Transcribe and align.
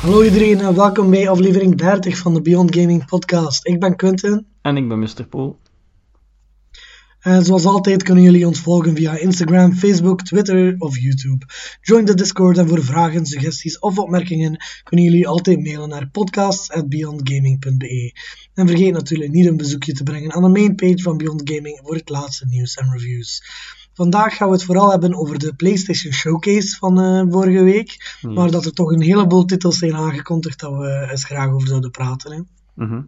Hallo 0.00 0.22
iedereen 0.22 0.60
en 0.60 0.74
welkom 0.74 1.10
bij 1.10 1.28
aflevering 1.28 1.76
30 1.76 2.18
van 2.18 2.34
de 2.34 2.42
Beyond 2.42 2.74
Gaming 2.74 3.06
podcast. 3.06 3.66
Ik 3.66 3.80
ben 3.80 3.96
Quentin 3.96 4.46
En 4.62 4.76
ik 4.76 4.88
ben 4.88 4.98
Mr. 4.98 5.26
Poel. 5.28 5.58
en 7.20 7.44
zoals 7.44 7.64
altijd 7.64 8.02
kunnen 8.02 8.24
jullie 8.24 8.46
ons 8.46 8.60
volgen 8.60 8.96
via 8.96 9.16
Instagram, 9.16 9.72
Facebook, 9.72 10.22
Twitter 10.22 10.74
of 10.78 10.98
YouTube. 10.98 11.46
Join 11.80 12.04
de 12.04 12.14
Discord 12.14 12.58
en 12.58 12.68
voor 12.68 12.84
vragen, 12.84 13.26
suggesties 13.26 13.78
of 13.78 13.98
opmerkingen 13.98 14.56
kunnen 14.82 15.04
jullie 15.04 15.28
altijd 15.28 15.64
mailen 15.64 15.88
naar 15.88 16.10
podcasts@beyondgaming.be. 16.10 18.12
En 18.54 18.66
vergeet 18.66 18.92
natuurlijk 18.92 19.30
niet 19.30 19.46
een 19.46 19.56
bezoekje 19.56 19.92
te 19.92 20.02
brengen 20.02 20.32
aan 20.32 20.42
de 20.42 20.48
mainpage 20.48 21.02
van 21.02 21.16
Beyond 21.16 21.50
Gaming 21.50 21.80
voor 21.82 21.94
het 21.94 22.08
laatste 22.08 22.46
nieuws 22.46 22.74
en 22.74 22.92
reviews. 22.92 23.42
Vandaag 23.98 24.36
gaan 24.36 24.48
we 24.48 24.54
het 24.54 24.64
vooral 24.64 24.90
hebben 24.90 25.14
over 25.14 25.38
de 25.38 25.54
PlayStation 25.54 26.12
Showcase 26.12 26.76
van 26.76 27.00
eh, 27.00 27.22
vorige 27.30 27.62
week, 27.62 28.18
maar 28.22 28.50
dat 28.50 28.64
er 28.64 28.72
toch 28.72 28.92
een 28.92 29.00
heleboel 29.00 29.44
titels 29.44 29.78
zijn 29.78 29.94
aangekondigd 29.94 30.60
dat 30.60 30.76
we 30.76 31.08
eens 31.10 31.24
graag 31.24 31.50
over 31.50 31.68
zouden 31.68 31.90
praten. 31.90 32.32
Hè. 32.32 32.40
Mhm. 32.84 33.02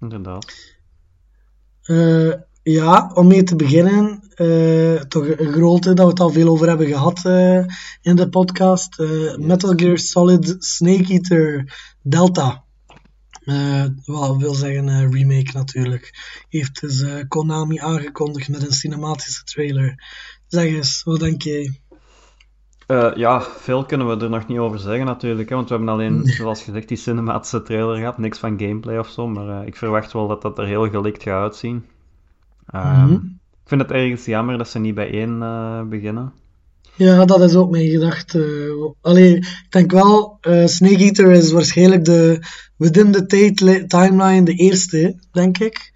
Inderdaad. 0.00 0.52
Eh, 1.82 2.32
ja, 2.62 3.10
om 3.14 3.26
mee 3.26 3.42
te 3.42 3.56
beginnen, 3.56 4.22
eh, 4.34 4.94
toch 4.94 5.28
een 5.28 5.52
grote 5.52 5.94
dat 5.94 6.04
we 6.04 6.10
het 6.10 6.20
al 6.20 6.30
veel 6.30 6.48
over 6.48 6.68
hebben 6.68 6.86
gehad 6.86 7.24
eh, 7.24 7.64
in 8.02 8.16
de 8.16 8.28
podcast. 8.28 8.98
Metal 9.36 9.72
Gear 9.76 9.98
Solid 9.98 10.56
Snake 10.58 11.12
Eater 11.12 11.74
Delta. 12.02 12.64
Eh, 13.44 13.84
wat 14.04 14.36
wil 14.36 14.54
zeggen 14.54 14.88
eh, 14.88 15.10
remake 15.10 15.50
natuurlijk. 15.52 16.10
Heeft 16.48 16.80
dus 16.80 17.00
eh, 17.00 17.14
Konami 17.28 17.78
aangekondigd 17.78 18.48
met 18.48 18.66
een 18.66 18.72
cinematische 18.72 19.44
trailer. 19.44 20.04
Zeg 20.46 20.64
eens, 20.64 21.02
wat 21.02 21.20
denk 21.20 21.42
jij? 21.42 21.80
Ja, 23.14 23.40
veel 23.40 23.84
kunnen 23.84 24.08
we 24.08 24.24
er 24.24 24.30
nog 24.30 24.46
niet 24.46 24.58
over 24.58 24.78
zeggen 24.78 25.06
natuurlijk, 25.06 25.48
hè, 25.48 25.54
want 25.54 25.68
we 25.68 25.74
hebben 25.74 25.92
alleen, 25.92 26.24
zoals 26.24 26.62
gezegd, 26.62 26.88
die 26.88 26.96
cinematische 26.96 27.62
trailer 27.62 27.96
gehad, 27.96 28.18
niks 28.18 28.38
van 28.38 28.58
gameplay 28.58 28.98
of 28.98 29.08
zo, 29.08 29.28
maar 29.28 29.66
ik 29.66 29.76
verwacht 29.76 30.12
wel 30.12 30.28
dat 30.28 30.42
dat 30.42 30.58
er 30.58 30.66
heel 30.66 30.90
gelikt 30.90 31.22
gaat 31.22 31.42
uitzien. 31.42 31.84
Ehm, 32.66 33.04
Mhm. 33.04 33.12
Ik 33.62 33.68
vind 33.68 33.80
het 33.80 33.90
ergens 33.90 34.24
jammer 34.24 34.58
dat 34.58 34.68
ze 34.68 34.78
niet 34.78 34.94
bij 34.94 35.10
één 35.10 35.38
beginnen. 35.88 36.32
Ja, 36.96 37.24
dat 37.24 37.40
is 37.40 37.54
ook 37.54 37.70
mijn 37.70 37.88
gedachte. 37.88 38.94
Allee, 39.00 39.36
ik 39.36 39.66
denk 39.68 39.90
wel, 39.90 40.38
eh, 40.40 40.66
Snake 40.66 40.96
Eater 40.96 41.30
is 41.30 41.52
waarschijnlijk 41.52 42.04
de 42.04 42.38
within 42.76 43.12
the 43.12 43.86
timeline 43.86 44.42
de 44.42 44.54
eerste, 44.54 45.16
denk 45.32 45.58
ik. 45.58 45.92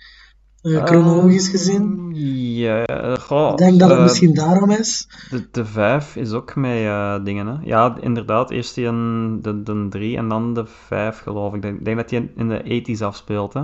Eh, 0.62 0.84
chronologisch 0.84 1.48
gezien. 1.48 2.10
Ja, 2.54 2.84
eh, 2.84 3.18
goh, 3.18 3.50
Ik 3.50 3.56
denk 3.56 3.78
dat 3.78 3.88
het 3.88 3.98
eh, 3.98 4.04
misschien 4.04 4.34
daarom 4.34 4.70
is. 4.70 5.08
De, 5.30 5.48
de 5.50 5.64
5 5.64 6.16
is 6.16 6.32
ook 6.32 6.54
met 6.54 6.70
eh, 6.70 7.24
dingen, 7.24 7.46
hè? 7.46 7.54
Ja, 7.64 7.96
inderdaad. 8.00 8.50
Eerst 8.50 8.74
die 8.74 8.86
een, 8.86 9.38
de, 9.42 9.62
de 9.62 9.86
3 9.90 10.16
en 10.16 10.28
dan 10.28 10.54
de 10.54 10.66
5, 10.66 11.18
geloof 11.18 11.48
ik. 11.48 11.54
Ik 11.54 11.62
denk, 11.62 11.84
denk 11.84 11.96
dat 11.96 12.08
die 12.08 12.32
in 12.36 12.48
de 12.48 12.82
80s 12.98 13.02
afspeelt, 13.02 13.52
hè? 13.52 13.62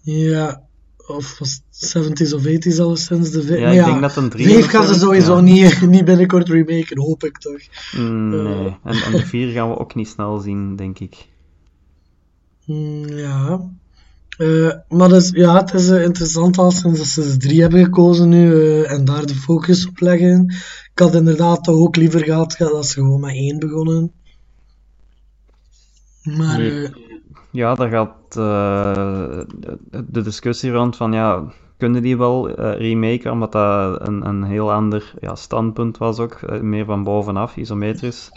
Ja, 0.00 0.62
of 1.06 1.38
was 1.38 1.60
het 1.70 1.96
70s 1.96 2.34
of 2.34 2.42
80s 2.42 2.80
al 2.80 2.96
sinds 2.96 3.30
de. 3.30 3.58
Ja, 3.58 3.70
ik 3.70 3.84
denk 3.84 4.00
dat 4.00 4.16
een 4.16 4.28
3 4.28 4.46
Vijf 4.48 4.66
gaan 4.66 4.86
ze 4.86 4.94
sowieso 4.94 5.40
niet, 5.40 5.80
niet 5.88 6.04
binnenkort 6.04 6.48
remaken, 6.48 7.00
hoop 7.00 7.24
ik 7.24 7.38
toch. 7.38 7.60
Mm, 7.96 8.32
Eh. 8.34 8.58
Nee, 8.58 8.76
en, 8.84 9.02
en 9.02 9.12
de 9.12 9.26
4 9.26 9.52
gaan 9.52 9.68
we 9.68 9.78
ook 9.78 9.94
niet 9.94 10.08
snel 10.08 10.38
zien, 10.38 10.76
denk 10.76 10.98
ik. 10.98 11.26
Hmm, 12.64 13.08
ja. 13.08 13.70
Eh, 14.36 14.70
maar 14.88 15.08
dus, 15.08 15.30
ja, 15.30 15.56
het 15.56 15.74
is 15.74 15.88
eh, 15.88 16.02
interessant 16.02 16.58
al 16.58 16.70
sinds 16.70 16.98
dat 16.98 17.06
ze 17.06 17.36
3 17.36 17.60
hebben 17.60 17.84
gekozen 17.84 18.28
nu 18.28 18.82
en 18.82 19.04
daar 19.04 19.26
de 19.26 19.34
focus 19.34 19.88
op 19.88 20.00
leggen. 20.00 20.46
Ik 20.92 20.98
had 20.98 21.14
inderdaad 21.14 21.64
toch 21.64 21.76
ook 21.76 21.96
liever 21.96 22.24
gehad 22.24 22.54
dat 22.58 22.86
ze 22.86 22.92
gewoon 22.94 23.20
met 23.20 23.34
1 23.34 23.58
begonnen. 23.58 24.12
Maar 26.22 26.58
Nee. 26.58 26.88
Ja, 27.54 27.74
daar 27.74 27.88
gaat 27.88 28.36
eh, 28.36 29.40
de 30.06 30.22
discussie 30.22 30.72
rond 30.72 30.96
van, 30.96 31.12
ja, 31.12 31.44
kunnen 31.76 32.02
die 32.02 32.16
wel 32.16 32.48
eh, 32.48 32.78
remaken, 32.78 33.32
omdat 33.32 33.52
dat 33.52 34.08
een, 34.08 34.26
een 34.26 34.42
heel 34.42 34.72
ander 34.72 35.12
ja, 35.20 35.34
standpunt 35.34 35.98
was 35.98 36.18
ook, 36.18 36.32
eh, 36.32 36.60
meer 36.60 36.84
van 36.84 37.04
bovenaf, 37.04 37.56
isometrisch. 37.56 38.30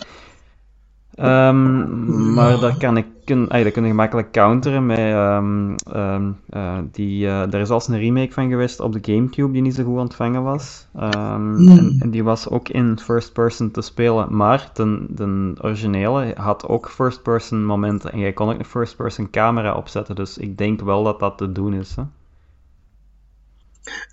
Ehm, 1.18 2.34
maar 2.34 2.60
daar 2.60 2.78
kan 2.78 2.98
ik, 2.98 3.06
kun, 3.24 3.50
ay, 3.50 3.64
dat 3.64 3.72
kun 3.74 3.84
je 3.84 3.90
gemakkelijk 3.90 4.32
counteren 4.32 4.86
met, 4.86 4.98
ehm, 4.98 5.76
ehm, 5.92 6.32
eh, 6.50 6.78
die, 6.92 7.28
eh, 7.28 7.54
er 7.54 7.60
is 7.60 7.68
zelfs 7.68 7.88
een 7.88 8.00
remake 8.00 8.32
van 8.32 8.50
geweest 8.50 8.80
op 8.80 8.94
de 8.94 9.14
Gamecube 9.14 9.52
die 9.52 9.62
niet 9.62 9.76
zo 9.76 9.84
goed 9.84 10.00
ontvangen 10.00 10.44
was. 10.44 10.88
Hmm. 10.92 11.68
en, 11.68 11.96
en 12.00 12.10
die 12.10 12.24
was 12.24 12.50
ook 12.50 12.70
in 12.70 13.00
first 13.00 13.34
person 13.34 13.72
te 13.72 13.82
spelen, 13.82 14.36
maar 14.36 14.70
de, 14.74 15.06
de 15.10 15.54
originele 15.62 16.34
had 16.36 16.68
ook 16.68 16.90
first 16.90 17.24
person 17.24 17.66
momenten 17.66 18.12
en 18.12 18.20
jij 18.20 18.34
kon 18.34 18.50
ook 18.50 18.60
een 18.60 18.66
first 18.66 18.96
person 18.96 19.30
camera 19.30 19.76
opzetten, 19.76 20.16
dus 20.16 20.38
ik 20.38 20.58
denk 20.58 20.82
wel 20.82 21.04
dat 21.04 21.20
dat 21.20 21.38
te 21.38 21.52
doen 21.52 21.74
is. 21.74 21.96
Hè? 21.96 22.04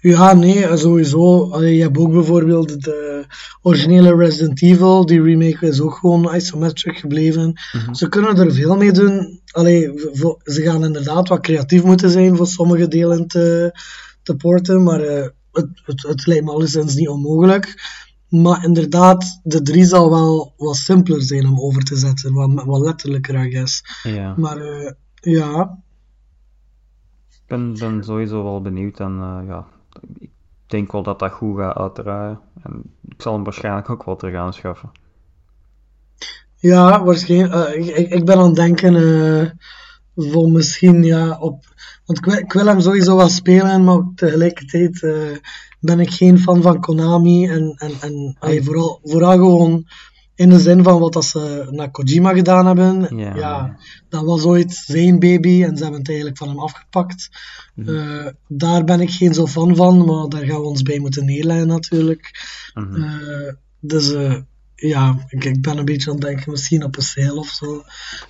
Ja, 0.00 0.32
nee, 0.32 0.66
eh, 0.66 0.76
sowieso. 0.76 1.50
Allee, 1.50 1.76
je 1.76 1.82
hebt 1.82 1.98
ook 1.98 2.12
bijvoorbeeld 2.12 2.84
de 2.84 3.24
originele 3.62 4.16
Resident 4.16 4.62
Evil, 4.62 5.06
die 5.06 5.22
remake 5.22 5.66
is 5.66 5.80
ook 5.80 5.94
gewoon 5.94 6.34
isometric 6.34 6.96
gebleven. 6.98 7.52
Ze 7.92 8.08
kunnen 8.08 8.36
er 8.36 8.52
veel 8.52 8.76
mee 8.76 8.92
doen. 8.92 9.40
Allee, 9.50 9.92
ze 10.44 10.62
gaan 10.62 10.84
inderdaad 10.84 11.28
wat 11.28 11.40
creatief 11.40 11.82
moeten 11.82 12.10
zijn 12.10 12.36
voor 12.36 12.46
sommige 12.46 12.88
delen 12.88 13.26
te, 13.26 13.78
te 14.22 14.36
porten, 14.36 14.82
maar 14.82 15.00
eh, 15.00 15.28
het, 15.52 15.68
het, 15.84 16.02
het 16.02 16.26
lijkt 16.26 16.44
me 16.44 16.50
alleszins 16.50 16.94
niet 16.94 17.08
onmogelijk. 17.08 17.74
Maar 18.28 18.64
inderdaad, 18.64 19.41
de 19.42 19.62
3 19.62 19.84
zal 19.84 20.10
wel 20.10 20.54
wat 20.56 20.76
simpeler 20.76 21.22
zijn 21.22 21.46
om 21.46 21.60
over 21.60 21.82
te 21.82 21.96
zetten, 21.96 22.32
wat, 22.32 22.64
wat 22.64 22.80
letterlijker, 22.80 23.46
I 23.46 23.50
guess. 23.50 23.82
Ja, 24.02 24.34
Maar 24.36 24.56
eh, 24.56 24.92
ja, 25.20 25.82
ben, 27.47 27.75
ben 27.78 28.05
sowieso 28.05 28.43
wel 28.43 28.60
benieuwd 28.60 29.00
en 29.00 29.19
eh, 29.21 29.47
ja, 29.47 29.66
ik 30.19 30.31
denk 30.66 30.93
wel 30.93 31.03
dat 31.03 31.19
dat 31.19 31.32
goed 31.32 31.59
gaat 31.59 31.77
uitdraaien. 31.77 32.41
En 32.62 32.82
ik 33.09 33.22
zal 33.22 33.34
hem 33.34 33.44
waarschijnlijk 33.44 33.91
ook 33.91 34.05
wel 34.05 34.16
terug 34.16 34.34
aanschaffen. 34.34 34.91
Ja, 36.56 37.04
waarschijnlijk. 37.04 37.53
eh, 37.54 37.99
ik, 37.99 38.10
ik, 38.10 38.25
ben 38.25 38.38
aan 38.38 38.47
het 38.47 38.54
denken 38.54 38.94
eh, 38.97 39.50
voor 40.16 40.50
misschien 40.50 41.03
ja, 41.03 41.38
op. 41.38 41.65
Want 42.04 42.19
ik 42.19 42.25
wil, 42.25 42.34
ik 42.34 42.53
wil 42.53 42.66
hem 42.66 42.81
sowieso 42.81 43.16
wel 43.16 43.28
spelen, 43.28 43.84
maar 43.84 44.03
tegelijkertijd 44.15 45.00
ben 45.81 46.00
ik 46.00 46.10
geen 46.10 46.38
fan 46.38 46.62
van 46.62 46.81
Konami. 46.81 47.49
En, 47.49 47.75
en, 48.00 48.37
en 48.41 48.65
vooral, 48.65 49.00
vooral 49.03 49.33
gewoon 49.33 49.87
in 50.34 50.49
de 50.49 50.59
zin 50.59 50.83
van 50.83 51.00
wat 51.00 51.12
dat 51.12 51.25
ze 51.25 51.69
naar 51.71 51.91
Kojima 51.91 52.33
gedaan 52.33 52.67
hebben. 52.67 53.17
Ja. 53.17 53.77
dat 54.09 54.25
was 54.25 54.45
ooit 54.45 54.72
zijn 54.72 55.19
baby 55.19 55.65
en 55.65 55.77
ze 55.77 55.83
hebben 55.83 56.00
het 56.00 56.09
eigenlijk 56.09 56.39
van 56.39 56.49
hem 56.49 56.59
afgepakt. 56.59 57.28
Eh, 57.77 58.27
daar 58.49 58.84
ben 58.84 59.00
ik 59.00 59.11
geen 59.11 59.34
zo 59.34 59.47
fan 59.47 59.77
van, 59.77 60.05
maar 60.05 60.28
daar 60.28 60.45
gaan 60.45 60.60
we 60.60 60.66
ons 60.66 60.83
bij 60.83 60.98
moeten 60.98 61.25
neerleggen 61.25 61.66
natuurlijk. 61.66 62.31
Mhm. 62.75 63.03
Eh, 63.03 63.53
dus 63.81 64.13
eh, 64.13 64.36
ja, 64.75 65.25
ik, 65.28 65.45
ik 65.45 65.60
ben 65.60 65.78
een 65.78 65.84
beetje 65.84 66.10
aan 66.10 66.16
het 66.16 66.25
denken 66.25 66.51
misschien 66.51 66.84
op 66.84 66.97
een 66.97 67.03
sale 67.03 67.39
of 67.39 67.48
zo. 67.48 67.83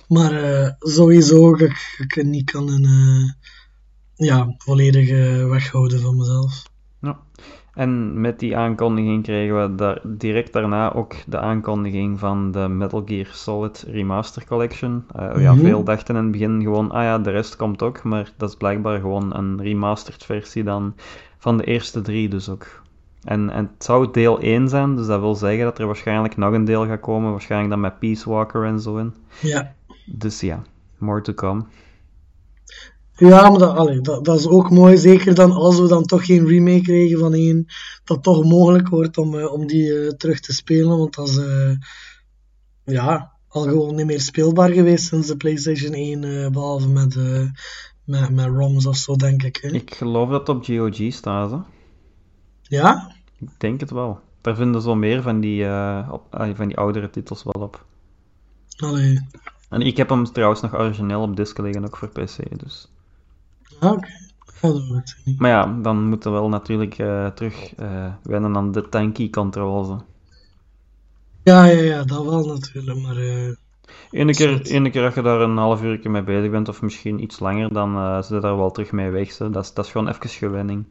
Maar 0.07 0.75
sowieso 0.79 1.55
ik, 1.55 1.95
ik 1.97 2.13
het 2.13 2.25
niet 2.25 2.51
kan 2.51 2.69
een, 2.69 3.35
ja, 4.15 4.55
volledig 4.57 5.09
weghouden 5.47 6.01
van 6.01 6.17
mezelf. 6.17 6.73
En 7.75 8.21
met 8.21 8.39
die 8.39 8.57
aankondiging 8.57 9.23
kregen 9.23 9.61
we 9.61 9.75
daar, 9.75 9.99
direct 10.03 10.53
daarna 10.53 10.93
ook 10.93 11.15
de 11.27 11.39
aankondiging 11.39 12.19
van 12.19 12.51
de 12.51 12.67
Metal 12.67 13.01
Gear 13.05 13.25
Solid 13.31 13.85
Remaster 13.89 14.45
Collection. 14.45 15.03
Eh, 15.15 15.41
ja, 15.41 15.53
Mhm. 15.53 15.63
veel 15.63 15.83
dachten 15.83 16.15
in 16.15 16.23
het 16.23 16.31
begin 16.31 16.61
gewoon, 16.61 16.91
ah 16.91 17.03
ja, 17.03 17.19
de 17.19 17.29
rest 17.31 17.55
komt 17.55 17.81
ook, 17.83 18.03
maar 18.03 18.31
dat 18.37 18.49
is 18.49 18.55
blijkbaar 18.55 18.99
gewoon 18.99 19.35
een 19.35 19.61
remastered 19.61 20.23
versie 20.25 20.63
dan 20.63 20.93
van 21.37 21.57
de 21.57 21.63
eerste 21.63 22.01
drie 22.01 22.29
dus 22.29 22.49
ook. 22.49 22.83
En, 23.23 23.49
en 23.49 23.69
het 23.73 23.83
zou 23.83 24.11
deel 24.11 24.39
1 24.39 24.69
zijn, 24.69 24.95
dus 24.95 25.05
dat 25.07 25.19
wil 25.19 25.35
zeggen 25.35 25.63
dat 25.63 25.79
er 25.79 25.85
waarschijnlijk 25.85 26.37
nog 26.37 26.53
een 26.53 26.65
deel 26.65 26.85
gaat 26.85 26.99
komen, 26.99 27.31
waarschijnlijk 27.31 27.71
dan 27.71 27.79
met 27.79 27.99
Peace 27.99 28.29
Walker 28.29 28.63
en 28.65 28.79
zo 28.79 28.97
in. 28.97 29.13
Ja, 29.41 29.73
Dus 30.05 30.39
ja, 30.41 30.61
more 30.97 31.21
to 31.21 31.33
come. 31.33 31.61
Ja, 33.17 33.49
maar 33.49 33.59
dat, 33.59 33.75
allee, 33.75 34.01
dat, 34.01 34.25
dat 34.25 34.39
is 34.39 34.47
ook 34.47 34.69
mooi. 34.69 34.97
Zeker 34.97 35.35
dan 35.35 35.51
als 35.51 35.79
we 35.79 35.87
dan 35.87 36.03
toch 36.03 36.25
geen 36.25 36.47
remake 36.47 36.81
krijgen 36.81 37.19
van 37.19 37.33
één, 37.33 37.65
dat 38.03 38.23
toch 38.23 38.43
mogelijk 38.43 38.87
wordt 38.87 39.17
om, 39.17 39.39
eh, 39.39 39.53
om 39.53 39.67
die 39.67 39.99
eh, 39.99 40.09
terug 40.09 40.39
te 40.39 40.53
spelen. 40.53 40.97
Want 40.97 41.15
dat 41.15 41.27
is 41.27 41.37
eh, 41.37 41.71
ja, 42.83 43.31
al 43.47 43.61
gewoon 43.61 43.95
niet 43.95 44.05
meer 44.05 44.21
speelbaar 44.21 44.69
geweest 44.69 45.07
sinds 45.07 45.27
de 45.27 45.37
PlayStation 45.37 45.93
1, 45.93 46.23
eh, 46.23 46.49
behalve 46.49 46.87
met, 46.87 47.15
met, 48.05 48.29
met 48.29 48.45
ROMs 48.45 48.85
of 48.85 48.95
zo, 48.95 49.15
denk 49.15 49.43
ik. 49.43 49.57
Hè. 49.61 49.69
Ik 49.69 49.95
geloof 49.95 50.29
dat 50.29 50.47
het 50.47 50.57
op 50.57 50.65
GOG 50.65 51.13
staat, 51.13 51.51
hè. 51.51 51.57
Ja? 52.61 53.15
Ik 53.39 53.49
denk 53.57 53.79
het 53.79 53.91
wel. 53.91 54.19
Daar 54.41 54.55
vinden 54.55 54.81
ze 54.81 54.87
wel 54.87 54.95
meer 54.95 55.21
van 55.21 55.39
die, 55.39 55.63
op, 56.11 56.23
ah, 56.29 56.55
van 56.55 56.67
die 56.67 56.77
oudere 56.77 57.09
titels 57.09 57.43
wel 57.43 57.63
op. 57.63 57.85
Allee. 58.77 59.27
En 59.69 59.81
ik 59.81 59.97
heb 59.97 60.09
hem 60.09 60.23
trouwens 60.23 60.61
nog 60.61 60.73
origineel 60.73 61.21
op 61.21 61.35
disc 61.35 61.57
liggen, 61.57 61.85
ook 61.85 61.97
voor 61.97 62.09
PC, 62.09 62.59
dus... 62.59 62.89
Ah, 63.79 63.91
Oké. 63.91 64.07
Ja, 64.61 64.71
dat 64.71 64.87
weet 64.87 65.09
ik 65.09 65.25
niet. 65.25 65.39
Maar 65.39 65.49
ja, 65.49 65.65
dan 65.81 66.07
moeten 66.09 66.31
we 66.33 66.37
wel 66.39 66.49
natuurlijk 66.49 66.97
eh, 66.97 67.27
terug 67.27 67.75
eh, 67.75 68.13
wennen 68.23 68.55
aan 68.55 68.71
de 68.71 68.89
tanky 68.89 69.29
controls. 69.29 70.03
Ja, 71.43 71.65
ja, 71.65 71.81
ja, 71.81 72.03
dat 72.03 72.25
wel 72.25 72.45
natuurlijk, 72.45 72.99
maar... 72.99 73.17
eh, 73.17 73.51
Ene 74.11 74.35
keer, 74.35 74.61
ene 74.65 74.89
keer 74.89 75.05
als 75.05 75.13
je 75.15 75.21
daar 75.21 75.41
een 75.41 75.57
half 75.57 75.83
uur 75.83 76.11
mee 76.11 76.23
bezig 76.23 76.51
bent, 76.51 76.69
of 76.69 76.81
misschien 76.81 77.23
iets 77.23 77.39
langer, 77.39 77.73
dan 77.73 77.95
eh 77.95 78.15
zit 78.21 78.27
je 78.29 78.39
daar 78.39 78.57
wel 78.57 78.71
terug 78.71 78.91
mee 78.91 79.09
weg. 79.09 79.31
Zo. 79.31 79.49
Dat, 79.49 79.63
is, 79.63 79.73
dat 79.73 79.85
is 79.85 79.91
gewoon 79.91 80.07
even 80.09 80.29
gewenning. 80.29 80.85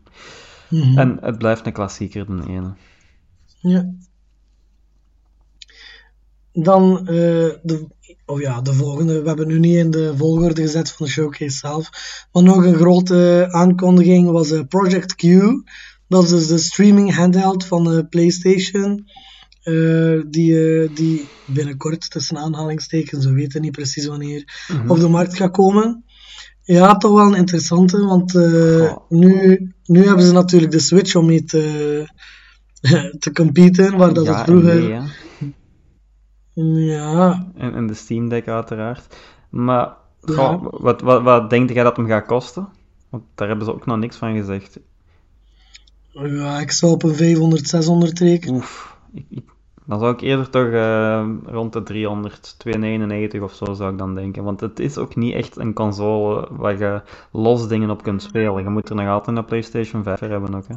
mhm. 0.71 0.99
En 0.99 1.19
het 1.21 1.39
blijft 1.39 1.67
een 1.67 1.73
klassieker, 1.73 2.27
de 2.27 2.47
ene. 2.49 2.75
Ja. 3.61 3.85
Dan 6.55 6.99
eh, 6.99 7.05
de, 7.63 7.87
of 8.27 8.41
ja, 8.41 8.61
de 8.61 8.73
volgende. 8.73 9.23
We 9.23 9.29
hebben 9.29 9.47
nu 9.47 9.59
niet 9.59 9.77
in 9.77 9.91
de 9.91 10.17
volgorde 10.17 10.63
gezet 10.63 10.91
van 10.91 11.07
de 11.07 11.13
showcase 11.13 11.57
zelf. 11.57 11.91
Maar 12.33 12.43
nog 12.43 12.65
een 12.65 12.75
grote 12.75 13.47
aankondiging 13.51 14.31
was 14.31 14.51
eh, 14.51 14.61
Project 14.69 15.15
Q. 15.15 15.23
Dat 16.09 16.23
is 16.25 16.31
dus 16.31 16.47
de 16.47 16.59
streaming 16.59 17.15
handheld 17.15 17.67
van 17.67 17.85
de 17.85 18.07
PlayStation. 18.07 19.07
eh, 19.63 20.21
die, 20.27 20.83
eh, 20.83 20.89
die 20.95 21.29
binnenkort, 21.47 22.11
tussen 22.11 22.39
aanhalingstekens, 22.39 23.25
we 23.25 23.33
weten 23.33 23.61
niet 23.61 23.73
precies 23.73 24.07
wanneer, 24.07 24.69
op 24.89 24.99
de 24.99 25.09
markt 25.09 25.37
gaat 25.37 25.51
komen. 25.51 26.05
Ja, 26.63 26.97
toch 26.97 27.15
wel 27.15 27.27
een 27.27 27.35
interessante, 27.35 28.05
want 28.05 28.35
nu, 29.09 29.73
nu 29.85 30.07
hebben 30.07 30.27
ze 30.27 30.33
natuurlijk 30.33 30.73
de 30.73 30.79
Switch 30.79 31.15
om 31.15 31.27
mee 31.27 31.45
te, 31.45 32.05
te 33.19 33.33
competen, 33.33 33.97
waar 33.97 34.15
dat 34.15 34.25
ja, 34.25 34.37
het 34.37 34.45
vroeger... 34.45 34.81
nee. 34.81 35.01
Ja, 36.55 37.45
En, 37.55 37.75
en 37.75 37.87
de 37.87 37.95
Steam 37.95 38.29
Deck 38.29 38.49
uiteraard. 38.49 39.17
Maar 39.51 39.97
goh, 40.21 40.37
Ja. 40.37 40.59
wat, 40.71 41.01
wat, 41.01 41.23
wat 41.23 41.51
denk 41.51 41.71
jij 41.71 41.83
dat 41.83 41.97
hem 41.97 42.07
gaat 42.07 42.27
kosten? 42.27 42.69
Want 43.11 43.23
daar 43.35 43.49
hebben 43.49 43.67
ze 43.67 43.75
ook 43.75 43.87
nog 43.87 43.99
niks 43.99 44.17
van 44.17 44.35
gezegd. 44.37 44.79
ja, 46.13 46.59
ik 46.61 46.71
zou 46.71 46.93
op 46.93 47.03
een 47.03 47.15
500, 47.15 47.69
600 47.69 48.19
rekenen. 48.19 48.55
Oef, 48.57 48.97
ik, 49.13 49.25
ik- 49.29 49.53
dan 49.87 49.99
zou 49.99 50.13
ik 50.13 50.21
eerder 50.21 50.51
toch 50.51 50.71
eh, 50.71 51.27
rond 51.45 51.73
de 51.73 51.83
300, 51.83 52.55
299 52.59 53.41
of 53.43 53.53
zo 53.55 53.73
zou 53.75 53.93
ik 53.93 53.99
dan 53.99 54.15
denken. 54.15 54.45
Want 54.45 54.61
het 54.61 54.79
is 54.81 54.99
ook 54.99 55.17
niet 55.17 55.35
echt 55.35 55.57
een 55.57 55.73
console 55.73 56.49
waar 56.51 56.79
je 56.79 57.03
los 57.33 57.69
dingen 57.69 57.91
op 57.91 58.03
kunt 58.03 58.23
spelen. 58.23 58.63
Je 58.63 58.69
moet 58.69 58.89
er 58.89 58.95
nog 58.97 59.09
altijd 59.09 59.37
een 59.37 59.45
PlayStation 59.45 60.03
5 60.03 60.19
voor 60.19 60.29
hebben 60.29 60.55
ook, 60.55 60.69
hè. 60.69 60.75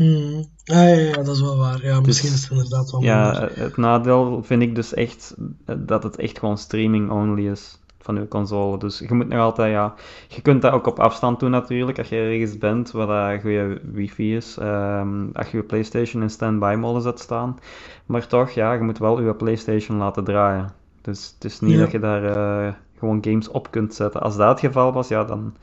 Hmm. 0.00 0.44
Ah, 0.64 0.76
ja, 0.76 0.88
ja, 0.88 1.12
dat 1.12 1.28
is 1.28 1.40
wel 1.40 1.56
waar. 1.56 1.84
Ja, 1.84 2.00
misschien 2.00 2.32
is 2.32 2.42
het 2.42 2.50
inderdaad 2.50 2.90
wel 2.90 3.00
Dus 3.00 3.08
Ja, 3.08 3.30
minder. 3.30 3.50
eh, 3.52 3.56
het 3.62 3.76
nadeel 3.76 4.42
vind 4.42 4.62
ik 4.62 4.74
dus 4.74 4.94
echt 4.94 5.36
eh, 5.66 5.76
dat 5.78 6.02
het 6.02 6.16
echt 6.16 6.38
gewoon 6.38 6.58
streaming 6.58 7.10
only 7.10 7.48
is 7.48 7.78
van 7.98 8.14
je 8.14 8.28
console. 8.28 8.78
Dus 8.78 8.98
je 8.98 9.14
moet 9.14 9.28
nog 9.28 9.38
altijd, 9.38 9.72
ja, 9.72 9.94
je 10.28 10.40
kunt 10.42 10.62
dat 10.62 10.72
ook 10.72 10.86
op 10.86 10.98
afstand 10.98 11.40
doen 11.40 11.50
natuurlijk, 11.50 11.98
als 11.98 12.08
je 12.08 12.16
ergens 12.16 12.58
bent 12.58 12.90
waar 12.90 13.32
dat 13.32 13.40
goede 13.40 13.80
wifi 13.92 14.36
is, 14.36 14.56
ehm, 14.58 15.26
als 15.32 15.50
je 15.50 15.56
je 15.56 15.62
PlayStation 15.62 16.22
in 16.22 16.30
standby 16.30 16.74
mode 16.78 17.00
zet 17.00 17.18
staan. 17.20 17.58
Maar 18.06 18.26
toch, 18.26 18.50
ja, 18.50 18.72
je 18.72 18.82
moet 18.82 18.98
wel 18.98 19.20
je 19.22 19.34
PlayStation 19.34 19.98
laten 19.98 20.24
draaien. 20.24 20.72
Dus 21.00 21.32
het 21.34 21.44
is 21.44 21.60
niet 21.60 21.72
Ja. 21.74 21.78
dat 21.78 21.90
je 21.90 21.98
daar 21.98 22.24
eh, 22.24 22.72
gewoon 22.98 23.18
games 23.24 23.48
op 23.48 23.70
kunt 23.70 23.94
zetten. 23.94 24.20
Als 24.22 24.36
dat 24.36 24.48
het 24.48 24.60
geval 24.60 24.92
was, 24.92 25.08
ja, 25.08 25.24
dan, 25.24 25.54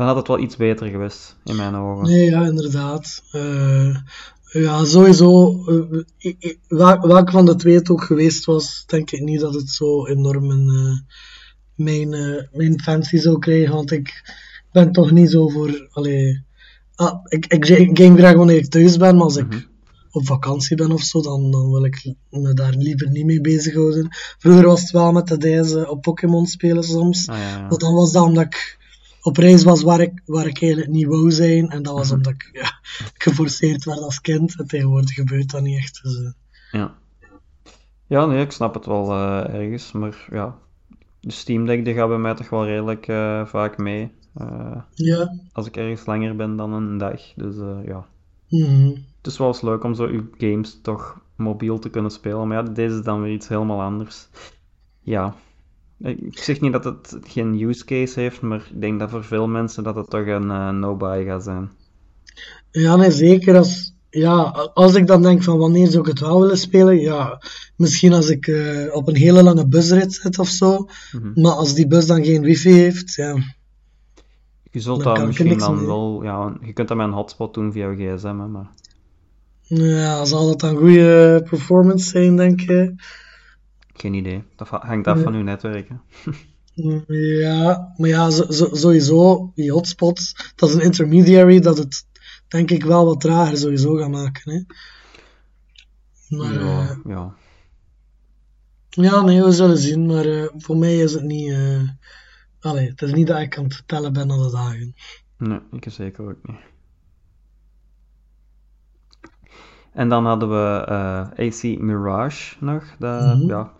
dan 0.00 0.08
had 0.08 0.18
het 0.18 0.28
wel 0.28 0.38
iets 0.38 0.56
beter 0.56 0.86
geweest, 0.86 1.36
in 1.44 1.56
mijn 1.56 1.74
ogen. 1.74 2.04
Nee, 2.08 2.30
ja, 2.30 2.44
inderdaad. 2.46 3.22
Eh, 3.32 3.96
ja, 4.52 4.84
sowieso. 4.84 5.64
eh, 5.66 5.98
i- 6.18 6.36
i- 6.40 6.58
wel- 6.68 7.00
welke 7.00 7.30
van 7.32 7.46
de 7.46 7.54
twee 7.56 7.74
het 7.74 7.90
ook 7.90 8.02
geweest 8.04 8.44
was, 8.44 8.84
denk 8.86 9.10
ik 9.10 9.20
niet 9.20 9.40
dat 9.40 9.54
het 9.54 9.68
zo 9.70 10.06
enorm 10.06 10.50
een, 10.50 10.68
eh, 10.68 11.16
mijn, 11.74 12.08
mijn 12.52 12.80
fancy 12.80 13.16
zou 13.16 13.38
krijgen. 13.38 13.74
Want 13.74 13.90
ik 13.90 14.34
ben 14.72 14.92
toch 14.92 15.10
niet 15.10 15.30
zo 15.30 15.48
voor. 15.48 15.88
Allee, 15.92 16.44
ah, 16.94 17.14
ik, 17.28 17.46
ik 17.46 17.66
game 17.98 18.16
graag 18.16 18.34
wanneer 18.34 18.56
ik 18.56 18.68
thuis 18.70 18.96
ben, 18.96 19.14
maar 19.14 19.24
als 19.24 19.36
ik 19.36 19.46
Mhm. 19.48 19.60
op 20.10 20.26
vakantie 20.26 20.76
ben 20.76 20.92
of 20.92 21.02
zo, 21.02 21.20
dan, 21.22 21.50
dan 21.50 21.70
wil 21.70 21.84
ik 21.84 22.14
me 22.30 22.52
daar 22.54 22.74
liever 22.76 23.10
niet 23.10 23.24
mee 23.24 23.40
bezighouden. 23.40 24.08
Vroeger 24.38 24.66
was 24.66 24.80
het 24.80 24.90
wel 24.90 25.12
met 25.12 25.26
de 25.26 25.36
dijzen 25.38 25.90
op 25.90 26.02
Pokémon 26.02 26.46
spelen 26.46 26.84
soms. 26.84 27.28
Ah, 27.28 27.36
ja, 27.38 27.48
ja. 27.48 27.60
Maar 27.68 27.78
dan 27.78 27.94
was 27.94 28.12
dat 28.12 28.22
omdat 28.24 28.44
ik 28.44 28.78
op 29.22 29.36
reis 29.36 29.64
was 29.64 29.82
waar 29.82 30.00
ik, 30.00 30.22
waar 30.26 30.46
ik 30.46 30.62
eigenlijk 30.62 30.92
niet 30.92 31.06
wou 31.06 31.30
zijn. 31.30 31.68
En 31.70 31.82
dat 31.82 31.94
was 31.94 32.12
omdat 32.12 32.32
ik 32.32 32.50
ja, 32.52 32.78
geforceerd 33.14 33.84
werd 33.84 33.98
als 34.00 34.20
kind. 34.20 34.58
En 34.58 34.66
tegenwoordig 34.66 35.14
gebeurt 35.14 35.50
dat 35.50 35.62
niet 35.62 35.78
echt. 35.78 36.02
Dus, 36.02 36.16
eh, 36.22 36.30
Ja. 36.80 36.94
Ja, 38.06 38.26
nee, 38.26 38.44
ik 38.44 38.50
snap 38.52 38.74
het 38.74 38.86
wel 38.86 39.10
eh, 39.12 39.54
ergens, 39.54 39.92
maar 39.92 40.26
ja, 40.30 40.58
de 41.20 41.32
Steam 41.32 41.66
Deck 41.66 41.84
die 41.84 41.94
gaat 41.94 42.08
bij 42.08 42.18
mij 42.18 42.34
toch 42.34 42.48
wel 42.50 42.64
redelijk 42.66 43.06
eh, 43.08 43.46
vaak 43.46 43.78
mee. 43.78 44.10
ja. 44.94 45.34
als 45.52 45.66
ik 45.66 45.76
ergens 45.76 46.06
langer 46.06 46.36
ben 46.36 46.56
dan 46.56 46.72
een 46.72 46.98
dag. 46.98 47.20
Dus 47.36 47.56
ja, 47.84 48.06
Mhm. 48.48 48.86
het 49.16 49.26
is 49.26 49.38
wel 49.38 49.48
eens 49.48 49.60
leuk 49.60 49.84
om 49.84 49.94
zo 49.94 50.04
uw 50.06 50.28
games 50.38 50.78
toch 50.82 51.20
mobiel 51.36 51.78
te 51.78 51.88
kunnen 51.90 52.10
spelen, 52.10 52.48
maar 52.48 52.56
ja, 52.64 52.72
deze 52.72 52.94
is 52.96 53.02
dan 53.02 53.22
weer 53.22 53.32
iets 53.32 53.48
helemaal 53.48 53.82
anders. 53.82 54.28
Ja, 55.00 55.34
ik 56.02 56.38
zeg 56.38 56.60
niet 56.60 56.72
dat 56.72 56.84
het 56.84 57.18
geen 57.22 57.60
use 57.60 57.84
case 57.84 58.20
heeft, 58.20 58.40
maar 58.40 58.68
ik 58.72 58.80
denk 58.80 58.98
dat 58.98 59.10
voor 59.10 59.24
veel 59.24 59.48
mensen 59.48 59.82
dat 59.82 59.94
het 59.94 60.10
toch 60.10 60.26
een 60.26 60.50
eh, 60.50 60.68
no-buy 60.70 61.24
gaat 61.24 61.42
zijn. 61.44 61.70
Ja, 62.70 62.96
nee, 62.96 63.10
zeker. 63.10 63.56
Als, 63.56 63.94
ja, 64.10 64.42
als 64.74 64.94
ik 64.94 65.06
dan 65.06 65.22
denk 65.22 65.42
van 65.42 65.58
wanneer 65.58 65.86
zou 65.86 66.00
ik 66.00 66.08
het 66.08 66.20
wel 66.20 66.40
willen 66.40 66.58
spelen, 66.58 67.00
ja, 67.00 67.42
misschien 67.76 68.12
als 68.12 68.28
ik 68.28 68.46
eh, 68.46 68.94
op 68.94 69.08
een 69.08 69.16
hele 69.16 69.42
lange 69.42 69.66
busrit 69.68 70.14
zit 70.14 70.38
of 70.38 70.48
zo. 70.48 70.86
Mhm. 71.12 71.40
Maar 71.40 71.52
als 71.52 71.74
die 71.74 71.86
bus 71.86 72.06
dan 72.06 72.24
geen 72.24 72.42
wifi 72.42 72.72
heeft, 72.72 73.14
ja, 73.14 73.36
Je 74.70 74.80
zult 74.80 75.02
Dan 75.02 75.14
dat 75.14 75.26
misschien 75.26 75.58
dan 75.58 75.76
mee. 75.76 75.86
wel, 75.86 76.22
ja, 76.22 76.56
je 76.60 76.72
kunt 76.72 76.88
dat 76.88 76.96
met 76.96 77.06
een 77.06 77.12
hotspot 77.12 77.54
doen 77.54 77.72
via 77.72 77.90
je 77.90 78.16
gsm, 78.16 78.26
hè, 78.26 78.46
maar... 78.46 78.70
ja, 79.66 80.24
zal 80.24 80.46
dat 80.46 80.60
dan 80.60 80.76
goede 80.76 81.42
performance 81.48 82.08
zijn, 82.08 82.36
denk 82.36 82.60
je? 82.60 82.94
Geen 84.00 84.14
idee. 84.14 84.44
Dat 84.56 84.68
hangt 84.68 85.06
af 85.06 85.22
van 85.22 85.34
uw 85.34 85.42
netwerk. 85.42 85.88
Hè. 85.88 85.96
Ja, 87.40 87.92
maar 87.96 88.08
ja, 88.08 88.30
sowieso, 88.30 89.52
die 89.54 89.72
hotspots, 89.72 90.52
dat 90.54 90.68
is 90.68 90.74
een 90.74 90.80
intermediary 90.80 91.60
dat 91.60 91.78
het, 91.78 92.06
denk 92.48 92.70
ik, 92.70 92.84
wel 92.84 93.04
wat 93.04 93.20
trager 93.20 93.56
sowieso 93.56 93.96
gaat 93.96 94.10
maken. 94.10 94.52
Hè. 94.52 94.62
Maar 96.36 96.52
ja, 96.52 96.60
ja, 96.60 97.00
ja. 97.04 97.34
ja, 98.90 99.22
nee, 99.22 99.42
we 99.42 99.52
zullen 99.52 99.78
zien. 99.78 100.06
Maar 100.06 100.24
eh, 100.24 100.48
voor 100.56 100.76
mij 100.76 100.96
is 100.96 101.12
het 101.12 101.22
niet, 101.22 101.50
eh 101.50 101.88
allee, 102.60 102.88
het 102.88 103.02
is 103.02 103.12
niet 103.12 103.26
dat 103.26 103.40
ik 103.40 103.58
aan 103.58 103.64
het 103.64 103.82
tellen 103.86 104.12
ben 104.12 104.28
de 104.28 104.50
dagen. 104.52 104.94
Nee, 105.38 105.60
ik 105.70 105.86
zeker 105.88 106.28
ook 106.28 106.48
niet. 106.48 106.60
En 109.92 110.08
dan 110.08 110.26
hadden 110.26 110.48
we 110.48 110.84
eh, 110.86 111.20
AC 111.46 111.78
Mirage 111.80 112.56
nog. 112.64 112.84
Dat, 112.98 113.20
Mhm. 113.36 113.46
ja, 113.48 113.70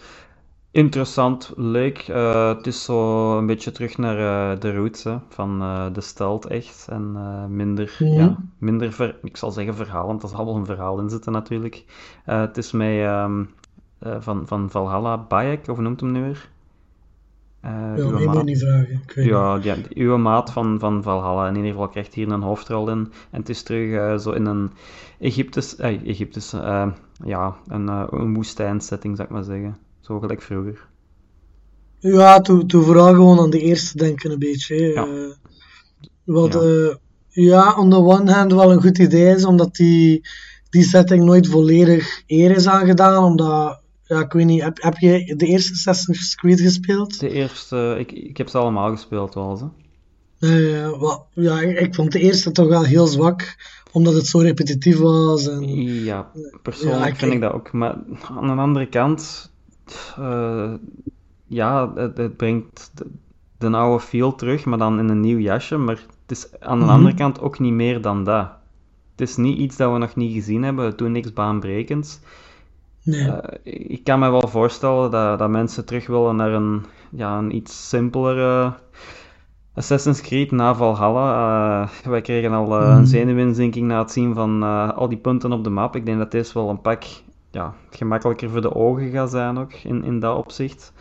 interessant, 0.71 1.53
leuk. 1.57 1.99
Eh, 1.99 2.49
het 2.49 2.67
is 2.67 2.85
zo 2.85 3.39
een 3.39 3.47
beetje 3.47 3.73
terug 3.73 3.99
naar 3.99 4.19
eh, 4.53 4.61
de 4.61 4.75
roots 4.75 5.05
hè, 5.05 5.17
van 5.29 5.59
de 5.93 6.01
stealth 6.01 6.47
echt. 6.47 6.87
En 6.91 7.17
minder, 7.57 7.97
Mhm. 7.99 8.13
ja, 8.13 8.37
minder 8.59 8.93
ver, 8.93 9.17
ik 9.23 9.37
zal 9.37 9.51
zeggen 9.51 9.75
verhaal, 9.75 10.07
want 10.07 10.23
er 10.23 10.29
zal 10.29 10.45
wel 10.45 10.57
een 10.57 10.67
verhaal 10.67 10.99
in 10.99 11.11
zitten 11.11 11.33
natuurlijk. 11.33 11.85
Het 12.25 12.57
is 12.57 12.73
mij 12.73 13.07
ehm, 13.07 13.45
eh, 13.99 14.17
van, 14.19 14.47
van 14.47 14.71
Valhalla 14.71 15.19
Bayek, 15.19 15.69
of 15.69 15.79
noemt 15.79 16.01
hem 16.01 16.13
nu 16.13 16.23
weer? 16.23 16.49
Eh, 17.61 17.95
uw 17.97 18.11
mij 18.11 18.25
moet 18.25 18.35
maat. 18.35 18.45
niet 18.45 18.59
vragen. 18.59 19.01
Ik 19.07 19.13
weet 19.15 19.25
niet. 19.25 19.35
Ja, 19.35 19.59
ja, 19.63 19.77
uw 19.95 20.17
maat 20.17 20.53
van, 20.53 20.79
van 20.79 21.03
Valhalla 21.03 21.49
in 21.49 21.55
ieder 21.57 21.71
geval 21.71 21.89
krijgt 21.89 22.15
hier 22.15 22.29
een 22.29 22.43
hoofdrol 22.43 22.91
in. 22.91 23.13
En 23.31 23.41
het 23.41 23.49
is 23.49 23.63
terug 23.63 23.93
eh, 23.93 24.19
zo 24.19 24.31
in 24.31 24.47
een 24.47 24.71
Egyptisch, 25.19 25.77
eh, 25.77 26.07
Egyptisch 26.07 26.53
eh, 26.53 26.87
ja, 27.25 27.57
een, 27.69 27.87
uh, 27.87 28.05
een 28.11 28.35
woestijnsetting 28.35 29.17
zou 29.17 29.29
ik 29.29 29.35
maar 29.35 29.45
zeggen. 29.45 29.77
Zo 30.01 30.19
gelijk 30.19 30.43
vroeger. 30.43 30.89
Ja, 31.99 32.41
toen 32.41 32.71
vooral 32.71 33.15
gewoon 33.15 33.39
aan 33.39 33.51
de 33.51 33.61
eerste 33.61 33.97
denken 33.99 34.31
een 34.31 34.39
beetje. 34.39 34.77
Ja. 34.77 35.05
Eh, 35.07 35.31
wat, 36.25 36.53
Ja. 36.53 36.63
ja. 36.63 36.97
ja, 37.29 37.75
on 37.79 37.91
the 37.91 37.97
one 37.97 38.33
hand 38.33 38.53
wel 38.53 38.73
een 38.73 38.83
goed 38.83 38.99
idee 38.99 39.35
is, 39.35 39.45
omdat 39.45 39.75
die, 39.75 40.29
die 40.71 40.83
setting 40.83 41.25
nooit 41.25 41.47
volledig 41.49 42.23
eer 42.27 42.51
is 42.51 42.67
aangedaan, 42.67 43.25
omdat 43.25 43.80
ja, 44.11 44.21
ik 44.21 44.33
weet 44.33 44.47
niet, 44.47 44.63
heb, 44.63 44.83
heb 44.83 44.97
je 44.99 45.35
de 45.37 45.47
eerste 45.47 45.73
Assassin's 45.73 46.35
Creed 46.35 46.61
gespeeld? 46.61 47.21
De 47.21 47.31
eerste, 47.31 47.97
ik, 47.99 48.13
ik 48.13 48.37
heb 48.37 48.49
ze 48.49 48.59
allemaal 48.59 48.91
gespeeld 48.91 49.35
wel, 49.35 49.57
ze. 49.57 49.67
Wel, 50.99 51.27
ja, 51.35 51.61
ik, 51.61 51.79
ik 51.79 51.95
vond 51.95 52.13
de 52.13 52.21
eerste 52.21 52.51
toch 52.53 52.69
wel 52.69 52.85
heel 52.85 53.07
zwak, 53.07 53.57
omdat 53.93 54.15
het 54.15 54.27
zo 54.27 54.39
repetitief 54.39 54.99
was. 54.99 55.49
En, 55.49 55.85
Ja, 56.05 56.31
persoonlijk 56.63 57.01
Ja, 57.03 57.07
ik- 57.07 57.17
vind 57.17 57.33
ik 57.33 57.41
dat 57.41 57.53
ook. 57.53 57.73
Maar 57.73 57.97
aan 58.37 58.47
de 58.57 58.63
andere 58.63 58.87
kant, 58.89 59.51
eh, 60.19 60.73
ja, 61.47 61.93
het, 61.95 62.17
het 62.17 62.37
brengt 62.37 62.91
de, 62.95 63.07
de 63.59 63.69
oude 63.77 64.05
feel 64.05 64.35
terug, 64.35 64.65
maar 64.65 64.79
dan 64.79 64.99
in 64.99 65.09
een 65.09 65.21
nieuw 65.21 65.39
jasje. 65.39 65.77
Maar 65.77 65.97
het 66.27 66.39
is 66.39 66.49
aan 66.61 66.79
de 66.79 66.85
Mhm. 66.85 66.95
andere 66.95 67.15
kant 67.15 67.41
ook 67.41 67.59
niet 67.59 67.73
meer 67.73 68.01
dan 68.01 68.25
dat. 68.25 68.49
Het 69.17 69.29
is 69.29 69.37
niet 69.37 69.59
iets 69.59 69.77
dat 69.77 69.93
we 69.93 69.99
nog 69.99 70.17
niet 70.17 70.33
gezien 70.33 70.63
hebben. 70.63 70.85
Het 70.85 70.99
doet 70.99 71.09
niks 71.09 71.33
baanbrekends. 71.33 72.19
Nee. 73.11 73.29
Eh, 73.31 73.91
ik 73.91 74.05
kan 74.05 74.19
me 74.19 74.31
wel 74.31 74.49
voorstellen 74.49 75.11
dat, 75.11 75.39
dat 75.39 75.49
mensen 75.51 75.85
terug 75.85 76.07
willen 76.07 76.37
naar 76.37 76.53
een, 76.53 76.85
ja, 77.11 77.39
een 77.39 77.55
iets 77.57 77.89
simpelere 77.89 78.73
Assassin's 79.75 80.21
Creed 80.21 80.51
na 80.51 80.75
Valhalla. 80.75 81.83
Eh, 81.83 82.11
wij 82.11 82.21
kregen 82.21 82.53
al 82.53 82.77
eh, 82.77 82.89
Mhm. 82.89 82.97
een 82.99 83.07
zenuwinzinking 83.07 83.87
na 83.87 83.99
het 83.99 84.11
zien 84.13 84.35
van 84.35 84.63
al 84.95 85.09
die 85.09 85.19
punten 85.19 85.53
op 85.53 85.65
de 85.65 85.71
map. 85.71 85.97
Ik 85.97 86.07
denk 86.07 86.19
dat 86.19 86.31
deze 86.31 86.55
wel 86.55 86.69
een 86.69 86.81
pak 86.81 87.03
ja, 87.51 87.75
gemakkelijker 87.91 88.51
voor 88.51 88.61
de 88.61 88.75
ogen 88.75 89.11
gaat 89.11 89.31
zijn 89.31 89.59
ook, 89.59 89.73
in, 89.73 90.05
in 90.05 90.21
dat 90.21 90.37
opzicht. 90.37 90.93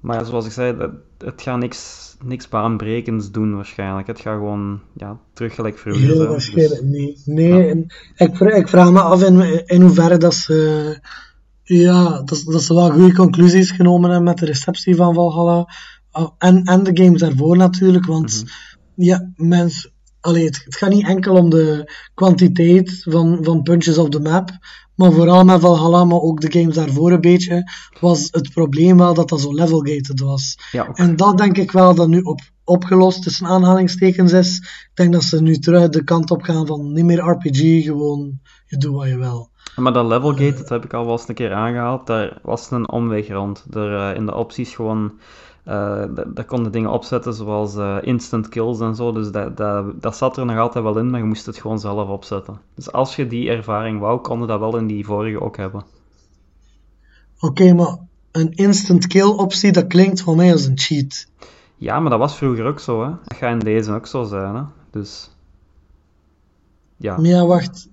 Maar 0.00 0.24
zoals 0.24 0.46
ik 0.46 0.52
zei, 0.52 0.76
het 1.18 1.42
gaat 1.42 1.58
niks, 1.58 2.16
niks 2.24 2.48
baanbrekends 2.48 3.30
doen 3.30 3.54
waarschijnlijk. 3.54 4.06
Het 4.06 4.20
gaat 4.20 4.34
gewoon 4.36 4.80
ja, 4.92 5.16
terug 5.32 5.54
gelijk 5.54 5.78
vroeger 5.78 6.02
Heel 6.02 6.16
zijn. 6.16 6.28
waarschijnlijk 6.28 6.80
Dus. 6.92 7.26
Nee, 7.26 7.48
Ja. 7.54 7.66
en 7.68 7.86
ik, 8.16 8.38
ik 8.40 8.68
vraag 8.68 8.90
me 8.92 9.00
af 9.00 9.22
in, 9.22 9.66
in 9.66 9.80
hoeverre 9.82 10.16
dat 10.18 10.34
ze, 10.34 10.98
ja, 11.74 12.22
dat, 12.22 12.42
dat 12.46 12.62
ze 12.62 12.74
wel 12.74 12.90
goede 12.90 13.14
conclusies 13.14 13.70
genomen 13.70 14.10
hebben 14.10 14.28
met 14.28 14.38
de 14.38 14.46
receptie 14.46 14.96
van 14.96 15.14
Valhalla. 15.14 15.68
Ah, 16.10 16.28
En, 16.38 16.62
en 16.62 16.82
de 16.82 17.02
games 17.02 17.20
daarvoor 17.20 17.56
natuurlijk, 17.56 18.06
want 18.06 18.44
ja, 18.94 19.30
mens, 19.36 19.90
allee, 20.20 20.44
het, 20.44 20.62
het 20.64 20.76
gaat 20.76 20.90
niet 20.90 21.06
enkel 21.06 21.34
om 21.34 21.50
de 21.50 21.92
kwantiteit 22.14 23.02
van, 23.08 23.38
van 23.42 23.62
puntjes 23.62 23.98
op 23.98 24.10
de 24.10 24.20
map, 24.20 24.50
maar 24.94 25.12
vooral 25.12 25.44
met 25.44 25.60
Valhalla, 25.60 26.04
maar 26.04 26.20
ook 26.20 26.40
de 26.40 26.58
games 26.58 26.74
daarvoor 26.74 27.12
een 27.12 27.20
beetje, 27.20 27.70
was 28.00 28.28
het 28.30 28.50
probleem 28.52 28.96
wel 28.96 29.14
dat 29.14 29.28
dat 29.28 29.40
zo 29.40 29.54
level-gated 29.54 30.20
was. 30.20 30.56
ja. 30.70 30.88
En 30.92 31.16
dat 31.16 31.38
denk 31.38 31.56
ik 31.56 31.70
wel 31.70 31.94
dat 31.94 32.08
nu 32.08 32.20
op, 32.20 32.40
opgelost 32.64 33.22
tussen 33.22 33.46
aanhalingstekens 33.46 34.32
is. 34.32 34.56
Ik 34.56 34.90
denk 34.94 35.12
dat 35.12 35.22
ze 35.22 35.42
nu 35.42 35.58
terug 35.58 35.88
de 35.88 36.04
kant 36.04 36.30
op 36.30 36.42
gaan 36.42 36.66
van 36.66 36.92
niet 36.92 37.04
meer 37.04 37.18
RPG, 37.18 37.84
gewoon 37.84 38.40
je 38.66 38.76
doet 38.76 38.94
wat 38.94 39.06
je 39.08 39.18
wil. 39.18 39.48
Maar 39.76 39.92
dat 39.92 40.06
levelgate, 40.06 40.56
dat 40.56 40.68
heb 40.68 40.84
ik 40.84 40.94
al 40.94 41.04
wel 41.04 41.12
eens 41.12 41.28
een 41.28 41.34
keer 41.34 41.52
aangehaald, 41.52 42.06
daar 42.06 42.38
was 42.42 42.70
een 42.70 42.88
omweg 42.90 43.28
rond. 43.28 43.64
Er, 43.70 43.96
eh, 44.10 44.16
in 44.16 44.26
de 44.26 44.34
opties 44.34 44.74
gewoon, 44.74 45.12
eh 45.64 46.04
da- 46.14 46.24
daar 46.26 46.44
konden 46.44 46.72
dingen 46.72 46.90
opzetten 46.90 47.34
zoals 47.34 47.76
eh, 47.76 47.96
instant 48.00 48.48
kills 48.48 48.80
en 48.80 48.94
zo, 48.94 49.12
dus 49.12 49.30
dat, 49.30 49.56
dat, 49.56 50.02
dat 50.02 50.16
zat 50.16 50.36
er 50.36 50.46
nog 50.46 50.58
altijd 50.58 50.84
wel 50.84 50.98
in, 50.98 51.10
maar 51.10 51.20
je 51.20 51.26
moest 51.26 51.46
het 51.46 51.56
gewoon 51.58 51.78
zelf 51.78 52.08
opzetten. 52.08 52.60
Dus 52.74 52.92
als 52.92 53.16
je 53.16 53.26
die 53.26 53.50
ervaring 53.50 54.00
wou, 54.00 54.20
kon 54.20 54.40
je 54.40 54.46
dat 54.46 54.60
wel 54.60 54.76
in 54.76 54.86
die 54.86 55.04
vorige 55.04 55.40
ook 55.40 55.56
hebben. 55.56 55.84
Oké, 57.40 57.72
maar 57.72 57.96
een 58.32 58.52
instant 58.52 59.06
kill 59.06 59.28
optie, 59.28 59.72
dat 59.72 59.86
klinkt 59.86 60.22
voor 60.22 60.36
mij 60.36 60.52
als 60.52 60.64
een 60.64 60.78
cheat. 60.78 61.26
Ja, 61.76 62.00
maar 62.00 62.10
dat 62.10 62.18
was 62.18 62.36
vroeger 62.36 62.64
ook 62.66 62.80
zo, 62.80 63.02
hè. 63.04 63.10
Dat 63.24 63.38
gaat 63.38 63.52
in 63.52 63.58
deze 63.58 63.92
ook 63.92 64.06
zo 64.06 64.24
zijn, 64.24 64.54
hè. 64.54 64.62
Dus... 64.90 65.30
Ja. 66.96 67.16
Maar 67.16 67.26
ja, 67.26 67.46
wacht. 67.46 67.88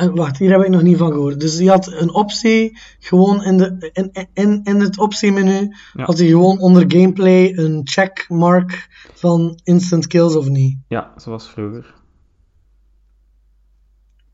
Eh, 0.00 0.08
Wacht, 0.14 0.38
hier 0.38 0.50
heb 0.50 0.62
ik 0.62 0.68
nog 0.68 0.82
niet 0.82 0.96
van 0.98 1.12
gehoord. 1.12 1.40
Dus 1.40 1.58
je 1.58 1.68
had 1.68 1.92
een 1.92 2.14
optie, 2.14 2.78
gewoon 2.98 3.44
in, 3.44 3.56
de, 3.56 3.90
in, 3.92 4.28
in, 4.34 4.60
in 4.64 4.80
het 4.80 4.98
optiemenu, 4.98 5.74
Ja. 5.92 6.04
had 6.04 6.18
je 6.18 6.26
gewoon 6.26 6.58
onder 6.58 6.84
gameplay 6.88 7.52
een 7.56 7.80
checkmark 7.84 8.88
van 9.14 9.60
instant 9.64 10.06
kills 10.06 10.36
of 10.36 10.48
niet. 10.48 10.76
Ja, 10.88 11.12
zoals 11.16 11.48
vroeger. 11.48 11.94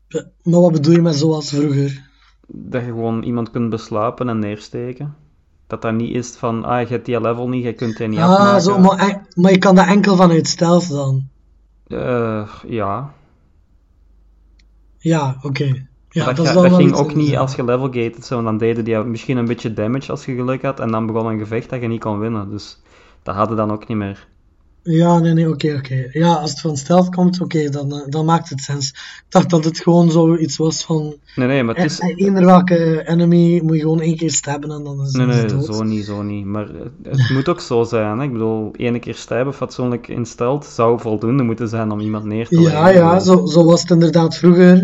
Eh, 0.07 0.21
Maar 0.43 0.59
wat 0.61 0.71
bedoel 0.71 0.93
je 0.93 1.01
met 1.01 1.15
zoals 1.15 1.49
vroeger? 1.49 2.05
Dat 2.47 2.81
je 2.81 2.87
gewoon 2.87 3.23
iemand 3.23 3.51
kunt 3.51 3.69
besluipen 3.69 4.29
en 4.29 4.39
neersteken. 4.39 5.15
Dat 5.67 5.81
dat 5.81 5.93
niet 5.93 6.15
is 6.15 6.29
van, 6.29 6.63
ah, 6.63 6.81
je 6.81 6.87
hebt 6.87 7.05
die 7.05 7.21
level 7.21 7.49
niet, 7.49 7.63
je 7.63 7.73
kunt 7.73 7.97
die 7.97 8.07
niet 8.07 8.19
Ah, 8.19 8.29
afmaken. 8.29 8.61
zo, 8.61 8.79
maar, 8.79 8.97
en- 8.97 9.27
maar 9.35 9.51
je 9.51 9.57
kan 9.57 9.75
dat 9.75 9.87
enkel 9.87 10.15
vanuit 10.15 10.47
stealth 10.47 10.89
dan. 10.89 11.27
Eh, 11.87 12.49
ja. 12.67 13.13
Ja, 14.97 15.37
oké. 15.41 15.87
Ja, 16.09 16.25
dat 16.33 16.47
ga- 16.47 16.69
ging 16.69 16.93
ook 16.93 17.15
niet 17.15 17.37
als 17.37 17.55
je 17.55 17.63
level 17.63 17.85
gated 17.85 18.25
zo, 18.25 18.43
dan 18.43 18.57
deden 18.57 18.83
die 18.85 18.97
misschien 18.97 19.37
een 19.37 19.45
beetje 19.45 19.73
damage 19.73 20.11
als 20.11 20.25
je 20.25 20.35
geluk 20.35 20.61
had, 20.61 20.79
en 20.79 20.91
dan 20.91 21.05
begon 21.05 21.25
een 21.25 21.39
gevecht 21.39 21.69
dat 21.69 21.81
je 21.81 21.87
niet 21.87 21.99
kon 21.99 22.19
winnen. 22.19 22.49
Dus 22.49 22.81
dat 23.23 23.35
hadden 23.35 23.57
dan 23.57 23.71
ook 23.71 23.87
niet 23.87 23.97
meer. 23.97 24.27
Ja, 24.89 25.19
nee, 25.19 25.33
nee, 25.33 25.49
oké, 25.49 25.73
oké. 25.77 26.07
Ja, 26.11 26.33
als 26.33 26.49
het 26.49 26.59
van 26.61 26.77
stealth 26.77 27.09
komt, 27.15 27.41
oké, 27.41 27.69
dan, 27.69 27.93
eh, 27.93 27.99
dan 28.09 28.25
maakt 28.25 28.49
het 28.49 28.61
sens. 28.61 28.89
Ik 28.89 29.25
dacht 29.29 29.49
dat 29.49 29.63
het 29.65 29.79
gewoon 29.79 30.11
zoiets 30.11 30.57
was 30.57 30.83
van... 30.83 31.15
Nee, 31.35 31.47
nee, 31.47 31.63
maar 31.63 31.75
het 31.75 31.83
eh, 31.83 31.91
is... 31.91 31.99
eh, 32.15 32.25
Eender 32.25 32.45
welke 32.45 33.03
enemy 33.07 33.59
moet 33.63 33.75
je 33.75 33.81
gewoon 33.81 34.01
één 34.01 34.17
keer 34.17 34.31
stabben 34.31 34.71
en 34.71 34.83
dan 34.83 35.01
is 35.05 35.11
Nee, 35.11 35.27
het 35.27 35.35
nee, 35.35 35.45
dood. 35.45 35.75
zo 35.75 35.83
niet, 35.83 36.05
zo 36.05 36.21
niet. 36.21 36.45
Maar 36.45 36.67
het, 37.03 37.29
moet 37.33 37.49
ook 37.49 37.61
zo 37.61 37.83
zijn. 37.83 38.17
Hè? 38.17 38.23
Ik 38.23 38.31
bedoel, 38.31 38.71
ene 38.75 38.99
keer 38.99 39.15
stijven 39.15 39.53
fatsoenlijk 39.53 40.07
instelt 40.07 40.65
zou 40.65 40.99
voldoende 40.99 41.43
moeten 41.43 41.67
zijn 41.67 41.91
om 41.91 41.99
iemand 41.99 42.25
neer 42.25 42.47
te 42.47 42.61
leggen. 42.61 42.79
Ja, 42.81 42.89
ja, 42.89 43.19
zo, 43.19 43.45
zo 43.45 43.63
was 43.65 43.81
het 43.81 43.89
inderdaad 43.91 44.35
vroeger. 44.37 44.83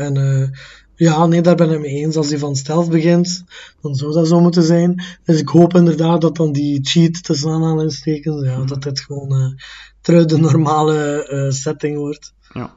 en 0.00 0.16
eh, 0.16 0.48
ja, 0.96 1.26
nee, 1.26 1.40
daar 1.40 1.54
ben 1.56 1.70
ik 1.70 1.80
mee 1.80 1.90
eens. 2.04 2.16
Als 2.16 2.28
hij 2.28 2.38
van 2.38 2.56
stealth 2.56 2.90
begint, 2.90 3.44
dan 3.80 3.94
zou 3.94 4.12
dat 4.12 4.28
zo 4.28 4.40
moeten 4.40 4.62
zijn. 4.62 5.04
Dus 5.24 5.40
ik 5.40 5.48
hoop 5.48 5.74
inderdaad 5.74 6.20
dat 6.20 6.36
dan 6.36 6.52
die 6.52 6.78
cheat 6.82 7.22
tussen 7.24 7.50
aanhalingstekens, 7.50 8.44
ja, 8.44 8.58
Mhm. 8.58 8.66
dat 8.66 8.82
dit 8.82 9.00
gewoon 9.00 9.30
eh 9.40 9.52
terug 10.00 10.24
de 10.24 10.38
normale 10.38 11.26
eh, 11.28 11.50
setting 11.50 11.96
wordt. 11.96 12.32
Ja. 12.52 12.74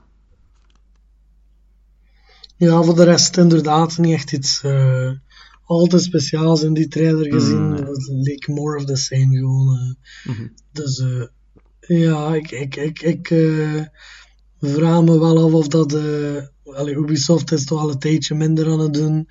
Ja, 2.57 2.83
voor 2.83 2.95
de 2.95 3.03
rest 3.03 3.37
inderdaad 3.37 3.97
niet 3.97 4.13
echt 4.13 4.31
iets 4.31 4.61
eh 4.63 5.11
al 5.65 5.85
te 5.85 5.99
speciaals 5.99 6.63
in 6.63 6.73
die 6.73 6.87
trailer 6.87 7.31
gezien. 7.33 7.69
nee. 7.69 7.83
Het 7.83 8.07
leek 8.11 8.47
more 8.47 8.77
of 8.77 8.85
the 8.85 8.95
same 8.95 9.37
gewoon. 9.37 9.95
Mhm. 10.23 10.47
Dus 10.71 11.03
ja, 11.79 12.35
ik, 12.35 12.51
ik, 12.51 12.75
ik, 12.75 13.01
ik 13.01 13.27
vraag 14.61 15.03
me 15.03 15.19
wel 15.19 15.45
af 15.45 15.51
of 15.53 15.67
dat. 15.67 15.97
Allee, 16.75 16.95
Ubisoft 16.95 17.51
is 17.51 17.65
toch 17.65 17.81
al 17.81 17.89
een 17.91 17.99
tijdje 17.99 18.35
minder 18.35 18.71
aan 18.71 18.79
het 18.79 18.93
doen. 18.93 19.29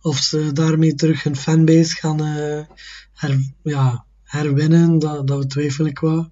Of 0.00 0.16
ze 0.16 0.52
daarmee 0.52 0.94
terug 0.94 1.22
hun 1.22 1.36
fanbase 1.36 1.94
gaan 1.94 2.20
eh, 2.20 2.64
her, 3.12 3.52
ja, 3.62 4.04
herwinnen. 4.22 4.98
Dat, 4.98 5.26
dat 5.26 5.38
betwijfel 5.38 5.86
ik 5.86 5.98
wel. 5.98 6.28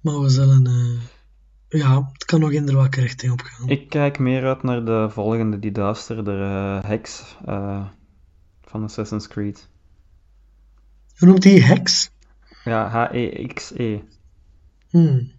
Maar 0.00 0.20
we 0.20 0.28
zullen. 0.28 0.66
eh, 0.66 1.80
ja, 1.80 2.08
het 2.12 2.24
kan 2.24 2.40
nog 2.40 2.52
in 2.52 2.66
de 2.66 2.72
welke 2.72 3.00
richting 3.00 3.32
op 3.32 3.40
gaan. 3.40 3.68
Ik 3.68 3.88
kijk 3.88 4.18
meer 4.18 4.44
uit 4.44 4.62
naar 4.62 4.84
de 4.84 5.06
volgende, 5.10 5.58
die 5.58 5.72
duisterder 5.72 6.42
eh 6.42 6.84
Hex 6.84 7.36
van 8.64 8.82
Assassin's 8.82 9.28
Creed. 9.28 9.68
Hoe 11.18 11.28
noemt 11.28 11.42
die 11.42 11.64
Hex? 11.64 12.10
Ja, 12.64 12.88
H-E-X-E. 12.88 13.98
Hmm. 14.88 15.32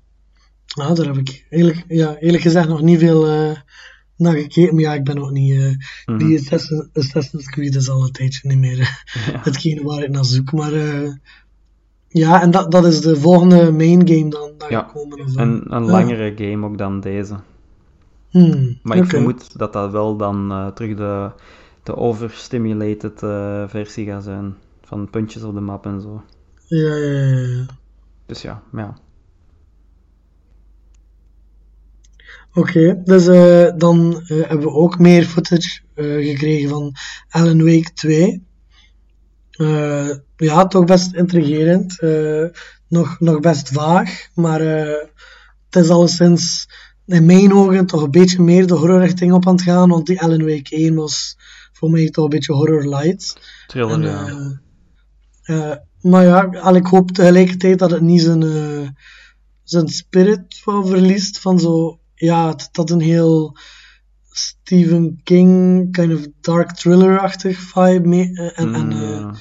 Nou, 0.76 0.96
daar 0.96 1.06
heb 1.06 1.18
ik 1.18 1.46
eerlijk, 1.50 1.84
ja, 1.88 2.16
eerlijk 2.18 2.44
gezegd 2.44 2.68
nog 2.68 2.82
niet 2.82 3.00
veel 3.00 3.54
naar 4.20 4.36
gekeken. 4.36 4.74
Maar 4.74 4.84
ja, 4.84 4.94
ik 4.94 5.04
ben 5.04 5.16
nog 5.16 5.32
niet. 5.32 5.52
eh, 5.62 5.72
Mhm. 6.06 6.18
Die 6.18 6.40
Assassin- 6.40 6.90
Assassin's 6.94 7.46
Creed 7.50 7.76
is 7.76 7.90
al 7.90 8.04
een 8.04 8.12
tijdje 8.12 8.48
niet 8.48 8.58
meer 8.58 8.80
eh, 8.80 8.88
Ja. 9.28 9.40
hetgene 9.50 9.84
waar 9.84 10.04
ik 10.04 10.10
naar 10.10 10.26
zoek. 10.26 10.52
Maar 10.52 10.74
eh, 10.74 11.12
ja, 12.08 12.42
en 12.42 12.52
dat, 12.52 12.72
dat 12.72 12.86
is 12.86 13.02
de 13.02 13.16
volgende 13.16 13.72
main 13.72 14.08
game 14.08 14.30
dan. 14.30 14.52
Dat 14.58 14.70
Ja, 14.70 14.80
gaat 14.82 14.92
komen, 14.92 15.20
of, 15.20 15.36
Een, 15.36 15.74
een 15.74 15.86
langere 15.86 16.34
game 16.36 16.66
ook 16.66 16.78
dan 16.78 17.00
deze. 17.00 17.36
Hmm, 18.30 18.80
Maar 18.84 18.98
ik 18.98 19.06
vermoed 19.06 19.58
dat 19.58 19.74
dat 19.74 19.92
wel 19.92 20.18
dan 20.18 20.72
terug 20.76 20.96
de, 20.98 21.32
de 21.84 21.96
overstimulated 21.96 23.20
versie 23.70 24.06
gaat 24.06 24.24
zijn. 24.24 24.56
Van 24.82 25.10
puntjes 25.10 25.44
op 25.44 25.54
de 25.54 25.60
map 25.62 25.86
en 25.86 26.02
zo. 26.02 26.24
Ja, 26.68 26.96
ja, 26.96 27.14
ja, 27.20 27.38
ja. 27.48 27.66
Dus 28.26 28.42
ja, 28.42 28.64
ja. 28.74 28.98
Oké, 32.54 33.02
dus 33.04 33.28
eh, 33.28 33.72
dan 33.78 34.24
eh, 34.28 34.38
hebben 34.48 34.68
we 34.68 34.74
ook 34.74 35.00
meer 35.00 35.24
footage 35.24 35.80
eh, 35.94 36.06
gekregen 36.06 36.70
van 36.70 36.96
Alan 37.30 37.64
Wake 37.64 37.94
2. 37.94 38.44
Eh, 39.52 40.10
ja, 40.36 40.68
toch 40.68 40.86
best 40.86 41.14
intrigerend. 41.14 41.98
Nog, 42.88 43.20
nog 43.20 43.40
best 43.40 43.70
vaag, 43.70 44.28
maar 44.34 44.60
het 45.70 45.84
is 45.84 45.90
alleszins 45.90 46.70
in 47.06 47.26
mijn 47.26 47.54
ogen 47.54 47.86
toch 47.86 48.02
een 48.02 48.12
beetje 48.12 48.42
meer 48.42 48.68
de 48.68 48.74
horrorrichting 48.74 49.34
op 49.34 49.48
aan 49.48 49.54
het 49.54 49.62
gaan, 49.62 49.90
want 49.90 50.06
die 50.06 50.22
Alan 50.22 50.46
Wake 50.46 50.76
1 50.76 50.96
was 50.96 51.38
voor 51.74 51.90
mij 51.90 52.10
toch 52.10 52.24
een 52.24 52.30
beetje 52.30 52.54
horror 52.54 52.88
light. 52.88 53.40
Thriller, 53.68 54.02
ja. 54.02 55.84
maar 56.02 56.24
ja, 56.24 56.60
al, 56.62 56.76
ik 56.76 56.86
hoop 56.86 57.12
tegelijkertijd 57.12 57.80
dat 57.80 57.92
het 57.92 58.02
niet 58.02 58.22
zijn, 58.22 58.44
zijn 59.64 59.88
spirit 59.88 60.44
verliest 60.64 61.40
van 61.40 61.60
zo, 61.60 61.99
ja, 62.20 62.48
dat 62.48 62.70
dat 62.72 62.90
een 62.90 63.02
heel 63.02 63.58
Stephen 64.32 65.20
King, 65.24 65.92
kind 65.92 66.14
of 66.14 66.28
dark 66.42 66.72
thriller-achtig 66.72 67.58
vibe. 67.60 68.08
mee- 68.08 68.34
eh, 68.36 68.60
en, 68.60 68.74
en, 68.74 68.92
eh, 68.92 69.02
Ja. 69.10 69.34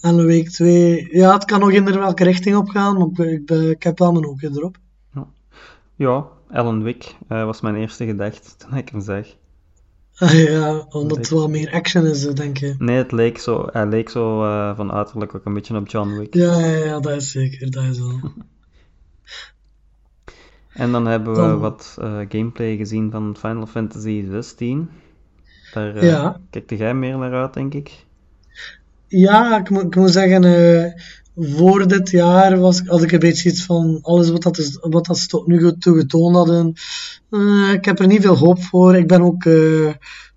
Alan 0.00 0.26
Wake 0.26 0.50
2, 0.50 1.08
ja, 1.10 1.32
het 1.32 1.44
kan 1.44 1.60
nog 1.60 1.70
in 1.72 1.84
welke 1.84 2.24
richting 2.24 2.56
op 2.56 2.68
gaan, 2.68 2.96
maar 2.96 3.26
ik, 3.26 3.46
ben- 3.46 3.70
ik, 3.70 3.82
heb 3.82 3.98
wel 3.98 4.12
mijn 4.12 4.26
ogen 4.26 4.56
erop. 4.56 4.76
Ja, 5.96 6.26
Alan 6.50 6.82
Wick 6.82 7.16
eh, 7.28 7.44
was 7.44 7.60
mijn 7.60 7.76
eerste 7.76 8.04
gedachte 8.06 8.56
toen 8.56 8.76
ik 8.76 8.88
hem 8.88 9.00
zag. 9.00 9.26
Ja, 10.48 10.86
omdat 10.88 11.16
het 11.16 11.28
wel 11.30 11.48
meer 11.48 11.72
action 11.72 12.06
is, 12.06 12.26
eh, 12.26 12.34
denk 12.34 12.56
je. 12.56 12.74
Nee, 12.78 12.96
het 12.96 13.12
leek 13.12 13.38
zo, 13.38 13.68
hij 13.72 13.86
leek 13.86 14.08
zo 14.08 14.44
eh, 14.44 14.76
van 14.76 14.92
uiterlijk 14.92 15.34
ook 15.34 15.44
een 15.44 15.54
beetje 15.54 15.76
op 15.76 15.88
John 15.88 16.18
Wick. 16.18 16.34
Ja, 16.34 16.58
ja, 16.58 16.84
ja, 16.84 17.00
dat 17.00 17.16
is 17.16 17.30
zeker, 17.30 17.70
dat 17.70 17.84
is 17.84 17.98
wel. 17.98 18.20
En 20.76 20.92
dan 20.92 21.06
hebben 21.06 21.32
we 21.34 21.38
Dan- 21.40 21.58
wat 21.58 21.96
eh, 22.00 22.18
gameplay 22.28 22.76
gezien 22.76 23.10
van 23.10 23.36
Final 23.38 23.66
Fantasy 23.66 24.24
XVI. 24.30 24.86
Daar 25.74 25.96
eh, 25.96 26.08
Ja. 26.08 26.40
kijkte 26.50 26.76
jij 26.76 26.94
meer 26.94 27.18
naar 27.18 27.32
uit, 27.32 27.54
denk 27.54 27.74
ik. 27.74 28.04
Ja, 29.08 29.58
ik 29.58 29.70
moet, 29.70 29.82
ik 29.82 29.96
moet 29.96 30.10
zeggen, 30.10 30.44
eh, 30.44 30.92
voor 31.56 31.88
dit 31.88 32.10
jaar 32.10 32.58
was, 32.58 32.80
had 32.80 33.02
ik 33.02 33.12
een 33.12 33.18
beetje 33.18 33.48
iets 33.50 33.64
van 33.64 33.98
alles 34.02 34.30
wat, 34.30 34.42
dat 34.42 34.58
is, 34.58 34.78
wat 34.80 35.06
dat 35.06 35.18
ze 35.18 35.26
tot 35.26 35.46
nu 35.46 35.72
toe 35.78 35.96
getoond 35.98 36.36
hadden. 36.36 36.68
ik 37.72 37.84
heb 37.84 37.98
er 37.98 38.06
niet 38.06 38.22
veel 38.22 38.36
hoop 38.36 38.62
voor. 38.62 38.96
Ik 38.96 39.06
ben 39.08 39.22
ook 39.22 39.44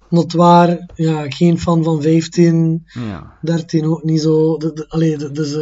notwaar 0.09 0.89
ja, 0.95 1.25
geen 1.31 1.59
fan 1.59 1.83
van 1.83 2.01
15. 2.01 2.83
Ja. 2.85 3.33
13 3.41 3.85
ook 3.85 4.03
niet 4.03 4.21
zo. 4.21 4.57
De, 4.57 4.73
de- 4.73 4.89
allee, 4.89 5.17
de- 5.17 5.31
dus 5.31 5.53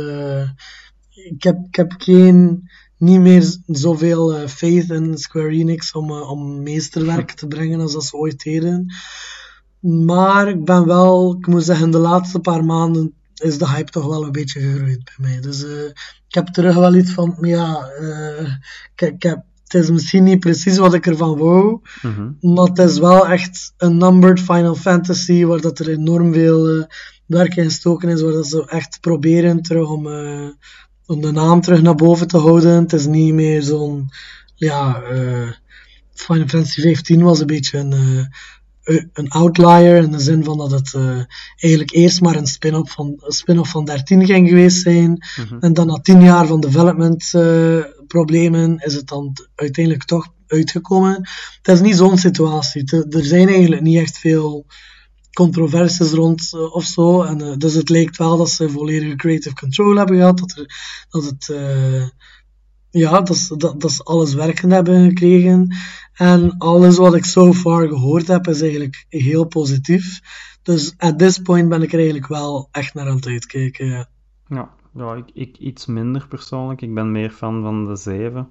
ik, 1.13 1.43
heb, 1.43 1.57
ik 1.67 1.75
heb 1.75 1.93
geen, 1.97 2.69
niet 2.97 3.19
meer 3.19 3.55
zoveel 3.65 4.35
eh, 4.35 4.47
faith 4.47 4.89
in 4.89 5.17
Square 5.17 5.49
Enix 5.49 5.91
om, 5.91 6.09
eh, 6.09 6.31
om 6.31 6.63
meesterwerk 6.63 7.31
te 7.31 7.47
brengen 7.47 7.79
als 7.79 7.93
dat 7.93 8.03
ze 8.03 8.15
ooit 8.15 8.43
deden. 8.43 8.93
Maar 9.79 10.49
ik 10.49 10.65
ben 10.65 10.85
wel, 10.85 11.35
ik 11.39 11.47
moet 11.47 11.63
zeggen, 11.63 11.91
de 11.91 11.97
laatste 11.97 12.39
paar 12.39 12.65
maanden 12.65 13.13
is 13.35 13.57
de 13.57 13.69
hype 13.69 13.91
toch 13.91 14.05
wel 14.05 14.23
een 14.23 14.31
beetje 14.31 14.59
gegroeid 14.59 15.03
bij 15.03 15.29
mij. 15.29 15.41
Dus 15.41 15.63
eh, 15.63 15.85
ik 16.27 16.33
heb 16.33 16.47
terug 16.47 16.75
wel 16.75 16.95
iets 16.95 17.11
van, 17.11 17.37
ja, 17.41 17.89
ik, 18.95 19.01
ik 19.01 19.23
heb, 19.23 19.43
het 19.63 19.73
is 19.73 19.89
misschien 19.89 20.23
niet 20.23 20.39
precies 20.39 20.77
wat 20.77 20.93
ik 20.93 21.07
ervan 21.07 21.37
wou. 21.37 21.79
Mhm. 22.01 22.53
Maar 22.53 22.65
het 22.65 22.79
is 22.79 22.99
wel 22.99 23.27
echt 23.27 23.73
een 23.77 23.97
numbered 23.97 24.39
Final 24.39 24.75
Fantasy, 24.75 25.45
waar 25.45 25.61
dat 25.61 25.79
er 25.79 25.89
enorm 25.89 26.33
veel 26.33 26.87
werk 27.25 27.55
in 27.55 27.63
gestoken 27.63 28.09
is, 28.09 28.21
waar 28.21 28.31
dat 28.31 28.47
ze 28.47 28.69
echt 28.69 28.99
proberen 28.99 29.61
terug 29.61 29.89
om, 29.89 30.07
om 31.07 31.21
de 31.21 31.31
naam 31.31 31.61
terug 31.61 31.81
naar 31.81 31.95
boven 31.95 32.27
te 32.27 32.37
houden. 32.37 32.71
Het 32.81 32.93
is 32.93 33.05
niet 33.05 33.33
meer 33.33 33.61
zo'n, 33.61 34.09
ja, 34.55 35.01
eh, 35.01 35.49
Final 36.13 36.47
Fantasy 36.47 36.81
15 36.81 37.21
was 37.23 37.39
een 37.39 37.47
beetje 37.47 37.77
een, 37.77 37.93
eh, 38.83 39.03
een 39.13 39.29
outlier 39.29 39.95
in 40.03 40.11
de 40.11 40.19
zin 40.19 40.43
van 40.43 40.57
dat 40.57 40.71
het 40.71 40.93
eh, 40.93 41.19
eigenlijk 41.59 41.91
eerst 41.91 42.21
maar 42.21 42.35
een 42.35 42.47
spin-off 42.47 42.93
van, 42.93 43.15
spin-off 43.27 43.71
van 43.71 43.85
13 43.85 44.25
ging 44.25 44.49
geweest 44.49 44.81
zijn. 44.81 45.25
En 45.59 45.73
dan 45.73 45.87
na 45.87 45.99
10 46.01 46.21
jaar 46.21 46.47
van 46.47 46.59
development 46.59 47.31
problemen 48.07 48.77
is 48.77 48.93
het 48.93 49.07
dan 49.07 49.37
uiteindelijk 49.55 50.05
toch 50.05 50.27
uitgekomen. 50.47 51.29
Het 51.61 51.75
is 51.75 51.81
niet 51.81 51.95
zo'n 51.95 52.17
situatie. 52.17 52.83
Te- 52.83 53.05
er 53.09 53.23
zijn 53.25 53.47
eigenlijk 53.47 53.81
niet 53.81 53.97
echt 53.99 54.17
veel 54.17 54.65
controversies 55.37 56.11
rond 56.11 56.53
eh, 56.53 56.73
of 56.75 56.83
zo. 56.83 57.21
En, 57.23 57.41
eh, 57.41 57.57
dus 57.57 57.73
het 57.73 57.89
lijkt 57.89 58.17
wel 58.17 58.37
dat 58.37 58.49
ze 58.49 58.69
volledige 58.69 59.15
creative 59.15 59.55
control 59.55 59.95
hebben 59.95 60.15
gehad. 60.17 60.37
Dat, 60.39 60.65
dat 61.09 61.23
het 61.25 61.49
eh, 61.49 62.07
ja, 62.89 63.21
dat, 63.21 63.37
ze- 63.37 63.57
dat, 63.57 63.81
dat 63.81 64.05
alles 64.05 64.33
werken 64.33 64.71
hebben 64.71 65.07
gekregen. 65.07 65.75
En 66.13 66.57
alles 66.57 66.97
wat 66.97 67.15
ik 67.15 67.25
so 67.25 67.53
far 67.53 67.87
gehoord 67.87 68.27
heb, 68.27 68.47
is 68.47 68.61
eigenlijk 68.61 69.05
heel 69.09 69.45
positief. 69.45 70.19
Dus 70.63 70.93
at 70.97 71.17
this 71.19 71.37
point 71.37 71.69
ben 71.69 71.81
ik 71.81 71.89
er 71.91 71.97
eigenlijk 71.97 72.27
wel 72.27 72.67
echt 72.71 72.93
naar 72.93 73.07
aan 73.07 73.15
het 73.15 73.27
uitkijken. 73.27 74.07
Ja. 74.49 74.75
Ja, 74.95 75.23
ik, 75.33 75.57
iets 75.57 75.85
minder 75.85 76.27
persoonlijk. 76.27 76.81
Ik 76.81 76.93
ben 76.93 77.11
meer 77.11 77.29
fan 77.31 77.61
van 77.61 77.85
de 77.87 77.95
7. 77.95 78.49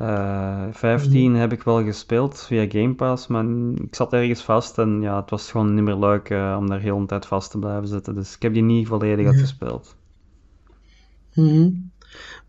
Eh 0.00 0.66
15 0.72 1.34
heb 1.34 1.52
ik 1.52 1.62
wel 1.62 1.84
gespeeld 1.84 2.44
via 2.46 2.66
Game 2.68 2.94
Pass, 2.94 3.26
maar 3.26 3.44
ik 3.74 3.94
zat 3.94 4.12
ergens 4.12 4.42
vast 4.42 4.78
en 4.78 5.00
ja, 5.00 5.20
het 5.20 5.30
was 5.30 5.50
gewoon 5.50 5.74
niet 5.74 5.84
meer 5.84 5.96
leuk 5.96 6.30
eh, 6.30 6.56
om 6.58 6.68
daar 6.68 6.80
heel 6.80 6.98
de 7.00 7.06
tijd 7.06 7.26
vast 7.26 7.50
te 7.50 7.58
blijven 7.58 7.88
zitten. 7.88 8.14
Dus 8.14 8.34
ik 8.34 8.42
heb 8.42 8.54
die 8.54 8.62
niet 8.62 8.86
volledig 8.86 9.26
uitgespeeld. 9.26 9.96
Mhm. 11.34 11.68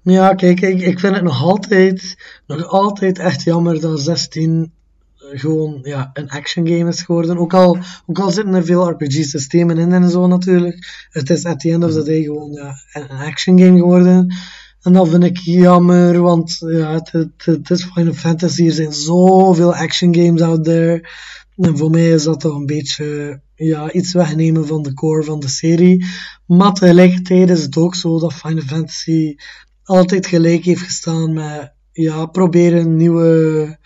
Ja, 0.02 0.34
kijk, 0.34 0.62
ik, 0.62 0.82
ik 0.82 1.00
vind 1.00 1.16
het 1.16 1.24
nog 1.24 1.42
altijd, 1.42 2.18
nog 2.48 2.68
altijd 2.68 3.20
echt 3.20 3.44
jammer 3.44 3.82
dat 3.82 4.00
16 4.00 4.72
eh, 5.16 5.40
gewoon 5.40 5.80
ja, 5.84 6.10
een 6.14 6.30
action 6.30 6.68
game 6.68 6.90
is 6.90 7.02
geworden. 7.02 7.38
Ook 7.38 7.54
al, 7.54 7.78
ook 8.06 8.20
al 8.20 8.32
zitten 8.32 8.54
er 8.54 8.66
veel 8.66 8.90
RPG-systemen 8.90 9.78
in 9.78 9.92
en 9.92 10.10
zo 10.10 10.28
natuurlijk. 10.28 11.08
Het 11.10 11.30
is 11.30 11.46
at 11.46 11.60
the 11.60 11.72
end 11.72 11.84
of 11.84 11.92
the 11.92 12.04
day 12.04 12.24
gewoon 12.24 12.52
ja, 12.52 12.76
een 12.94 13.12
een 13.12 13.26
action 13.26 13.60
game 13.60 13.78
geworden. 13.78 14.34
En 14.82 14.94
dat 14.94 15.10
vind 15.10 15.24
ik 15.24 15.38
jammer, 15.38 16.22
want 16.22 16.58
ja, 16.60 16.94
het, 16.94 17.12
het, 17.12 17.46
het 17.46 17.70
is 17.70 17.84
Final 17.94 18.14
Fantasy. 18.14 18.66
Er 18.66 18.72
zijn 18.72 18.94
zoveel 18.94 19.76
action 19.76 20.16
games 20.16 20.42
out 20.42 20.64
there. 20.64 21.10
En 21.56 21.78
voor 21.78 21.90
mij 21.90 22.10
is 22.10 22.24
dat 22.24 22.40
toch 22.40 22.56
een 22.56 22.66
beetje 22.66 23.42
ja, 23.56 23.92
iets 23.92 24.14
wegnemen 24.14 24.68
van 24.68 24.82
de 24.84 24.94
core 24.94 25.24
van 25.24 25.40
de 25.40 25.48
serie. 25.48 26.06
Maar 26.46 26.74
tegelijkertijd 26.74 27.50
is 27.50 27.62
het 27.62 27.78
ook 27.78 27.96
zo 27.96 28.20
dat 28.20 28.34
Final 28.34 28.64
Fantasy 28.64 29.36
altijd 29.84 30.28
gelijk 30.28 30.66
heeft 30.66 30.82
gestaan 30.82 31.34
met 31.34 31.74
ja, 31.92 32.26
proberen 32.26 32.96
nieuwe, 32.96 33.78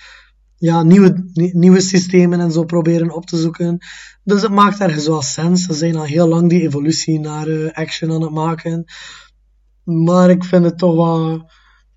ja, 0.58 0.84
nieuwe, 0.84 1.30
nie- 1.34 1.58
nieuwe 1.58 1.82
systemen 1.82 2.40
en 2.40 2.52
zo 2.52 2.64
proberen 2.64 3.12
op 3.16 3.26
te 3.26 3.38
zoeken. 3.38 3.78
Dus 4.24 4.42
het 4.42 4.52
maakt 4.52 4.80
ergens 4.80 5.08
wel 5.08 5.22
sens. 5.22 5.66
Ze 5.66 5.74
zijn 5.74 5.96
al 5.96 6.04
heel 6.04 6.28
lang 6.28 6.50
die 6.50 6.62
evolutie 6.62 7.20
naar 7.20 7.48
eh, 7.48 7.72
action 7.72 8.12
aan 8.12 8.22
het 8.22 8.32
maken. 8.32 8.86
Maar 9.86 10.30
ik 10.30 10.44
vind 10.44 10.66
het 10.66 10.78
toch 10.78 10.96
wel 10.96 11.50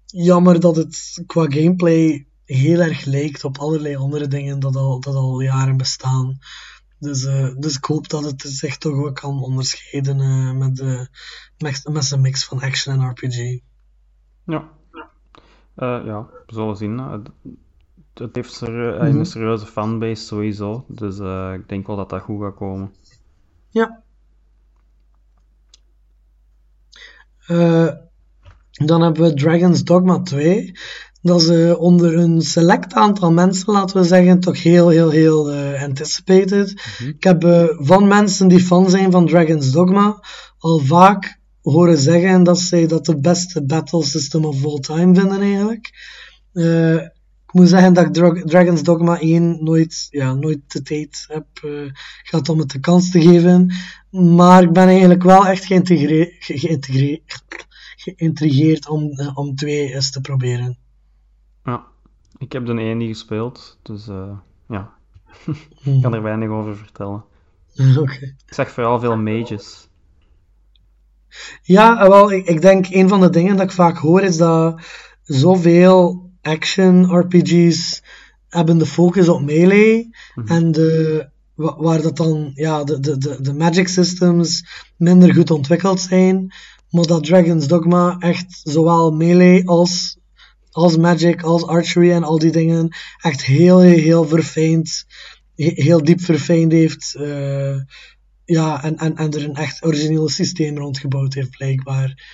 jammer 0.07 0.61
dat 0.61 0.77
het 0.77 1.23
qua 1.27 1.51
gameplay 1.51 2.27
heel 2.45 2.81
erg 2.81 3.05
lijkt 3.05 3.45
op 3.45 3.59
allerlei 3.59 3.97
andere 3.97 4.29
dingen 4.29 4.61
dat 4.61 4.77
al, 4.77 5.01
dat 5.01 5.15
al 5.15 5.41
jaren 5.41 5.77
bestaan. 5.77 6.39
Dus, 6.99 7.25
eh, 7.25 7.55
dus 7.59 7.77
ik 7.77 7.85
hoop 7.85 8.09
dat 8.09 8.25
het 8.25 8.41
zich 8.41 8.79
toch 8.79 8.97
wel 8.97 9.13
kan 9.13 9.43
onderscheiden 9.43 10.21
eh, 10.21 10.53
met, 10.53 10.77
de, 10.77 11.09
met, 11.59 11.89
met 11.91 12.05
zijn 12.05 12.21
mix 12.21 12.45
van 12.45 12.61
action 12.61 13.01
en 13.01 13.11
RPG. 13.11 13.59
Ja. 14.45 14.69
Eh, 15.75 16.01
ja, 16.05 16.23
we 16.47 16.55
zullen 16.55 16.77
zien. 16.77 16.99
Het, 16.99 17.29
het 18.15 18.35
heeft 18.37 18.63
eh, 18.63 18.69
Mhm. 18.69 19.19
een 19.19 19.27
serieuze 19.27 19.67
fanbase 19.67 20.25
sowieso, 20.25 20.85
dus 20.89 21.19
ik 21.55 21.69
denk 21.69 21.87
wel 21.87 21.97
dat 21.97 22.11
dat 22.11 22.23
goed 22.23 22.43
gaat 22.43 22.55
komen. 22.55 22.95
Ja. 23.71 24.03
Eh, 27.49 27.89
dan 28.85 29.03
hebben 29.03 29.23
we 29.23 29.35
Dragon's 29.35 29.85
Dogma 29.85 30.21
2. 30.23 30.73
Dat 31.23 31.41
is 31.41 31.49
eh, 31.49 31.81
onder 31.81 32.17
een 32.19 32.43
select 32.43 32.95
aantal 32.95 33.33
mensen, 33.33 33.73
laten 33.73 34.01
we 34.01 34.07
zeggen, 34.07 34.41
toch 34.41 34.63
heel, 34.63 34.89
heel, 34.89 35.11
heel 35.11 35.53
eh, 35.53 35.83
anticipated. 35.83 36.83
Ik 36.99 37.25
heb 37.25 37.45
eh, 37.45 37.65
van 37.69 38.09
mensen 38.09 38.49
die 38.49 38.61
fan 38.61 38.91
zijn 38.91 39.11
van 39.11 39.27
Dragon's 39.27 39.71
Dogma 39.71 40.25
al 40.59 40.79
vaak 40.79 41.41
horen 41.63 41.99
zeggen 41.99 42.43
dat 42.43 42.59
zij 42.59 42.87
dat 42.87 43.07
de 43.07 43.21
beste 43.21 43.65
battle 43.65 44.05
system 44.05 44.45
of 44.45 44.65
all 44.65 44.79
time 44.79 45.15
vinden 45.15 45.41
eigenlijk. 45.41 45.91
Ik 47.49 47.55
moet 47.55 47.69
zeggen 47.69 47.93
dat 47.95 48.05
ik 48.07 48.13
Dra- 48.13 48.43
Dragon's 48.45 48.83
Dogma 48.83 49.21
1 49.21 49.65
nooit, 49.65 50.07
ja, 50.11 50.35
nooit 50.35 50.61
de 50.67 50.83
tijd 50.83 51.25
heb 51.29 51.47
eh, 51.63 51.91
gehad 52.23 52.49
om 52.49 52.59
het 52.59 52.71
de 52.71 52.81
kans 52.81 53.11
te 53.11 53.21
geven. 53.21 53.73
Maar 54.11 54.63
ik 54.63 54.73
ben 54.73 54.89
eigenlijk 54.89 55.23
wel 55.23 55.47
echt 55.47 55.65
geïntegre- 55.65 56.35
ge- 56.39 56.59
geïntegre- 56.59 57.21
geïntrigeerd 57.97 58.89
om, 58.89 59.11
eh, 59.11 59.37
om 59.39 59.55
2 59.55 59.95
eens 59.95 60.11
te 60.11 60.21
proberen. 60.21 60.79
Ja, 61.65 61.85
ik 62.39 62.53
heb 62.53 62.67
de 62.67 62.73
1 62.73 62.97
niet 62.97 63.09
gespeeld, 63.17 63.79
dus 63.83 64.09
eh, 64.09 64.39
ja, 64.69 64.93
ik 65.85 66.03
kan 66.03 66.15
er 66.15 66.23
weinig 66.23 66.49
over 66.49 66.77
vertellen. 66.77 67.25
Oké. 68.03 68.35
Ik 68.47 68.55
zag 68.55 68.71
vooral 68.71 69.01
veel 69.01 69.17
mages. 69.17 69.89
Ja, 71.63 72.09
wel, 72.09 72.33
ik, 72.33 72.47
ik 72.47 72.61
denk 72.61 72.87
een 72.89 73.09
van 73.09 73.21
de 73.21 73.31
dingen 73.31 73.57
dat 73.57 73.65
ik 73.67 73.73
vaak 73.73 73.97
hoor 73.97 74.23
is 74.23 74.37
dat 74.37 74.81
zoveel 75.23 76.28
action 76.49 77.05
RPG's 77.19 78.03
hebben 78.49 78.79
de 78.79 78.87
focus 78.87 79.29
op 79.29 79.43
melee 79.43 80.11
en 80.47 80.73
de, 80.73 81.29
wa- 81.55 81.77
waar 81.79 82.03
dat 82.03 82.17
dan 82.17 82.51
ja, 82.55 82.85
de, 82.85 83.01
de, 83.01 83.19
de, 83.19 83.37
de 83.41 83.55
magic 83.55 83.89
systems 83.89 84.65
minder 84.97 85.35
goed 85.35 85.51
ontwikkeld 85.51 86.01
zijn, 86.01 86.53
maar 86.91 87.05
dat 87.05 87.25
Dragon's 87.25 87.67
Dogma 87.67 88.17
echt 88.19 88.61
zowel 88.63 89.11
melee 89.11 89.69
als, 89.69 90.19
als 90.71 90.97
magic, 90.97 91.43
als 91.43 91.67
archery 91.67 92.11
en 92.13 92.25
al 92.25 92.39
die 92.39 92.51
dingen 92.53 92.89
echt 93.23 93.45
heel, 93.45 93.81
heel, 93.81 93.99
heel 93.99 94.25
verfijnd, 94.29 95.05
he- 95.57 95.73
heel 95.83 96.05
diep 96.05 96.21
verfijnd 96.21 96.73
heeft. 96.73 97.15
eh, 97.15 97.77
ja, 98.45 98.83
en, 98.83 98.97
en, 98.97 99.17
en 99.17 99.31
er 99.33 99.45
een 99.45 99.55
echt 99.55 99.85
origineel 99.85 100.29
systeem 100.29 100.79
rondgebouwd 100.79 101.35
heeft, 101.35 101.51
blijkbaar. 101.51 102.27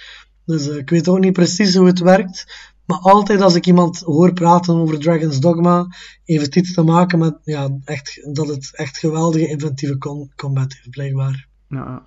Dus 0.47 0.69
eh, 0.69 0.77
ik 0.77 0.91
weet 0.91 1.09
ook 1.09 1.19
niet 1.21 1.33
precies 1.33 1.75
hoe 1.75 1.87
het 1.87 1.99
werkt. 1.99 2.45
Maar 2.87 2.99
altijd 2.99 3.41
als 3.41 3.55
ik 3.55 3.67
iemand 3.67 3.99
hoor 4.01 4.33
praten 4.33 4.75
over 4.75 4.99
Dragon's 4.99 5.41
Dogma, 5.41 5.87
heeft 6.25 6.45
het 6.45 6.57
iets 6.57 6.75
te 6.75 6.83
maken 6.83 7.19
met 7.19 7.39
ja, 7.43 7.79
echt, 7.85 8.35
dat 8.35 8.49
het 8.49 8.71
echt 8.77 8.99
geweldige 8.99 9.49
inventieve 9.49 9.99
com- 9.99 10.31
combat 10.37 10.73
heeft, 10.75 10.91
blijkbaar. 10.91 11.49
Ja, 11.69 12.03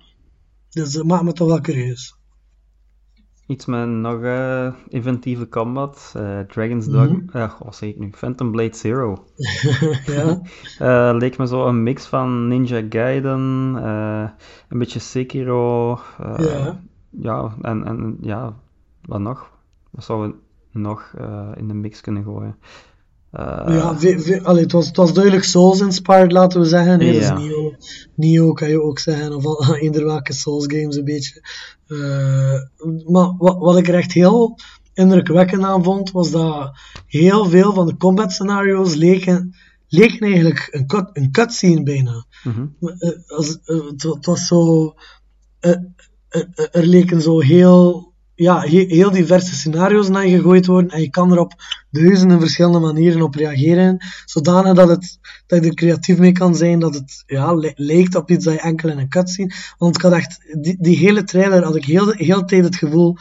Dus 0.70 0.92
dat 0.92 1.04
maakt 1.04 1.24
me 1.24 1.32
toch 1.32 1.48
wel 1.48 1.60
curieus. 1.60 2.16
iets 3.46 3.66
met 3.66 3.88
nog 3.88 4.22
eh, 4.22 4.74
inventieve 4.88 5.48
combat. 5.48 6.12
eh, 6.16 6.40
Dragon's 6.40 6.86
Dogma. 6.86 7.20
eh, 7.32 7.52
wat 7.60 7.76
zeg 7.76 7.88
ik 7.88 7.98
nu? 7.98 8.10
Phantom 8.12 8.50
Blade 8.50 8.76
Zero. 8.76 9.24
ja, 10.16 10.40
Eh, 10.78 11.16
leek 11.18 11.38
me 11.38 11.46
zo 11.46 11.66
een 11.66 11.82
mix 11.82 12.06
van 12.06 12.48
Ninja 12.48 12.82
Gaiden, 12.88 13.40
een 14.68 14.78
beetje 14.78 14.98
Sekiro. 14.98 15.98
Ja. 16.36 16.80
ja, 17.10 17.56
en, 17.62 17.84
en 17.84 18.16
ja, 18.20 18.56
wat 19.04 19.20
nog? 19.20 19.50
Wat 19.90 20.06
we 20.06 20.34
nog 20.78 21.12
eh, 21.18 21.48
in 21.56 21.68
de 21.68 21.74
mix 21.74 22.00
kunnen 22.00 22.24
gooien? 22.24 22.56
Eh, 23.32 23.64
ja 23.66 23.98
ve- 23.98 24.18
ve- 24.20 24.42
allee, 24.44 24.62
het, 24.62 24.72
was, 24.72 24.86
het 24.86 24.96
was 24.96 25.12
duidelijk 25.12 25.44
Souls-inspired, 25.44 26.32
laten 26.32 26.60
we 26.60 26.66
zeggen. 26.66 27.00
Ja. 27.00 27.34
Dus 27.34 28.08
Neo, 28.14 28.52
kan 28.52 28.68
je 28.68 28.82
ook 28.82 28.98
zeggen, 28.98 29.34
of 29.34 29.44
al- 29.44 29.74
eender 29.76 30.04
welke 30.04 30.32
Souls-games 30.32 30.96
een 30.96 31.04
beetje. 31.04 31.42
Eh, 31.86 32.60
maar 33.12 33.34
wat, 33.38 33.58
wat 33.58 33.78
ik 33.78 33.88
er 33.88 33.94
echt 33.94 34.12
heel 34.12 34.58
indrukwekkend 34.94 35.62
aan 35.62 35.84
vond, 35.84 36.10
was 36.10 36.30
dat 36.30 36.70
heel 37.06 37.44
veel 37.44 37.72
van 37.72 37.86
de 37.86 37.96
combat-scenario's 37.96 38.94
leken, 38.94 39.54
leken 39.88 40.20
eigenlijk 40.26 40.68
een, 40.70 40.86
cut, 40.86 41.10
een 41.12 41.30
cutscene 41.30 41.82
bijna. 41.82 42.24
Eh, 42.80 43.10
als, 43.36 43.58
het, 43.64 44.02
het 44.02 44.26
was 44.26 44.46
zo. 44.46 44.94
er 45.60 46.86
leken 46.86 47.22
zo 47.22 47.40
heel. 47.40 48.07
Ja, 48.40 48.60
he- 48.60 48.84
heel 48.88 49.10
diverse 49.10 49.54
scenario's 49.54 50.08
naar 50.08 50.22
gegooid 50.28 50.66
worden 50.66 50.90
en 50.90 51.00
je 51.00 51.10
kan 51.10 51.32
er 51.32 51.38
op 51.38 51.52
duizenden 51.90 52.40
verschillende 52.40 52.78
manieren 52.78 53.22
op 53.22 53.34
reageren, 53.34 53.98
zodanig 54.24 54.74
dat, 54.74 54.88
het, 54.88 55.18
dat 55.46 55.62
je 55.62 55.68
er 55.68 55.74
creatief 55.74 56.18
mee 56.18 56.32
kan 56.32 56.54
zijn, 56.56 56.78
dat 56.78 56.94
het 56.94 57.22
ja, 57.26 57.54
li- 57.54 57.72
lijkt 57.74 58.14
op 58.14 58.30
iets 58.30 58.44
dat 58.44 58.54
je 58.54 58.60
enkel 58.60 58.88
in 58.88 58.98
een 58.98 59.08
cutscene... 59.08 59.54
Want 59.78 59.96
ik 59.96 60.02
had 60.02 60.12
echt... 60.12 60.38
Die, 60.60 60.76
die 60.80 60.96
hele 60.96 61.24
trailer 61.24 61.64
had 61.64 61.76
ik 61.76 61.84
heel 61.84 62.12
heel 62.12 62.44
tijd 62.44 62.64
het 62.64 62.76
gevoel, 62.76 63.16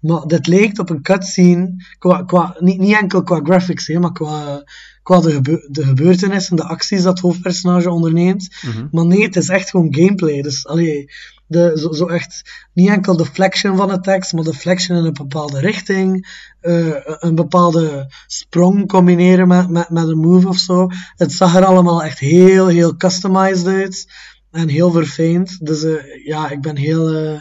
maar 0.00 0.26
dit 0.26 0.46
lijkt 0.46 0.78
op 0.78 0.90
een 0.90 1.02
cutscene, 1.02 1.74
qua, 1.98 2.22
qua, 2.22 2.56
niet, 2.58 2.78
niet 2.78 2.96
enkel 2.96 3.22
qua 3.22 3.40
graphics, 3.42 3.86
hè, 3.86 3.98
maar 3.98 4.12
qua, 4.12 4.64
qua 5.02 5.20
de, 5.20 5.30
gebe- 5.32 5.68
de 5.70 5.84
gebeurtenissen, 5.84 6.56
de 6.56 6.64
acties 6.64 7.02
dat 7.02 7.12
het 7.12 7.20
hoofdpersonage 7.20 7.90
onderneemt. 7.90 8.48
Mhm. 8.62 8.86
Maar 8.90 9.06
nee, 9.06 9.22
het 9.22 9.36
is 9.36 9.48
echt 9.48 9.70
gewoon 9.70 9.94
gameplay. 9.94 10.42
Dus 10.42 10.66
allee, 10.66 11.10
zo, 11.50 11.92
zo 11.92 12.06
echt 12.06 12.68
niet 12.72 12.88
enkel 12.88 13.16
de 13.16 13.24
flexion 13.24 13.76
van 13.76 13.88
de 13.88 14.00
tekst, 14.00 14.32
maar 14.32 14.44
de 14.44 14.54
flexion 14.54 14.98
in 14.98 15.04
een 15.04 15.12
bepaalde 15.12 15.60
richting, 15.60 16.28
eh, 16.60 16.96
een 17.04 17.34
bepaalde 17.34 18.12
sprong 18.26 18.88
combineren 18.88 19.48
met, 19.48 19.68
met, 19.68 19.90
met 19.90 20.08
een 20.08 20.18
move 20.18 20.48
of 20.48 20.56
zo. 20.56 20.88
Het 21.16 21.32
zag 21.32 21.56
er 21.56 21.64
allemaal 21.64 22.02
echt 22.02 22.18
heel, 22.18 22.66
heel 22.66 22.96
customized 22.96 23.66
uit 23.66 24.12
en 24.50 24.68
heel 24.68 24.90
verfijnd. 24.90 25.66
Dus 25.66 25.84
eh, 25.84 26.24
ja, 26.24 26.50
ik 26.50 26.60
ben 26.60 26.76
heel, 26.76 27.08
eh, 27.08 27.40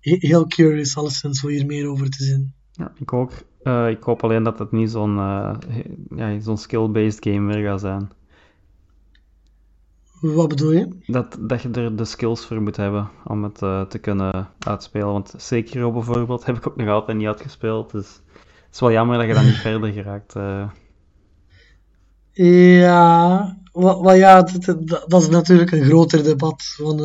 he- 0.00 0.16
heel 0.28 0.46
curious 0.46 0.96
alleszins 0.96 1.44
om 1.44 1.50
hier 1.50 1.66
meer 1.66 1.86
over 1.88 2.10
te 2.10 2.24
zien. 2.24 2.54
Ja, 2.72 2.92
ik 2.98 3.12
ook. 3.12 3.32
Ik 3.88 4.02
hoop 4.02 4.24
alleen 4.24 4.42
dat 4.42 4.58
het 4.58 4.72
niet 4.72 4.90
zo'n 4.90 5.16
ja, 6.16 6.40
zo'n 6.40 6.58
skill-based 6.58 7.24
game 7.24 7.40
meer 7.40 7.64
gaat 7.64 7.80
zijn. 7.80 8.10
Wat 10.32 10.48
bedoel 10.48 10.72
je? 10.72 10.88
Dat, 11.06 11.36
dat 11.40 11.62
je 11.62 11.70
er 11.70 11.96
de 11.96 12.04
skills 12.04 12.46
voor 12.46 12.62
moet 12.62 12.76
hebben 12.76 13.10
om 13.24 13.44
het 13.44 13.62
eh, 13.62 13.82
te 13.82 13.98
kunnen 13.98 14.48
uitspelen. 14.58 15.06
Want 15.12 15.34
Sekiro 15.36 15.92
bijvoorbeeld 15.92 16.44
heb 16.46 16.56
ik 16.56 16.66
ook 16.68 16.76
nog 16.76 16.88
altijd 16.88 17.16
niet 17.18 17.26
uitgespeeld. 17.26 17.90
Dus 17.90 18.06
het 18.64 18.74
is 18.74 18.80
wel 18.80 18.92
jammer 18.92 19.18
dat 19.18 19.26
je 19.26 19.34
dan 19.34 19.44
niet 19.44 19.54
verder 19.68 19.92
geraakt. 19.92 20.34
eh. 20.34 20.68
Ja, 22.32 23.58
wa- 23.72 24.00
wa- 24.00 24.12
ja 24.12 24.42
dat, 24.42 24.64
dat, 24.86 25.04
dat 25.10 25.22
is 25.22 25.28
natuurlijk 25.28 25.70
een 25.70 25.84
groter 25.84 26.22
debat. 26.22 26.62
Van. 26.62 27.00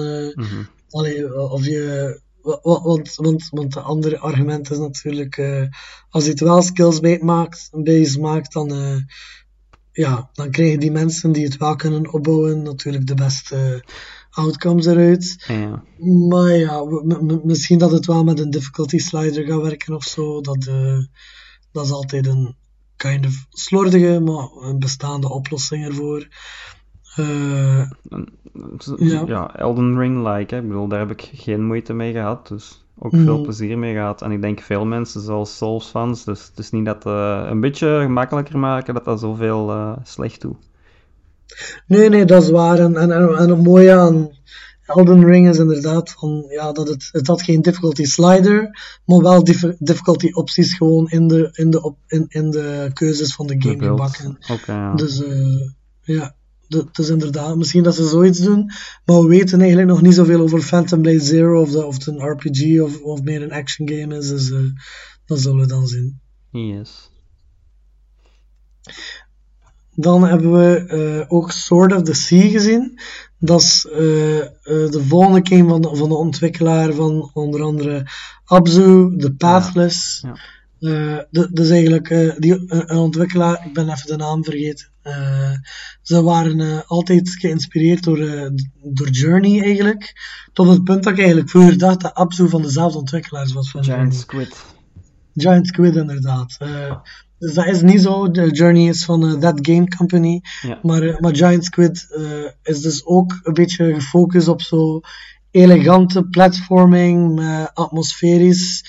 Allee, 0.90 1.50
of 1.52 1.66
je, 1.66 2.20
wa- 2.42 2.60
wa- 2.62 2.82
want, 2.82 3.16
want, 3.16 3.48
want 3.52 3.74
de 3.74 3.80
andere 3.80 4.20
argument 4.20 4.72
is 4.72 4.78
natuurlijk, 4.78 5.42
als 6.10 6.24
je 6.24 6.30
het 6.30 6.40
wel 6.40 6.62
skills-based 6.62 7.22
maakt, 7.24 7.70
based 7.72 8.20
maakt 8.20 8.54
dan, 8.54 8.68
ja, 10.00 10.30
dan 10.34 10.52
krijgen 10.52 10.80
die 10.80 10.92
mensen 10.92 11.32
die 11.32 11.44
het 11.44 11.58
wel 11.58 11.76
kunnen 11.76 12.14
opbouwen 12.14 12.62
natuurlijk 12.62 13.08
de 13.08 13.14
beste 13.14 13.84
outcomes 14.30 14.86
eruit. 14.86 15.44
Ja. 15.48 15.84
Maar 16.30 16.56
ja, 16.56 16.84
misschien 17.44 17.78
dat 17.80 17.92
het 17.92 18.06
wel 18.06 18.24
met 18.24 18.40
een 18.40 18.50
difficulty 18.50 18.98
slider 18.98 19.46
gaat 19.46 19.62
werken 19.62 19.96
of 19.96 20.04
zo, 20.04 20.42
dat, 20.42 20.68
eh, 20.68 20.98
dat 21.72 21.86
is 21.86 21.92
altijd 21.92 22.28
een 22.28 22.56
kind 22.96 23.26
of 23.26 23.46
slordige, 23.50 24.20
maar 24.20 24.70
een 24.70 24.80
bestaande 24.80 25.30
oplossing 25.30 25.86
ervoor. 25.86 26.28
Eh, 27.16 27.90
Ja. 28.98 29.24
ja. 29.28 29.56
Elden 29.56 29.98
Ring-like. 29.98 30.56
Ik 30.56 30.68
bedoel, 30.68 30.88
daar 30.88 31.00
heb 31.00 31.12
ik 31.12 31.30
geen 31.34 31.66
moeite 31.66 31.94
mee 31.94 32.12
gehad. 32.12 32.48
Dus 32.48 32.86
ook 33.00 33.12
Mhm. 33.12 33.24
veel 33.24 33.42
plezier 33.42 33.78
mee 33.78 33.94
gehad. 33.94 34.22
En 34.22 34.32
ik 34.32 34.42
denk 34.42 34.60
veel 34.60 34.86
mensen, 34.86 35.22
zoals 35.22 35.58
Souls-fans. 35.58 36.24
Dus 36.24 36.48
het 36.48 36.60
is 36.60 36.72
niet 36.72 36.86
dat 36.86 37.06
eh, 37.06 37.46
een 37.50 37.60
beetje 37.60 38.00
gemakkelijker 38.02 38.58
maken 38.58 38.94
dat 38.94 39.06
dat 39.06 39.20
zoveel 39.20 39.70
eh, 39.72 39.92
slecht 40.04 40.42
doet. 40.42 40.58
Nee, 41.88 42.10
nee, 42.10 42.26
dat 42.26 42.44
is 42.44 42.50
waar. 42.50 42.80
En, 42.80 42.98
en, 42.98 43.12
en, 43.12 43.50
het 43.50 43.64
mooie 43.64 43.94
aan 43.94 44.30
Elden 44.86 45.26
Ring 45.26 45.50
is 45.50 45.58
inderdaad 45.58 46.12
van, 46.12 46.46
ja, 46.50 46.72
dat 46.72 46.88
het, 46.88 47.10
het 47.12 47.28
had 47.28 47.42
geen 47.42 47.62
difficulty 47.62 48.04
slider, 48.04 48.70
maar 49.06 49.22
wel 49.22 49.44
dif- 49.44 49.76
difficulty 49.80 50.30
opties 50.32 50.74
gewoon 50.74 51.10
in 51.10 51.28
de, 51.28 51.50
in 51.52 51.70
de, 51.70 51.82
op, 51.84 51.98
in, 52.08 52.26
in 52.28 52.50
de 52.50 52.90
keuzes 52.94 53.36
van 53.36 53.48
de 53.48 53.56
game 53.62 53.84
gebakken. 53.84 54.38
Ja. 54.66 54.96
Dus 54.96 55.24
eh, 55.24 55.70
ja, 56.02 56.36
dat 56.70 57.00
is 57.00 57.10
inderdaad, 57.10 57.56
misschien 57.58 57.84
dat 57.84 57.96
ze 57.96 58.08
zoiets 58.08 58.40
doen, 58.40 58.72
maar 59.06 59.22
we 59.22 59.28
weten 59.28 59.60
eigenlijk 59.60 59.90
nog 59.90 60.02
niet 60.02 60.14
zoveel 60.14 60.42
over 60.42 60.62
Phantom 60.62 61.02
Blade 61.02 61.20
Zero, 61.20 61.62
of, 61.62 61.72
de, 61.72 61.86
of 61.86 61.94
het 61.94 62.08
een 62.08 62.20
RPG 62.30 62.80
of, 62.82 63.02
of 63.02 63.22
meer 63.22 63.42
een 63.42 63.52
action 63.52 63.90
game 63.90 64.18
is, 64.18 64.28
dus 64.28 64.52
eh, 64.52 64.60
dat 65.26 65.40
zullen 65.40 65.60
we 65.60 65.68
dan 65.68 65.88
zien. 65.88 66.20
Yes. 66.52 67.10
Dan 69.96 70.24
hebben 70.24 70.52
we 70.52 70.76
eh, 70.76 71.26
ook 71.28 71.52
Sword 71.52 71.94
of 71.94 72.02
the 72.02 72.14
Sea 72.14 72.50
gezien. 72.50 73.00
Dat 73.40 73.62
is 73.62 73.86
eh, 73.92 73.98
de 74.64 75.04
volgende 75.08 75.40
game 75.44 75.70
van 75.70 75.82
de, 75.82 75.96
van 75.96 76.10
de 76.10 76.16
ontwikkelaar 76.16 76.94
van 76.94 77.32
onder 77.34 77.62
andere 77.62 78.08
Abzu, 78.46 79.18
The 79.18 79.34
Pathless. 79.38 80.22
Ja. 80.22 80.36
Eh, 80.80 81.24
de- 81.30 81.50
dus 81.52 81.70
eigenlijk 81.70 82.08
die, 82.38 82.64
een 82.68 82.98
ontwikkelaar, 82.98 83.66
ik 83.66 83.74
ben 83.74 83.90
even 83.90 84.08
de 84.08 84.16
naam 84.16 84.44
vergeten. 84.44 84.88
Eh, 85.10 85.52
ze 86.02 86.24
waren 86.24 86.60
eh, 86.60 86.80
altijd 86.86 87.30
geïnspireerd 87.30 88.04
door, 88.04 88.20
eh, 88.20 88.50
door 88.84 89.10
Journey 89.10 89.62
eigenlijk. 89.62 90.14
Tot 90.54 90.68
het 90.68 90.84
punt 90.84 91.04
dat 91.04 91.14
ik 91.14 91.20
eigenlijk 91.20 91.50
vroeger 91.50 91.78
dacht 91.78 92.02
dat 92.02 92.14
Abzu 92.14 92.50
van 92.50 92.62
dezelfde 92.62 92.98
ontwikkelaars 92.98 93.54
was. 93.54 93.72
Van 93.72 93.84
Giant. 93.84 94.16
Squid. 94.16 94.66
Giant 95.34 95.68
Squid 95.68 95.96
inderdaad. 95.96 96.58
Dus 97.38 97.54
dat 97.54 97.66
is 97.66 97.82
niet 97.82 98.02
zo. 98.02 98.32
De 98.32 98.52
Journey 98.52 98.88
is 98.88 99.06
van 99.06 99.40
That 99.40 99.60
Game 99.62 99.88
Company. 99.88 100.42
Ja. 100.62 100.80
Maar, 100.82 101.18
maar 101.20 101.36
Giant 101.36 101.66
Squid 101.66 102.08
is 102.64 102.82
dus 102.82 103.06
ook 103.06 103.40
een 103.44 103.54
beetje 103.54 103.94
gefocust 103.94 104.48
op 104.48 104.62
zo 104.62 105.00
elegante 105.52 106.24
platforming, 106.24 107.42
atmosferisch, 107.74 108.86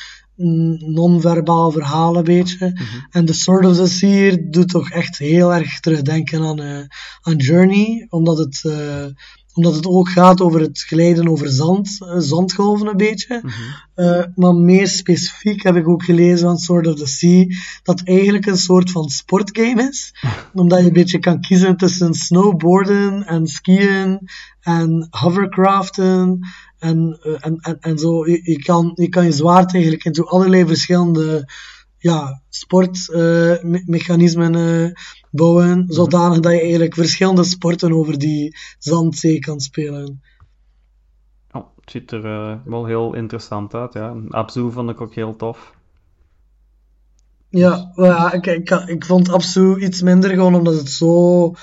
non-verbaal 0.86 1.70
verhaal 1.70 2.16
een 2.16 2.24
beetje. 2.24 2.80
En 3.10 3.24
The 3.24 3.32
Sword 3.32 3.66
of 3.66 3.76
the 3.76 3.86
Sea 3.86 4.08
hier 4.08 4.50
doet 4.50 4.68
toch 4.68 4.90
echt 4.90 5.18
heel 5.18 5.54
erg 5.54 5.80
terugdenken 5.80 6.42
aan, 6.42 6.60
eh, 6.60 6.78
aan 7.22 7.36
Journey, 7.36 8.06
omdat 8.08 8.38
het, 8.38 8.64
eh, 8.64 9.04
omdat 9.54 9.74
het 9.74 9.86
ook 9.86 10.08
gaat 10.08 10.40
over 10.40 10.60
het 10.60 10.80
glijden 10.80 11.28
over 11.28 11.48
zand, 11.48 11.98
eh, 12.00 12.14
zandgolven 12.18 12.86
een 12.86 12.96
beetje. 12.96 13.42
Eh, 13.94 14.22
maar 14.34 14.54
meer 14.54 14.88
specifiek 14.88 15.62
heb 15.62 15.76
ik 15.76 15.88
ook 15.88 16.02
gelezen 16.02 16.46
van 16.46 16.58
Sword 16.58 16.86
of 16.86 16.94
the 16.94 17.06
Sea, 17.06 17.46
dat 17.82 18.02
eigenlijk 18.04 18.46
een 18.46 18.58
soort 18.58 18.90
van 18.90 19.08
sportgame 19.08 19.88
is. 19.88 20.14
Omdat 20.52 20.80
je 20.80 20.86
een 20.86 20.92
beetje 20.92 21.18
kan 21.18 21.40
kiezen 21.40 21.76
tussen 21.76 22.14
snowboarden 22.14 23.26
en 23.26 23.46
skiën 23.46 24.28
en 24.60 25.06
hovercraften 25.10 26.48
en, 26.78 27.18
eh, 27.22 27.32
en, 27.40 27.56
en, 27.56 27.76
en 27.80 27.98
zo. 27.98 28.26
Je, 28.26 28.40
je, 28.42 28.58
kan, 28.58 28.92
je 28.94 29.08
kan 29.08 29.24
je 29.24 29.32
zwaard 29.32 29.74
eigenlijk 29.74 30.04
in 30.04 30.24
allerlei 30.24 30.66
verschillende 30.66 31.52
ja, 31.98 32.42
sportmechanismen 32.48 34.92
bouwen, 35.30 35.84
zodanig 35.88 36.40
dat 36.40 36.52
je 36.52 36.60
eigenlijk 36.60 36.94
verschillende 36.94 37.44
sporten 37.44 37.92
over 37.92 38.18
die 38.18 38.56
zandzee 38.78 39.38
kan 39.38 39.60
spelen. 39.60 40.22
Oh, 41.52 41.66
het 41.80 41.90
ziet 41.90 42.10
er 42.10 42.24
eh, 42.24 42.56
wel 42.64 42.86
heel 42.86 43.14
interessant 43.14 43.74
uit, 43.74 43.92
ja. 43.92 44.16
Abzu 44.28 44.70
vond 44.70 44.90
ik 44.90 45.00
ook 45.00 45.14
heel 45.14 45.36
tof. 45.36 45.78
Ja, 47.50 47.92
ja 47.94 48.32
ik, 48.32 48.46
ik, 48.46 48.70
ik 48.70 49.04
vond 49.04 49.28
Absu 49.28 49.76
iets 49.76 50.02
minder 50.02 50.30
gewoon 50.30 50.54
omdat 50.54 50.74
het 50.74 50.90
zo, 50.90 51.54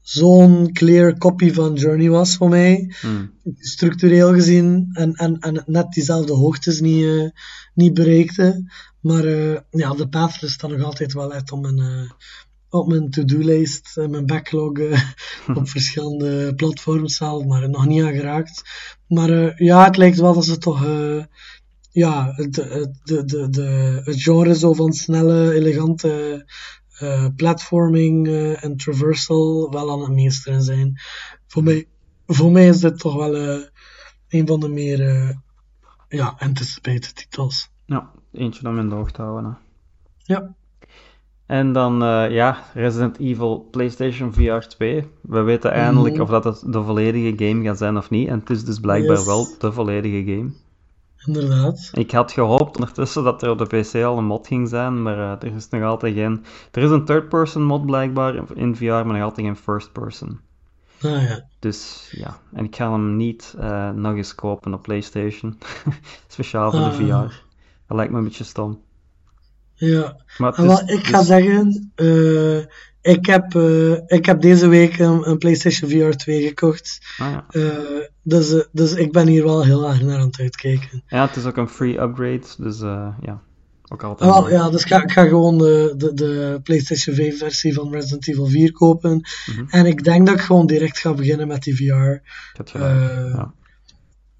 zo'n 0.00 0.72
clear 0.72 1.18
copy 1.18 1.52
van 1.52 1.74
Journey 1.74 2.08
was 2.08 2.36
voor 2.36 2.48
mij. 2.48 2.94
Hmm. 3.00 3.32
Structureel 3.58 4.32
gezien. 4.32 4.88
En, 4.92 5.12
en, 5.12 5.38
en 5.38 5.62
net 5.66 5.92
diezelfde 5.92 6.32
hoogtes 6.32 6.80
niet, 6.80 7.04
eh, 7.04 7.28
niet 7.74 7.94
bereikte. 7.94 8.70
Maar 9.00 9.24
eh, 9.24 9.56
ja, 9.70 9.94
de 9.94 10.08
Pathless 10.08 10.54
staat 10.54 10.70
nog 10.70 10.82
altijd 10.82 11.12
wel 11.12 11.32
uit 11.32 11.52
op 11.52 11.60
mijn, 11.60 11.78
eh, 11.78 12.10
op 12.70 12.88
mijn 12.88 13.10
to-do-lijst. 13.10 13.96
en 13.96 14.10
mijn 14.10 14.26
backlog 14.26 14.78
eh, 14.78 15.00
op 15.54 15.68
verschillende 15.68 16.54
platforms 16.54 17.16
zelf. 17.16 17.44
Maar 17.44 17.70
nog 17.70 17.86
niet 17.86 18.02
aan 18.02 18.12
geraakt. 18.12 18.62
Maar 19.08 19.30
eh, 19.30 19.56
ja, 19.58 19.84
het 19.84 19.96
lijkt 19.96 20.18
wel 20.18 20.34
dat 20.34 20.44
ze 20.44 20.58
toch... 20.58 20.84
eh, 20.84 21.24
ja, 21.90 22.32
het, 22.34 22.56
het, 22.56 23.00
de, 23.04 23.24
de, 23.24 23.48
de, 23.50 24.00
het 24.04 24.22
genre 24.22 24.54
zo 24.54 24.72
van 24.72 24.92
snelle, 24.92 25.52
elegante 25.54 26.44
eh, 26.98 27.26
platforming 27.36 28.26
eh, 28.28 28.64
en 28.64 28.76
traversal 28.76 29.70
wel 29.70 29.90
aan 29.92 30.00
het 30.00 30.10
meesteren 30.12 30.62
zijn. 30.62 31.00
Voor 31.46 31.62
mij, 31.62 31.88
voor 32.26 32.50
mij 32.52 32.68
is 32.68 32.80
dit 32.80 32.98
toch 32.98 33.14
wel 33.14 33.36
eh, 33.36 33.66
een 34.28 34.46
van 34.46 34.60
de 34.60 34.68
meer 34.68 35.08
eh, 35.08 35.30
ja, 36.08 36.34
anticipated 36.38 37.16
titels. 37.16 37.70
Ja, 37.86 38.10
eentje 38.32 38.68
om 38.68 38.78
in 38.78 38.88
de 38.88 38.94
oog 38.94 39.10
te 39.10 39.22
houden. 39.22 39.50
Hè. 39.50 39.56
Ja, 40.34 40.54
En 41.48 41.72
dan, 41.72 42.02
eh, 42.02 42.30
ja, 42.30 42.58
Resident 42.74 43.18
Evil 43.18 43.68
PlayStation 43.70 44.32
VR 44.32 44.58
2. 44.68 45.06
We 45.20 45.40
weten 45.40 45.70
eindelijk 45.72 46.14
Mhm. 46.14 46.22
of 46.22 46.28
dat 46.28 46.44
het 46.44 46.72
de 46.72 46.82
volledige 46.82 47.44
game 47.46 47.64
gaat 47.64 47.78
zijn 47.78 47.96
of 47.96 48.10
niet. 48.10 48.28
En 48.28 48.38
het 48.38 48.50
is 48.50 48.64
dus 48.64 48.80
blijkbaar 48.80 49.16
Yes. 49.16 49.26
wel 49.26 49.46
de 49.58 49.72
volledige 49.72 50.32
game. 50.32 50.50
inderdaad. 51.26 51.90
Ik 51.92 52.10
had 52.10 52.32
gehoopt 52.32 52.76
ondertussen 52.78 53.24
dat 53.24 53.42
er 53.42 53.50
op 53.50 53.58
de 53.58 53.64
PC 53.80 53.94
al 54.04 54.18
een 54.18 54.24
mod 54.24 54.46
ging 54.46 54.68
zijn, 54.68 55.02
maar 55.02 55.18
eh, 55.18 55.48
er 55.48 55.54
is 55.56 55.68
nog 55.68 55.82
altijd 55.82 56.14
geen... 56.14 56.44
Er 56.72 56.82
is 56.82 56.90
een 56.90 57.04
third-person 57.04 57.62
mod 57.62 57.86
blijkbaar 57.86 58.34
in 58.54 58.76
VR, 58.76 58.84
maar 58.84 59.04
nog 59.06 59.22
altijd 59.22 59.46
geen 59.46 59.56
first-person. 59.56 60.40
Ah 61.02 61.22
ja. 61.22 61.44
Dus 61.58 62.08
ja, 62.16 62.38
en 62.52 62.64
ik 62.64 62.76
ga 62.76 62.92
hem 62.92 63.16
niet 63.16 63.54
eh, 63.58 63.90
nog 63.90 64.14
eens 64.16 64.34
kopen 64.34 64.74
op 64.74 64.82
PlayStation. 64.82 65.58
Speciaal 66.28 66.70
voor 66.70 66.80
de 66.80 66.86
Ah. 67.14 67.26
VR. 67.26 67.34
Dat 67.86 67.96
lijkt 67.96 68.12
me 68.12 68.18
een 68.18 68.24
beetje 68.24 68.44
stom. 68.44 68.80
Ja, 69.78 70.16
Maar 70.38 70.58
is- 70.58 70.64
wat 70.66 70.90
ik 70.90 71.06
ga 71.06 71.18
dus- 71.18 71.26
zeggen, 71.26 71.92
eh, 71.94 72.58
ik, 73.12 73.26
heb, 73.26 73.54
eh, 73.54 73.92
ik 74.06 74.26
heb 74.26 74.40
deze 74.40 74.68
week 74.68 74.98
een, 74.98 75.28
een 75.28 75.38
PlayStation 75.38 75.90
VR 75.90 76.16
2 76.16 76.46
gekocht. 76.46 76.98
Ah, 77.18 77.30
ja. 77.30 77.44
Eh, 77.48 78.00
dus, 78.22 78.66
dus 78.72 78.92
ik 78.94 79.12
ben 79.12 79.26
hier 79.26 79.44
wel 79.44 79.64
heel 79.64 79.88
erg 79.88 80.02
naar 80.02 80.18
aan 80.18 80.26
het 80.26 80.40
uitkijken. 80.40 81.02
ja, 81.06 81.26
het 81.26 81.36
is 81.36 81.44
ook 81.44 81.56
een 81.56 81.68
free 81.68 82.00
upgrade, 82.00 82.46
dus 82.58 82.78
ja, 83.20 83.42
ook 83.88 84.02
altijd. 84.02 84.30
Mooi. 84.30 84.52
ja, 84.52 84.70
dus 84.70 84.82
ik 84.82 84.88
ga, 84.88 85.02
ik 85.02 85.10
ga 85.10 85.26
gewoon 85.26 85.58
de, 85.58 85.94
de, 85.96 86.14
de 86.14 86.60
PlayStation 86.62 87.14
5 87.14 87.38
versie 87.38 87.74
van 87.74 87.92
Resident 87.92 88.28
Evil 88.28 88.46
4 88.46 88.72
kopen. 88.72 89.20
Mhm. 89.46 89.64
En 89.68 89.86
ik 89.86 90.04
denk 90.04 90.26
dat 90.26 90.34
ik 90.34 90.40
gewoon 90.40 90.66
direct 90.66 90.98
ga 90.98 91.14
beginnen 91.14 91.48
met 91.48 91.62
die 91.62 91.76
VR. 91.76 91.82
Gelijk. 91.82 92.72
ja. 93.32 93.52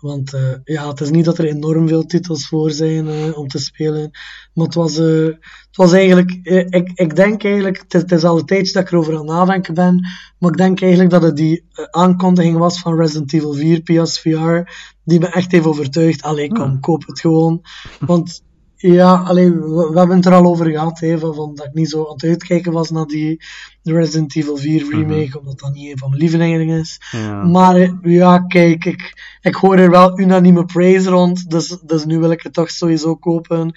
Want 0.01 0.35
eh, 0.35 0.53
ja, 0.65 0.89
het 0.89 1.01
is 1.01 1.11
niet 1.11 1.25
dat 1.25 1.39
er 1.39 1.45
enorm 1.45 1.89
veel 1.89 2.07
titels 2.07 2.49
voor 2.49 2.71
zijn 2.71 3.09
eh, 3.09 3.39
om 3.39 3.49
te 3.49 3.59
spelen. 3.59 4.11
Maar 4.55 4.67
het 4.67 4.75
was, 4.75 4.99
eh, 4.99 5.25
het 5.25 5.77
was 5.77 5.93
eigenlijk, 5.93 6.39
eh, 6.43 6.67
ik, 6.69 6.91
ik 6.95 7.17
denk 7.17 7.45
eigenlijk, 7.45 7.79
het 7.79 7.95
is, 7.95 8.01
het 8.01 8.13
is 8.13 8.25
al 8.25 8.39
een 8.39 8.47
tijdje 8.47 8.73
dat 8.73 8.83
ik 8.83 8.91
erover 8.93 9.13
aan 9.13 9.19
het 9.19 9.29
nadenken 9.29 9.75
ben. 9.75 10.07
Maar 10.39 10.51
ik 10.51 10.57
denk 10.57 10.81
eigenlijk 10.81 11.11
dat 11.11 11.23
het 11.23 11.37
die 11.37 11.65
aankondiging 11.91 12.57
was 12.57 12.81
van 12.81 12.97
Resident 12.97 13.33
Evil 13.33 13.53
4 13.53 13.81
PSVR. 13.81 14.73
Die 15.05 15.21
me 15.21 15.27
echt 15.27 15.53
heeft 15.53 15.67
overtuigd. 15.67 16.23
Allee, 16.23 16.49
kom, 16.49 16.65
Hmm. 16.65 16.81
koop 16.81 17.07
het 17.07 17.21
gewoon. 17.21 17.63
Want 17.99 18.43
ja, 18.81 19.15
allee, 19.15 19.51
we, 19.51 19.89
we 19.93 19.99
hebben 19.99 20.17
het 20.17 20.27
er 20.27 20.35
al 20.35 20.47
over 20.47 20.71
gehad. 20.71 21.01
Hè, 21.01 21.19
van, 21.19 21.35
van 21.35 21.55
dat 21.55 21.67
ik 21.67 21.75
niet 21.75 21.89
zo 21.89 22.07
aan 22.07 22.13
het 22.13 22.25
uitkijken 22.25 22.73
was 22.73 22.91
naar 22.91 23.07
die 23.07 23.43
Resident 23.83 24.37
Evil 24.37 24.57
4 24.57 24.91
remake. 24.91 25.39
Omdat 25.39 25.59
dat 25.59 25.75
niet 25.75 25.91
een 25.91 25.99
van 25.99 26.09
mijn 26.09 26.21
lievelingen 26.21 26.79
is. 26.79 27.01
Ja. 27.11 27.45
Maar 27.45 27.77
eh, 27.77 27.93
ja, 28.03 28.39
kijk, 28.39 28.85
ik, 28.85 29.23
ik 29.41 29.55
hoor 29.55 29.79
er 29.79 29.91
wel 29.91 30.21
unanieme 30.21 30.65
praise 30.65 31.11
rond, 31.11 31.51
dus, 31.51 31.79
dus 31.83 32.05
nu 32.05 32.19
wil 32.19 32.31
ik 32.31 32.43
het 32.43 32.53
toch 32.53 32.71
sowieso 32.71 33.15
kopen. 33.15 33.73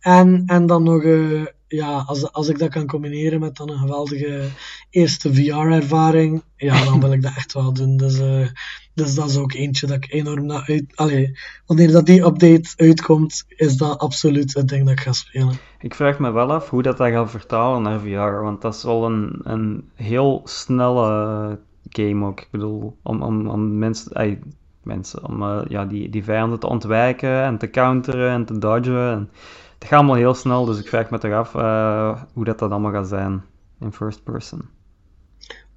En, 0.00 0.42
en 0.46 0.66
dan 0.66 0.82
nog, 0.82 1.02
eh, 1.02 1.46
ja, 1.68 2.04
als, 2.06 2.32
als 2.32 2.48
ik 2.48 2.58
dat 2.58 2.70
kan 2.70 2.86
combineren 2.86 3.40
met 3.40 3.56
dan 3.56 3.70
een 3.70 3.78
geweldige 3.78 4.48
eerste 4.90 5.34
VR-ervaring, 5.34 6.42
ja, 6.56 6.84
dan 6.84 7.00
wil 7.00 7.12
ik 7.12 7.22
dat 7.22 7.36
echt 7.36 7.52
wel 7.52 7.72
doen. 7.72 7.96
Dus, 7.96 8.18
eh, 8.18 8.46
dus 8.96 9.14
dat 9.14 9.28
is 9.28 9.36
ook 9.36 9.52
eentje 9.52 9.86
dat 9.86 9.96
ik 9.96 10.12
enorm 10.12 10.46
naar 10.46 10.64
uit... 10.66 10.84
Allee, 10.94 11.38
wanneer 11.66 11.92
dat 11.92 12.06
die 12.06 12.24
update 12.24 12.72
uitkomt, 12.76 13.44
is 13.48 13.76
dat 13.76 13.98
absoluut 13.98 14.54
het 14.54 14.68
ding 14.68 14.84
dat 14.84 14.92
ik 14.92 15.00
ga 15.00 15.12
spelen. 15.12 15.54
Ik 15.80 15.94
vraag 15.94 16.18
me 16.18 16.30
wel 16.30 16.52
af 16.52 16.70
hoe 16.70 16.82
dat, 16.82 16.96
dat 16.96 17.08
gaat 17.08 17.30
vertalen 17.30 17.82
naar 17.82 18.00
VR, 18.00 18.42
want 18.42 18.62
dat 18.62 18.74
is 18.74 18.82
wel 18.82 19.04
een, 19.04 19.40
een 19.42 19.88
heel 19.94 20.40
snelle 20.44 21.58
game 21.88 22.26
ook. 22.26 22.40
Ik 22.40 22.48
bedoel, 22.50 22.96
om, 23.02 23.22
om, 23.22 23.48
om 23.48 23.78
mensen, 23.78 24.40
mensen 24.82 25.24
om 25.24 25.42
eh, 25.42 25.60
ja, 25.68 25.84
die, 25.84 26.10
die 26.10 26.24
vijanden 26.24 26.58
te 26.58 26.68
ontwijken 26.68 27.42
en 27.42 27.58
te 27.58 27.70
counteren 27.70 28.30
en 28.30 28.44
te 28.44 28.58
dodgen. 28.58 29.10
En 29.10 29.30
het 29.78 29.88
gaat 29.88 29.98
allemaal 29.98 30.16
heel 30.16 30.34
snel, 30.34 30.64
dus 30.64 30.80
ik 30.80 30.88
vraag 30.88 31.10
me 31.10 31.18
toch 31.18 31.32
af 31.32 31.54
eh, 31.54 32.22
hoe 32.32 32.44
dat, 32.44 32.58
dat 32.58 32.70
allemaal 32.70 32.92
gaat 32.92 33.08
zijn 33.08 33.42
in 33.80 33.92
first 33.92 34.24
person. 34.24 34.62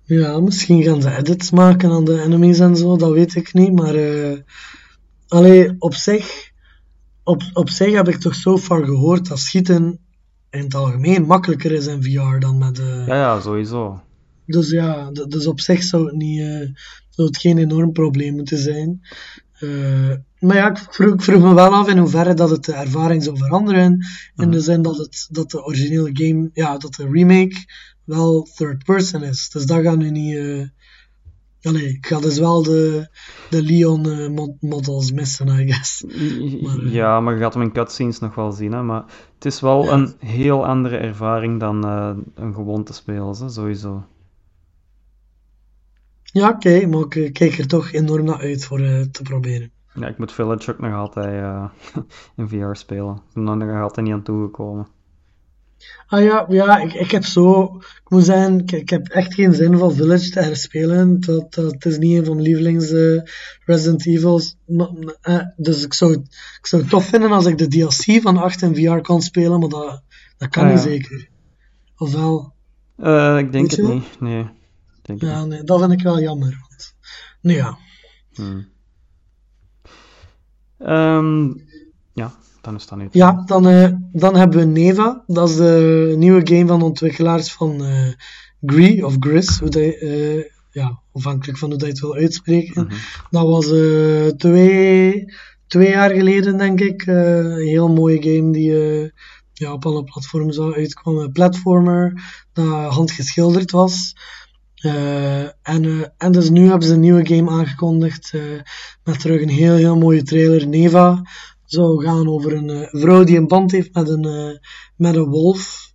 Ja, 0.09 0.39
misschien 0.39 0.83
gaan 0.83 1.01
ze 1.01 1.15
edits 1.15 1.51
maken 1.51 1.91
aan 1.91 2.05
de 2.05 2.21
enemies 2.21 2.59
en 2.59 2.75
zo, 2.75 2.97
dat 2.97 3.11
weet 3.11 3.35
ik 3.35 3.53
niet. 3.53 3.71
Maar 3.73 3.95
eh 3.95 4.37
allee, 5.27 5.75
op 5.79 5.93
zich, 5.93 6.51
op, 7.23 7.41
op 7.53 7.69
zich 7.69 7.93
heb 7.93 8.07
ik 8.07 8.15
toch 8.15 8.35
zo 8.35 8.57
far 8.57 8.85
gehoord 8.85 9.27
dat 9.27 9.39
schieten 9.39 9.99
in 10.49 10.63
het 10.63 10.75
algemeen 10.75 11.25
makkelijker 11.25 11.71
is 11.71 11.87
in 11.87 12.03
VR 12.03 12.39
dan 12.39 12.57
met 12.57 12.75
de. 12.75 13.03
Ja, 13.07 13.15
ja, 13.15 13.39
sowieso. 13.41 14.01
Dus 14.45 14.69
ja, 14.69 15.11
dus 15.11 15.47
op 15.47 15.59
zich 15.59 15.83
zou 15.83 16.05
het, 16.05 16.15
niet, 16.15 16.39
eh, 16.39 16.67
zou 17.09 17.27
het 17.27 17.37
geen 17.37 17.57
enorm 17.57 17.91
probleem 17.91 18.35
moeten 18.35 18.57
zijn. 18.57 19.01
Eh, 19.59 20.11
maar 20.39 20.55
ja, 20.55 20.69
ik 20.69 20.77
vroeg, 20.89 21.13
ik 21.13 21.21
vroeg 21.21 21.41
me 21.41 21.53
wel 21.53 21.73
af 21.73 21.89
in 21.89 21.97
hoeverre 21.97 22.33
dat 22.33 22.49
het 22.49 22.63
de 22.65 22.73
ervaring 22.73 23.23
zou 23.23 23.37
veranderen. 23.37 23.91
In 23.91 23.99
Mhm. 24.35 24.51
de 24.51 24.59
zin 24.59 24.81
dat, 24.81 24.97
het, 24.97 25.27
dat 25.31 25.51
de 25.51 25.65
originele 25.65 26.09
game, 26.13 26.49
ja, 26.53 26.77
dat 26.77 26.95
de 26.95 27.07
remake 27.11 27.55
wel 28.09 28.47
third 28.55 28.83
person 28.83 29.23
is. 29.23 29.49
Dus 29.49 29.65
dat 29.65 29.81
gaat 29.81 29.97
nu 29.97 30.09
niet. 30.11 30.71
Allee, 31.61 31.87
ik 31.87 32.05
ga 32.05 32.19
dus 32.19 32.39
wel 32.39 32.63
de, 32.63 33.07
de 33.49 33.63
Leon 33.63 34.09
eh, 34.09 34.29
mod- 34.29 34.61
models 34.61 35.11
missen, 35.11 35.47
I 35.47 35.71
guess. 35.71 36.03
Maar, 36.61 36.77
eh, 36.85 36.93
Ja, 36.93 37.19
maar 37.19 37.33
je 37.33 37.39
gaat 37.39 37.53
hem 37.53 37.63
in 37.63 37.71
cutscenes 37.71 38.19
nog 38.19 38.35
wel 38.35 38.51
zien, 38.51 38.71
hè. 38.71 38.83
Maar 38.83 39.03
het 39.35 39.45
is 39.45 39.59
wel 39.59 39.83
Ja. 39.83 39.91
een 39.91 40.13
heel 40.19 40.65
andere 40.65 40.97
ervaring 40.97 41.59
dan 41.59 41.83
een 42.35 42.53
gewoonte 42.53 42.93
spelen, 42.93 43.27
hè, 43.39 43.49
sowieso. 43.49 44.03
Ja, 46.23 46.49
oké, 46.49 46.85
maar 46.87 47.17
ik 47.17 47.33
kijk 47.33 47.57
er 47.57 47.67
toch 47.67 47.91
enorm 47.91 48.25
naar 48.25 48.39
uit 48.39 48.65
voor 48.65 48.77
te 49.11 49.19
proberen. 49.23 49.71
Ja, 49.93 50.07
ik 50.07 50.17
moet 50.17 50.31
Village 50.31 50.71
ook 50.71 50.79
nog 50.79 50.93
altijd 50.93 51.43
in 52.35 52.49
VR 52.49 52.73
spelen. 52.73 53.15
Ik 53.15 53.33
ben 53.33 53.47
er 53.47 53.67
nog 53.67 53.81
altijd 53.81 54.05
niet 54.05 54.15
aan 54.15 54.23
toegekomen. 54.23 54.87
Ah 56.07 56.23
ja, 56.23 56.45
ja 56.49 56.77
ik, 56.79 56.93
ik 56.93 57.11
heb 57.11 57.25
zo... 57.25 57.63
Ik 57.77 58.09
moet 58.09 58.25
zeggen, 58.25 58.59
ik, 58.59 58.71
ik 58.71 58.89
heb 58.89 59.07
echt 59.07 59.33
geen 59.33 59.53
zin 59.53 59.77
van 59.77 59.93
Village 59.93 60.29
te 60.29 60.39
herspelen. 60.41 61.19
Dat, 61.19 61.53
dat, 61.53 61.71
het 61.71 61.85
is 61.85 61.97
niet 61.97 62.17
een 62.17 62.25
van 62.25 62.35
mijn 62.35 62.47
lievelings 62.47 62.91
eh, 62.91 63.21
Resident 63.65 64.05
Evils. 64.05 64.55
Eh, 65.21 65.41
dus 65.55 65.83
ik 65.83 65.93
zou, 65.93 66.11
het- 66.11 66.35
ik 66.59 66.67
zou 66.67 66.81
het 66.81 66.91
tof 66.91 67.05
vinden 67.05 67.31
als 67.31 67.45
ik 67.45 67.57
de 67.57 67.67
DLC 67.67 68.21
van 68.21 68.37
8 68.37 68.61
in 68.61 68.75
VR 68.75 69.01
kon 69.01 69.21
spelen, 69.21 69.59
maar 69.59 69.69
dat, 69.69 70.01
dat 70.37 70.49
kan 70.49 70.63
Ah, 70.63 70.69
niet 70.69 70.83
ja. 70.83 70.89
zeker. 70.89 71.27
Of 71.97 72.11
wel? 72.13 72.53
Eh, 72.97 73.37
ik 73.37 73.51
denk 73.51 73.71
het 73.71 73.87
niet. 73.87 74.19
Nee. 74.19 74.49
Denk 75.01 75.21
Ja, 75.21 75.45
nee, 75.45 75.63
dat 75.63 75.79
vind 75.79 75.91
ik 75.91 76.01
wel 76.01 76.19
jammer. 76.19 76.57
Want, 76.69 76.95
nou 77.41 77.57
ja. 77.57 77.77
Hmm. 78.33 78.67
Ehm, 80.77 81.47
ja, 82.13 82.33
dan 82.61 82.75
is 82.75 82.87
dat 82.87 82.97
nu. 82.97 83.07
Ja, 83.11 83.43
dan, 83.45 83.67
eh, 83.67 83.89
dan 84.11 84.35
hebben 84.35 84.59
we 84.59 84.65
Neva. 84.65 85.23
Dat 85.27 85.49
is 85.49 85.55
de 85.55 86.15
nieuwe 86.17 86.41
game 86.43 86.67
van 86.67 86.79
de 86.79 86.85
ontwikkelaars 86.85 87.53
van 87.53 87.83
eh 87.83 88.07
Gree 88.65 89.05
of 89.05 89.15
Gris. 89.19 89.59
Hoe 89.59 89.69
dat, 89.69 89.81
eh, 89.81 90.43
ja, 90.71 91.01
afhankelijk 91.13 91.57
van 91.57 91.69
hoe 91.69 91.77
dat 91.77 91.87
je 91.87 91.93
het 91.93 92.01
wil 92.01 92.15
uitspreken. 92.15 92.85
Mhm. 92.85 92.95
Dat 93.29 93.47
was 93.47 93.65
twee, 94.37 95.25
twee 95.67 95.89
jaar 95.89 96.09
geleden, 96.09 96.57
denk 96.57 96.79
ik. 96.79 97.05
een 97.05 97.67
heel 97.67 97.89
mooie 97.89 98.21
game 98.21 98.51
die 98.51 98.71
ja, 99.53 99.73
op 99.73 99.85
alle 99.85 100.03
platforms 100.03 100.59
uitkwam. 100.59 101.17
Een 101.17 101.31
platformer 101.31 102.23
dat 102.53 102.93
handgeschilderd 102.93 103.71
was. 103.71 104.15
En, 105.61 106.13
en 106.17 106.31
dus 106.31 106.49
nu 106.49 106.69
hebben 106.69 106.87
ze 106.87 106.93
een 106.93 106.99
nieuwe 106.99 107.25
game 107.25 107.49
aangekondigd. 107.49 108.33
met 109.03 109.19
terug 109.19 109.41
een 109.41 109.49
heel, 109.49 109.75
heel 109.75 109.97
mooie 109.97 110.23
trailer. 110.23 110.67
Neva 110.67 111.21
zou 111.71 112.03
gaan 112.05 112.27
over 112.29 112.53
een 112.53 112.69
eh, 112.69 112.87
vrouw 113.01 113.23
die 113.23 113.37
een 113.37 113.47
band 113.47 113.71
heeft 113.71 113.93
met 113.93 114.09
een, 114.09 114.25
eh, 114.25 114.57
met 114.95 115.15
een 115.15 115.29
wolf. 115.29 115.87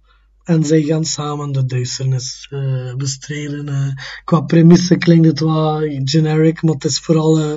En 0.45 0.65
zij 0.65 0.83
gaan 0.83 1.05
samen 1.05 1.53
de 1.53 1.65
duisternis 1.67 2.47
eh, 2.51 2.95
bestrijden. 2.95 3.69
eh. 3.69 3.89
qua 4.25 4.41
premisse 4.41 4.97
klinkt 4.97 5.27
het 5.27 5.41
wat 5.41 5.83
generic, 6.05 6.63
maar 6.63 6.75
het 6.75 6.85
is 6.85 6.99
vooral 6.99 7.39
eh, 7.39 7.53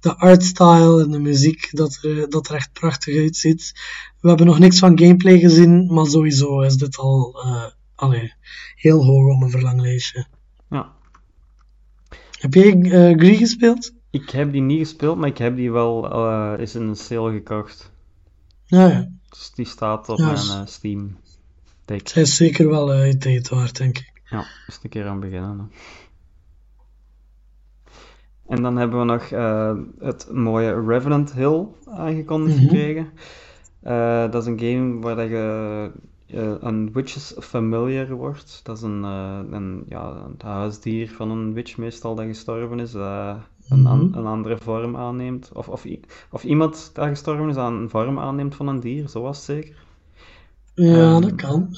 de 0.00 0.16
artstyle 0.16 1.02
en 1.02 1.10
de 1.10 1.18
muziek 1.18 1.68
dat 1.76 1.98
er, 2.02 2.30
dat 2.30 2.48
er 2.48 2.54
echt 2.54 2.72
prachtig 2.72 3.16
uitziet. 3.18 3.72
We 4.20 4.28
hebben 4.28 4.46
nog 4.46 4.58
niks 4.58 4.78
van 4.78 4.98
gameplay 4.98 5.38
gezien, 5.38 5.92
maar 5.94 6.06
sowieso 6.06 6.60
is 6.60 6.76
dit 6.76 6.96
al 6.96 7.36
allee, 7.94 8.32
heel 8.74 9.04
hoog 9.04 9.32
op 9.32 9.38
mijn 9.38 9.50
verlanglijstje. 9.50 10.26
Ja. 10.70 10.92
Heb 12.38 12.54
jij 12.54 12.76
Gree 13.16 13.36
gespeeld? 13.36 13.92
Ik 14.22 14.30
heb 14.30 14.52
die 14.52 14.60
niet 14.62 14.78
gespeeld, 14.78 15.16
maar 15.18 15.28
ik 15.28 15.38
heb 15.38 15.56
die 15.56 15.72
wel 15.72 16.10
eh 16.10 16.54
eens 16.58 16.74
in 16.74 16.82
een 16.82 16.96
sale 16.96 17.32
gekocht. 17.32 17.90
Ja, 18.64 18.86
ja. 18.86 19.08
Dus 19.28 19.50
die 19.54 19.66
staat 19.66 20.08
op 20.08 20.18
Ja, 20.18 20.24
mijn 20.26 20.36
eh, 20.36 20.60
Steam. 20.66 21.16
Deck. 21.84 22.08
Zij 22.08 22.22
is 22.22 22.36
zeker 22.36 22.68
wel 22.68 22.92
eh 22.92 23.06
je 23.06 23.16
tijd 23.18 23.48
waard, 23.48 23.76
denk 23.76 23.98
ik. 23.98 24.12
Ja, 24.30 24.38
eens 24.66 24.78
een 24.82 24.90
keer 24.90 25.06
aan 25.06 25.20
beginnen. 25.20 25.58
hè. 25.58 25.64
En 28.54 28.62
dan 28.62 28.76
hebben 28.76 28.98
we 28.98 29.04
nog 29.04 29.28
het 29.98 30.28
mooie 30.32 30.84
Revenant 30.86 31.32
Hill 31.32 31.66
aangekondigd 31.84 32.56
Mhm. 32.56 32.68
gekregen. 32.68 33.08
Dat 34.30 34.34
is 34.42 34.46
een 34.46 34.58
game 34.60 35.00
waar 35.00 35.16
dat 35.16 35.28
je 35.28 35.90
een 36.60 36.92
Witches 36.92 37.34
Familiar 37.38 38.10
wordt. 38.10 38.60
Dat 38.62 38.76
is 38.76 38.82
een, 38.82 39.02
een, 39.02 39.84
ja, 39.88 40.28
het 40.32 40.42
huisdier 40.42 41.10
van 41.10 41.30
een 41.30 41.52
witch 41.52 41.76
meestal 41.76 42.14
dat 42.14 42.24
gestorven 42.26 42.80
is, 42.80 42.92
een, 43.68 43.86
an- 43.86 44.08
Mhm. 44.08 44.18
een 44.18 44.26
andere 44.26 44.58
vorm 44.58 44.96
aanneemt. 44.96 45.52
Of, 45.52 45.68
of, 45.68 45.86
of 46.30 46.44
iemand 46.44 46.90
dat 46.94 47.06
gestorven 47.08 47.48
is, 47.48 47.54
dat 47.54 47.66
een 47.72 47.90
vorm 47.90 48.18
aanneemt 48.18 48.54
van 48.54 48.68
een 48.68 48.80
dier, 48.80 49.08
zo 49.08 49.22
was 49.22 49.36
het 49.36 49.46
zeker. 49.46 49.76
Ja, 50.74 51.14
Ehm, 51.14 51.20
dat 51.20 51.34
kan. 51.34 51.74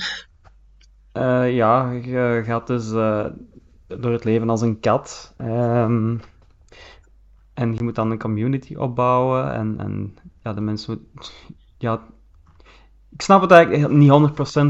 Eh, 1.13 1.55
ja, 1.55 1.91
je 1.91 2.43
gaat 2.45 2.67
dus 2.67 2.93
eh, 2.93 3.27
door 3.87 4.13
het 4.13 4.25
leven 4.25 4.51
als 4.51 4.61
een 4.61 4.81
kat. 4.81 5.35
Ehm, 5.37 6.17
en 7.55 7.75
je 7.75 7.83
moet 7.83 7.95
dan 7.95 8.11
een 8.11 8.19
community 8.19 8.75
opbouwen. 8.75 9.53
En, 9.53 9.79
en 9.79 10.17
ja, 10.43 10.53
de 10.53 10.61
mensen 10.61 11.09
Ja, 11.79 12.07
ik 13.11 13.23
snap 13.23 13.41
het 13.41 13.51
eigenlijk 13.51 13.93
niet 13.93 14.11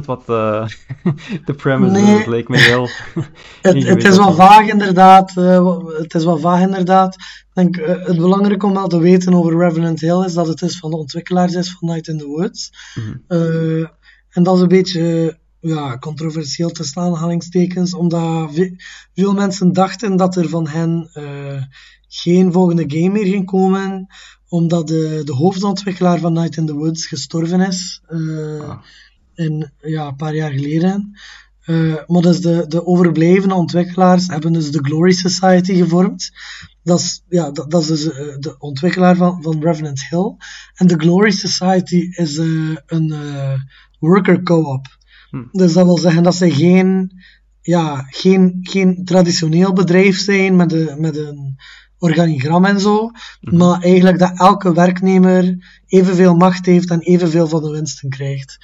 100% 0.03 0.05
wat 0.05 0.27
de, 0.27 0.67
de 1.45 1.55
premise 1.55 2.01
is. 2.01 2.19
Het 2.19 2.27
leek 2.27 2.49
me 2.49 2.59
heel. 2.59 2.89
Het, 3.63 3.85
het 3.87 4.05
is 4.05 4.17
wel 4.17 4.35
vaag 4.35 4.69
inderdaad. 4.69 5.37
eh, 5.37 5.77
het 5.99 6.15
is 6.15 6.25
wel 6.25 6.39
vaag 6.39 6.61
inderdaad. 6.61 7.15
Ik 7.15 7.47
denk, 7.55 7.77
eh, 7.77 8.07
het 8.07 8.17
belangrijke 8.17 8.67
om 8.67 8.73
wel 8.75 8.89
te 8.89 8.99
weten 9.01 9.35
over 9.35 9.59
Revenant 9.59 10.01
Hill 10.01 10.25
is 10.25 10.35
dat 10.35 10.47
het 10.47 10.63
is 10.63 10.79
van 10.79 10.91
de 10.91 10.97
ontwikkelaars 10.97 11.55
is 11.55 11.77
van 11.79 11.89
Night 11.89 12.09
in 12.09 12.19
the 12.19 12.27
Woods. 12.27 12.71
Mhm. 12.95 13.17
Eh, 13.27 13.87
en 14.29 14.43
dat 14.43 14.57
is 14.57 14.63
een 14.63 14.69
beetje 14.69 15.37
eh, 15.61 15.71
ja, 15.71 15.99
controversieel 15.99 16.71
tussen 16.71 17.03
aanhalingstekens, 17.03 17.95
omdat 17.95 18.55
ve- 18.55 18.77
veel 19.15 19.35
mensen 19.35 19.73
dachten 19.73 20.17
dat 20.17 20.37
er 20.37 20.49
van 20.49 20.69
hen 20.69 21.11
eh, 21.13 21.63
geen 22.09 22.53
volgende 22.53 22.85
game 22.87 23.09
meer 23.11 23.27
ging 23.27 23.47
komen, 23.47 24.07
omdat 24.49 24.89
de, 24.89 25.23
de 25.25 25.33
hoofdontwikkelaar 25.33 26.19
van 26.19 26.33
Night 26.33 26.57
in 26.57 26.67
the 26.67 26.75
Woods 26.75 27.07
gestorven 27.07 27.61
is. 27.61 28.03
Ah. 28.09 28.79
in, 29.35 29.71
ja, 29.81 30.07
een 30.07 30.17
paar 30.17 30.35
jaar 30.35 30.51
geleden. 30.51 31.19
Eh, 31.69 31.95
maar 32.07 32.23
dus 32.23 32.41
de, 32.41 32.65
de 32.69 32.87
overblijvende 32.87 33.55
ontwikkelaars 33.55 34.27
hebben 34.27 34.53
dus 34.53 34.71
de 34.71 34.83
Glory 34.83 35.13
Society 35.13 35.75
gevormd. 35.75 36.31
Dat 36.83 37.01
is, 37.01 37.23
ja, 37.29 37.51
dat, 37.51 37.71
dat 37.71 37.81
is 37.83 37.87
dus 37.87 38.11
eh, 38.11 38.39
de 38.39 38.57
ontwikkelaar 38.59 39.17
van, 39.17 39.43
van 39.43 39.63
Revenant 39.63 40.07
Hill. 40.09 40.37
En 40.75 40.87
de 40.87 40.99
Glory 40.99 41.31
Society 41.31 42.09
is 42.11 42.37
een 42.87 43.15
worker 43.99 44.43
co-op. 44.43 44.87
Hm. 45.31 45.45
Dus 45.53 45.73
dat 45.73 45.85
wil 45.85 45.99
zeggen 45.99 46.23
dat 46.23 46.35
ze 46.35 46.51
geen, 46.51 47.13
ja, 47.61 48.07
geen, 48.11 48.59
geen 48.63 49.05
traditioneel 49.05 49.73
bedrijf 49.73 50.19
zijn 50.19 50.57
met, 50.57 50.71
de, 50.71 50.95
met 50.99 51.17
een 51.17 51.57
organigram 51.99 52.65
en 52.65 52.81
zo. 52.81 53.11
Maar 53.41 53.83
eigenlijk 53.83 54.19
dat 54.19 54.39
elke 54.39 54.73
werknemer 54.73 55.67
evenveel 55.87 56.35
macht 56.35 56.67
heeft 56.67 56.91
en 56.91 57.01
evenveel 57.01 57.49
van 57.49 57.63
de 57.63 57.71
winsten 57.71 58.09
krijgt. 58.09 58.59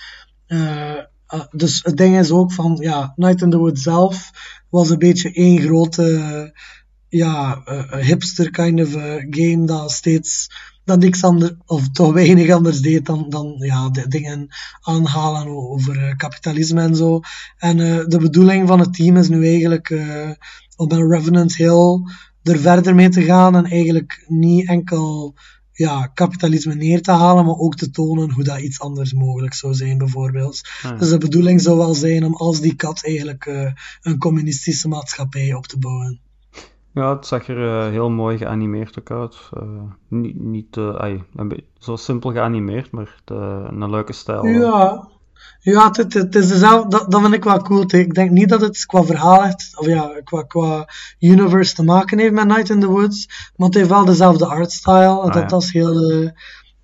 Eh, 0.47 0.99
eh, 1.27 1.41
dus 1.51 1.81
het 1.83 1.97
ding 1.97 2.19
is 2.19 2.31
ook 2.31 2.53
van, 2.53 2.77
ja, 2.81 3.13
Night 3.17 3.43
in 3.43 3.51
the 3.51 3.59
Woods 3.59 3.83
zelf 3.83 4.31
was 4.71 4.91
een 4.91 4.99
beetje 4.99 5.33
één 5.33 5.61
grote, 5.61 6.15
eh, 6.15 6.61
ja, 7.09 7.63
eh, 7.65 8.07
hipster 8.07 8.51
kind 8.51 8.81
of 8.81 8.95
eh, 8.95 9.25
game 9.31 9.67
dat 9.67 9.91
steeds, 9.91 10.49
dat 10.85 10.99
niks 10.99 11.25
anders, 11.25 11.53
of 11.67 11.91
toch 11.91 12.13
weinig 12.13 12.51
anders 12.51 12.81
deed 12.81 13.07
dan, 13.07 13.27
dan 13.29 13.55
ja, 13.59 13.91
de 13.91 14.09
dingen 14.09 14.49
aanhalen 14.81 15.49
over 15.49 15.99
eh, 15.99 16.17
kapitalisme 16.17 16.81
en 16.81 16.97
zo. 16.97 17.21
En 17.59 17.81
eh, 17.81 18.07
de 18.07 18.19
bedoeling 18.19 18.69
van 18.69 18.81
het 18.81 18.95
team 18.95 19.17
is 19.17 19.29
nu 19.29 19.47
eigenlijk 19.47 19.91
eh, 19.91 20.31
om 20.77 20.89
bij 20.89 20.99
Revenant 20.99 21.57
Hill 21.57 22.01
er 22.45 22.59
verder 22.59 22.95
mee 22.95 23.09
te 23.09 23.23
gaan 23.23 23.57
en 23.57 23.65
eigenlijk 23.65 24.25
niet 24.29 24.69
enkel 24.69 25.35
ja, 25.73 26.07
kapitalisme 26.07 26.75
neer 26.75 27.03
te 27.03 27.11
halen, 27.11 27.45
maar 27.45 27.57
ook 27.59 27.75
te 27.75 27.91
tonen 27.91 28.31
hoe 28.33 28.45
dat 28.45 28.61
iets 28.61 28.81
anders 28.81 29.13
mogelijk 29.13 29.55
zou 29.55 29.75
zijn, 29.75 29.99
bijvoorbeeld. 29.99 30.61
Ah, 30.83 30.99
Dus 30.99 31.09
de 31.11 31.19
bedoeling 31.19 31.61
zou 31.61 31.79
wel 31.79 31.95
zijn 31.95 32.25
om 32.25 32.35
als 32.35 32.61
die 32.61 32.75
kat 32.77 33.05
eigenlijk 33.05 33.47
eh, 33.47 33.73
een 34.03 34.19
communistische 34.19 34.89
maatschappij 34.89 35.55
op 35.55 35.67
te 35.67 35.79
bouwen. 35.79 36.21
Ja, 36.95 37.15
het 37.17 37.27
zag 37.27 37.49
er 37.49 37.69
eh, 37.69 37.91
heel 37.91 38.11
mooi 38.11 38.39
geanimeerd 38.39 38.99
ook 38.99 39.11
uit. 39.11 39.37
Eh, 39.53 39.83
niet, 40.09 40.41
niet 40.41 40.77
ai, 40.77 41.23
een 41.35 41.49
beetje 41.49 41.65
zo 41.79 41.97
simpel 41.97 42.33
geanimeerd, 42.33 42.91
maar 42.91 43.21
de- 43.25 43.67
een 43.71 43.91
leuke 43.91 44.13
stijl. 44.13 44.47
Ja, 44.47 45.09
ja 45.65 45.91
het, 45.93 46.15
het, 46.15 46.35
is 46.35 46.49
dezelfde, 46.49 46.89
dat, 46.89 47.11
dat 47.11 47.21
vind 47.21 47.35
ik 47.35 47.45
wel 47.45 47.63
cool. 47.63 47.85
Ik 47.87 48.15
denk 48.15 48.31
niet 48.31 48.49
dat 48.49 48.61
het 48.61 48.87
qua 48.87 49.03
verhaal 49.03 49.43
heeft, 49.43 49.71
of 49.79 49.87
ja, 49.87 50.21
qua, 50.25 50.43
qua 50.43 50.89
universe 51.19 51.75
te 51.75 51.85
maken 51.85 52.19
heeft 52.19 52.33
met 52.33 52.47
Night 52.47 52.71
in 52.71 52.81
the 52.81 52.87
Woods, 52.87 53.29
maar 53.57 53.67
het 53.69 53.77
heeft 53.77 53.89
wel 53.89 54.05
dezelfde 54.05 54.47
artstyle. 54.47 55.09
Ah, 55.09 55.25
dat, 55.25 55.35
ja. 55.35 55.47
dat, 55.47 55.63
is 55.63 55.73
heel, 55.73 56.11
eh, 56.11 56.31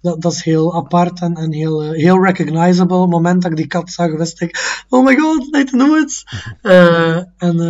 dat, 0.00 0.22
dat 0.22 0.32
is 0.32 0.42
heel 0.42 0.74
apart 0.74 1.20
en, 1.20 1.34
en 1.34 1.52
heel, 1.52 1.82
eh, 1.82 1.90
heel 1.90 2.24
recognizable. 2.24 2.96
Op 2.96 3.02
het 3.02 3.10
moment 3.10 3.42
dat 3.42 3.50
ik 3.50 3.56
die 3.56 3.66
kat 3.66 3.90
zag, 3.90 4.16
wist 4.16 4.40
ik, 4.40 4.84
oh 4.88 5.04
my 5.04 5.16
god, 5.16 5.50
Night 5.50 5.72
in 5.72 5.78
the 5.78 5.86
Woods. 5.86 6.24
Eh, 6.62 7.16
en, 7.16 7.60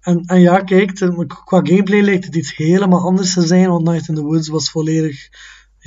en, 0.00 0.22
en 0.26 0.40
ja, 0.40 0.58
kijk, 0.58 0.94
qua 1.44 1.60
gameplay 1.62 2.00
lijkt 2.00 2.24
het 2.24 2.36
iets 2.36 2.56
helemaal 2.56 3.00
anders 3.00 3.34
te 3.34 3.46
zijn, 3.46 3.68
want 3.68 3.84
Night 3.84 4.08
in 4.08 4.14
the 4.14 4.22
Woods 4.22 4.48
was 4.48 4.70
volledig 4.70 5.28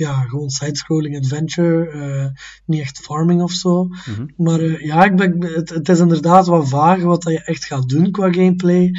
ja, 0.00 0.20
gewoon 0.20 0.50
side-scrolling 0.50 1.16
adventure, 1.16 1.90
eh, 1.90 2.42
niet 2.64 2.80
echt 2.80 2.98
farming 2.98 3.42
of 3.42 3.52
zo. 3.52 3.84
Mhm. 3.84 4.26
Maar 4.36 4.60
eh, 4.60 4.84
ja, 4.84 5.04
ik 5.04 5.16
ben, 5.16 5.44
het, 5.44 5.70
het 5.70 5.88
is 5.88 5.98
inderdaad 5.98 6.46
wat 6.46 6.68
vaag 6.68 7.02
wat 7.02 7.22
dat 7.22 7.32
je 7.32 7.44
echt 7.44 7.64
gaat 7.64 7.88
doen 7.88 8.10
qua 8.10 8.32
gameplay. 8.32 8.90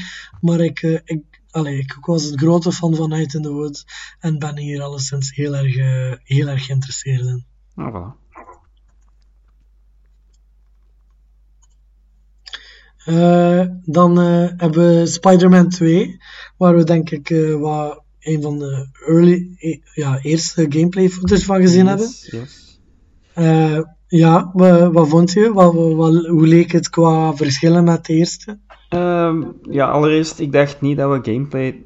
Maar 0.42 0.60
ik, 0.60 0.82
eh, 0.82 1.00
ik, 1.04 1.24
allee, 1.52 1.78
ik 1.78 1.98
was 2.02 2.32
een 2.32 2.40
grote 2.40 2.72
fan 2.72 2.96
van 2.96 3.10
Night 3.10 3.34
in 3.34 3.42
the 3.42 3.52
Woods 3.52 3.86
en 4.20 4.40
ben 4.40 4.58
hier 4.58 4.82
alleszins 4.82 5.36
heel 5.36 5.56
erg, 5.56 5.76
heel 6.24 6.48
erg 6.48 6.66
geïnteresseerd 6.66 7.26
in. 7.26 7.46
Ah, 7.76 7.94
voilà. 7.94 8.20
Dan 13.84 14.18
hebben 14.58 15.00
we 15.00 15.06
Spider-Man 15.06 15.70
2, 15.70 16.18
waar 16.58 16.76
we 16.76 16.84
denk 16.84 17.10
ik 17.10 17.56
wat 17.60 18.01
een 18.22 18.42
van 18.42 18.60
de 18.60 18.88
early, 19.08 19.50
e- 19.58 19.80
ja, 19.94 20.20
eerste 20.22 20.66
gameplay 20.70 21.10
footage 21.10 21.46
van 21.46 21.62
gezien 21.62 21.88
hebben. 21.88 22.08
Yes. 22.22 22.80
Eh, 23.34 23.80
ja, 24.08 24.52
wa- 24.54 24.92
wat 24.92 25.08
vond 25.08 25.32
je? 25.32 25.54
Wat, 25.54 25.74
wat- 25.74 25.94
wat- 25.94 26.26
hoe 26.26 26.48
leek 26.48 26.72
het 26.72 26.90
qua 26.90 27.36
verschillen 27.36 27.84
met 27.84 28.06
de 28.06 28.14
eerste? 28.14 28.60
Ehm, 28.90 29.44
ja, 29.70 29.88
allereerst, 29.90 30.40
ik 30.40 30.52
dacht 30.52 30.82
niet 30.82 30.98
dat 30.98 31.12
we 31.24 31.32
gameplay 31.32 31.84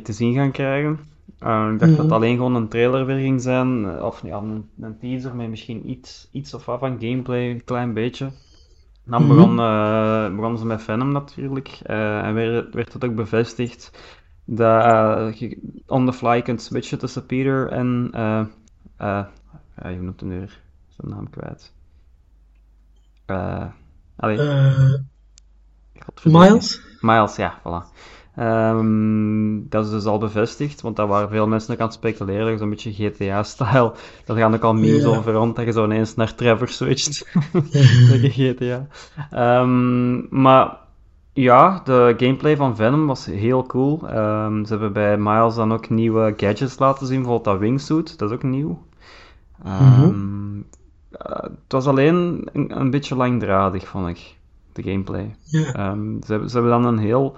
te 0.00 0.12
zien 0.12 0.34
gaan 0.34 0.50
krijgen. 0.50 0.98
Eh, 1.38 1.68
ik 1.72 1.78
dacht 1.78 1.90
dat 1.90 1.98
het 1.98 2.06
Mhm. 2.06 2.14
alleen 2.14 2.36
gewoon 2.36 2.54
een 2.54 2.68
trailer 2.68 3.06
weer 3.06 3.18
ging 3.18 3.42
zijn, 3.42 3.84
eh, 3.84 4.04
of 4.04 4.22
ja, 4.24 4.36
een, 4.38 4.64
een 4.80 4.98
teaser 4.98 5.34
met 5.34 5.48
misschien 5.48 5.90
iets, 5.90 6.28
iets 6.32 6.54
of 6.54 6.64
wat 6.64 6.78
van 6.78 6.96
gameplay, 7.00 7.50
een 7.50 7.64
klein 7.64 7.92
beetje. 7.94 8.30
Dan 9.04 9.22
Mhm. 9.26 9.34
begon, 9.34 9.56
begonnen 10.36 10.58
ze 10.58 10.66
met 10.66 10.82
Venom 10.82 11.12
natuurlijk, 11.12 11.68
en 11.82 12.34
werd, 12.34 12.74
werd 12.74 12.92
het 12.92 13.04
ook 13.04 13.14
bevestigd 13.14 13.90
dat 14.50 14.84
eh, 14.84 15.32
je 15.32 15.58
on 15.86 16.06
the 16.06 16.12
fly 16.12 16.42
kunt 16.42 16.62
switchen 16.62 16.98
tussen 16.98 17.26
Peter 17.26 17.68
en, 17.68 18.08
eh 18.12 18.40
eh 18.96 19.24
ja, 19.82 19.88
je 19.88 20.00
noemt 20.00 20.20
hem 20.20 20.28
nu 20.28 20.38
weer, 20.38 20.60
zijn 20.88 21.08
naam 21.10 21.30
kwijt. 21.30 21.72
Eh 23.26 23.66
Eh. 24.16 24.94
Miles? 26.24 26.80
Miles, 27.00 27.36
ja, 27.36 27.60
voilà. 27.60 27.86
Ehm, 28.36 29.68
dat 29.68 29.84
is 29.84 29.90
dus 29.90 30.04
al 30.04 30.18
bevestigd, 30.18 30.80
want 30.80 30.96
daar 30.96 31.06
waren 31.06 31.28
veel 31.28 31.46
mensen 31.46 31.74
ook 31.74 31.80
aan 31.80 31.86
het 31.86 31.94
speculeren, 31.94 32.44
dat 32.44 32.54
is 32.54 32.60
een 32.60 32.70
beetje 32.70 32.92
GTA-style. 32.92 33.92
Daar 34.24 34.36
gaan 34.36 34.54
ook 34.54 34.62
al 34.62 34.74
memes 34.74 35.04
over 35.04 35.32
rond, 35.32 35.56
dat 35.56 35.64
je 35.64 35.72
zo 35.72 35.84
ineens 35.84 36.14
naar 36.14 36.34
Trevor 36.34 36.68
switcht. 36.68 37.26
Lekker 38.10 38.30
GTA. 38.30 38.86
Ehm, 39.30 40.40
maar 40.42 40.76
ja, 41.40 41.80
de 41.84 42.14
gameplay 42.16 42.56
van 42.56 42.76
Venom 42.76 43.06
was 43.06 43.26
heel 43.26 43.66
cool. 43.66 44.08
Ehm, 44.08 44.64
ze 44.64 44.70
hebben 44.70 44.92
bij 44.92 45.18
Miles 45.18 45.54
dan 45.54 45.72
ook 45.72 45.90
nieuwe 45.90 46.34
gadgets 46.36 46.78
laten 46.78 47.06
zien, 47.06 47.16
bijvoorbeeld 47.16 47.44
dat 47.44 47.58
wingsuit, 47.58 48.18
dat 48.18 48.30
is 48.30 48.36
ook 48.36 48.42
nieuw. 48.42 48.82
Ehm, 49.64 50.58
eh, 51.10 51.42
het 51.42 51.72
was 51.72 51.86
alleen 51.86 52.48
een, 52.52 52.80
een 52.80 52.90
beetje 52.90 53.16
langdradig, 53.16 53.88
vond 53.88 54.08
ik, 54.08 54.36
de 54.72 54.82
gameplay. 54.82 55.36
Ehm, 55.52 56.22
ze, 56.22 56.32
hebben, 56.32 56.50
ze 56.50 56.58
hebben 56.58 56.82
dan 56.82 56.84
een 56.84 56.98
heel, 56.98 57.36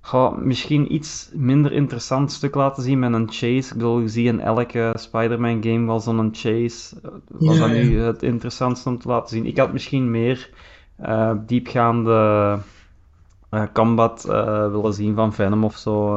goh, 0.00 0.38
misschien 0.38 0.94
iets 0.94 1.30
minder 1.32 1.72
interessant 1.72 2.32
stuk 2.32 2.54
laten 2.54 2.82
zien 2.82 2.98
met 2.98 3.12
een 3.12 3.30
chase. 3.30 3.68
Ik 3.68 3.72
bedoel, 3.72 4.00
je 4.00 4.08
ziet 4.08 4.26
in 4.26 4.40
elke 4.40 4.92
Spider-Man 4.98 5.62
game 5.62 5.86
wel 5.86 6.00
zo'n 6.00 6.28
chase. 6.32 6.96
Eh, 7.02 7.10
Was 7.28 7.58
dat 7.58 7.70
nu 7.70 8.00
het 8.00 8.22
interessantste 8.22 8.88
om 8.88 8.98
te 8.98 9.08
laten 9.08 9.28
zien? 9.28 9.46
Ik 9.46 9.58
had 9.58 9.72
misschien 9.72 10.10
meer 10.10 10.50
eh, 10.96 11.32
diepgaande 11.46 12.58
combat 13.72 14.24
eh, 14.24 14.70
willen 14.70 14.92
zien 14.94 15.14
van 15.14 15.32
Venom 15.34 15.64
of 15.64 15.76
zo. 15.76 16.12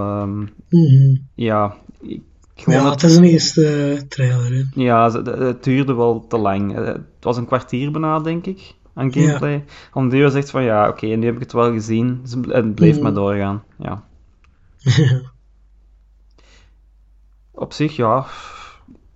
Mhm. 0.70 1.16
ja, 1.36 1.76
ik- 2.02 2.22
gewoon 2.56 2.84
Ja, 2.84 2.90
het, 2.90 3.04
is 3.04 3.16
een 3.16 3.24
eerste 3.24 3.94
eh, 3.94 4.02
trailer. 4.02 4.52
Hè. 4.54 4.64
ja, 4.84 5.12
het, 5.12 5.64
duurde 5.64 5.94
wel 5.96 6.26
te 6.28 6.38
lang. 6.38 6.78
Eh, 6.78 6.86
Het 6.86 7.02
was 7.22 7.38
een 7.38 7.46
kwartier 7.46 7.92
bijna, 7.92 8.20
denk 8.20 8.46
ik, 8.46 8.74
aan 8.94 9.14
gameplay. 9.14 9.64
De 9.94 10.18
uur 10.18 10.30
zegt 10.30 10.50
van 10.50 10.64
ja, 10.64 10.88
oké, 10.90 11.06
nu 11.06 11.26
heb 11.26 11.34
ik 11.36 11.40
het 11.42 11.52
wel 11.54 11.72
gezien. 11.72 12.20
Dus 12.22 12.54
het- 12.54 12.76
bleef 12.76 12.94
Mhm. 12.94 13.04
maar 13.04 13.14
doorgaan. 13.14 13.64
Ja. 13.78 14.04
Op 17.52 17.74
zich, 17.74 17.96
ja. 17.96 18.26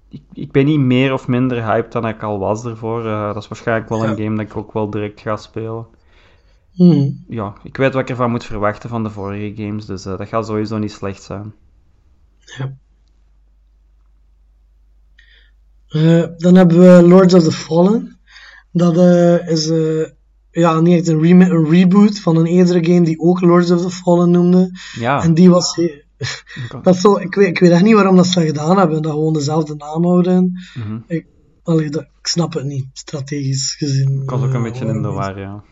Ik, 0.09 0.21
ik 0.33 0.51
ben 0.51 0.65
niet 0.65 0.79
meer 0.79 1.13
of 1.13 1.27
minder 1.27 1.63
hyped 1.65 1.91
dan 1.91 2.07
ik 2.07 2.23
al 2.23 2.39
was 2.39 2.65
ervoor. 2.65 3.05
Eh, 3.05 3.33
dat 3.33 3.43
is 3.43 3.47
waarschijnlijk 3.47 3.89
wel 3.89 4.03
een 4.03 4.17
Ja. 4.17 4.23
game 4.23 4.35
dat 4.35 4.45
ik 4.45 4.57
ook 4.57 4.73
wel 4.73 4.89
direct 4.89 5.21
ga 5.21 5.35
spelen. 5.37 5.85
Mhm. 6.73 7.09
Ja, 7.27 7.53
ik 7.63 7.77
weet 7.77 7.93
wat 7.93 8.01
ik 8.01 8.09
ervan 8.09 8.31
moet 8.31 8.45
verwachten 8.45 8.89
van 8.89 9.03
de 9.03 9.09
vorige 9.09 9.63
games, 9.63 9.85
dus 9.85 10.05
eh, 10.05 10.17
dat 10.17 10.27
gaat 10.27 10.45
sowieso 10.45 10.77
niet 10.77 10.91
slecht 10.91 11.23
zijn. 11.23 11.53
Eh, 15.87 16.23
dan 16.37 16.55
hebben 16.55 16.79
we 16.79 17.07
Lords 17.07 17.33
of 17.33 17.43
the 17.43 17.51
Fallen. 17.51 18.19
Dat 18.71 18.97
eh, 18.97 19.47
is 19.47 19.71
ja, 20.51 20.79
niet 20.79 20.97
echt 20.97 21.07
een, 21.07 21.69
reboot 21.69 22.19
van 22.19 22.35
een 22.37 22.45
eerdere 22.45 22.85
game 22.85 23.01
die 23.01 23.19
ook 23.19 23.41
Lords 23.41 23.71
of 23.71 23.81
the 23.81 23.89
Fallen 23.89 24.31
noemde. 24.31 24.79
Ja, 24.99 25.23
En 25.23 25.33
die 25.33 25.49
was... 25.49 25.79
Dat 26.83 26.95
zo, 26.95 27.17
ik, 27.17 27.35
weet, 27.35 27.47
ik 27.47 27.59
weet 27.59 27.71
echt 27.71 27.83
niet 27.83 27.93
waarom 27.93 28.15
dat 28.15 28.25
ze 28.25 28.39
dat 28.39 28.47
gedaan 28.47 28.77
hebben. 28.77 29.01
Dat 29.01 29.11
gewoon 29.11 29.33
dezelfde 29.33 29.75
naam 29.75 30.05
houden. 30.05 30.59
mhm. 30.73 30.99
Ik, 31.07 31.25
allee, 31.63 31.89
dat, 31.89 32.01
ik 32.01 32.27
snap 32.27 32.53
het 32.53 32.63
niet, 32.63 32.85
strategisch 32.93 33.75
gezien. 33.75 34.21
ik 34.21 34.29
was 34.29 34.41
ook 34.41 34.53
een 34.53 34.63
beetje 34.63 34.85
in 34.85 35.01
de 35.01 35.07
war, 35.07 35.39
ja. 35.39 35.63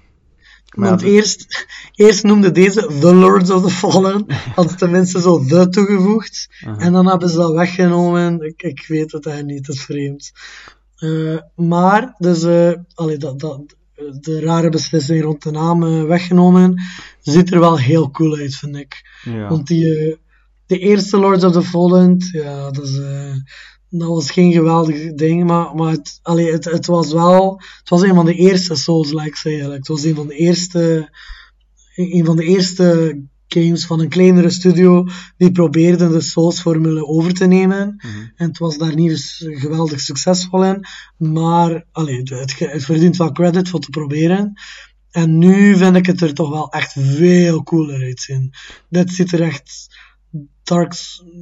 Maar 0.75 0.89
Want 0.89 1.01
ja, 1.01 1.07
eerst, 1.07 1.67
eerst 1.95 2.23
noemde 2.23 2.51
deze 2.51 2.87
The 2.99 3.15
Lords 3.15 3.49
of 3.49 3.63
the 3.63 3.69
Fallen. 3.69 4.25
Hadden 4.55 4.77
tenminste 4.77 5.21
zo 5.21 5.45
The 5.45 5.69
toegevoegd. 5.69 6.49
En 6.77 6.93
dan 6.93 7.07
hebben 7.07 7.29
ze 7.29 7.37
dat 7.37 7.53
weggenomen. 7.53 8.41
Ik, 8.41 8.61
ik 8.61 8.85
weet 8.87 9.11
het 9.11 9.25
eigenlijk 9.25 9.57
niet, 9.57 9.67
het 9.67 9.75
is 9.75 9.83
vreemd. 9.83 10.31
Eh, 10.95 11.37
maar, 11.55 12.15
dus, 12.17 12.43
allee, 12.93 13.17
dat, 13.17 13.39
dat, 13.39 13.75
de 14.21 14.39
rare 14.39 14.69
beslissing 14.69 15.23
rond 15.23 15.43
de 15.43 15.51
naam 15.51 15.83
eh, 15.83 16.03
weggenomen, 16.03 16.81
ziet 17.21 17.53
er 17.53 17.59
wel 17.59 17.77
heel 17.79 18.11
cool 18.11 18.37
uit, 18.37 18.55
vind 18.55 18.75
ik. 18.75 19.19
ja. 19.23 19.47
Want 19.47 19.67
die, 19.67 20.17
de 20.65 20.79
eerste 20.79 21.17
Lords 21.17 21.43
of 21.43 21.51
the 21.51 21.63
Fallen, 21.63 22.17
ja, 22.31 22.71
dat, 22.71 22.83
is, 22.83 22.99
dat 23.89 24.07
was 24.07 24.31
geen 24.31 24.51
geweldig 24.51 25.13
ding, 25.13 25.43
maar, 25.43 25.75
maar 25.75 25.91
het, 25.91 26.19
allee, 26.21 26.51
het, 26.51 26.65
het 26.65 26.85
was 26.85 27.11
wel, 27.11 27.61
het 27.79 27.89
was 27.89 28.01
een 28.01 28.15
van 28.15 28.25
de 28.25 28.35
eerste 28.35 28.75
Souls-likes 28.75 29.45
eigenlijk. 29.45 29.77
Het 29.77 29.87
was 29.87 30.03
een 30.03 30.15
van 30.15 30.27
de 30.27 30.35
eerste, 30.35 31.09
een 31.95 32.25
van 32.25 32.35
de 32.35 32.43
eerste 32.43 33.19
games 33.47 33.85
van 33.85 33.99
een 33.99 34.09
kleinere 34.09 34.49
studio 34.49 35.07
die 35.37 35.51
probeerden 35.51 36.11
de 36.11 36.21
Souls-formule 36.21 37.05
over 37.05 37.33
te 37.33 37.45
nemen. 37.45 37.95
Mhm. 37.97 38.17
En 38.35 38.47
het 38.47 38.57
was 38.57 38.77
daar 38.77 38.95
niet 38.95 39.09
dus 39.09 39.43
geweldig 39.47 39.99
succesvol 39.99 40.65
in, 40.65 40.85
maar 41.17 41.85
allee, 41.91 42.17
het, 42.17 42.29
het, 42.29 42.59
het 42.59 42.85
verdient 42.85 43.17
wel 43.17 43.31
credit 43.31 43.69
voor 43.69 43.79
te 43.79 43.89
proberen. 43.89 44.53
En 45.11 45.37
nu 45.37 45.77
vind 45.77 45.95
ik 45.95 46.05
het 46.05 46.21
er 46.21 46.33
toch 46.33 46.49
wel 46.49 46.71
echt 46.71 46.91
veel 46.97 47.63
cooler 47.63 48.01
uitzien. 48.01 48.53
Dit 48.89 49.11
ziet 49.11 49.31
er 49.31 49.41
echt 49.41 49.87
Dark, 50.63 50.93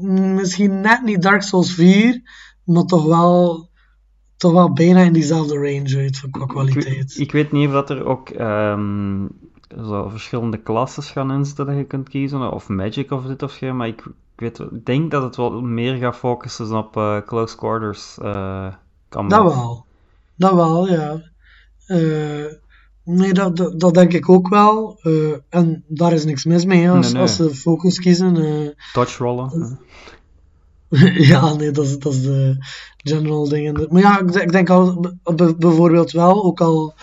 misschien 0.02 0.82
net 0.82 1.04
niet 1.04 1.22
Dark 1.22 1.42
Souls 1.42 1.74
4, 1.74 2.22
maar 2.64 2.84
toch 2.84 3.06
wel, 3.06 3.70
toch 4.38 4.52
wel 4.52 4.74
bijna 4.74 5.02
in 5.02 5.14
diezelfde 5.14 5.54
range 5.54 5.98
uit 5.98 6.24
qua 6.32 6.42
Ik, 6.42 6.48
kwaliteit. 6.48 7.18
ik 7.18 7.32
weet 7.32 7.52
niet 7.52 7.68
of 7.68 7.74
dat 7.74 7.90
er 7.90 8.06
ook 8.06 8.30
ehm, 8.30 9.28
zo 9.82 10.10
verschillende 10.10 10.58
klasses 10.58 11.12
gaan 11.12 11.32
inzitten 11.32 11.66
dat 11.66 11.76
je 11.76 11.84
kunt 11.84 12.10
kiezen, 12.10 12.52
of 12.52 12.68
magic 12.68 13.12
of 13.12 13.26
dit 13.26 13.44
of 13.44 13.58
dat, 13.58 13.74
maar 13.74 13.88
ik, 13.88 14.06
ik, 14.36 14.40
weet, 14.40 14.60
ik 14.60 14.86
denk 14.86 15.12
dat 15.12 15.24
het 15.24 15.36
wel 15.36 15.62
meer 15.62 15.96
gaat 15.96 16.16
focussen 16.16 16.78
op 16.78 16.98
eh, 16.98 17.22
close 17.26 17.56
quarters 17.56 18.18
eh 18.18 18.74
combat. 19.10 19.44
Dat 19.44 19.54
wel. 19.54 19.86
Dat 20.36 20.54
wel, 20.54 20.88
ja. 20.88 21.22
Eh, 21.86 22.46
nee, 23.08 23.34
dat, 23.34 23.58
dat, 23.58 23.80
dat 23.80 23.94
denk 23.94 24.14
ik 24.14 24.30
ook 24.30 24.48
wel. 24.50 25.00
Eh, 25.02 25.12
en 25.50 25.84
daar 25.88 26.14
is 26.14 26.26
niks 26.26 26.46
mis 26.46 26.66
mee, 26.66 26.90
als, 26.90 27.06
Nee, 27.06 27.14
nee. 27.14 27.22
als 27.22 27.36
ze 27.36 27.56
focus 27.56 28.00
kiezen. 28.00 28.38
eh. 28.38 28.70
Dodge 28.94 29.24
rollen. 29.24 29.80
ja, 31.32 31.54
nee, 31.54 31.72
dat 31.72 31.86
is, 31.86 32.00
dat 32.00 32.14
is 32.14 32.22
de 32.22 32.56
general 32.98 33.50
dingen. 33.50 33.88
Maar 33.90 34.02
ja, 34.02 34.20
ik, 34.20 34.32
denk- 34.32 34.46
ik 34.46 34.52
denk 34.52 34.70
al, 34.70 35.14
bijvoorbeeld 35.58 36.12
wel, 36.12 36.44
ook 36.44 36.62
al 36.62 36.94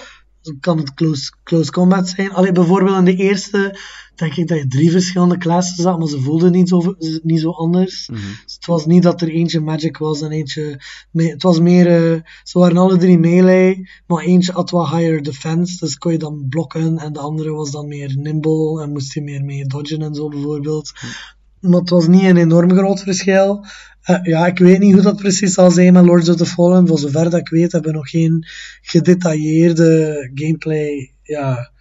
kan 0.61 0.78
het 0.78 0.94
close, 0.94 1.32
close 1.44 1.70
combat 1.70 2.09
zijn. 2.09 2.32
Alleen 2.32 2.52
bijvoorbeeld 2.55 2.96
in 2.98 3.05
de 3.05 3.14
eerste, 3.16 3.78
denk 4.14 4.36
ik 4.36 4.48
dat 4.48 4.58
je 4.58 4.66
drie 4.66 4.90
verschillende 4.90 5.38
classes 5.38 5.84
had, 5.84 5.98
maar 5.98 6.08
ze 6.08 6.20
voelden 6.20 6.52
niet 6.52 6.68
zo, 6.68 6.94
niet 7.22 7.40
zo 7.40 7.50
anders. 7.50 8.08
Mhm. 8.08 8.20
Dus 8.44 8.54
het 8.54 8.66
was 8.66 8.86
niet 8.86 9.02
dat 9.02 9.20
er 9.20 9.28
eentje 9.28 9.60
magic 9.60 9.96
was 9.96 10.22
en 10.22 10.30
eentje... 10.30 10.80
Het 11.12 11.42
was 11.42 11.60
meer... 11.60 11.86
eh, 11.86 12.20
ze 12.42 12.58
waren 12.58 12.76
alle 12.76 12.96
drie 12.96 13.18
melee, 13.18 13.88
maar 14.06 14.22
eentje 14.24 14.52
had 14.52 14.70
wat 14.70 14.88
higher 14.88 15.22
defense, 15.22 15.78
dus 15.78 15.98
kon 15.98 16.12
je 16.12 16.18
dan 16.18 16.46
blokken 16.48 16.98
en 16.98 17.12
de 17.12 17.18
andere 17.18 17.50
was 17.50 17.70
dan 17.70 17.88
meer 17.88 18.16
nimble 18.16 18.82
en 18.82 18.92
moest 18.92 19.14
je 19.14 19.22
meer 19.22 19.44
mee 19.44 19.66
dodgen 19.66 20.02
en 20.02 20.14
zo 20.14 20.28
bijvoorbeeld. 20.28 20.92
Maar 21.60 21.80
het 21.80 21.90
was 21.90 22.06
niet 22.06 22.22
een 22.22 22.36
enorm 22.36 22.70
groot 22.70 23.00
verschil. 23.00 23.64
Eh, 24.02 24.18
ja, 24.22 24.46
ik 24.46 24.58
weet 24.58 24.78
niet 24.78 24.92
hoe 24.92 25.02
dat 25.02 25.16
precies 25.16 25.54
zal 25.54 25.70
zijn 25.70 25.92
met 25.92 26.04
Lords 26.04 26.28
of 26.28 26.36
the 26.36 26.46
Fallen. 26.46 26.86
Voor 26.86 26.98
zover 26.98 27.30
dat 27.30 27.40
ik 27.40 27.48
weet 27.48 27.72
hebben 27.72 27.90
we 27.90 27.96
nog 27.96 28.10
geen 28.10 28.46
gedetailleerde 28.82 30.30
gameplay 30.34 31.12
ja, 31.22 31.72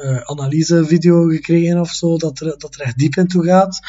eh, 0.00 0.16
analyse 0.16 0.84
video 0.84 1.26
gekregen 1.26 1.80
of 1.80 1.90
zo, 1.90 2.16
dat 2.16 2.40
er, 2.40 2.54
dat 2.58 2.74
er 2.74 2.80
echt 2.80 2.98
diep 2.98 3.16
in 3.16 3.26
toe 3.26 3.44
gaat. 3.44 3.80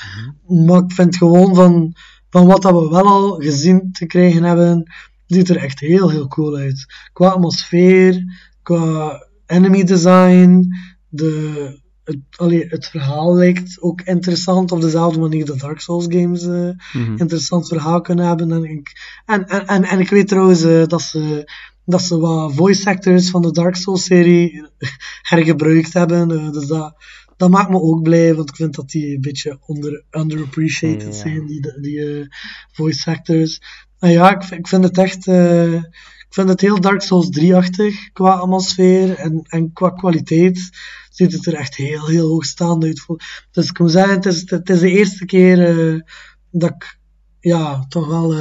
Maar 0.47 0.83
ik 0.83 0.91
vind 0.91 1.15
gewoon 1.15 1.55
van, 1.55 1.93
van 2.29 2.45
wat 2.47 2.61
dat 2.61 2.73
we 2.81 2.89
wel 2.89 3.07
al 3.07 3.35
gezien 3.35 3.91
te 3.91 4.05
krijgen 4.05 4.43
hebben, 4.43 4.91
ziet 5.27 5.49
er 5.49 5.57
echt 5.57 5.79
heel, 5.79 6.09
heel 6.09 6.27
cool 6.27 6.55
uit. 6.55 6.85
Qua 7.13 7.27
atmosfeer, 7.27 8.23
qua 8.63 9.25
enemy 9.45 9.83
design, 9.83 10.67
de, 11.09 11.79
het, 12.03 12.17
allee, 12.35 12.65
het 12.69 12.87
verhaal 12.87 13.35
lijkt 13.35 13.81
ook 13.81 14.01
interessant 14.01 14.71
op 14.71 14.81
dezelfde 14.81 15.19
manier 15.19 15.45
dat 15.45 15.59
Dark 15.59 15.79
Souls 15.79 16.05
games 16.09 16.43
eh, 16.43 16.69
Mhm. 16.93 17.15
interessant 17.17 17.67
verhaal 17.67 18.01
kunnen 18.01 18.25
hebben. 18.27 18.51
En 18.51 18.63
ik, 18.63 18.91
en, 19.25 19.47
en, 19.47 19.65
en, 19.67 19.83
en 19.83 19.99
ik 19.99 20.09
weet 20.09 20.27
trouwens 20.27 20.63
eh, 20.63 20.85
dat, 20.87 21.01
ze, 21.01 21.51
dat 21.85 22.01
ze 22.01 22.17
wat 22.17 22.53
voice 22.53 22.89
actors 22.89 23.29
van 23.29 23.41
de 23.41 23.51
Dark 23.51 23.75
Souls 23.75 24.03
serie 24.03 24.63
hergebruikt 25.31 25.93
hebben. 25.93 26.31
eh, 26.31 26.51
dus 26.51 26.67
dat, 26.67 26.95
dat 27.37 27.49
maakt 27.49 27.69
me 27.69 27.81
ook 27.81 28.01
blij, 28.03 28.35
want 28.35 28.49
ik 28.49 28.55
vind 28.55 28.75
dat 28.75 28.89
die 28.89 29.15
een 29.15 29.21
beetje 29.21 29.57
onder, 29.65 30.03
underappreciated 30.11 31.07
Ja. 31.15 31.21
zijn, 31.21 31.45
die, 31.45 31.79
die 31.81 32.19
eh, 32.19 32.25
voice 32.71 33.09
actors. 33.09 33.61
En 33.99 34.11
ja, 34.11 34.35
ik, 34.35 34.43
vind- 34.43 34.59
ik 34.59 34.67
vind 34.67 34.83
het 34.83 34.97
echt... 34.97 35.27
eh, 35.27 35.73
ik 35.73 36.37
vind 36.37 36.49
het 36.49 36.61
heel 36.61 36.79
Dark 36.81 37.01
Souls 37.01 37.39
3-achtig 37.39 38.11
qua 38.13 38.31
atmosfeer 38.31 39.15
en, 39.15 39.41
en 39.47 39.73
qua 39.73 39.89
kwaliteit 39.89 40.69
ziet 41.09 41.31
het 41.33 41.45
er 41.45 41.53
echt 41.53 41.75
heel, 41.75 42.07
heel 42.07 42.27
hoogstaand 42.27 42.83
uit. 42.83 43.05
Dus 43.51 43.69
ik 43.69 43.79
moet 43.79 43.91
zeggen, 43.91 44.13
het 44.15 44.25
is, 44.25 44.49
het 44.49 44.69
is 44.69 44.79
de 44.79 44.89
eerste 44.89 45.25
keer 45.25 45.57
dat 46.51 46.69
ik 46.69 46.97
ja, 47.39 47.85
toch 47.89 48.07
wel 48.07 48.33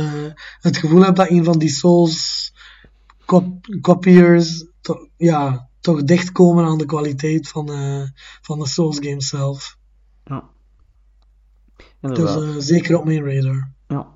het 0.61 0.77
gevoel 0.77 1.03
heb 1.03 1.17
dat 1.17 1.31
een 1.31 1.45
van 1.45 1.59
die 1.59 1.69
Souls 1.69 2.53
cop 3.31 3.67
copiers 3.81 4.67
to- 4.81 5.09
ja, 5.17 5.69
toch 5.81 6.03
dichtkomen 6.03 6.65
aan 6.65 6.79
de 6.79 6.85
kwaliteit 6.85 7.49
van, 7.49 7.73
eh, 7.73 8.03
van 8.43 8.59
de 8.59 8.67
Souls 8.67 8.99
games 9.01 9.29
zelf. 9.29 9.77
Ja. 10.25 10.49
Dus 11.77 11.87
Inderdaad. 12.01 12.43
eh, 12.43 12.55
zeker 12.59 12.99
op 12.99 13.05
mijn 13.05 13.25
radar. 13.25 13.73
Ja. 13.89 14.07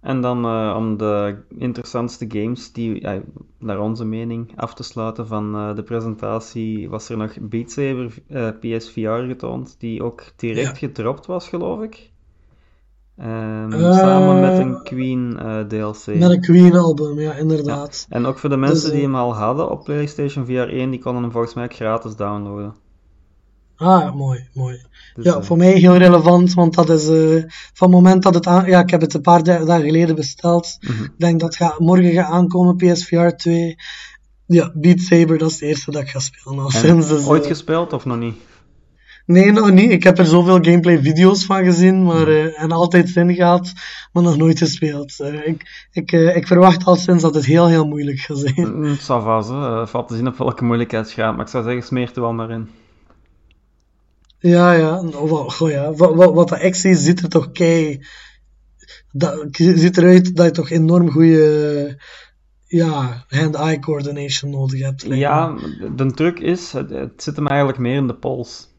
En 0.00 0.20
dan 0.20 0.44
eh, 0.44 0.74
om 0.76 0.96
de 0.96 1.42
interessantste 1.48 2.24
games, 2.28 2.72
die, 2.72 3.00
ja, 3.00 3.22
naar 3.58 3.78
onze 3.80 4.04
mening, 4.04 4.52
af 4.56 4.74
te 4.74 4.82
sluiten 4.82 5.26
van 5.26 5.74
de 5.74 5.82
presentatie, 5.82 6.88
was 6.88 7.08
er 7.08 7.16
nog 7.16 7.36
Beat 7.40 7.70
Saber 7.70 8.22
PSVR 8.60 9.26
getoond, 9.26 9.76
die 9.78 10.02
ook 10.02 10.32
direct 10.36 10.78
gedropt 10.78 11.26
was, 11.26 11.48
geloof 11.48 11.82
ik. 11.82 12.10
Ehm, 13.20 13.72
Eh, 13.72 13.98
samen 13.98 14.40
met 14.40 14.58
een 14.58 14.82
Queen 14.82 15.38
eh, 15.38 15.60
DLC. 15.60 16.06
Met 16.06 16.30
een 16.30 16.40
Queen 16.40 16.76
album, 16.76 17.20
ja, 17.20 17.32
inderdaad. 17.32 18.06
En 18.08 18.26
ook 18.26 18.38
voor 18.38 18.48
de 18.48 18.56
mensen 18.56 18.80
Dus, 18.82 18.90
die 18.90 18.98
eh, 19.00 19.04
hem 19.06 19.14
al 19.14 19.34
hadden 19.34 19.70
op 19.70 19.84
PlayStation 19.84 20.46
VR 20.46 20.52
1, 20.52 20.90
die 20.90 21.00
konden 21.00 21.22
hem 21.22 21.32
volgens 21.32 21.54
mij 21.54 21.68
gratis 21.68 22.16
downloaden. 22.16 22.74
Ah, 23.76 24.14
mooi, 24.14 24.48
mooi. 24.54 24.84
Dus, 25.14 25.24
Ja, 25.24 25.42
voor 25.42 25.56
mij 25.56 25.72
heel 25.72 25.96
relevant, 25.96 26.54
want 26.54 26.74
dat 26.74 26.90
is 26.90 27.04
van 27.72 27.88
het 27.88 27.90
moment 27.90 28.22
dat 28.22 28.34
het 28.34 28.46
aan... 28.46 28.66
Ja, 28.66 28.80
ik 28.80 28.90
heb 28.90 29.00
het 29.00 29.14
een 29.14 29.20
paar 29.20 29.42
da- 29.42 29.64
dagen 29.64 29.84
geleden 29.84 30.14
besteld. 30.14 30.76
mhm. 30.80 31.02
Ik 31.04 31.12
denk 31.16 31.40
dat 31.40 31.56
het 31.58 31.78
morgen 31.78 32.12
gaat 32.12 32.30
aankomen, 32.30 32.76
PSVR 32.76 33.28
2. 33.28 33.76
Ja, 34.46 34.70
Beat 34.74 34.98
Saber, 35.00 35.38
dat 35.38 35.48
is 35.50 35.54
het 35.60 35.68
eerste 35.68 35.90
dat 35.90 36.02
ik 36.02 36.08
ga 36.08 36.18
spelen. 36.18 36.58
Al 36.58 36.70
sinds 36.70 37.08
dus, 37.08 37.26
ooit 37.26 37.46
gespeeld 37.46 37.92
of 37.92 38.04
nog 38.04 38.18
niet? 38.18 38.36
Nee, 39.30 39.52
nog 39.52 39.70
niet. 39.70 39.90
Ik 39.90 40.02
heb 40.02 40.18
er 40.18 40.26
zoveel 40.26 40.58
gameplay 40.62 41.02
video's 41.02 41.44
van 41.44 41.64
gezien, 41.64 42.02
maar, 42.02 42.28
eh, 42.28 42.62
en 42.62 42.72
altijd 42.72 43.08
zin 43.08 43.34
gehad, 43.34 43.72
maar 44.12 44.22
nog 44.22 44.36
nooit 44.36 44.58
gespeeld. 44.58 45.20
Eh, 45.20 45.46
ik, 45.46 45.88
ik, 45.92 46.12
eh, 46.12 46.36
ik 46.36 46.46
verwacht 46.46 46.84
al 46.84 46.96
sinds 46.96 47.22
dat 47.22 47.34
het 47.34 47.44
heel, 47.44 47.68
heel 47.68 47.86
moeilijk 47.86 48.18
gaat 48.18 48.38
zijn. 48.38 48.78
Mm, 48.78 48.94
zo. 48.94 49.18
Eh, 49.18 49.86
valt 49.86 50.08
te 50.08 50.16
zien 50.16 50.26
op 50.26 50.36
welke 50.38 50.64
moeilijkheidsgraad, 50.64 51.36
maar 51.36 51.44
ik 51.44 51.50
zou 51.50 51.64
zeggen, 51.64 51.82
smeert 51.82 52.16
er 52.16 52.22
wel 52.22 52.32
maar 52.32 52.50
in. 52.50 52.68
Ja, 54.38 54.72
ja. 54.72 55.00
Oh, 55.00 55.48
goh, 55.48 55.70
ja. 55.70 55.92
Wat, 55.92 56.14
wat, 56.14 56.34
wat 56.34 56.62
ik 56.62 56.74
zie, 56.74 56.94
ziet 56.94 57.22
er 57.22 57.28
toch 57.28 57.52
kei... 57.52 58.06
Dat 59.12 59.46
ziet 59.50 59.96
eruit 59.96 60.36
dat 60.36 60.46
je 60.46 60.52
toch 60.52 60.70
enorm 60.70 61.10
goede 61.10 62.00
ja, 62.66 63.24
hand-eye 63.28 63.78
coordination 63.78 64.50
nodig 64.50 64.80
hebt. 64.80 65.04
Ja, 65.08 65.54
de 65.96 66.12
truc 66.14 66.38
is, 66.38 66.72
het, 66.72 66.90
het 66.90 67.22
zit 67.22 67.36
hem 67.36 67.46
eigenlijk 67.46 67.78
meer 67.78 67.96
in 67.96 68.06
de 68.06 68.14
pols. 68.14 68.69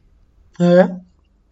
Ja. 0.52 1.00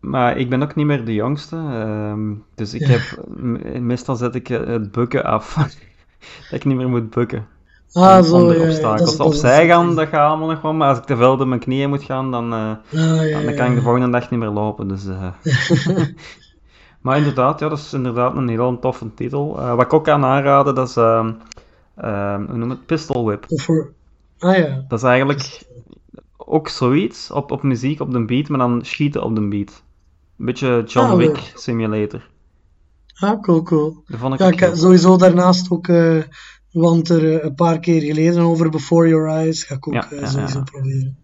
Maar 0.01 0.37
ik 0.37 0.51
ben 0.51 0.63
ook 0.63 0.75
niet 0.75 0.87
meer 0.87 1.05
de 1.05 1.15
jongste, 1.15 1.57
ehm, 1.57 2.33
dus 2.55 2.75
ik 2.75 2.81
Ja. 2.81 2.89
heb, 2.89 3.25
me- 3.29 3.79
meestal 3.81 4.17
zet 4.17 4.35
ik 4.35 4.49
eh, 4.49 4.67
het 4.67 4.93
bukken 4.93 5.25
af. 5.25 5.55
dat 6.51 6.59
ik 6.59 6.65
niet 6.65 6.77
meer 6.77 6.89
moet 6.89 7.11
bukken. 7.11 7.47
Ah, 7.93 8.23
zo, 8.25 8.53
ja, 8.53 8.63
obstakels. 8.63 9.17
Opzij 9.21 9.67
gaan, 9.67 9.95
dat 9.95 10.09
gaat 10.09 10.29
allemaal 10.29 10.49
nog 10.49 10.61
wel, 10.61 10.73
maar 10.75 10.89
als 10.89 10.99
ik 10.99 11.05
te 11.05 11.17
veel 11.17 11.37
door 11.37 11.49
mijn 11.49 11.61
knieën 11.61 11.89
moet 11.89 12.03
gaan, 12.03 12.31
dan, 12.31 12.53
eh, 12.53 12.71
Ah, 13.01 13.45
dan 13.45 13.55
kan 13.55 13.67
ik 13.71 13.75
de 13.75 13.83
volgende 13.83 14.11
dag 14.11 14.31
niet 14.31 14.41
meer 14.41 14.49
lopen. 14.49 14.89
Dus, 14.89 15.07
eh. 15.07 15.27
maar 17.01 17.17
inderdaad, 17.17 17.61
ja, 17.61 17.69
dat 17.69 17.79
is 17.79 17.93
inderdaad 17.93 18.37
een 18.37 18.49
heel 18.49 18.79
toffe 18.79 19.15
titel. 19.15 19.55
Wat 19.55 19.83
ik 19.83 19.93
ook 19.93 20.05
kan 20.05 20.25
aanraden, 20.25 20.75
dat 20.75 20.89
is, 20.89 20.97
ehm, 20.97 21.33
ehm, 21.97 22.45
hoe 22.47 22.57
noem 22.59 22.71
het, 22.71 22.87
Pistol 22.87 23.25
Whip. 23.25 23.45
Of. 23.49 23.69
Ah 24.39 24.57
ja. 24.57 24.85
Dat 24.89 24.99
is 24.99 25.05
eigenlijk 25.05 25.61
ook 26.51 26.69
zoiets 26.69 27.31
op, 27.31 27.51
op 27.51 27.63
muziek, 27.63 28.01
op 28.01 28.13
de 28.13 28.25
beat, 28.25 28.49
maar 28.49 28.59
dan 28.59 28.85
schieten 28.85 29.23
op 29.23 29.35
de 29.35 29.49
beat. 29.49 29.83
Een 30.39 30.45
beetje 30.45 30.83
John 30.87 31.11
Ah, 31.11 31.17
Wick 31.17 31.27
leuk. 31.37 31.53
Simulator. 31.55 32.29
Ah, 33.15 33.41
cool, 33.41 33.63
cool. 33.63 34.03
Ik 34.07 34.39
Ja, 34.39 34.49
ik 34.49 34.61
heb 34.61 34.75
sowieso 34.75 35.17
daarnaast 35.17 35.71
ook, 35.71 35.89
eh, 35.89 36.23
want 36.73 37.09
er 37.09 37.39
eh, 37.39 37.45
een 37.45 37.55
paar 37.55 37.79
keer 37.79 38.01
geleden 38.01 38.43
over 38.43 38.71
Before 38.71 39.09
Your 39.09 39.29
Eyes, 39.29 39.65
ga 39.65 39.75
ik 39.75 39.89
ook 39.89 39.95
Ja, 39.95 40.11
eh, 40.11 40.29
sowieso 40.29 40.59
ja. 40.59 40.65
proberen. 40.65 41.19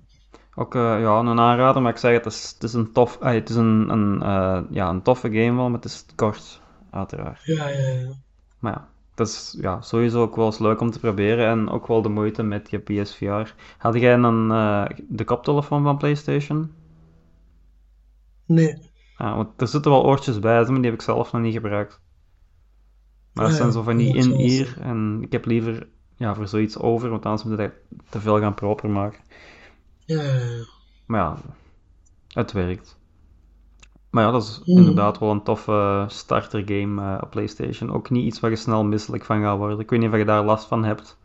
Ook 0.54 0.74
ja, 0.74 1.18
een 1.18 1.40
aanrader, 1.40 1.82
maar 1.82 1.92
ik 1.92 1.98
zeg 1.98 2.12
het, 2.12 2.24
het 2.24 2.32
is, 2.32 2.50
het 2.54 2.62
is 2.62 2.72
een 2.72 2.92
tof, 2.92 3.18
het 3.20 3.48
is 3.48 3.56
een, 3.56 3.88
een, 3.88 4.66
ja, 4.70 4.88
een 4.88 5.02
toffe 5.02 5.30
game 5.30 5.54
wel, 5.56 5.64
maar 5.64 5.80
het 5.80 5.84
is 5.84 6.04
kort, 6.14 6.60
uiteraard. 6.90 7.40
Ja, 7.44 7.68
ja, 7.68 7.88
ja. 7.88 8.08
Maar 8.58 8.72
ja, 8.72 8.88
dat 9.16 9.26
is 9.28 9.56
ja, 9.60 9.80
sowieso 9.80 10.22
ook 10.22 10.36
wel 10.36 10.46
eens 10.46 10.58
leuk 10.58 10.80
om 10.80 10.90
te 10.90 10.98
proberen 11.00 11.46
en 11.46 11.68
ook 11.70 11.86
wel 11.86 12.02
de 12.02 12.08
moeite 12.08 12.42
met 12.42 12.70
je 12.70 12.78
PSVR. 12.78 13.54
Had 13.78 13.94
jij 13.94 14.14
een, 14.14 14.50
eh, 14.50 14.86
de 15.08 15.24
koptelefoon 15.24 15.82
van 15.82 15.98
PlayStation? 15.98 16.72
Nee. 18.46 18.74
Ah, 19.16 19.36
want 19.36 19.60
er 19.60 19.68
zitten 19.68 19.90
wel 19.90 20.04
oortjes 20.04 20.38
bij, 20.38 20.64
maar 20.64 20.74
die 20.74 20.84
heb 20.84 20.94
ik 20.94 21.02
zelf 21.02 21.32
nog 21.32 21.42
niet 21.42 21.54
gebruikt. 21.54 22.00
Maar 23.32 23.44
dat 23.44 23.52
Ah, 23.54 23.60
zijn 23.60 23.72
zo 23.72 23.82
van 23.82 23.96
die 23.96 24.16
in-ear 24.16 24.80
en 24.80 25.18
ik 25.22 25.32
heb 25.32 25.44
liever 25.44 25.88
ja, 26.16 26.34
voor 26.34 26.48
zoiets 26.48 26.78
over, 26.78 27.10
want 27.10 27.24
anders 27.24 27.44
moet 27.44 27.58
ik 27.58 27.74
te 28.08 28.20
veel 28.20 28.38
gaan 28.38 28.54
proper 28.54 28.90
maken. 28.90 29.20
Ja, 30.04 30.22
ja, 30.22 30.32
ja. 30.34 30.64
Maar 31.06 31.20
ja, 31.20 31.38
het 32.32 32.52
werkt. 32.52 32.98
Maar 34.16 34.24
ja, 34.24 34.30
dat 34.30 34.42
is 34.42 34.60
Mhm. 34.64 34.78
inderdaad 34.78 35.18
wel 35.18 35.30
een 35.30 35.42
toffe 35.42 36.04
starter 36.08 36.62
game 36.66 37.02
eh, 37.02 37.18
op 37.22 37.30
PlayStation. 37.30 37.92
Ook 37.92 38.10
niet 38.10 38.24
iets 38.26 38.40
waar 38.40 38.50
je 38.50 38.56
snel 38.56 38.84
misselijk 38.84 39.24
van 39.24 39.42
gaat 39.42 39.56
worden. 39.58 39.78
Ik 39.78 39.90
weet 39.90 40.00
niet 40.00 40.10
of 40.10 40.16
je 40.16 40.24
daar 40.24 40.44
last 40.44 40.66
van 40.66 40.84
hebt. 40.84 41.16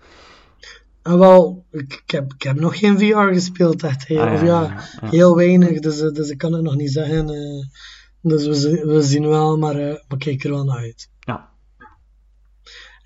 Ah, 1.01 1.19
wel, 1.19 1.65
ik, 1.71 2.03
heb, 2.05 2.33
ik 2.33 2.41
heb 2.41 2.59
nog 2.59 2.79
geen 2.79 2.99
VR 2.99 3.33
gespeeld, 3.33 3.83
echt. 3.83 4.07
Heel, 4.07 4.19
Ah, 4.21 4.33
of 4.33 4.41
ja, 4.41 4.61
ja, 5.01 5.09
heel 5.09 5.35
weinig, 5.35 5.79
dus, 5.79 6.01
eh, 6.01 6.11
dus 6.11 6.29
ik 6.29 6.37
kan 6.37 6.53
het 6.53 6.63
nog 6.63 6.75
niet 6.75 6.91
zeggen. 6.91 7.29
eh. 7.29 7.65
dus 8.21 8.45
we, 8.47 8.85
we 8.85 9.01
zien 9.01 9.27
wel, 9.27 9.57
maar 9.57 9.75
eh, 9.75 9.95
we 10.07 10.17
kijken 10.17 10.49
er 10.49 10.55
wel 10.55 10.65
naar 10.65 10.77
uit. 10.77 11.09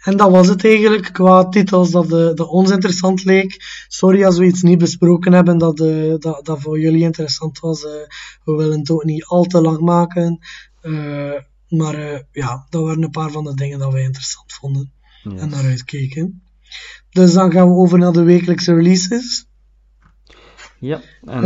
En 0.06 0.18
dat 0.18 0.32
was 0.32 0.47
het 0.47 0.66
eigenlijk 0.66 1.10
qua 1.14 1.49
titels 1.49 1.91
dat, 1.91 2.06
eh, 2.06 2.34
dat 2.34 2.47
ons 2.47 2.72
interessant 2.72 3.24
leek. 3.24 3.58
Sorry 3.88 4.24
als 4.26 4.38
we 4.38 4.45
iets 4.45 4.62
niet 4.62 4.78
besproken 4.78 5.34
hebben 5.34 5.58
dat, 5.58 5.80
eh, 5.80 6.14
dat, 6.20 6.45
dat 6.45 6.62
voor 6.62 6.80
jullie 6.80 7.03
interessant 7.03 7.60
was. 7.60 7.84
eh. 7.86 7.91
we 8.43 8.56
willen 8.56 8.80
het 8.80 8.89
ook 8.91 9.03
niet 9.03 9.26
al 9.26 9.43
te 9.43 9.62
lang 9.62 9.80
maken. 9.80 10.39
eh, 10.82 11.34
maar 11.70 12.26
ja, 12.32 12.66
dat 12.70 12.84
waren 12.84 13.03
een 13.03 13.10
paar 13.10 13.32
van 13.32 13.43
de 13.43 13.53
dingen 13.53 13.80
dat 13.80 13.91
wij 13.93 14.01
interessant 14.03 14.53
vonden 14.53 14.93
Yes. 15.24 15.39
en 15.41 15.49
naar 15.49 15.64
uitkeken. 15.64 16.41
Dus 17.10 17.34
dan 17.34 17.51
gaan 17.51 17.68
we 17.68 17.74
over 17.76 17.97
naar 17.99 18.12
de 18.12 18.24
wekelijkse 18.24 18.74
releases. 18.74 19.47
Ja, 20.80 21.01
en 21.26 21.41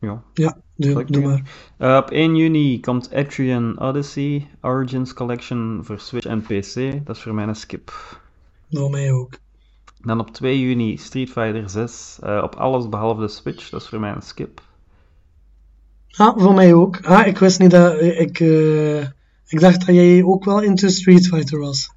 ja. 0.00 0.22
ja, 0.34 0.60
doe, 0.76 0.90
Zal 0.90 1.00
ik 1.00 1.12
doe 1.12 1.22
beginnen? 1.22 1.46
maar. 1.78 1.90
Eh, 1.90 2.02
op 2.02 2.10
1 2.10 2.36
juni 2.36 2.80
komt 2.80 3.10
Etrian 3.10 3.80
Odyssey 3.80 4.48
Origins 4.60 5.14
Collection 5.14 5.80
voor 5.82 5.98
Switch 6.00 6.26
en 6.26 6.40
PC. 6.42 7.06
Dat 7.06 7.16
is 7.16 7.22
voor 7.22 7.34
mij 7.34 7.46
een 7.46 7.54
skip. 7.56 7.92
Voor 8.70 8.90
mij 8.90 9.12
ook. 9.12 9.32
Dan 10.00 10.20
op 10.20 10.30
2 10.30 10.60
juni 10.60 10.96
Street 10.96 11.30
Fighter 11.30 11.70
6 11.70 12.18
eh, 12.22 12.40
op 12.42 12.54
alles 12.54 12.88
behalve 12.88 13.20
de 13.20 13.28
Switch. 13.28 13.70
Dat 13.70 13.80
is 13.82 13.88
voor 13.88 14.00
mij 14.00 14.12
een 14.14 14.22
skip. 14.22 14.60
Ah, 16.16 16.38
voor 16.38 16.54
mij 16.54 16.74
ook. 16.74 17.00
Ah, 17.02 17.26
ik 17.26 17.38
wist 17.38 17.58
niet 17.58 17.70
dat... 17.70 18.00
Ik, 18.00 18.40
eh, 18.40 19.00
ik 19.46 19.60
dacht 19.60 19.86
dat 19.86 19.94
jij 19.94 20.22
ook 20.24 20.44
wel 20.44 20.60
into 20.62 20.88
Street 20.88 21.26
Fighter 21.26 21.58
was. 21.58 21.92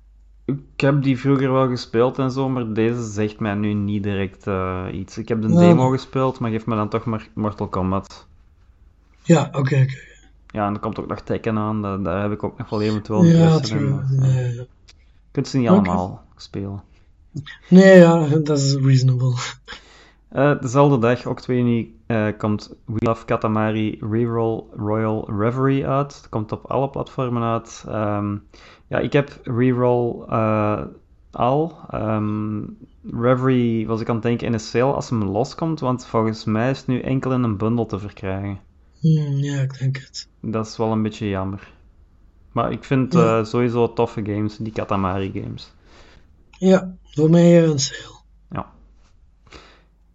Ik 0.45 0.59
heb 0.75 1.03
die 1.03 1.17
vroeger 1.19 1.51
wel 1.51 1.67
gespeeld 1.67 2.19
en 2.19 2.31
zo, 2.31 2.49
maar 2.49 2.73
deze 2.73 3.03
zegt 3.03 3.39
mij 3.39 3.53
nu 3.53 3.73
niet 3.73 4.03
direct 4.03 4.47
eh, 4.47 4.85
iets. 4.91 5.17
Ik 5.17 5.27
heb 5.27 5.41
de 5.41 5.47
Ja. 5.47 5.59
demo 5.59 5.89
gespeeld, 5.89 6.39
maar 6.39 6.51
geef 6.51 6.65
me 6.65 6.75
dan 6.75 6.89
toch 6.89 7.05
maar 7.05 7.27
Mortal 7.33 7.67
Kombat. 7.67 8.26
Ja, 9.27 9.41
oké, 9.51 9.59
oké. 9.59 9.97
Ja, 10.47 10.67
en 10.67 10.73
er 10.73 10.79
komt 10.79 10.99
ook 10.99 11.07
nog 11.07 11.21
Tekken 11.21 11.57
aan, 11.57 11.81
daar, 11.81 12.01
daar 12.01 12.21
heb 12.21 12.31
ik 12.31 12.43
ook 12.43 12.57
nog 12.57 12.69
wel 12.69 12.81
eventueel 12.81 13.23
Ja, 13.23 13.31
interesse 13.33 13.73
in. 13.73 13.79
true. 13.79 13.89
maar, 13.89 14.05
Ja, 14.29 14.39
ja. 14.39 14.47
ja. 14.47 14.65
Je 15.31 15.43
kunt 15.43 15.47
ze 15.47 15.57
niet 15.57 15.69
allemaal 15.69 16.23
spelen. 16.35 16.81
Nee, 17.69 17.97
ja, 17.97 18.27
dat 18.27 18.57
is 18.57 18.75
reasonable. 18.75 19.33
Eh, 20.29 20.59
dezelfde 20.61 20.97
dag, 20.99 21.25
ook 21.25 21.39
2 21.41 21.57
juni, 21.57 21.99
eh, 22.05 22.27
komt 22.37 22.75
We 22.85 22.95
Love 22.97 23.25
Katamari 23.25 23.97
Reroll 24.09 24.63
Royal 24.75 25.31
Reverie 25.39 25.87
uit. 25.87 26.15
Het 26.15 26.29
komt 26.29 26.51
op 26.51 26.65
alle 26.65 26.89
platformen 26.89 27.43
uit. 27.43 27.83
Ehm, 27.87 28.35
ja, 28.87 28.97
ik 28.99 29.13
heb 29.13 29.39
Reroll 29.43 30.23
eh, 30.29 30.81
al. 31.31 31.77
Ehm, 31.89 32.61
Reverie 33.11 33.87
was 33.87 34.01
ik 34.01 34.09
aan 34.09 34.15
het 34.15 34.23
denken 34.23 34.47
in 34.47 34.53
een 34.53 34.59
sale 34.59 34.93
als 34.93 35.09
hem 35.09 35.23
loskomt, 35.23 35.79
want 35.79 36.05
volgens 36.05 36.45
mij 36.45 36.69
is 36.69 36.77
het 36.77 36.87
nu 36.87 36.99
enkel 36.99 37.31
in 37.31 37.43
een 37.43 37.57
bundel 37.57 37.85
te 37.85 37.99
verkrijgen. 37.99 38.59
Hmm, 39.15 39.37
ja, 39.37 39.61
ik 39.61 39.79
denk 39.79 39.97
het. 39.97 40.27
Dat 40.41 40.67
is 40.67 40.77
wel 40.77 40.91
een 40.91 41.01
beetje 41.01 41.29
jammer. 41.29 41.71
Maar 42.51 42.71
ik 42.71 42.83
vind 42.83 43.13
Ja. 43.13 43.39
eh, 43.39 43.45
sowieso 43.45 43.93
toffe 43.93 44.25
games, 44.25 44.57
die 44.57 44.73
Katamari 44.73 45.31
games. 45.41 45.73
Ja, 46.59 46.95
voor 47.03 47.29
mij 47.29 47.63
een 47.63 47.79
sale. 47.79 48.15
Ja. 48.49 48.71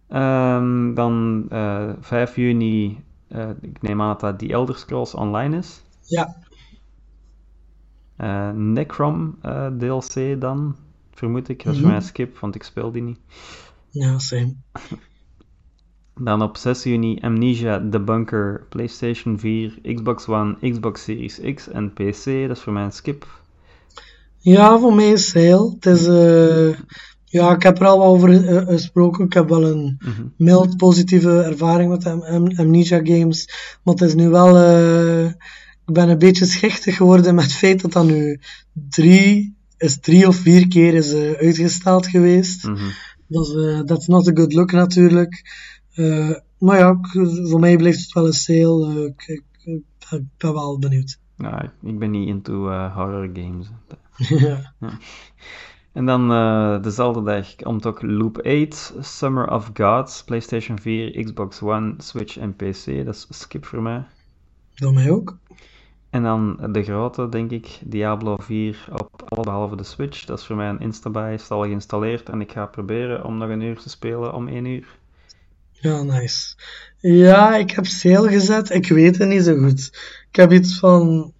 Ehm, 0.07 0.93
dan 0.93 1.45
eh 1.49 1.89
5 1.99 2.35
juni, 2.35 3.03
eh, 3.27 3.49
ik 3.61 3.81
neem 3.81 4.01
aan 4.01 4.07
dat 4.07 4.19
dat 4.19 4.39
die 4.39 4.51
Elder 4.51 4.77
Scrolls 4.77 5.13
Online 5.13 5.57
is. 5.57 5.81
Ja, 6.05 6.35
Necrom 8.53 9.37
DLC 9.77 10.41
dan, 10.41 10.75
vermoed 11.11 11.49
ik. 11.49 11.63
Dat 11.63 11.67
is 11.67 11.71
Mhm. 11.73 11.79
voor 11.79 11.87
mij 11.87 11.95
een 11.95 12.01
skip, 12.07 12.37
want 12.37 12.55
ik 12.55 12.63
speel 12.63 12.91
die 12.91 13.01
niet. 13.01 13.19
ja, 13.89 14.19
same. 14.19 14.53
Dan 16.19 16.41
op 16.41 16.57
6 16.57 16.83
juni 16.83 17.17
Amnesia 17.21 17.87
The 17.91 17.99
Bunker, 17.99 18.65
PlayStation 18.69 19.39
4, 19.39 19.79
Xbox 19.95 20.27
One, 20.27 20.71
Xbox 20.71 21.03
Series 21.03 21.39
X 21.53 21.69
en 21.69 21.93
PC. 21.93 22.23
Dat 22.47 22.57
is 22.57 22.59
voor 22.63 22.73
mij 22.73 22.83
een 22.83 22.91
skip. 22.91 23.27
Ja, 24.39 24.77
voor 24.79 24.93
mij 24.93 25.11
is 25.11 25.29
sale. 25.29 25.71
Het 25.79 25.85
is... 25.85 26.07
eh, 26.07 26.79
ja, 27.25 27.55
ik 27.55 27.63
heb 27.63 27.79
er 27.79 27.85
al 27.87 27.97
wat 27.97 28.07
over 28.07 28.47
eh, 28.47 28.67
gesproken. 28.67 29.25
Ik 29.25 29.33
heb 29.33 29.49
wel 29.49 29.63
een 29.63 29.97
Mhm. 29.99 30.23
mild 30.37 30.77
positieve 30.77 31.41
ervaring 31.41 31.89
met 31.89 32.05
Am- 32.05 32.23
Am- 32.23 32.55
Amnesia 32.55 32.99
games. 33.03 33.47
Maar 33.83 33.93
het 33.93 34.03
is 34.03 34.13
nu 34.15 34.29
wel... 34.29 34.57
eh, 34.57 35.25
ik 35.85 35.93
ben 35.93 36.09
een 36.09 36.17
beetje 36.17 36.45
schichtig 36.45 36.95
geworden 36.95 37.35
met 37.35 37.43
het 37.43 37.53
feit 37.53 37.81
dat 37.81 37.91
dat 37.91 38.05
nu 38.05 38.39
drie, 38.89 39.55
is 39.77 39.99
drie 39.99 40.27
of 40.27 40.35
vier 40.35 40.67
keer 40.67 40.93
is 40.93 41.13
uitgesteld 41.13 42.07
geweest. 42.07 42.63
Mhm. 42.67 42.89
Dat 43.27 43.47
is 43.47 43.53
eh, 43.55 43.79
that's 43.79 44.07
not 44.07 44.27
a 44.27 44.31
good 44.33 44.53
look 44.53 44.71
natuurlijk. 44.71 45.41
Eh, 45.93 46.29
maar 46.57 46.77
ja, 46.77 46.89
ik- 46.89 47.27
voor 47.49 47.59
mij 47.59 47.77
blijft 47.77 47.99
het 48.01 48.13
wel 48.13 48.25
een 48.25 48.33
sale. 48.33 48.89
Eh, 48.95 49.03
ik, 49.03 49.23
ik, 49.27 49.43
ik 49.65 49.81
ben- 50.37 50.53
wel 50.53 50.79
benieuwd. 50.79 51.19
Ja, 51.37 51.73
ik 51.81 51.99
ben 51.99 52.11
niet 52.11 52.27
into 52.27 52.69
eh, 52.69 52.95
horror 52.95 53.29
games. 53.33 53.67
ja. 54.47 54.73
En 55.91 56.05
dan 56.05 56.31
eh, 56.31 56.81
dezelfde 56.81 57.23
dag 57.23 57.55
komt 57.55 57.85
ook 57.85 58.01
Loop 58.01 58.37
8, 58.41 58.93
Summer 58.99 59.51
of 59.51 59.69
Gods, 59.73 60.23
PlayStation 60.23 60.79
4, 60.79 61.23
Xbox 61.23 61.61
One, 61.61 61.93
Switch 61.97 62.37
en 62.37 62.55
PC. 62.55 63.05
Dat 63.05 63.15
is 63.15 63.27
skip 63.29 63.65
voor 63.65 63.81
mij. 63.81 64.03
Voor 64.73 64.93
mij 64.93 65.11
ook. 65.11 65.37
En 66.09 66.23
dan 66.23 66.59
de 66.71 66.83
grote, 66.83 67.29
denk 67.29 67.51
ik, 67.51 67.79
Diablo 67.85 68.35
4 68.39 68.87
op 68.91 69.23
alle 69.27 69.43
behalve 69.43 69.75
de 69.75 69.83
Switch. 69.83 70.25
Dat 70.25 70.39
is 70.39 70.45
voor 70.45 70.55
mij 70.55 70.69
een 70.69 70.79
Instabuy, 70.79 71.33
is 71.33 71.49
al 71.49 71.61
geïnstalleerd. 71.61 72.29
En 72.29 72.41
ik 72.41 72.51
ga 72.51 72.65
proberen 72.65 73.25
om 73.25 73.37
nog 73.37 73.49
een 73.49 73.61
uur 73.61 73.79
te 73.79 73.89
spelen 73.89 74.33
om 74.33 74.47
1 74.47 74.65
uur. 74.65 74.97
Ja, 75.83 76.03
nice. 76.03 76.55
Ja, 76.99 77.55
ik 77.55 77.71
heb 77.71 77.85
sale 77.85 78.29
gezet. 78.29 78.69
Ik 78.69 78.87
weet 78.87 79.17
het 79.17 79.27
niet 79.27 79.43
zo 79.43 79.55
goed. 79.57 79.89
Ik 80.29 80.35
heb 80.35 80.51
iets 80.51 80.79
van... 80.79 81.33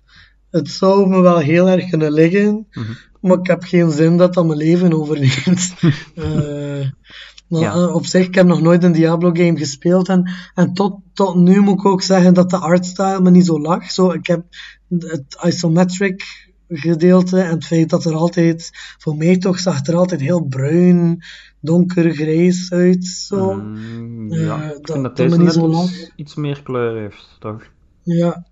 Het 0.49 0.69
zou 0.69 1.07
me 1.09 1.21
wel 1.21 1.37
heel 1.37 1.69
erg 1.69 1.89
kunnen 1.89 2.11
liggen. 2.11 2.67
Mhm. 2.71 2.91
Maar 3.21 3.37
ik 3.37 3.47
heb 3.47 3.63
geen 3.63 3.91
zin 3.91 4.17
dat 4.17 4.33
dat 4.33 4.45
mijn 4.45 4.57
leven 4.57 4.93
overneemt. 4.93 5.73
Eh, 6.15 7.61
Ja. 7.61 7.73
eh, 7.73 7.95
op 7.95 8.05
zich, 8.05 8.25
ik 8.27 8.35
heb 8.35 8.45
nog 8.45 8.61
nooit 8.61 8.83
een 8.83 8.91
Diablo-game 8.91 9.57
gespeeld. 9.57 10.09
En, 10.09 10.29
en 10.53 10.73
tot, 10.73 10.99
tot 11.13 11.35
nu 11.35 11.59
moet 11.59 11.79
ik 11.79 11.85
ook 11.85 12.01
zeggen 12.01 12.33
dat 12.33 12.49
de 12.49 12.57
artstyle 12.57 13.21
me 13.21 13.31
niet 13.31 13.45
zo 13.45 13.61
lag. 13.61 13.91
Zo, 13.91 14.11
ik 14.11 14.27
heb 14.27 14.43
het 14.89 15.37
isometric 15.45 16.23
gedeelte 16.67 17.39
en 17.41 17.49
het 17.51 17.65
feit 17.65 17.89
dat 17.89 18.05
er 18.05 18.13
altijd, 18.15 18.69
voor 18.97 19.15
mij 19.15 19.37
toch, 19.37 19.59
zag 19.59 19.87
er 19.87 19.95
altijd 19.95 20.21
heel 20.21 20.41
bruin, 20.43 21.23
donker, 21.63 22.11
grijs 22.13 22.71
uit. 22.71 23.05
Zo. 23.05 23.53
Mm, 23.53 24.31
Eh, 24.31 24.45
ja, 24.45 24.63
ik 24.63 24.69
dat- 24.85 24.91
vind 24.91 25.03
dat 25.03 25.17
dat 25.17 25.29
deze 25.29 25.51
zo 25.51 25.85
iets, 26.15 26.35
meer 26.35 26.63
kleur 26.63 26.97
heeft, 27.01 27.35
toch? 27.39 27.63
Ja. 28.03 28.45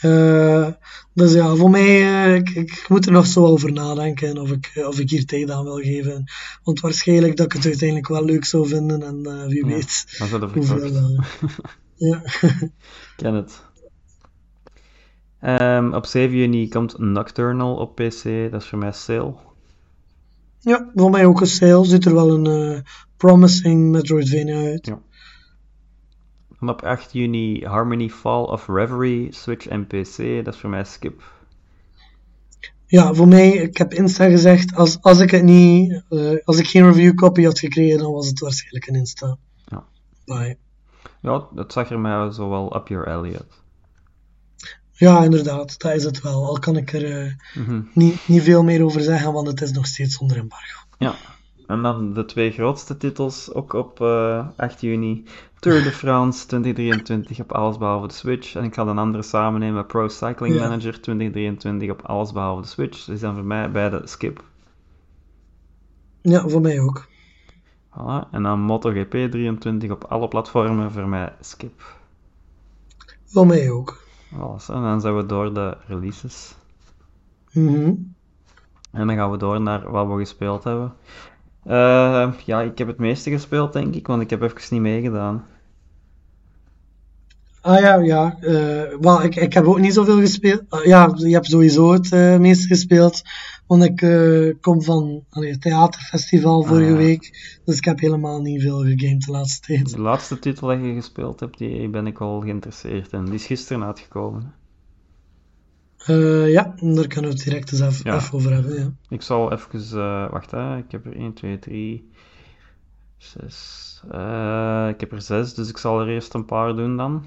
Eh, 0.00 0.68
dus 1.14 1.32
ja, 1.32 1.54
voor 1.54 1.70
mij, 1.70 2.00
eh, 2.24 2.34
ik, 2.34 2.48
ik 2.50 2.84
moet 2.88 3.06
er 3.06 3.12
nog 3.12 3.26
zo 3.26 3.44
over 3.44 3.72
nadenken 3.72 4.38
of 4.38 4.50
ik, 4.50 4.72
of 4.86 4.98
ik 4.98 5.10
hier 5.10 5.24
tijd 5.26 5.50
aan 5.50 5.64
wil 5.64 5.76
geven. 5.76 6.24
Want 6.62 6.80
waarschijnlijk 6.80 7.36
dat 7.36 7.46
ik 7.46 7.52
het 7.52 7.64
uiteindelijk 7.64 8.08
wel 8.08 8.24
leuk 8.24 8.44
zou 8.44 8.68
vinden 8.68 9.02
en 9.02 9.26
eh, 9.26 9.46
wie 9.46 9.66
Ja. 9.66 9.74
weet 9.74 10.14
Dan 10.18 10.28
zou 10.28 10.40
dat 10.40 10.52
hoeveel. 10.52 10.82
eh, 10.82 11.48
ja. 11.94 12.22
ken 13.16 13.34
het. 13.34 13.66
Ehm, 15.40 15.92
op 15.94 16.06
7 16.06 16.36
juni 16.36 16.68
komt 16.68 16.98
Nocturnal 16.98 17.76
op 17.76 17.94
PC, 17.94 18.22
dat 18.50 18.62
is 18.62 18.68
voor 18.68 18.78
mij 18.78 18.92
sale. 18.92 19.34
Ja, 20.68 20.90
voor 20.94 21.10
mij 21.10 21.26
ook 21.26 21.40
een 21.40 21.46
sale. 21.46 21.84
Ziet 21.84 22.04
er 22.04 22.14
wel 22.14 22.30
een 22.30 22.46
eh, 22.46 22.80
promising 23.16 23.90
Metroidvania 23.90 24.64
uit. 24.64 24.86
Ja. 24.86 25.00
En 26.60 26.68
op 26.68 26.82
8 26.82 27.12
juni 27.12 27.64
Harmony 27.64 28.08
Fall 28.08 28.42
of 28.42 28.66
Reverie, 28.66 29.32
Switch 29.34 29.66
en 29.66 29.86
PC, 29.86 30.44
dat 30.44 30.54
is 30.54 30.60
voor 30.60 30.70
mij 30.70 30.84
skip. 30.84 31.22
Ja, 32.86 33.14
voor 33.14 33.28
mij, 33.28 33.50
ik 33.50 33.76
heb 33.76 33.94
Insta 33.94 34.28
gezegd, 34.28 34.74
als, 34.74 35.02
als 35.02 35.20
ik 35.20 35.30
het 35.30 35.42
niet, 35.42 36.02
eh, 36.08 36.36
als 36.44 36.58
ik 36.58 36.66
geen 36.66 36.86
review 36.86 37.14
copy 37.14 37.44
had 37.44 37.58
gekregen, 37.58 37.98
dan 37.98 38.12
was 38.12 38.28
het 38.28 38.38
waarschijnlijk 38.40 38.86
een 38.86 38.94
Insta. 38.94 39.36
Ja. 39.64 39.84
Bye. 40.24 40.56
Ja, 41.20 41.46
dat 41.54 41.72
zag 41.72 41.90
er 41.90 41.98
mij 41.98 42.30
zo 42.30 42.48
wel 42.48 42.76
up 42.76 42.88
your 42.88 43.06
alley 43.06 43.32
uit. 43.32 43.62
Ja, 44.98 45.22
inderdaad, 45.24 45.78
dat 45.80 45.94
is 45.94 46.04
het 46.04 46.22
wel. 46.22 46.46
Al 46.46 46.58
kan 46.58 46.76
ik 46.76 46.92
er 46.92 47.20
eh, 47.20 47.32
Mhm. 47.54 47.80
niet, 47.94 48.28
niet 48.28 48.42
veel 48.42 48.62
meer 48.64 48.84
over 48.84 49.00
zeggen, 49.00 49.32
want 49.32 49.46
het 49.46 49.60
is 49.60 49.72
nog 49.72 49.86
steeds 49.86 50.18
onder 50.18 50.36
embargo. 50.36 50.80
Ja. 50.98 51.14
En 51.66 51.82
dan 51.82 52.14
de 52.14 52.24
twee 52.24 52.50
grootste 52.50 52.96
titels, 52.96 53.52
ook 53.52 53.72
op 53.72 54.00
eh 54.00 54.46
8 54.56 54.80
juni. 54.80 55.24
Tour 55.58 55.82
de 55.82 55.90
France 55.92 56.46
2023 56.46 57.40
op 57.40 57.52
alles 57.52 57.78
behalve 57.78 58.06
de 58.06 58.14
Switch. 58.14 58.54
En 58.54 58.64
ik 58.64 58.74
ga 58.74 58.82
een 58.86 58.98
andere 58.98 59.22
samen 59.22 59.60
nemen, 59.60 59.86
Pro 59.86 60.08
Cycling 60.08 60.54
Ja. 60.54 60.60
Manager 60.68 61.00
2023 61.00 61.90
op 61.90 62.02
alles 62.02 62.32
behalve 62.32 62.62
de 62.62 62.68
Switch. 62.68 63.04
Die 63.04 63.16
zijn 63.16 63.34
voor 63.34 63.44
mij 63.44 63.70
beide 63.70 64.00
skip. 64.04 64.44
Ja, 66.22 66.48
voor 66.48 66.60
mij 66.60 66.80
ook. 66.80 67.08
Voilà. 67.90 68.30
En 68.30 68.42
dan 68.42 68.60
MotoGP 68.60 69.10
23 69.30 69.90
op 69.90 70.04
alle 70.04 70.28
platformen, 70.28 70.92
voor 70.92 71.08
mij 71.08 71.32
skip. 71.40 71.82
Voor 73.24 73.46
mij 73.46 73.70
ook. 73.70 74.06
En 74.30 74.82
dan 74.82 75.00
zijn 75.00 75.16
we 75.16 75.26
door 75.26 75.54
de 75.54 75.76
releases. 75.86 76.54
Mhm. 77.52 77.92
En 78.92 79.06
dan 79.06 79.16
gaan 79.16 79.30
we 79.30 79.36
door 79.36 79.60
naar 79.60 79.90
wat 79.90 80.06
we 80.06 80.18
gespeeld 80.18 80.64
hebben. 80.64 80.92
Eh, 81.64 82.32
ja, 82.44 82.60
ik 82.60 82.78
heb 82.78 82.86
het 82.86 82.98
meeste 82.98 83.30
gespeeld, 83.30 83.72
denk 83.72 83.94
ik, 83.94 84.06
want 84.06 84.22
ik 84.22 84.30
heb 84.30 84.42
even 84.42 84.60
niet 84.70 84.80
meegedaan. 84.80 85.44
Ah 87.60 87.80
ja, 87.80 87.94
ja. 87.94 88.36
wel, 89.00 89.22
ik, 89.22 89.36
ik 89.36 89.52
heb 89.52 89.64
ook 89.64 89.78
niet 89.78 89.94
zoveel 89.94 90.18
gespeeld. 90.18 90.62
Ah, 90.68 90.84
ja, 90.84 91.12
je 91.16 91.32
hebt 91.32 91.46
sowieso 91.46 91.92
het 91.92 92.12
eh, 92.12 92.38
meeste 92.38 92.66
gespeeld. 92.66 93.22
Want 93.68 93.84
ik 93.84 94.02
eh, 94.02 94.54
kom 94.60 94.82
van 94.82 95.24
allee, 95.30 95.50
het 95.50 95.60
theaterfestival 95.60 96.62
vorige 96.62 96.90
Ah. 96.90 96.96
week. 96.96 97.58
Dus 97.64 97.76
ik 97.76 97.84
heb 97.84 97.98
helemaal 98.00 98.40
niet 98.40 98.62
veel 98.62 98.78
gegamed 98.78 99.24
de 99.24 99.30
laatste 99.32 99.66
tijd. 99.66 99.90
De 99.94 100.00
laatste 100.00 100.38
titel 100.38 100.68
die 100.68 100.78
je 100.78 100.94
gespeeld 100.94 101.40
hebt, 101.40 101.58
die 101.58 101.88
ben 101.88 102.06
ik 102.06 102.18
wel 102.18 102.40
geïnteresseerd 102.40 103.12
in. 103.12 103.24
Die 103.24 103.34
is 103.34 103.46
gisteren 103.46 103.84
uitgekomen. 103.84 104.54
Eh, 106.06 106.50
ja, 106.52 106.62
daar 106.80 107.06
kunnen 107.06 107.30
we 107.30 107.36
het 107.36 107.44
direct 107.44 107.72
eens 107.72 107.80
even, 107.80 108.10
Ja. 108.10 108.16
even 108.16 108.34
over 108.34 108.52
hebben. 108.52 108.74
Ja. 108.78 108.92
Ik 109.08 109.22
zal 109.22 109.52
even... 109.52 109.98
eh 109.98 110.30
wacht, 110.30 110.50
hè. 110.50 110.76
ik 110.76 110.90
heb 110.90 111.06
er 111.06 111.16
1, 111.16 111.32
2, 111.34 111.58
3, 111.58 112.10
6... 113.16 114.02
eh, 114.10 114.86
ik 114.90 115.00
heb 115.00 115.12
er 115.12 115.22
6, 115.22 115.54
dus 115.54 115.68
ik 115.68 115.78
zal 115.78 116.00
er 116.00 116.08
eerst 116.08 116.34
een 116.34 116.44
paar 116.44 116.76
doen 116.76 116.96
dan. 116.96 117.24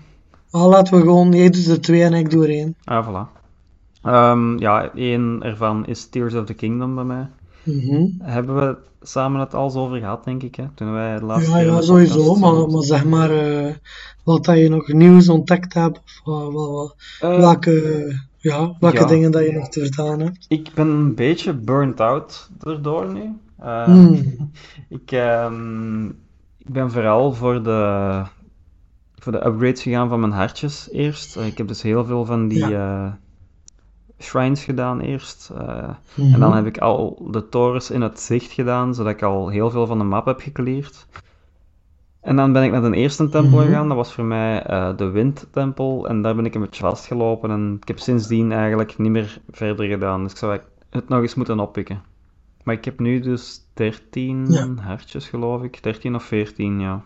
Maar 0.51 0.61
laten 0.67 0.93
we 0.95 1.01
gewoon, 1.01 1.31
jij 1.33 1.49
doet 1.49 1.67
er 1.67 1.81
twee 1.81 2.03
en 2.03 2.13
ik 2.13 2.29
doe 2.29 2.43
er 2.43 2.49
één. 2.49 2.75
Ah, 2.83 3.07
voilà. 3.07 3.40
Ehm, 4.03 4.57
ja, 4.59 4.93
één 4.93 5.39
ervan 5.43 5.85
is 5.85 6.09
Tears 6.09 6.33
of 6.33 6.45
the 6.45 6.53
Kingdom 6.53 6.95
bij 6.95 7.03
mij. 7.03 7.27
Mhm. 7.63 8.05
Hebben 8.19 8.55
we 8.55 8.77
samen 9.01 9.39
het 9.39 9.53
al 9.53 9.63
eens 9.63 9.75
over 9.75 9.97
gehad, 9.97 10.23
denk 10.23 10.43
ik, 10.43 10.55
hè? 10.55 10.63
Toen 10.73 10.91
wij 10.93 11.19
de 11.19 11.25
laatste 11.25 11.51
Ja, 11.51 11.59
ja, 11.59 11.81
sowieso. 11.81 12.35
Maar, 12.35 12.67
maar 12.69 12.83
zeg 12.83 13.05
maar, 13.05 13.31
eh, 13.31 13.73
wat 14.23 14.45
dat 14.45 14.57
je 14.57 14.69
nog 14.69 14.87
nieuws 14.87 15.29
ontdekt 15.29 15.73
hebt. 15.73 15.97
Of 15.97 16.21
wat- 16.23 16.53
wat- 16.53 16.69
wat- 16.71 16.95
Eh, 17.19 17.37
welke 17.39 18.19
ja, 18.37 18.75
welke 18.79 18.97
ja. 18.99 19.05
dingen 19.05 19.31
dat 19.31 19.43
je 19.45 19.51
nog 19.51 19.69
te 19.69 19.79
vertellen 19.79 20.19
hebt. 20.19 20.45
Ik 20.47 20.71
ben 20.73 20.87
een 20.87 21.15
beetje 21.15 21.53
burnt 21.53 21.99
out 21.99 22.49
erdoor 22.63 23.13
nu. 23.13 23.33
Eh, 23.59 23.83
Hmm. 23.83 24.23
ik, 24.89 25.11
ehm, 25.11 26.05
ik 26.57 26.69
ben 26.71 26.91
vooral 26.91 27.33
voor 27.33 27.63
de, 27.63 28.21
voor 29.15 29.31
de 29.31 29.45
upgrades 29.45 29.81
gegaan 29.81 30.09
van 30.09 30.19
mijn 30.19 30.31
hartjes 30.31 30.89
eerst. 30.91 31.35
Eh, 31.37 31.45
ik 31.45 31.57
heb 31.57 31.67
dus 31.67 31.81
heel 31.81 32.05
veel 32.05 32.25
van 32.25 32.47
die 32.47 32.65
shrines 34.21 34.63
gedaan 34.63 34.99
eerst. 34.99 35.51
Eh, 35.57 35.89
Mhm. 36.15 36.33
En 36.33 36.39
dan 36.39 36.55
heb 36.55 36.65
ik 36.65 36.77
al 36.77 37.27
de 37.31 37.49
torens 37.49 37.89
in 37.91 38.01
het 38.01 38.19
zicht 38.19 38.51
gedaan, 38.51 38.93
zodat 38.95 39.11
ik 39.11 39.21
al 39.23 39.49
heel 39.49 39.69
veel 39.69 39.85
van 39.87 39.97
de 39.97 40.03
map 40.03 40.25
heb 40.25 40.39
gecleared. 40.39 41.07
En 42.21 42.35
dan 42.35 42.53
ben 42.53 42.63
ik 42.63 42.71
naar 42.71 42.81
de 42.81 42.95
eerste 42.95 43.29
tempel 43.29 43.57
Mhm. 43.57 43.67
gegaan, 43.67 43.87
dat 43.87 43.97
was 43.97 44.13
voor 44.13 44.23
mij 44.23 44.63
eh, 44.63 44.97
de 44.97 45.05
windtempel. 45.09 46.07
En 46.07 46.21
daar 46.21 46.35
ben 46.35 46.45
ik 46.45 46.55
een 46.55 46.61
beetje 46.61 46.83
vastgelopen 46.83 47.51
en 47.51 47.77
ik 47.81 47.87
heb 47.87 47.99
sindsdien 47.99 48.51
eigenlijk 48.51 48.97
niet 48.97 49.11
meer 49.11 49.41
verder 49.49 49.85
gedaan. 49.87 50.23
Dus 50.23 50.31
ik 50.31 50.37
zou 50.37 50.59
het 50.89 51.09
nog 51.09 51.21
eens 51.21 51.35
moeten 51.35 51.59
oppikken. 51.59 52.01
Maar 52.63 52.75
ik 52.75 52.85
heb 52.85 52.99
nu 52.99 53.19
dus 53.19 53.59
13 53.73 54.45
Ja. 54.51 54.67
hartjes, 54.81 55.29
geloof 55.29 55.63
ik. 55.63 55.83
13 55.83 56.15
of 56.15 56.23
14, 56.23 56.79
ja. 56.79 57.03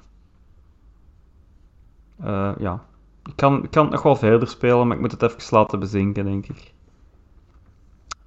Eh, 2.19 2.51
ja. 2.59 2.85
Ik 3.25 3.35
kan, 3.35 3.63
ik 3.63 3.71
kan 3.71 3.83
het 3.83 3.91
nog 3.93 4.03
wel 4.03 4.15
verder 4.15 4.47
spelen, 4.47 4.87
maar 4.87 4.95
ik 4.95 5.01
moet 5.01 5.11
het 5.11 5.21
even 5.21 5.57
laten 5.57 5.79
bezinken, 5.79 6.25
denk 6.25 6.47
ik. 6.47 6.73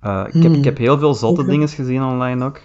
Eh, 0.01 0.25
ik, 0.27 0.33
heb, 0.33 0.43
Hmm. 0.43 0.55
ik 0.55 0.65
heb 0.65 0.79
heel 0.79 0.99
veel 0.99 1.15
zotte 1.15 1.45
dingen 1.45 1.69
gezien 1.69 2.03
online 2.03 2.45
ook. 2.45 2.61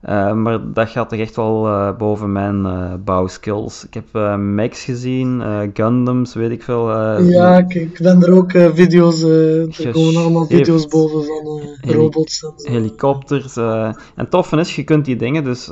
Eh, 0.00 0.32
maar 0.32 0.72
dat 0.72 0.88
gaat 0.88 1.08
toch 1.08 1.18
echt 1.18 1.36
wel 1.36 1.66
eh, 1.66 1.96
boven 1.96 2.32
mijn 2.32 2.64
bouwskills. 3.04 3.86
Ik 3.86 3.94
heb 3.94 4.36
mechs 4.38 4.84
gezien, 4.84 5.42
Gundams, 5.74 6.34
weet 6.34 6.50
ik 6.50 6.62
veel. 6.62 6.90
Ja, 7.22 7.64
ik 7.68 7.98
ben 8.02 8.22
er 8.22 8.32
ook 8.32 8.50
video's, 8.50 9.22
er 9.22 9.90
komen 9.92 10.16
allemaal 10.16 10.46
video's 10.46 10.86
boven 10.86 11.24
van 11.24 11.60
robots 11.92 12.44
en 12.44 12.52
zo. 12.56 12.70
helikopters. 12.70 13.56
En 13.56 14.28
toffe 14.28 14.56
is, 14.56 14.76
je 14.76 14.84
kunt 14.84 15.04
die 15.04 15.16
dingen 15.16 15.44
dus 15.44 15.70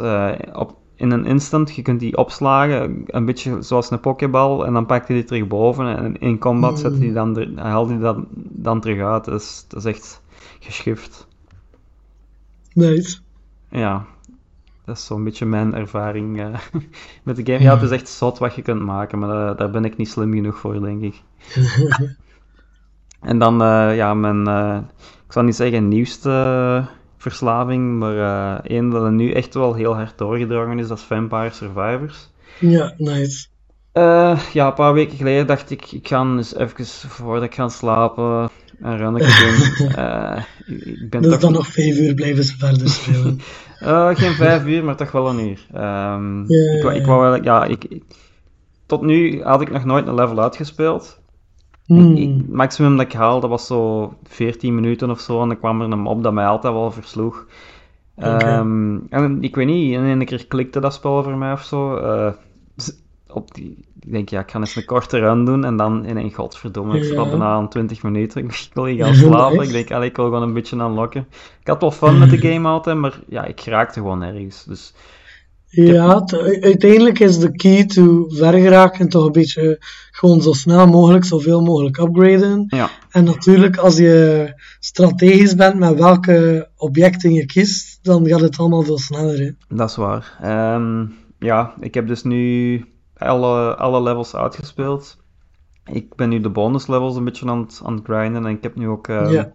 op, 0.52 0.74
in 0.96 1.10
een 1.10 1.24
instant, 1.24 1.74
je 1.74 1.82
kunt 1.82 2.00
die 2.00 2.16
opslagen, 2.16 3.02
een 3.06 3.24
beetje 3.24 3.56
zoals 3.60 3.90
een 3.90 4.00
pokeball, 4.00 4.62
en 4.62 4.72
dan 4.72 4.86
pakt 4.86 5.06
hij 5.08 5.16
die 5.16 5.24
terug 5.24 5.46
boven 5.46 5.96
en 5.96 6.18
in 6.20 6.38
combat 6.38 6.78
zet 6.78 6.98
hij 6.98 7.12
dan, 7.12 7.58
haalt 7.58 7.88
hij 7.88 7.98
dat 7.98 8.16
dan 8.34 8.80
terug 8.80 9.00
uit. 9.00 9.24
Dat 9.24 9.40
is, 9.40 9.64
dat 9.68 9.78
is 9.78 9.84
echt 9.84 10.20
geschift. 10.60 11.26
Nice. 12.72 13.18
Ja, 13.70 14.06
dat 14.84 14.96
is 14.96 15.06
zo'n 15.06 15.24
beetje 15.24 15.46
mijn 15.46 15.74
ervaring 15.74 16.40
eh, 16.40 16.58
met 17.24 17.36
de 17.36 17.52
game. 17.52 17.62
Ja, 17.64 17.74
het 17.74 17.82
is 17.82 17.90
echt 17.90 18.08
zot 18.08 18.38
wat 18.38 18.54
je 18.54 18.62
kunt 18.62 18.80
maken, 18.82 19.18
maar 19.18 19.28
daar- 19.28 19.56
daar 19.56 19.70
ben 19.70 19.84
ik 19.84 19.96
niet 19.96 20.08
slim 20.08 20.32
genoeg 20.32 20.58
voor, 20.58 20.80
denk 20.80 21.02
ik. 21.02 21.22
En 23.20 23.38
dan, 23.38 23.62
eh, 23.62 23.96
ja, 23.96 24.14
mijn, 24.14 24.46
eh, 24.46 24.78
ik 25.26 25.32
zal 25.32 25.42
niet 25.42 25.56
zeggen 25.56 25.88
nieuwste 25.88 26.30
eh, 26.30 26.86
verslaving, 27.16 27.98
maar 27.98 28.16
eh 28.18 28.70
één 28.76 28.90
dat 28.90 29.02
er 29.04 29.12
nu 29.12 29.32
echt 29.32 29.54
wel 29.54 29.74
heel 29.74 29.94
hard 29.94 30.18
doorgedrongen 30.18 30.78
is, 30.78 30.88
dat 30.88 30.98
is 30.98 31.04
Vampire 31.04 31.50
Survivors. 31.50 32.30
Ja, 32.60 32.94
nice. 32.96 33.46
Eh, 33.92 34.40
ja, 34.52 34.66
een 34.66 34.74
paar 34.74 34.92
weken 34.92 35.16
geleden 35.16 35.46
dacht 35.46 35.70
ik, 35.70 35.92
ik 35.92 36.08
ga 36.08 36.22
eens 36.22 36.54
even, 36.54 36.86
voordat 36.86 37.42
ik 37.44 37.54
ga 37.54 37.68
slapen, 37.68 38.48
een 38.80 38.96
runnetje 38.96 39.44
doen. 39.78 39.88
Eh, 40.04 40.42
ik- 40.66 41.10
ben 41.10 41.22
Dus 41.22 41.30
toch 41.30 41.40
dan 41.40 41.52
nog 41.52 41.66
vijf 41.66 41.96
uur 41.98 42.14
blijven 42.14 42.44
ze 42.44 42.56
verder 42.58 42.88
spelen. 42.88 43.40
Eh, 43.78 44.08
geen 44.14 44.32
vijf 44.32 44.66
uur, 44.66 44.84
maar 44.84 44.96
toch 44.96 45.10
wel 45.12 45.28
een 45.28 45.48
uur. 45.48 45.66
Ja, 45.72 46.16
ik, 46.76 46.82
wou- 46.82 46.94
ik 46.94 47.00
ja, 47.00 47.06
wou 47.06 47.22
eigenlijk, 47.30 47.44
ja, 47.44 47.64
ik, 47.64 47.84
ik- 47.84 48.04
tot 48.86 49.02
nu 49.02 49.42
had 49.42 49.60
ik 49.60 49.70
nog 49.70 49.84
nooit 49.84 50.06
een 50.06 50.14
level 50.14 50.40
uitgespeeld. 50.40 51.20
Hmm. 51.84 52.16
Ik, 52.16 52.18
ik- 52.18 52.48
maximum 52.48 52.96
dat 52.96 53.06
ik 53.06 53.12
haalde 53.12 53.46
was 53.48 53.66
zo 53.66 54.12
14 54.28 54.74
minuten 54.74 55.10
of 55.10 55.20
zo, 55.20 55.42
en 55.42 55.48
dan 55.48 55.58
kwam 55.58 55.80
er 55.80 55.90
een 55.92 55.98
mob 56.00 56.22
dat 56.22 56.32
mij 56.32 56.46
altijd 56.46 56.72
wel 56.72 56.90
versloeg. 56.90 57.46
Ehm, 58.16 58.96
en 59.10 59.42
ik 59.42 59.54
weet 59.56 59.66
niet, 59.66 59.92
in 59.92 60.04
één 60.04 60.24
keer 60.24 60.46
klikte 60.46 60.80
dat 60.80 60.94
spel 60.94 61.22
voor 61.22 61.36
mij 61.36 61.52
of 61.52 61.62
zo. 61.64 61.96
Eh, 61.96 62.32
op 63.32 63.54
die, 63.54 63.76
ik 64.00 64.12
denk, 64.12 64.28
ja, 64.28 64.40
ik 64.40 64.50
ga 64.50 64.58
eens 64.58 64.76
een 64.76 64.84
korte 64.84 65.18
run 65.18 65.44
doen 65.44 65.64
en 65.64 65.76
dan 65.76 66.04
in 66.04 66.16
een 66.16 66.32
godverdomme, 66.32 66.98
ik 66.98 67.04
zat 67.04 67.30
bijna 67.30 67.44
aan 67.44 67.68
20 67.68 68.02
minuten. 68.02 68.44
Ik 68.46 68.70
wil 68.72 68.84
hier 68.84 69.04
gaan 69.04 69.14
slapen. 69.14 69.62
Ik 69.62 69.70
denk, 69.70 69.90
allee, 69.90 70.08
ik 70.08 70.16
wil 70.16 70.24
gewoon 70.24 70.42
een 70.42 70.52
beetje 70.52 70.80
aanlokken. 70.80 71.26
Ik 71.60 71.66
had 71.66 71.80
wel 71.80 71.90
fun 71.90 72.18
met 72.18 72.30
de 72.30 72.38
game 72.38 72.68
altijd, 72.68 72.96
maar 72.96 73.20
ja, 73.28 73.44
ik 73.44 73.60
raakte 73.60 74.00
gewoon 74.00 74.18
nergens. 74.18 74.64
Dus 74.64 74.94
Ja, 75.66 76.24
uiteindelijk 76.60 77.18
is 77.18 77.38
de 77.38 77.52
key 77.52 77.84
to 77.84 78.24
ver 78.28 78.52
geraken 78.52 79.08
toch 79.08 79.26
een 79.26 79.32
beetje 79.32 79.76
gewoon 80.10 80.42
zo 80.42 80.52
snel 80.52 80.86
mogelijk, 80.86 81.24
zoveel 81.24 81.62
mogelijk 81.62 81.96
upgraden. 81.98 82.64
Ja, 82.68 82.90
En 83.10 83.24
natuurlijk, 83.24 83.76
als 83.76 83.96
je 83.96 84.52
strategisch 84.80 85.54
bent 85.54 85.78
met 85.78 85.98
welke 85.98 86.68
objecten 86.76 87.32
je 87.32 87.46
kiest, 87.46 87.98
dan 88.02 88.26
gaat 88.28 88.40
het 88.40 88.58
allemaal 88.58 88.82
veel 88.82 88.98
sneller. 88.98 89.38
Hè. 89.38 89.76
dat 89.76 89.90
is 89.90 89.96
waar. 89.96 90.38
Ehm, 90.42 91.06
ja, 91.38 91.74
ik 91.80 91.94
heb 91.94 92.06
dus 92.06 92.22
nu 92.22 92.84
alle, 93.18 93.76
alle 93.76 94.02
levels 94.02 94.34
uitgespeeld. 94.36 95.16
Ik 95.84 96.14
ben 96.14 96.28
nu 96.28 96.40
de 96.40 96.50
bonus 96.50 96.86
levels 96.86 97.16
een 97.16 97.24
beetje 97.24 97.46
aan 97.50 97.60
het, 97.60 97.80
aan 97.84 97.94
het 97.94 98.04
grinden 98.04 98.46
en 98.46 98.52
ik 98.56 98.62
heb 98.62 98.76
nu 98.76 98.88
ook... 98.88 99.08
ehm, 99.08 99.30
Ja. 99.32 99.52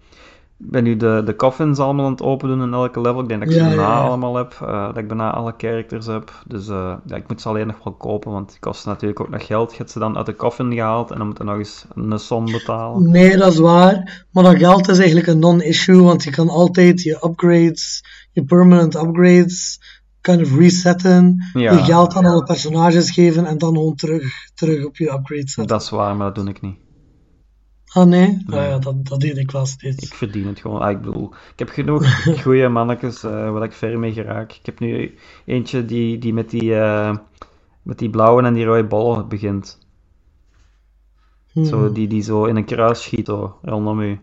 ben 0.58 0.84
nu 0.84 0.98
de, 0.98 1.22
de 1.26 1.36
coffins 1.36 1.80
allemaal 1.80 2.06
aan 2.06 2.12
het 2.12 2.22
open 2.22 2.48
doen 2.48 2.62
in 2.62 2.74
elke 2.74 3.02
level. 3.02 3.22
Ik 3.22 3.28
denk 3.28 3.40
dat 3.42 3.50
ik 3.50 3.56
ze 3.56 3.62
Ja, 3.62 3.68
bijna 3.68 3.82
ja. 3.82 4.02
allemaal 4.02 4.36
heb. 4.36 4.58
eh, 4.62 4.86
dat 4.86 4.98
ik 4.98 5.08
bijna 5.08 5.32
alle 5.34 5.54
characters 5.58 6.06
heb. 6.06 6.32
Dus 6.48 6.68
eh, 6.68 6.94
ja, 7.06 7.16
ik 7.16 7.28
moet 7.28 7.42
ze 7.42 7.48
alleen 7.50 7.68
nog 7.68 7.84
wel 7.84 7.94
kopen, 7.94 8.32
want 8.32 8.50
die 8.50 8.60
kosten 8.60 8.90
natuurlijk 8.90 9.20
ook 9.20 9.30
nog 9.30 9.46
geld. 9.46 9.72
Je 9.72 9.78
hebt 9.78 9.92
ze 9.92 10.00
dan 10.00 10.18
uit 10.18 10.26
de 10.26 10.36
coffin 10.36 10.74
gehaald 10.74 11.12
en 11.12 11.18
dan 11.18 11.28
moet 11.28 11.38
je 11.38 11.44
nog 11.44 11.58
eens 11.58 11.86
een 11.96 12.20
som 12.20 12.46
betalen. 12.46 13.10
Nee, 13.10 13.38
dat 13.38 13.52
is 13.54 13.60
waar. 13.60 14.26
Maar 14.32 14.44
dat 14.44 14.56
geld 14.58 14.88
is 14.90 14.98
eigenlijk 14.98 15.28
een 15.28 15.40
non-issue, 15.40 16.02
want 16.02 16.24
je 16.24 16.32
kan 16.32 16.50
altijd 16.50 17.02
je 17.02 17.20
upgrades, 17.26 18.04
je 18.32 18.44
permanent 18.44 18.96
upgrades, 18.96 19.80
kind 20.24 20.42
of 20.42 20.58
resetten, 20.58 21.44
Ja. 21.54 21.72
je 21.72 21.84
geld 21.84 22.16
aan 22.16 22.26
alle 22.26 22.44
personages 22.44 23.12
geven 23.12 23.46
en 23.46 23.58
dan 23.58 23.74
gewoon 23.74 23.96
terug, 23.96 24.52
terug 24.54 24.86
op 24.86 24.98
je 24.98 25.12
upgrade 25.12 25.48
zetten. 25.48 25.68
Dat 25.68 25.82
is 25.82 25.90
waar, 25.90 26.16
maar 26.16 26.34
dat 26.34 26.36
doe 26.36 26.54
ik 26.54 26.62
niet. 26.62 26.78
Ah 27.94 28.08
nee? 28.08 28.44
Ah, 28.46 28.56
ja, 28.56 28.78
dat, 28.78 29.06
dat 29.08 29.20
deed 29.20 29.38
ik 29.38 29.52
wel 29.52 29.66
steeds. 29.66 30.06
Ik 30.06 30.14
verdien 30.14 30.48
het 30.48 30.60
gewoon. 30.60 30.82
Ah, 30.82 30.92
ik 30.92 31.02
bedoel, 31.02 31.34
ik 31.52 31.60
heb 31.60 31.70
genoeg 31.70 32.24
goede 32.44 32.68
mannetjes 32.68 33.24
eh, 33.24 33.52
waar 33.52 33.64
ik 33.64 33.74
ver 33.74 34.00
mee 34.00 34.14
geraak. 34.14 34.52
Ik 34.54 34.66
heb 34.66 34.80
nu 34.80 35.18
eentje 35.46 35.86
die, 35.86 36.18
die 36.18 36.34
met, 36.34 36.50
die, 36.50 36.76
eh, 36.76 37.16
met 37.82 38.00
die 38.00 38.10
blauwe 38.10 38.44
en 38.44 38.54
die 38.54 38.66
rode 38.66 38.88
bollen 38.88 39.28
begint. 39.28 39.80
Hmm. 41.52 41.66
Zo, 41.66 41.92
die, 41.92 42.08
die 42.08 42.22
zo 42.22 42.46
in 42.46 42.56
een 42.56 42.66
kruis 42.66 43.04
schiet 43.04 43.28
hoor, 43.28 43.56
rondom 43.62 44.00
u. 44.02 44.20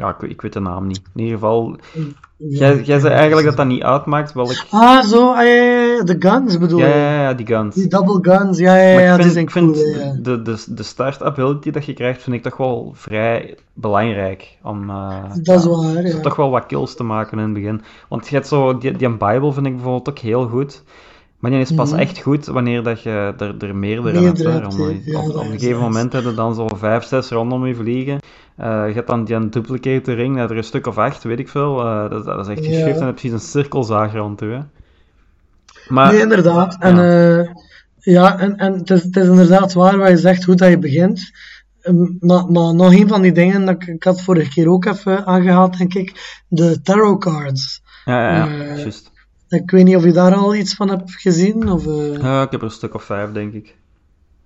Ja, 0.00 0.08
ik, 0.08 0.30
ik 0.30 0.40
weet 0.42 0.52
de 0.52 0.60
naam 0.60 0.86
niet. 0.86 1.02
In 1.14 1.20
ieder 1.20 1.34
geval, 1.34 1.76
jij, 2.36 2.82
jij 2.82 2.98
zei 2.98 3.14
eigenlijk 3.14 3.46
dat 3.46 3.56
dat 3.56 3.66
niet 3.66 3.82
uitmaakt 3.82 4.32
welk... 4.32 4.64
Ah, 4.70 5.04
zo, 5.04 5.32
ah, 5.32 5.36
ja, 5.36 5.52
ja, 5.52 5.82
ja, 5.82 6.02
de 6.02 6.16
guns 6.18 6.58
bedoel 6.58 6.78
Ja, 6.78 6.86
je? 6.86 6.94
ja, 6.94 7.22
ja, 7.22 7.34
die 7.34 7.46
guns. 7.46 7.74
Die 7.74 7.88
double 7.88 8.18
guns, 8.36 8.58
ja, 8.58 8.76
ja, 8.76 8.98
ja, 9.00 9.14
ik 9.14 9.22
die 9.22 9.30
vind, 9.30 9.36
ik 9.36 9.50
vind 9.50 9.72
cool, 9.72 9.86
ja, 9.86 10.04
ja. 10.04 10.16
de, 10.22 10.42
de, 10.42 10.64
de 10.68 10.82
start 10.82 11.22
ability 11.22 11.70
dat 11.70 11.84
je 11.84 11.92
krijgt, 11.92 12.22
vind 12.22 12.36
ik 12.36 12.42
toch 12.42 12.56
wel 12.56 12.92
vrij 12.94 13.56
belangrijk. 13.72 14.58
Om 14.62 14.90
eh, 14.90 15.22
Dat 15.42 15.58
is 15.58 15.64
ja, 15.64 15.70
waar, 15.70 16.06
ja. 16.06 16.20
toch 16.20 16.36
wel 16.36 16.50
wat 16.50 16.66
kills 16.66 16.94
te 16.94 17.02
maken 17.02 17.38
in 17.38 17.44
het 17.44 17.52
begin. 17.52 17.82
Want 18.08 18.28
je 18.28 18.34
hebt 18.34 18.48
zo, 18.48 18.78
die, 18.78 18.96
die 18.96 19.08
Bible 19.16 19.52
vind 19.52 19.66
ik 19.66 19.74
bijvoorbeeld 19.74 20.08
ook 20.08 20.18
heel 20.18 20.48
goed. 20.48 20.82
Maar 21.40 21.50
die 21.50 21.60
is 21.60 21.72
pas 21.74 21.90
Mhm. 21.90 22.00
echt 22.00 22.18
goed 22.18 22.46
wanneer 22.46 22.82
dat 22.82 23.02
je 23.02 23.34
er, 23.38 23.54
er 23.58 23.76
meerdere, 23.76 24.20
Meerdere 24.20 24.50
hebt. 24.50 24.76
hè. 24.76 24.84
je. 24.84 25.02
Ja, 25.04 25.18
op, 25.18 25.28
op 25.28 25.44
een 25.44 25.50
gegeven 25.58 25.80
moment 25.80 26.12
heb 26.12 26.24
je 26.24 26.34
dan 26.34 26.54
zo 26.54 26.66
vijf, 26.76 27.04
zes 27.04 27.28
rondom 27.28 27.66
je 27.66 27.74
vliegen. 27.74 28.18
Eh, 28.56 28.82
je 28.88 28.92
hebt 28.94 29.06
dan 29.06 29.24
die 29.24 29.48
duplicate 29.48 30.12
ring, 30.12 30.36
dat 30.36 30.50
er 30.50 30.56
een 30.56 30.64
stuk 30.64 30.86
of 30.86 30.98
acht, 30.98 31.22
weet 31.24 31.38
ik 31.38 31.48
veel. 31.48 31.80
Eh, 31.80 32.10
dat, 32.10 32.24
dat 32.24 32.48
is 32.48 32.56
echt 32.56 32.64
Ja. 32.64 32.70
geschift 32.72 32.92
en 32.92 32.98
dan 32.98 33.06
heb 33.06 33.18
je 33.18 33.30
een 33.32 33.40
cirkelzaag 33.40 34.12
rond 34.14 34.40
je. 34.40 34.60
Maar, 35.88 36.12
Nee, 36.12 36.20
inderdaad. 36.20 36.76
En, 36.80 36.96
Ja. 36.96 37.52
ja, 37.98 38.38
en, 38.38 38.56
en 38.56 38.72
het, 38.72 38.90
is, 38.90 39.02
het 39.02 39.16
is 39.16 39.26
inderdaad 39.28 39.72
waar 39.72 39.98
wat 39.98 40.08
je 40.08 40.16
zegt, 40.16 40.44
hoe 40.44 40.54
dat 40.54 40.68
je 40.70 40.78
begint. 40.78 41.30
Ehm, 41.80 41.96
Maar, 42.20 42.44
maar 42.50 42.74
nog 42.74 42.92
een 42.94 43.08
van 43.08 43.22
die 43.22 43.32
dingen, 43.32 43.64
dat 43.64 43.74
ik, 43.82 43.86
ik 43.88 44.02
had 44.04 44.22
vorige 44.22 44.50
keer 44.50 44.68
ook 44.68 44.84
even 44.84 45.26
aangehaald, 45.26 45.78
denk 45.78 45.94
ik, 45.94 46.42
de 46.48 46.80
tarot 46.82 47.20
cards. 47.20 47.82
ja, 48.04 48.22
ja, 48.30 48.36
ja, 48.36 48.58
eh, 48.60 48.76
juist. 48.78 49.09
Ik 49.50 49.70
weet 49.70 49.84
niet 49.84 49.96
of 49.96 50.04
je 50.04 50.12
daar 50.12 50.34
al 50.34 50.54
iets 50.54 50.74
van 50.74 50.88
hebt 50.88 51.10
gezien. 51.12 51.70
Of, 51.72 51.86
eh, 51.86 52.16
Ja, 52.20 52.42
ik 52.42 52.50
heb 52.50 52.60
er 52.60 52.66
een 52.66 52.72
stuk 52.72 52.94
of 52.94 53.02
vijf, 53.02 53.32
denk 53.32 53.52
ik. 53.52 53.76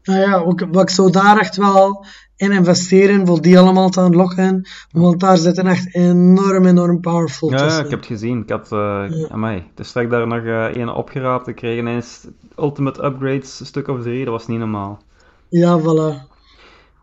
Nou 0.03 0.21
ja, 0.21 0.37
ook, 0.37 0.67
wat 0.71 0.83
ik 0.83 0.91
zou 0.91 1.11
daar 1.11 1.39
echt 1.39 1.57
wel 1.57 2.05
in 2.37 2.53
investeren, 2.53 3.27
voor 3.27 3.41
die 3.43 3.59
allemaal 3.59 3.89
te 3.89 4.01
unlocken. 4.01 4.69
Want 4.91 5.21
daar 5.21 5.37
zitten 5.37 5.67
echt 5.67 5.95
enorm, 5.95 6.67
enorm 6.67 7.01
powerful 7.01 7.51
Ja, 7.51 7.57
tussen. 7.57 7.85
ik 7.85 7.91
heb 7.91 7.99
het 7.99 8.09
gezien. 8.09 8.43
Ik 8.43 8.49
had, 8.51 8.73
uh, 8.73 8.79
Ja. 9.09 9.29
amai, 9.31 9.63
dus 9.75 9.93
daar 9.93 10.27
nog 10.27 10.43
uh, 10.43 10.65
één 10.65 10.95
opgeraapt. 10.95 11.47
Ik 11.49 11.55
kreeg 11.57 11.79
ineens 11.79 12.27
Ultimate 12.59 13.05
Upgrades, 13.05 13.61
een 13.61 13.67
stuk 13.67 13.89
of 13.89 14.03
drie. 14.03 14.25
Dat 14.25 14.33
was 14.33 14.47
niet 14.47 14.59
normaal. 14.59 15.03
Ja, 15.49 15.81
voilà. 15.81 16.33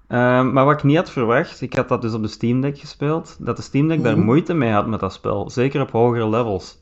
Uh, 0.10 0.52
maar 0.52 0.66
wat 0.66 0.74
ik 0.78 0.84
niet 0.84 0.98
had 0.98 1.10
verwacht, 1.12 1.62
ik 1.62 1.74
had 1.76 1.90
dat 1.90 2.02
dus 2.02 2.14
op 2.14 2.22
de 2.22 2.28
Steam 2.28 2.62
Deck 2.62 2.78
gespeeld, 2.80 3.36
dat 3.40 3.56
de 3.58 3.62
Steam 3.64 3.88
Deck 3.88 3.98
Mhm. 3.98 4.06
daar 4.08 4.18
moeite 4.18 4.54
mee 4.54 4.72
had 4.72 4.88
met 4.88 5.00
dat 5.00 5.14
spel. 5.14 5.50
Zeker 5.50 5.82
op 5.82 5.92
hogere 5.92 6.30
levels. 6.30 6.80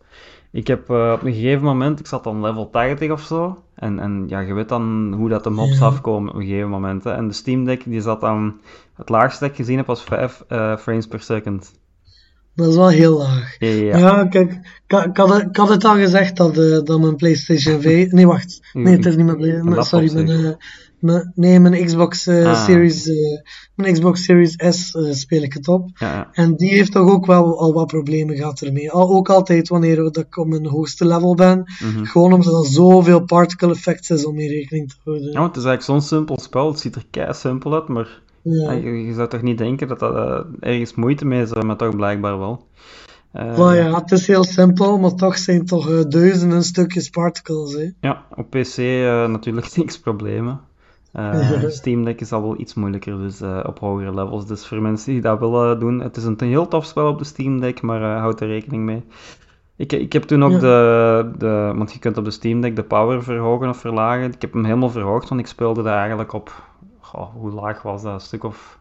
Ik 0.51 0.67
heb 0.67 0.89
uh, 0.89 1.11
op 1.15 1.23
een 1.23 1.33
gegeven 1.33 1.63
moment, 1.63 1.99
ik 1.99 2.07
zat 2.07 2.23
dan 2.23 2.41
level 2.41 2.69
80 2.69 3.11
of 3.11 3.21
zo. 3.21 3.63
En, 3.75 3.99
en 3.99 4.25
ja, 4.27 4.39
je 4.39 4.53
weet 4.53 4.69
dan 4.69 5.13
hoe 5.17 5.29
dat 5.29 5.43
de 5.43 5.49
mobs 5.49 5.79
Ja. 5.79 5.85
afkomen 5.85 6.29
op 6.29 6.35
een 6.35 6.45
gegeven 6.45 6.69
moment. 6.69 7.03
Hè. 7.03 7.11
En 7.11 7.27
de 7.27 7.33
Steam 7.33 7.65
Deck, 7.65 7.83
die 7.85 8.01
zat 8.01 8.21
dan, 8.21 8.59
het 8.95 9.09
laagste 9.09 9.39
dat 9.39 9.49
ik 9.49 9.55
gezien 9.55 9.77
heb 9.77 9.85
was 9.85 10.03
5 10.03 10.43
uh, 10.49 10.77
frames 10.77 11.07
per 11.07 11.21
second. 11.21 11.71
Dat 12.55 12.67
is 12.67 12.75
wel 12.75 12.89
heel 12.89 13.17
laag. 13.17 13.55
Ja, 13.59 13.97
ja, 13.97 14.25
kijk, 14.25 14.51
ik, 14.87 15.17
had, 15.17 15.41
ik 15.41 15.55
had 15.55 15.69
het 15.69 15.85
al 15.85 15.95
gezegd 15.95 16.37
dat, 16.37 16.57
eh, 16.57 16.79
dat 16.83 16.99
mijn 16.99 17.15
PlayStation 17.15 17.81
5. 17.81 18.11
Nee, 18.11 18.27
wacht. 18.27 18.69
Nee, 18.73 18.95
het 18.95 19.05
is 19.05 19.15
niet 19.15 19.25
mijn 19.25 19.37
PlayStation. 19.37 19.83
Sorry, 19.83 20.29
eh, 20.29 20.41
mijn, 20.41 20.57
nee, 21.35 21.59
mijn 21.59 21.85
Xbox 21.85 22.27
eh, 22.27 22.45
Ah. 22.45 22.65
Series. 22.65 23.07
eh, 23.07 23.15
mijn 23.75 23.93
Xbox 23.93 24.23
Series 24.23 24.53
S 24.69 24.95
eh, 24.95 25.11
speel 25.11 25.41
ik 25.41 25.53
het 25.53 25.67
op. 25.67 25.89
ja. 25.99 26.29
En 26.31 26.55
die 26.55 26.69
heeft 26.69 26.91
toch 26.91 27.09
ook 27.09 27.25
wel 27.25 27.59
al 27.59 27.73
wat 27.73 27.87
problemen 27.87 28.35
gehad 28.35 28.61
ermee. 28.61 28.91
Al, 28.91 29.09
ook 29.09 29.29
altijd 29.29 29.67
wanneer 29.67 29.95
dat 29.95 30.17
ik 30.17 30.37
op 30.37 30.47
mijn 30.47 30.65
hoogste 30.65 31.05
level 31.05 31.35
ben. 31.35 31.63
Mhm. 31.79 32.03
Gewoon 32.05 32.33
omdat 32.33 32.53
er 32.65 32.71
zoveel 32.71 33.23
particle 33.25 33.71
effects 33.71 34.09
is 34.09 34.25
om 34.25 34.35
mee 34.35 34.47
rekening 34.49 34.89
te 34.89 34.95
houden. 35.03 35.31
Ja, 35.31 35.39
want 35.39 35.55
het 35.55 35.63
is 35.63 35.69
eigenlijk 35.69 36.01
zo'n 36.01 36.17
simpel 36.17 36.39
spel. 36.39 36.67
Het 36.67 36.79
ziet 36.79 36.95
er 36.95 37.05
kei 37.11 37.33
simpel 37.33 37.73
uit, 37.73 37.87
maar 37.87 38.21
Ja. 38.41 38.71
ja, 38.71 38.71
je, 38.71 39.05
je 39.05 39.13
zou 39.13 39.27
toch 39.29 39.41
niet 39.41 39.57
denken 39.57 39.87
dat 39.87 39.99
dat 39.99 40.45
ergens 40.59 40.95
moeite 40.95 41.25
mee 41.25 41.41
is, 41.41 41.53
maar 41.53 41.77
toch 41.77 41.95
blijkbaar 41.95 42.39
wel. 42.39 42.67
Maar 43.33 43.75
ja, 43.75 43.95
het 43.95 44.11
is 44.11 44.27
heel 44.27 44.43
simpel, 44.43 44.97
maar 44.97 45.13
toch 45.15 45.37
zijn 45.37 45.65
toch 45.65 46.07
duizenden 46.07 46.63
stukjes 46.63 47.09
particles. 47.09 47.73
Hè. 47.73 47.89
ja, 48.01 48.25
op 48.35 48.49
PC 48.49 48.77
natuurlijk 49.27 49.75
niks 49.77 49.99
problemen. 49.99 50.59
Ja. 51.13 51.69
Steam 51.69 52.03
Deck 52.03 52.21
is 52.21 52.31
al 52.31 52.41
wel 52.41 52.59
iets 52.59 52.73
moeilijker, 52.73 53.17
dus 53.17 53.41
eh, 53.41 53.59
op 53.65 53.79
hogere 53.79 54.13
levels. 54.13 54.45
Dus 54.47 54.67
voor 54.67 54.81
mensen 54.81 55.11
die 55.13 55.21
dat 55.21 55.39
willen 55.39 55.79
doen, 55.79 55.99
het 55.99 56.17
is 56.17 56.23
een, 56.23 56.37
heel 56.39 56.67
tof 56.67 56.85
spel 56.85 57.07
op 57.07 57.17
de 57.17 57.23
Steam 57.23 57.59
Deck, 57.59 57.81
maar 57.81 58.01
eh, 58.01 58.19
houd 58.19 58.41
er 58.41 58.47
rekening 58.47 58.83
mee. 58.83 59.03
Ik, 59.75 59.93
ik 59.93 60.13
heb 60.13 60.23
toen 60.23 60.43
ook 60.43 60.51
Ja. 60.51 60.59
de, 60.59 61.31
de, 61.37 61.71
want 61.75 61.93
je 61.93 61.99
kunt 61.99 62.17
op 62.17 62.25
de 62.25 62.31
Steam 62.31 62.61
Deck 62.61 62.75
de 62.75 62.83
power 62.83 63.23
verhogen 63.23 63.69
of 63.69 63.77
verlagen. 63.77 64.33
Ik 64.33 64.41
heb 64.41 64.53
hem 64.53 64.63
helemaal 64.63 64.89
verhoogd, 64.89 65.29
want 65.29 65.41
ik 65.41 65.47
speelde 65.47 65.83
daar 65.83 65.97
eigenlijk 65.99 66.33
op, 66.33 66.63
goh, 66.99 67.33
hoe 67.33 67.51
laag 67.51 67.81
was 67.81 68.01
dat? 68.01 68.13
Een 68.13 68.19
stuk 68.19 68.43
of 68.43 68.79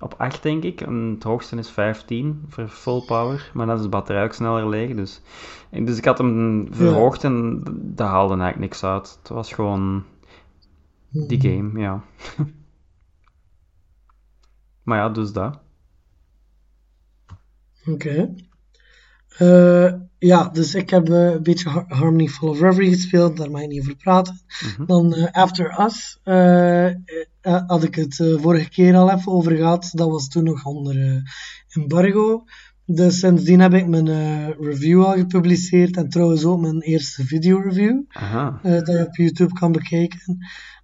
op 0.00 0.14
8 0.18 0.42
denk 0.42 0.62
ik. 0.62 0.80
En 0.80 1.10
het 1.14 1.22
hoogste 1.22 1.56
is 1.56 1.70
15 1.70 2.44
voor 2.48 2.68
full 2.68 3.02
power, 3.06 3.50
maar 3.54 3.66
dan 3.66 3.76
is 3.76 3.82
de 3.82 3.88
batterij 3.88 4.24
ook 4.24 4.32
sneller 4.32 4.68
leeg. 4.68 4.94
Dus, 4.94 5.20
dus 5.70 5.98
ik 5.98 6.04
had 6.04 6.18
hem 6.18 6.68
verhoogd 6.70 7.24
en 7.24 7.62
dat 7.72 8.08
haalde 8.08 8.34
eigenlijk 8.34 8.58
niks 8.60 8.84
uit. 8.84 9.18
Het 9.22 9.28
was 9.28 9.52
gewoon 9.52 10.02
die 11.10 11.40
game, 11.40 11.80
ja. 11.80 12.04
maar 14.84 14.98
ja, 14.98 15.08
dus 15.08 15.32
dat. 15.32 15.60
Oké. 17.86 18.34
Eh, 19.38 19.92
ja, 20.18 20.48
dus 20.48 20.74
ik 20.74 20.90
heb 20.90 21.08
eh, 21.08 21.30
een 21.30 21.42
beetje 21.42 21.68
Har- 21.68 21.84
Harmony 21.88 22.26
Full 22.28 22.48
of 22.48 22.60
Reverie 22.60 22.92
gespeeld, 22.92 23.36
daar 23.36 23.50
mag 23.50 23.60
ik 23.62 23.68
niet 23.68 23.80
over 23.80 23.96
praten. 23.96 24.40
Mhm. 24.76 24.86
Dan 24.86 25.14
eh, 25.14 25.32
After 25.32 25.80
Us 25.84 26.18
had 27.66 27.82
ik 27.84 27.94
het 27.94 28.16
vorige 28.16 28.68
keer 28.68 28.94
al 28.96 29.10
even 29.10 29.32
over 29.32 29.56
gehad. 29.56 29.90
Dat 29.92 30.08
was 30.10 30.28
toen 30.28 30.44
nog 30.44 30.64
onder 30.64 31.22
embargo. 31.68 32.44
Dus 32.84 33.18
sindsdien 33.18 33.60
heb 33.60 33.74
ik 33.74 33.86
mijn 33.86 34.06
review 34.52 35.04
al 35.04 35.12
gepubliceerd 35.14 35.96
en 35.96 36.08
trouwens 36.08 36.44
ook 36.44 36.60
mijn 36.60 36.80
eerste 36.80 37.24
video-review. 37.24 38.02
Aha. 38.08 38.58
eh, 38.62 38.72
dat 38.72 38.86
je 38.86 39.06
op 39.06 39.16
YouTube 39.16 39.52
kan 39.52 39.72
bekijken. 39.72 40.38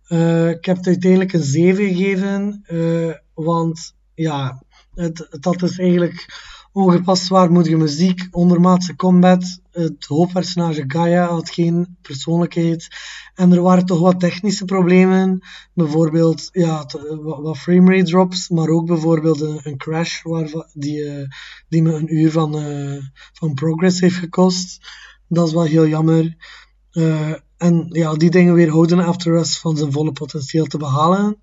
Eh, 0.07 0.49
ik 0.49 0.65
heb 0.65 0.77
het 0.77 0.87
uiteindelijk 0.87 1.33
een 1.33 1.43
7 1.43 1.95
gegeven, 1.95 2.63
eh, 2.67 3.15
want 3.35 3.95
ja, 4.15 4.63
het, 4.95 5.27
het 5.31 5.45
had 5.45 5.59
dus 5.59 5.79
eigenlijk 5.79 6.27
ongepast 6.73 7.25
zwaarmoedige 7.25 7.77
muziek, 7.77 8.29
ondermaatse 8.31 8.97
combat, 8.97 9.61
het 9.71 10.05
hoofdpersonage 10.05 10.85
Gaia 10.87 11.27
had 11.27 11.51
geen 11.51 11.97
persoonlijkheid 12.03 12.89
en 13.35 13.53
er 13.53 13.63
waren 13.63 13.87
toch 13.87 14.01
wat 14.01 14.21
technische 14.21 14.65
problemen, 14.65 15.41
bijvoorbeeld 15.75 16.49
ja, 16.53 16.85
t- 16.85 17.17
wat, 17.23 17.59
framerate 17.59 18.05
drops, 18.05 18.49
maar 18.49 18.69
ook 18.69 18.87
bijvoorbeeld 18.87 19.41
een, 19.41 19.77
crash 19.77 20.23
waarvan, 20.23 20.67
die, 20.73 21.05
eh, 21.05 21.29
die 21.69 21.83
me 21.83 21.93
een 21.93 22.15
uur 22.15 22.31
van, 22.31 22.59
eh, 22.59 23.03
van 23.33 23.55
progress 23.55 24.01
heeft 24.01 24.17
gekost. 24.17 24.89
Dat 25.29 25.47
is 25.47 25.53
wel 25.53 25.65
heel 25.65 25.87
jammer. 25.87 26.37
Eh, 26.91 27.33
en 27.57 27.87
ja, 27.89 28.15
die 28.15 28.31
dingen 28.31 28.55
weerhouden 28.55 28.99
After 28.99 29.35
Us 29.35 29.59
van 29.59 29.77
zijn 29.77 29.93
volle 29.93 30.13
potentieel 30.13 30.67
te 30.67 30.79
behalen. 30.79 31.39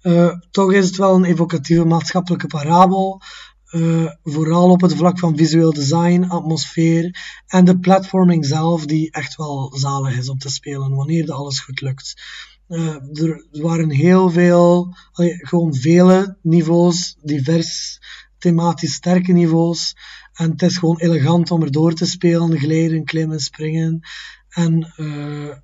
Eh, 0.00 0.32
toch 0.50 0.72
is 0.72 0.86
het 0.86 0.96
wel 0.96 1.14
een 1.14 1.24
evocatieve 1.24 1.84
maatschappelijke 1.84 2.46
parabel. 2.46 3.20
Eh, 3.64 4.06
vooral 4.22 4.70
op 4.70 4.80
het 4.80 4.94
vlak 4.94 5.18
van 5.18 5.36
visueel 5.36 5.72
design, 5.72 6.24
atmosfeer 6.28 7.18
en 7.46 7.64
de 7.64 7.78
platforming 7.78 8.46
zelf, 8.46 8.86
die 8.86 9.10
echt 9.10 9.36
wel 9.36 9.72
zalig 9.76 10.16
is 10.16 10.28
om 10.28 10.38
te 10.38 10.48
spelen 10.48 10.94
wanneer 10.94 11.26
dat 11.26 11.36
alles 11.36 11.60
goed 11.60 11.80
lukt. 11.80 12.22
Eh, 12.66 12.94
er 13.22 13.46
waren 13.50 13.90
heel 13.90 14.30
veel, 14.30 14.94
gewoon 15.12 15.74
vele 15.74 16.36
niveaus, 16.42 17.16
divers, 17.22 18.00
thematisch 18.38 18.94
sterke 18.94 19.32
niveaus. 19.32 19.94
En 20.32 20.50
het 20.50 20.62
is 20.62 20.78
gewoon 20.78 20.98
elegant 20.98 21.50
om 21.50 21.62
er 21.62 21.70
door 21.70 21.92
te 21.92 22.06
spelen, 22.06 22.58
glijden, 22.58 23.04
klimmen, 23.04 23.40
springen. 23.40 24.00
En 24.50 24.92
eh, 24.96 25.56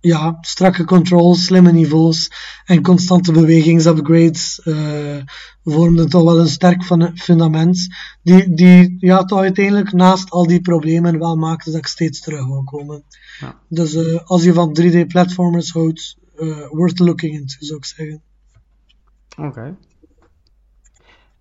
ja, 0.00 0.38
strakke 0.40 0.84
controls, 0.84 1.44
slimme 1.44 1.72
niveaus 1.72 2.30
en 2.64 2.82
constante 2.82 3.32
bewegingsupgrades 3.32 4.60
uh, 4.64 5.22
vormden 5.64 6.08
toch 6.08 6.24
wel 6.24 6.40
een 6.40 6.48
sterk 6.48 6.82
fun- 6.82 7.18
fundament. 7.18 7.88
Die, 8.22 8.54
die 8.54 8.96
ja, 8.98 9.24
toch 9.24 9.38
uiteindelijk 9.38 9.92
naast 9.92 10.30
al 10.30 10.46
die 10.46 10.60
problemen 10.60 11.18
wel 11.18 11.36
maakte 11.36 11.70
dat 11.70 11.78
ik 11.78 11.86
steeds 11.86 12.20
terug 12.20 12.46
wil 12.46 12.64
komen. 12.64 13.02
Ja. 13.40 13.60
Dus 13.68 13.94
eh, 13.94 14.20
als 14.24 14.42
je 14.42 14.52
van 14.52 14.76
3D-platformers 14.80 15.72
houdt, 15.72 16.16
worth 16.70 16.98
looking 16.98 17.34
into, 17.34 17.56
zou 17.58 17.78
ik 17.78 17.84
zeggen. 17.84 18.22
Oké. 19.36 19.76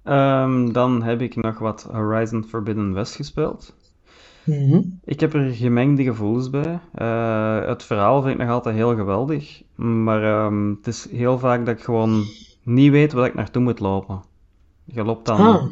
Ehm, 0.03 0.71
dan 0.71 1.03
heb 1.03 1.21
ik 1.21 1.35
nog 1.35 1.59
wat 1.59 1.83
Horizon 1.83 2.43
Forbidden 2.43 2.93
West 2.93 3.15
gespeeld. 3.15 3.73
Mhm. 4.49 4.81
Ik 5.03 5.19
heb 5.19 5.33
er 5.33 5.51
gemengde 5.51 6.03
gevoelens 6.03 6.49
bij. 6.49 6.79
Eh, 6.93 7.65
het 7.65 7.83
verhaal 7.83 8.21
vind 8.21 8.33
ik 8.33 8.45
nog 8.45 8.49
altijd 8.49 8.75
heel 8.75 8.95
geweldig. 8.95 9.61
Maar 9.75 10.23
ehm, 10.23 10.69
het 10.69 10.87
is 10.87 11.09
heel 11.11 11.39
vaak 11.39 11.65
dat 11.65 11.77
ik 11.77 11.83
gewoon 11.83 12.23
niet 12.63 12.91
weet 12.91 13.13
waar 13.13 13.25
ik 13.25 13.33
naartoe 13.33 13.61
moet 13.61 13.79
lopen. 13.79 14.21
Je 14.85 15.03
loopt 15.03 15.25
dan 15.25 15.39
Ah, 15.39 15.63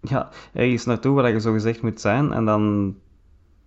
ja, 0.00 0.28
ergens 0.52 0.84
naartoe 0.84 1.14
waar 1.14 1.32
je 1.32 1.40
zo 1.40 1.52
gezegd 1.52 1.82
moet 1.82 2.00
zijn. 2.00 2.32
En 2.32 2.44
dan 2.44 2.94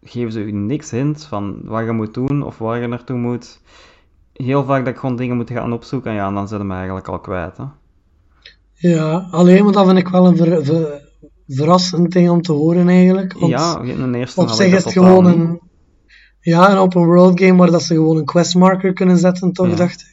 geven 0.04 0.32
ze 0.32 0.46
je 0.46 0.54
niks 0.54 0.92
hint 0.92 1.24
van 1.26 1.60
wat 1.64 1.86
je 1.86 1.92
moet 1.92 2.14
doen 2.14 2.44
of 2.44 2.58
waar 2.58 2.82
je 2.82 2.88
naartoe 2.88 3.18
moet. 3.18 3.62
Heel 4.34 4.64
vaak 4.64 4.86
dat 4.86 4.94
ik 4.94 5.00
gewoon 5.00 5.16
dingen 5.16 5.36
moet 5.36 5.52
gaan 5.52 5.74
opzoeken. 5.74 6.12
En 6.12 6.18
ja, 6.18 6.32
dan 6.32 6.48
zit 6.48 6.58
je 6.58 6.64
me 6.64 6.74
eigenlijk 6.76 7.08
al 7.08 7.20
kwijt. 7.20 7.58
Hè. 7.58 7.64
ja, 8.74 9.28
alleen 9.32 9.64
maar 9.64 9.74
dat 9.74 9.86
vind 9.86 9.98
ik 9.98 10.08
wel 10.08 10.28
een 10.28 10.38
ver- 10.38 10.64
ver- 10.66 11.03
verrassend 11.48 12.12
ding 12.12 12.30
om 12.30 12.42
te 12.42 12.52
horen 12.52 12.88
eigenlijk. 12.90 13.34
Want 13.34 13.52
Ja, 13.52 13.82
in 13.82 14.12
de 14.12 14.18
eerste 14.18 14.42
op 14.42 14.50
zich 14.50 14.74
is 14.76 14.84
het 14.84 14.94
gewoon 14.94 15.24
niet. 15.24 15.36
een, 15.36 15.60
ja, 16.40 16.72
een 16.72 16.78
open 16.78 17.06
world 17.06 17.40
game 17.40 17.56
waar 17.58 17.72
dat 17.72 17.82
ze 17.84 17.94
gewoon 17.94 18.18
een 18.18 18.26
questmarker 18.26 18.94
kunnen 18.94 19.18
zetten, 19.18 19.54
toch, 19.54 19.68
Ja. 19.70 19.76
dacht 19.76 20.02
ik. 20.02 20.12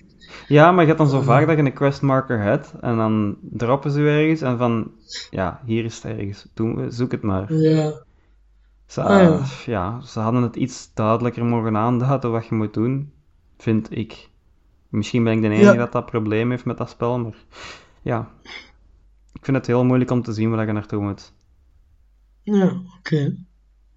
Ja, 0.49 0.70
maar 0.72 0.81
je 0.81 0.87
hebt 0.87 0.99
dan 0.99 1.09
zo 1.09 1.20
vaak 1.20 1.47
dat 1.47 1.57
je 1.57 1.62
een 1.64 1.72
questmarker 1.72 2.41
hebt 2.43 2.72
en 2.81 2.97
dan 2.97 3.37
droppen 3.43 3.91
ze 3.91 4.01
je 4.03 4.09
ergens 4.09 4.41
en 4.41 4.59
van, 4.59 4.91
ja, 5.31 5.61
hier 5.64 5.85
is 5.85 5.95
het 6.03 6.05
ergens, 6.18 6.47
Doe, 6.55 6.87
zoek 6.89 7.12
het 7.12 7.22
maar. 7.22 7.53
Ja, 7.55 7.93
Ze, 8.87 9.03
Ah, 9.03 9.20
ja. 9.22 9.41
ja, 9.66 10.01
ze 10.01 10.20
hadden 10.20 10.43
het 10.43 10.57
iets 10.57 10.91
duidelijker 10.95 11.45
mogen 11.45 11.76
aanduiden 11.76 12.31
wat 12.31 12.47
je 12.47 12.55
moet 12.55 12.74
doen, 12.74 13.12
vind 13.59 13.97
ik. 13.97 14.28
Misschien 14.89 15.24
ben 15.24 15.33
ik 15.33 15.41
de 15.41 15.49
enige 15.49 15.62
Ja. 15.72 15.74
dat 15.74 15.93
dat 15.93 16.07
probleem 16.07 16.51
heeft 16.51 16.64
met 16.64 16.78
dat 16.78 16.91
spel, 16.91 17.18
maar 17.18 17.35
ja. 18.03 18.28
Ik 19.41 19.47
vind 19.47 19.57
het 19.57 19.66
heel 19.66 19.84
moeilijk 19.84 20.11
om 20.11 20.22
te 20.22 20.32
zien 20.32 20.51
waar 20.51 20.66
je 20.66 20.72
naartoe 20.72 21.03
moet. 21.03 21.32
ja, 22.43 22.72
oké. 22.99 23.36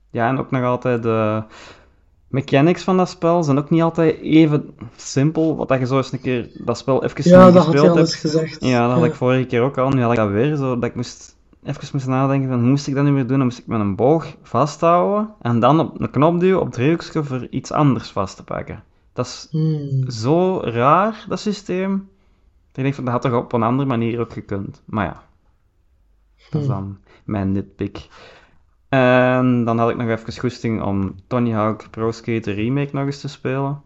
Ja, 0.10 0.28
en 0.28 0.38
ook 0.38 0.52
nog 0.52 0.64
altijd 0.64 1.04
de 1.04 1.44
mechanics 2.28 2.84
van 2.84 2.98
dat 2.98 3.10
spel 3.10 3.44
zijn 3.44 3.58
ook 3.58 3.70
niet 3.70 3.82
altijd 3.82 4.20
even 4.20 4.76
simpel, 4.96 5.56
wat 5.56 5.68
dat 5.68 5.80
je 5.80 5.86
zo 5.86 5.98
eens 5.98 6.12
een 6.12 6.22
keer 6.22 6.50
dat 6.66 6.78
spel 6.78 7.04
even 7.04 7.30
Ja, 7.30 7.52
dat 7.52 7.54
had 7.54 7.64
je 7.66 7.72
gespeeld 7.72 7.92
al 7.92 7.98
eens 7.98 8.10
hebt. 8.10 8.22
gezegd. 8.22 8.66
Ja, 8.66 8.88
dat 8.88 8.96
had 8.98 9.06
ik 9.06 9.14
vorige 9.14 9.46
keer 9.46 9.62
ook 9.62 9.78
al. 9.78 9.90
Nu 9.90 10.02
had 10.02 10.12
ik 10.12 10.18
dat 10.18 10.30
weer 10.30 10.56
zo, 10.56 10.74
dat 10.80 10.90
ik 10.90 10.96
moest 10.96 11.36
even 11.64 11.88
moest 11.94 12.08
nadenken 12.08 12.50
van 12.50 12.60
hoe 12.60 12.70
moest 12.70 12.88
ik 12.88 12.96
dat 12.96 13.04
nu 13.04 13.12
weer 13.12 13.28
doen? 13.28 13.38
Dan 13.38 13.48
moest 13.48 13.60
ik 13.60 13.68
met 13.68 13.80
een 13.80 13.96
boog 13.96 14.36
vasthouden 14.42 15.30
en 15.42 15.60
dan 15.60 15.80
op 15.80 16.02
een 16.02 16.10
knop 16.12 16.40
duwen 16.40 16.62
op 16.62 16.72
driehoekje 16.72 17.24
voor 17.24 17.48
iets 17.50 17.72
anders 17.72 18.10
vast 18.12 18.36
te 18.36 18.44
pakken. 18.44 18.84
Dat 19.14 19.26
is 19.26 19.48
Hmm. 19.52 20.10
zo 20.12 20.60
raar, 20.64 21.26
dat 21.28 21.40
systeem. 21.40 22.10
Ik 22.74 22.84
denk 22.84 22.96
van, 22.96 23.04
dat 23.04 23.14
had 23.14 23.22
toch 23.22 23.34
op 23.44 23.54
een 23.54 23.64
andere 23.64 23.90
manier 23.90 24.20
ook 24.20 24.34
gekund. 24.34 24.82
Maar 24.86 25.06
ja, 25.06 25.24
dat 26.54 26.62
is 26.62 26.68
Hmm. 26.68 26.78
dan 26.78 26.98
mijn 27.24 27.52
nitpick. 27.52 28.08
En 28.90 29.64
dan 29.64 29.78
had 29.78 29.90
ik 29.90 29.98
nog 29.98 30.08
even 30.08 30.40
goesting 30.40 30.82
om 30.82 31.16
Tony 31.28 31.52
Hawk 31.52 31.90
Pro 31.90 32.12
Skater 32.12 32.54
Remake 32.54 32.96
nog 32.96 33.06
eens 33.06 33.22
te 33.22 33.28
spelen. 33.28 33.82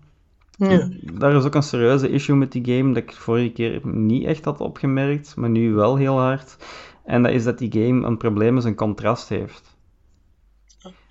Ja. 0.58 0.90
Daar 1.02 1.36
is 1.36 1.44
ook 1.46 1.56
een 1.56 1.64
serieuze 1.64 2.10
issue 2.10 2.36
met 2.36 2.52
die 2.52 2.78
game 2.78 2.94
dat 2.94 3.04
ik 3.04 3.14
vorige 3.14 3.52
keer 3.52 3.82
niet 3.84 4.26
echt 4.26 4.46
had 4.46 4.60
opgemerkt, 4.60 5.36
maar 5.36 5.50
nu 5.50 5.74
wel 5.74 5.96
heel 5.96 6.20
hard. 6.20 6.58
En 7.06 7.24
dat 7.24 7.32
is 7.32 7.44
dat 7.44 7.58
die 7.58 7.72
game 7.72 8.06
een 8.08 8.18
probleem 8.18 8.54
met 8.54 8.64
zijn 8.64 8.76
contrast 8.76 9.30
heeft. 9.30 9.78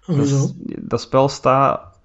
Dus 0.07 0.52
dat 0.80 1.00
spel 1.00 1.28
staat 1.28 1.98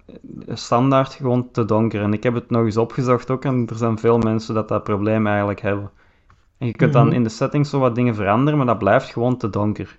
standaard 0.48 1.12
gewoon 1.12 1.50
te 1.50 1.64
donker. 1.64 2.02
En 2.02 2.12
ik 2.12 2.22
heb 2.22 2.34
het 2.34 2.50
nog 2.50 2.64
eens 2.64 2.76
opgezocht 2.76 3.30
ook, 3.30 3.44
en 3.44 3.66
er 3.68 3.76
zijn 3.76 3.98
veel 3.98 4.18
mensen 4.18 4.54
dat 4.54 4.68
dat 4.68 4.84
probleem 4.84 5.26
eigenlijk 5.26 5.60
hebben. 5.60 5.90
En 6.62 6.68
je 6.68 6.74
kunt 6.74 6.92
dan 6.92 7.06
Mhm. 7.06 7.14
in 7.14 7.22
de 7.22 7.28
settings 7.28 7.70
zo 7.70 7.78
wat 7.78 7.94
dingen 7.94 8.14
veranderen, 8.14 8.56
maar 8.56 8.66
dat 8.66 8.78
blijft 8.78 9.12
gewoon 9.12 9.36
te 9.36 9.50
donker. 9.50 9.98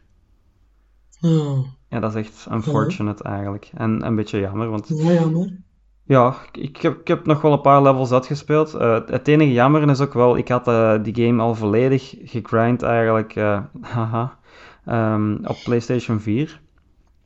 Ja, 1.19 1.63
Ja, 1.89 1.99
dat 1.99 2.15
is 2.15 2.25
echt 2.25 2.47
unfortunate 2.51 3.23
eigenlijk. 3.23 3.71
En 3.73 4.05
een 4.05 4.15
beetje 4.15 4.39
jammer, 4.39 4.69
want 4.69 4.87
ja, 4.87 5.11
jammer. 5.13 5.57
Ja, 6.03 6.35
ik 6.51 6.77
heb, 6.77 6.99
ik 6.99 7.07
heb 7.07 7.25
nog 7.25 7.41
wel 7.41 7.53
een 7.53 7.61
paar 7.61 7.81
levels 7.81 8.11
uitgespeeld. 8.11 8.73
Eh, 8.73 8.99
het 9.05 9.27
enige 9.27 9.51
jammer 9.51 9.89
is 9.89 10.01
ook 10.01 10.13
wel, 10.13 10.37
ik 10.37 10.47
had 10.47 10.67
eh, 10.67 11.03
die 11.03 11.25
game 11.25 11.41
al 11.41 11.55
volledig 11.55 12.15
gegrind 12.23 12.81
eigenlijk, 12.81 13.35
eh, 13.35 13.61
haha, 13.95 14.37
ehm, 14.85 15.37
op 15.45 15.57
PlayStation 15.63 16.19
4. 16.19 16.61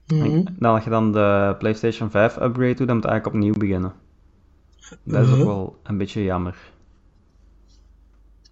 Mhm. 0.07 0.21
En 0.23 0.55
dan 0.59 0.73
als 0.73 0.83
je 0.83 0.89
dan 0.89 1.11
de 1.11 1.55
PlayStation 1.59 2.09
5 2.09 2.35
upgrade 2.35 2.73
doet, 2.73 2.87
dan 2.87 2.95
moet 2.95 3.05
je 3.05 3.09
eigenlijk 3.11 3.35
opnieuw 3.35 3.57
beginnen. 3.57 3.93
Dat 5.03 5.25
is 5.25 5.31
ook 5.31 5.37
Mhm. 5.37 5.45
wel 5.45 5.79
een 5.83 5.97
beetje 5.97 6.23
jammer. 6.23 6.55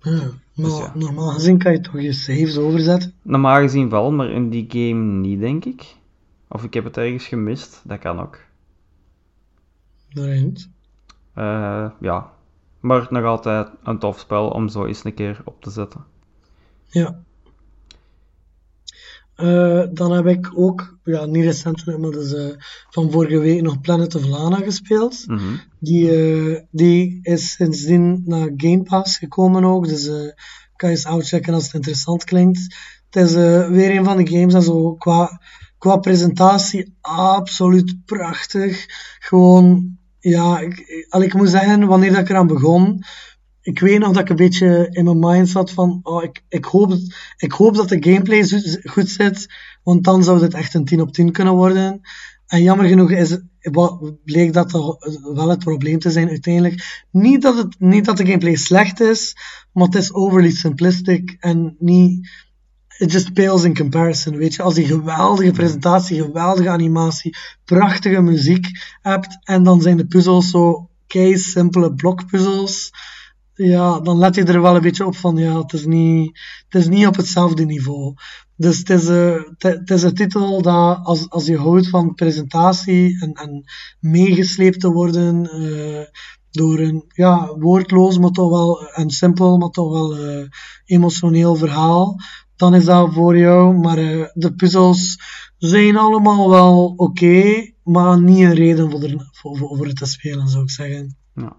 Ja, 0.02 0.30
maar 0.56 0.70
Dus 0.70 0.78
ja. 0.78 0.92
normaal 0.96 1.30
gezien 1.30 1.58
kan 1.58 1.72
je 1.72 1.82
toch 1.82 2.02
je 2.02 2.14
saves 2.14 2.58
overzetten? 2.58 3.14
Normaal 3.22 3.62
gezien 3.62 3.90
wel, 3.90 4.12
maar 4.12 4.30
in 4.30 4.50
die 4.50 4.66
game 4.70 5.02
niet, 5.02 5.40
denk 5.40 5.66
ik. 5.66 5.96
Of 6.48 6.64
ik 6.64 6.74
heb 6.74 6.84
het 6.84 6.98
ergens 6.98 7.28
gemist, 7.28 7.82
dat 7.84 8.00
kan 8.00 8.20
ook. 8.20 8.40
Daarin. 10.10 10.58
Eh, 11.34 11.90
ja, 12.00 12.32
maar 12.80 13.08
nog 13.10 13.24
altijd 13.24 13.70
een 13.84 14.00
tof 14.00 14.20
spel 14.20 14.50
om 14.50 14.68
zo 14.68 14.86
eens 14.86 15.04
een 15.04 15.14
keer 15.14 15.42
op 15.44 15.62
te 15.62 15.70
zetten. 15.70 16.06
Ja. 16.86 17.20
Eh, 19.36 19.84
dan 19.92 20.12
heb 20.12 20.26
ik 20.26 20.52
ook, 20.54 20.98
ja, 21.04 21.26
niet 21.26 21.44
recentelijk, 21.44 22.00
maar 22.00 22.12
dus, 22.12 22.34
eh, 22.34 22.46
van 22.90 23.12
vorige 23.12 23.40
week 23.40 23.62
nog 23.62 23.82
Planet 23.82 24.16
of 24.16 24.26
Lana 24.26 24.58
gespeeld. 24.58 25.24
Mhm. 25.28 25.56
Die, 25.80 26.12
eh, 26.12 26.62
die 26.72 27.20
is 27.22 27.52
sindsdien 27.52 28.22
naar 28.26 28.50
Game 28.58 28.84
Pass 28.84 29.18
gekomen 29.18 29.64
ook, 29.64 29.88
dus 29.88 30.10
kan 30.76 30.90
je 30.90 30.96
eens 30.96 31.08
uitchecken 31.08 31.54
als 31.54 31.64
het 31.66 31.74
interessant 31.74 32.24
klinkt. 32.24 32.76
Het 33.10 33.30
is 33.30 33.34
weer 33.70 33.98
een 33.98 34.06
van 34.06 34.18
de 34.18 34.28
games 34.28 34.54
en 34.54 34.62
zo 34.62 34.94
qua, 34.94 35.42
qua 35.78 35.98
presentatie 35.98 36.96
absoluut 37.02 37.96
prachtig. 38.06 38.86
Gewoon, 39.20 39.98
ja, 40.20 40.60
ik, 40.60 40.78
ik, 40.78 41.06
al, 41.10 41.22
ik 41.22 41.34
moet 41.34 41.50
zeggen, 41.50 41.88
wanneer 41.88 42.12
dat 42.12 42.20
ik 42.20 42.30
eraan 42.30 42.48
begon, 42.48 43.04
ik 43.66 43.80
weet 43.80 44.00
nog 44.00 44.12
dat 44.14 44.22
ik 44.22 44.30
een 44.30 44.36
beetje 44.36 44.88
in 44.92 45.04
mijn 45.04 45.20
mind 45.20 45.50
zat 45.50 45.72
van, 45.72 46.00
oh, 46.04 46.24
ik, 46.24 46.44
ik, 46.50 46.66
hoop, 46.66 46.98
ik 47.38 47.52
hoop 47.52 47.76
dat 47.76 47.90
de 47.90 48.04
gameplay 48.04 48.48
goed 48.84 49.10
zit, 49.10 49.48
want 49.84 50.04
dan 50.04 50.24
zou 50.24 50.40
dit 50.40 50.54
echt 50.54 50.74
een 50.74 50.86
10 50.86 51.02
op 51.02 51.12
10 51.12 51.32
kunnen 51.32 51.54
worden. 51.54 52.02
En 52.48 52.62
jammer 52.62 52.88
genoeg 52.88 53.12
is, 53.12 53.38
bleek 54.24 54.54
dat 54.54 54.72
wel 55.34 55.50
het 55.50 55.60
probleem 55.60 56.00
te 56.00 56.12
zijn 56.12 56.30
uiteindelijk. 56.30 57.06
Niet 57.12 57.42
dat, 57.42 57.58
het, 57.58 57.76
niet 57.80 58.06
dat 58.06 58.18
de 58.18 58.26
gameplay 58.26 58.56
slecht 58.56 59.00
is, 59.00 59.36
maar 59.74 59.86
het 59.86 59.96
is 59.96 60.14
overly 60.14 60.52
simplistic 60.52 61.38
en 61.40 61.76
niet... 61.80 62.44
It 62.98 63.12
just 63.12 63.34
pales 63.34 63.64
in 63.64 63.76
comparison, 63.76 64.38
weet 64.38 64.56
je. 64.56 64.62
Als 64.62 64.74
die 64.74 64.86
geweldige 64.86 65.52
presentatie, 65.52 66.22
geweldige 66.22 66.70
animatie, 66.70 67.36
prachtige 67.66 68.22
muziek 68.22 68.68
hebt 69.02 69.38
en 69.44 69.64
dan 69.64 69.82
zijn 69.82 69.98
de 69.98 70.06
puzzels 70.06 70.50
zo 70.50 70.90
kei 71.08 71.38
simpele 71.38 71.94
blokpuzzels 71.94 72.92
ja, 73.56 74.00
dan 74.00 74.18
let 74.18 74.36
je 74.36 74.44
er 74.44 74.62
wel 74.62 74.76
een 74.76 74.82
beetje 74.82 75.06
op 75.06 75.16
van, 75.16 75.38
ja, 75.38 75.58
het 75.58 75.74
is 75.74 75.86
niet, 75.86 76.40
het 76.68 76.82
is 76.82 76.88
niet 76.88 77.08
op 77.08 77.16
hetzelfde 77.16 77.66
niveau. 77.66 78.14
Dus 78.56 78.78
het 78.78 78.90
is, 78.90 79.08
eh, 79.08 79.42
het, 79.58 79.90
is 79.90 80.04
een 80.04 80.14
titel 80.14 80.62
dat, 80.62 81.00
als, 81.04 81.30
als 81.30 81.46
je 81.46 81.58
houdt 81.58 81.90
van 81.90 82.14
presentatie 82.14 83.22
en, 83.22 83.34
en 83.34 83.64
meegesleept 84.00 84.80
te 84.80 84.92
worden 84.92 85.50
eh, 85.50 86.06
door 86.52 86.80
een, 86.80 87.04
ja, 87.08 87.56
woordloos, 87.58 88.18
maar 88.18 88.32
toch 88.32 88.50
wel, 88.50 88.90
en 88.90 89.10
simpel, 89.10 89.58
maar 89.58 89.70
toch 89.70 89.92
wel 89.92 90.18
eh, 90.18 90.48
emotioneel 90.86 91.56
verhaal, 91.56 92.16
dan 92.56 92.76
is 92.76 92.86
dat 92.86 93.14
voor 93.14 93.38
jou. 93.38 93.78
Maar 93.78 93.96
de 94.34 94.54
puzzels 94.56 95.20
zijn 95.58 95.98
allemaal 95.98 96.50
wel 96.50 96.94
oké, 96.98 97.72
maar 97.84 98.22
niet 98.22 98.40
een 98.40 98.54
reden 98.54 98.92
voor, 98.92 99.04
er, 99.04 99.30
voor, 99.32 99.58
voor 99.58 99.86
het 99.86 99.98
te 99.98 100.06
spelen, 100.06 100.48
zou 100.48 100.64
ik 100.64 100.70
zeggen. 100.70 101.18
Ja. 101.34 101.56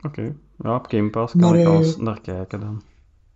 Oké. 0.00 0.34
Ja, 0.62 0.74
op 0.74 0.86
Game 0.86 1.10
Pass 1.10 1.32
kan 1.32 1.40
Maar, 1.40 1.58
ik 1.58 1.64
eh, 1.64 1.70
al 1.72 1.82
eens 1.82 1.96
naar 1.96 2.20
kijken 2.20 2.60
dan. 2.60 2.82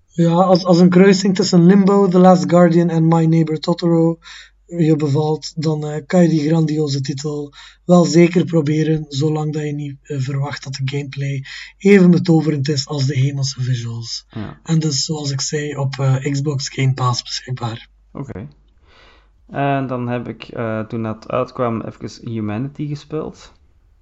Ja, 0.07 0.33
als, 0.33 0.65
als 0.65 0.79
een 0.79 0.89
kruising 0.89 1.35
tussen 1.35 1.67
Limbo, 1.67 2.09
The 2.09 2.19
Last 2.19 2.51
Guardian 2.51 2.89
en 2.89 3.09
My 3.09 3.25
Neighbor 3.25 3.59
Totoro 3.59 4.19
je 4.67 4.97
bevalt, 4.97 5.63
dan 5.63 5.87
eh, 5.87 6.07
kan 6.07 6.23
je 6.23 6.29
die 6.29 6.49
grandioze 6.49 7.01
titel 7.01 7.53
wel 7.85 8.05
zeker 8.05 8.45
proberen, 8.45 9.05
zolang 9.09 9.53
dat 9.53 9.63
je 9.63 9.73
niet 9.73 9.97
eh, 10.03 10.19
verwacht 10.19 10.65
dat 10.65 10.75
de 10.75 10.83
gameplay 10.85 11.45
even 11.79 12.11
betoverend 12.11 12.69
is 12.69 12.87
als 12.87 13.07
de 13.07 13.19
hemelse 13.19 13.63
visuals. 13.63 14.27
Ja. 14.29 14.61
En 14.63 14.79
dus, 14.79 15.05
zoals 15.05 15.31
ik 15.31 15.41
zei, 15.41 15.77
op 15.77 15.95
eh, 15.99 16.31
Xbox 16.31 16.69
Game 16.69 16.95
Pass 16.95 17.23
beschikbaar. 17.23 17.89
Oké. 18.13 18.49
En 19.47 19.87
dan 19.87 20.09
heb 20.09 20.29
ik 20.29 20.43
eh, 20.43 20.81
toen 20.81 21.03
dat 21.03 21.31
uitkwam 21.31 21.81
even 21.81 22.31
Humanity 22.31 22.89
gespeeld. 22.89 23.53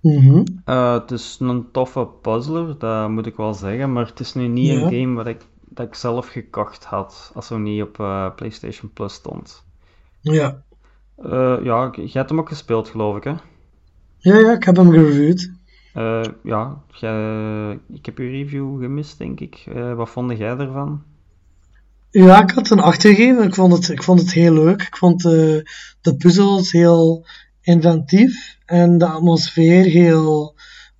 Mhm. 0.04 0.42
Eh, 0.64 0.92
het 0.92 1.10
is 1.10 1.36
een 1.40 1.66
toffe 1.72 2.08
puzzler, 2.22 2.78
dat 2.78 3.08
moet 3.10 3.26
ik 3.26 3.36
wel 3.36 3.54
zeggen, 3.54 3.92
maar 3.92 4.06
het 4.06 4.20
is 4.20 4.34
nu 4.34 4.46
niet 4.46 4.66
Ja. 4.66 4.74
een 4.80 4.92
game 5.00 5.14
wat 5.14 5.26
ik, 5.26 5.40
dat 5.68 5.86
ik 5.86 5.94
zelf 5.94 6.26
gekocht 6.28 6.84
had, 6.84 7.30
als 7.34 7.48
hij 7.48 7.58
niet 7.58 7.82
op 7.82 8.00
eh, 8.00 8.34
PlayStation 8.36 8.90
Plus 8.92 9.14
stond. 9.14 9.64
Ja. 10.20 10.62
Eh, 11.16 11.56
ja, 11.62 11.90
jij 11.96 12.08
hebt 12.12 12.28
hem 12.28 12.38
ook 12.38 12.48
gespeeld, 12.48 12.88
geloof 12.88 13.16
ik, 13.16 13.24
hè? 13.24 13.34
ja, 14.18 14.38
ja, 14.38 14.52
ik 14.52 14.64
heb 14.64 14.76
hem 14.76 14.90
gereviewd. 14.90 15.50
Ja, 16.42 16.82
jij- 16.92 17.78
ik 17.92 18.06
heb 18.06 18.18
je 18.18 18.28
review 18.30 18.80
gemist, 18.82 19.18
denk 19.18 19.40
ik. 19.40 19.64
Wat 19.96 20.10
vond 20.10 20.38
jij 20.38 20.56
ervan? 20.56 21.02
Ja, 22.10 22.42
ik 22.42 22.50
had 22.50 22.70
een 22.70 22.80
8 22.80 23.00
gegeven. 23.02 23.44
Ik 23.44 23.54
vond 23.54 23.72
het, 23.72 23.88
ik 23.88 24.02
vond 24.02 24.20
het 24.20 24.32
heel 24.32 24.52
leuk. 24.52 24.82
Ik 24.82 24.96
vond 24.96 25.22
de 25.22 26.14
puzzels 26.18 26.72
heel 26.72 27.26
inventief 27.64 28.56
en 28.64 28.98
de 28.98 29.06
atmosfeer 29.06 29.84
heel 29.84 30.54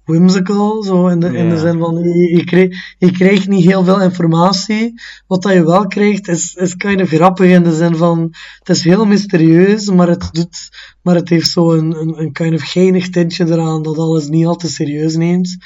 whimsical. 0.04 0.82
Zo 0.82 1.08
in 1.08 1.20
de, 1.20 1.36
in 1.36 1.48
de 1.48 1.58
zin 1.58 1.78
van, 1.78 1.98
je, 1.98 2.36
je, 2.36 2.44
kreeg, 2.44 2.94
je 2.98 3.10
krijgt 3.10 3.48
niet 3.48 3.64
heel 3.64 3.84
veel 3.84 4.00
informatie. 4.00 5.00
Wat 5.26 5.42
dat 5.42 5.52
je 5.52 5.64
wel 5.64 5.86
krijgt 5.86 6.28
is, 6.28 6.54
is 6.54 6.76
kind 6.76 7.00
of 7.00 7.08
grappig 7.08 7.50
in 7.50 7.62
de 7.62 7.74
zin 7.74 7.96
van, 7.96 8.34
het 8.58 8.68
is 8.68 8.84
heel 8.84 9.04
mysterieus, 9.04 9.90
maar 9.90 10.08
het, 10.08 10.28
doet, 10.32 10.68
maar 11.02 11.14
het 11.14 11.28
heeft 11.28 11.50
zo 11.50 11.72
een, 11.72 12.00
een, 12.00 12.20
een 12.20 12.32
kind 12.32 12.54
of 12.54 12.62
geinig 12.62 13.10
tintje 13.10 13.44
eraan 13.46 13.82
dat 13.82 13.98
alles 13.98 14.28
niet 14.28 14.46
al 14.46 14.56
te 14.56 14.68
serieus 14.68 15.16
neemt. 15.16 15.56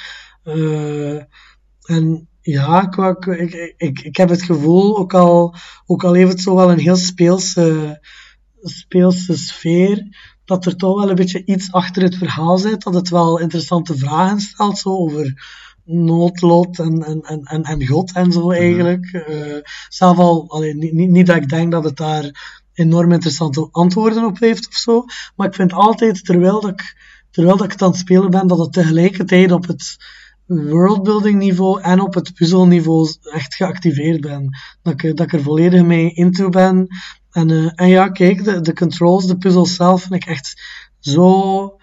Eh, 0.43 1.15
en 1.83 2.27
ja, 2.41 2.91
ik, 2.91 3.25
ik, 3.25 3.73
ik, 3.77 3.99
ik 3.99 4.17
heb 4.17 4.29
het 4.29 4.43
gevoel, 4.43 4.97
ook 4.97 5.13
al, 5.13 5.55
ook 5.85 6.03
al 6.03 6.13
heeft 6.13 6.31
het 6.31 6.41
zo 6.41 6.55
wel 6.55 6.71
een 6.71 6.79
heel 6.79 6.95
speelse, 6.95 7.99
speelse 8.61 9.37
sfeer, 9.37 10.07
dat 10.49 10.65
er 10.65 10.75
toch 10.75 10.99
wel 10.99 11.09
een 11.09 11.15
beetje 11.15 11.45
iets 11.45 11.71
achter 11.71 12.03
het 12.03 12.15
verhaal 12.15 12.57
zit, 12.57 12.83
dat 12.83 12.93
het 12.93 13.09
wel 13.09 13.39
interessante 13.39 13.97
vragen 13.97 14.39
stelt, 14.39 14.77
zo 14.77 14.89
over 14.89 15.43
noodlot 15.83 16.79
en, 16.79 17.03
en, 17.03 17.21
en, 17.21 17.43
en, 17.43 17.63
en 17.63 17.87
God 17.87 18.13
en 18.13 18.31
zo 18.31 18.51
eigenlijk. 18.51 19.05
Eh, 19.11 19.55
zelf 19.89 20.17
al, 20.17 20.45
allee, 20.49 20.75
niet, 20.75 20.93
niet, 20.93 21.09
niet 21.09 21.27
dat 21.27 21.35
ik 21.35 21.49
denk 21.49 21.71
dat 21.71 21.83
het 21.83 21.97
daar 21.97 22.57
enorm 22.73 23.11
interessante 23.11 23.67
antwoorden 23.71 24.25
op 24.25 24.39
heeft 24.39 24.67
of 24.67 24.73
zo, 24.73 25.05
maar 25.35 25.47
ik 25.47 25.55
vind 25.55 25.73
altijd, 25.73 26.25
terwijl 26.25 26.61
dat 26.61 26.71
ik, 26.71 26.95
terwijl 27.31 27.57
dat 27.57 27.65
ik 27.65 27.71
het 27.71 27.81
aan 27.81 27.89
het 27.89 27.99
spelen 27.99 28.29
ben, 28.29 28.47
dat 28.47 28.59
het 28.59 28.73
tegelijkertijd 28.73 29.51
op 29.51 29.67
het 29.67 29.97
worldbuilding 30.49 31.39
niveau 31.39 31.81
en 31.81 32.01
op 32.01 32.13
het 32.13 32.33
puzzel 32.33 32.67
niveau 32.67 33.13
echt 33.21 33.55
geactiveerd 33.55 34.21
ben. 34.21 34.57
Dat 34.81 34.93
ik, 34.93 35.17
dat 35.17 35.25
ik 35.25 35.33
er 35.33 35.41
volledig 35.41 35.83
mee 35.83 36.13
into 36.13 36.49
ben. 36.49 36.87
En, 37.31 37.49
eh, 37.49 37.71
en 37.75 37.87
ja, 37.87 38.09
kijk, 38.09 38.43
de, 38.43 38.61
de 38.61 38.73
controls, 38.73 39.25
de 39.25 39.37
puzzels 39.37 39.75
zelf 39.75 40.01
vind 40.01 40.13
ik 40.13 40.25
echt 40.25 40.61
zo 40.99 41.77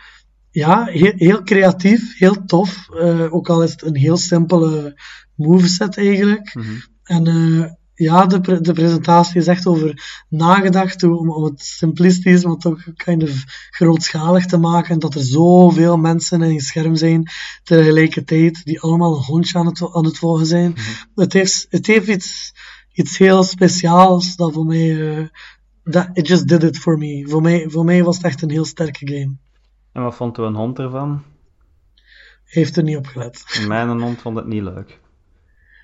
ja, 0.51 0.85
heel, 0.85 1.13
heel 1.17 1.43
creatief, 1.43 2.19
heel 2.19 2.45
tof. 2.45 2.89
Eh, 2.91 3.35
ook 3.35 3.49
al 3.49 3.63
is 3.63 3.71
het 3.71 3.83
een 3.83 3.97
heel 3.97 4.17
simpele 4.17 5.01
moveset 5.35 5.97
eigenlijk. 5.99 6.55
En 7.03 7.27
eh, 7.27 7.71
ja, 7.95 8.27
de, 8.27 8.41
pre- 8.41 8.61
de 8.61 8.73
presentatie 8.73 9.41
is 9.41 9.47
echt 9.47 9.67
over 9.67 10.25
nagedacht 10.29 11.03
om, 11.03 11.31
om 11.31 11.45
het 11.45 11.63
simplistisch, 11.63 12.45
maar 12.45 12.57
toch 12.57 12.83
kind 12.95 13.23
of 13.23 13.45
grootschalig 13.71 14.47
te 14.47 14.57
maken. 14.57 14.99
Dat 14.99 15.15
er 15.15 15.25
zoveel 15.25 15.97
mensen 15.97 16.43
in 16.43 16.53
je 16.53 16.61
scherm 16.61 16.97
zijn 16.97 17.31
tegelijkertijd, 17.63 18.65
die 18.65 18.81
allemaal 18.81 19.17
een 19.17 19.25
hondje 19.25 19.59
aan 19.59 19.67
het, 19.67 19.95
aan 19.95 20.05
het 20.05 20.19
volgen 20.19 20.47
zijn. 20.47 20.75
het, 21.15 21.33
heeft, 21.33 21.67
het 21.69 21.87
heeft 21.87 22.09
iets, 22.09 22.53
iets 22.97 23.19
heel 23.19 23.43
speciaals 23.43 24.37
dat 24.37 24.53
voor 24.53 24.67
mij... 24.67 25.17
eh, 25.17 25.27
dat, 25.85 26.09
it 26.13 26.27
just 26.27 26.49
did 26.49 26.63
it 26.63 26.79
for 26.79 26.99
me. 26.99 27.27
Voor 27.29 27.43
mij. 27.43 27.69
Voor 27.69 27.85
mij 27.85 28.05
was 28.05 28.17
het 28.17 28.25
echt 28.25 28.43
een 28.43 28.51
heel 28.51 28.65
sterke 28.65 29.07
game. 29.07 29.37
En 29.93 30.03
wat 30.03 30.15
vond 30.15 30.39
u 30.39 30.43
een 30.43 30.55
hond 30.55 30.79
ervan? 30.79 31.23
Heeft 32.45 32.77
er 32.77 32.83
niet 32.83 32.97
op 32.97 33.07
gelet. 33.07 33.65
Mijn 33.69 34.01
hond 34.01 34.21
vond 34.21 34.37
het 34.37 34.47
niet 34.47 34.63
leuk. 34.63 35.01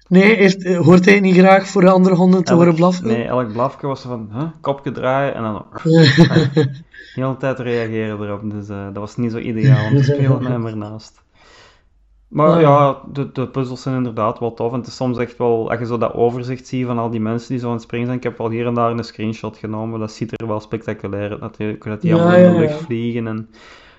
Nee, 0.09 0.37
heeft, 0.37 0.65
eh, 0.65 0.81
hoort 0.81 1.05
hij 1.05 1.21
niet 1.21 1.37
graag 1.37 1.69
voor 1.69 1.83
de 1.83 1.91
andere 1.91 2.15
honden 2.15 2.45
te 2.45 2.55
horen 2.55 2.75
blaffen? 2.75 3.07
Nee, 3.07 3.25
elk 3.25 3.53
blafje 3.53 3.87
was 3.87 4.01
van, 4.01 4.29
huh, 4.33 4.49
kopje 4.61 4.93
draaien 4.93 5.35
en 5.35 5.43
dan 5.43 5.67
de 5.83 6.83
hele 7.15 7.37
tijd 7.37 7.59
reageren 7.59 8.23
erop. 8.23 8.51
Dus 8.51 8.69
eh, 8.69 8.85
dat 8.85 8.97
was 8.97 9.17
niet 9.17 9.31
zo 9.31 9.39
ideaal 9.39 9.87
om 9.87 9.97
te 9.97 10.03
spelen 10.03 10.43
met 10.43 10.53
hem 10.53 10.67
ernaast. 10.67 11.23
Maar 12.33 12.61
Ja. 12.61 12.99
de, 13.13 13.33
de 13.33 13.49
puzzels 13.49 13.83
zijn 13.83 13.97
inderdaad 13.97 14.39
wel 14.39 14.55
tof. 14.55 14.73
En 14.73 14.79
het 14.79 14.87
is 14.87 14.97
soms 14.97 15.19
echt 15.19 15.37
wel, 15.39 15.71
als 15.71 15.79
je 15.79 15.87
zo 15.87 15.99
dat 15.99 16.15
overzicht 16.15 16.67
ziet 16.67 16.87
van 16.87 16.99
al 16.99 17.11
die 17.11 17.21
mensen 17.21 17.49
die 17.49 17.59
zo 17.59 17.67
aan 17.67 17.73
het 17.73 17.83
springen 17.83 18.07
zijn. 18.07 18.19
Ik 18.19 18.25
heb 18.25 18.39
wel 18.39 18.51
hier 18.51 18.67
en 18.67 18.75
daar 18.75 18.91
een 18.91 19.05
screenshot 19.05 19.57
genomen. 19.57 20.01
Dat 20.01 20.13
ziet 20.13 20.41
er 20.41 20.47
wel 20.47 20.61
spectaculair 20.61 21.31
uit 21.31 21.41
natuurlijk. 21.41 21.85
Dat 21.85 22.01
die 22.01 22.11
Ja, 22.11 22.17
allemaal 22.17 22.37
in 22.39 22.53
de 22.53 22.59
lucht 22.59 22.81
vliegen. 22.81 23.27
En 23.27 23.49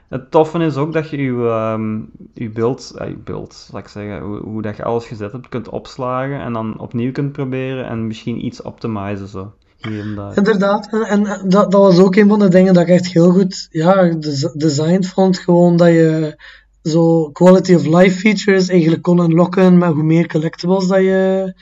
het 0.09 0.31
toffe 0.31 0.59
is 0.59 0.75
ook 0.75 0.93
dat 0.93 1.09
je 1.09 1.17
je, 1.17 1.47
ehm, 1.47 1.99
je 2.33 2.49
beeld, 2.49 2.93
eh, 2.97 3.07
je 3.07 3.17
beeld, 3.23 3.69
laat 3.71 3.81
ik 3.81 3.87
zeggen, 3.87 4.19
hoe, 4.21 4.37
hoe 4.39 4.61
dat 4.61 4.77
je 4.77 4.83
alles 4.83 5.05
gezet 5.05 5.31
hebt, 5.31 5.49
kunt 5.49 5.69
opslagen. 5.69 6.39
En 6.41 6.53
dan 6.53 6.79
opnieuw 6.79 7.11
kunt 7.11 7.31
proberen 7.31 7.85
en 7.87 8.07
misschien 8.07 8.45
iets 8.45 8.61
optimizen 8.61 9.27
zo. 9.27 9.53
Hier 9.77 9.99
en 9.99 10.15
daar. 10.15 10.37
Inderdaad, 10.37 10.87
en, 10.91 11.01
en 11.01 11.25
en 11.25 11.49
dat, 11.49 11.71
dat 11.71 11.81
was 11.81 11.99
ook 11.99 12.15
een 12.15 12.29
van 12.29 12.39
de 12.39 12.47
dingen 12.47 12.73
dat 12.73 12.83
ik 12.83 12.89
echt 12.89 13.07
heel 13.13 13.31
goed 13.31 13.67
ja, 13.71 14.03
des- 14.03 14.51
designed 14.53 15.07
vond. 15.07 15.39
Gewoon 15.39 15.77
dat 15.77 15.87
je 15.87 16.35
zo 16.83 17.29
quality 17.31 17.73
of 17.73 17.85
life 17.85 18.17
features 18.19 18.67
eigenlijk 18.67 19.01
kon 19.01 19.19
unlocken 19.19 19.77
met 19.77 19.93
hoe 19.93 20.03
meer 20.03 20.27
collectibles 20.27 20.87
dat 20.87 20.99
je, 20.99 21.53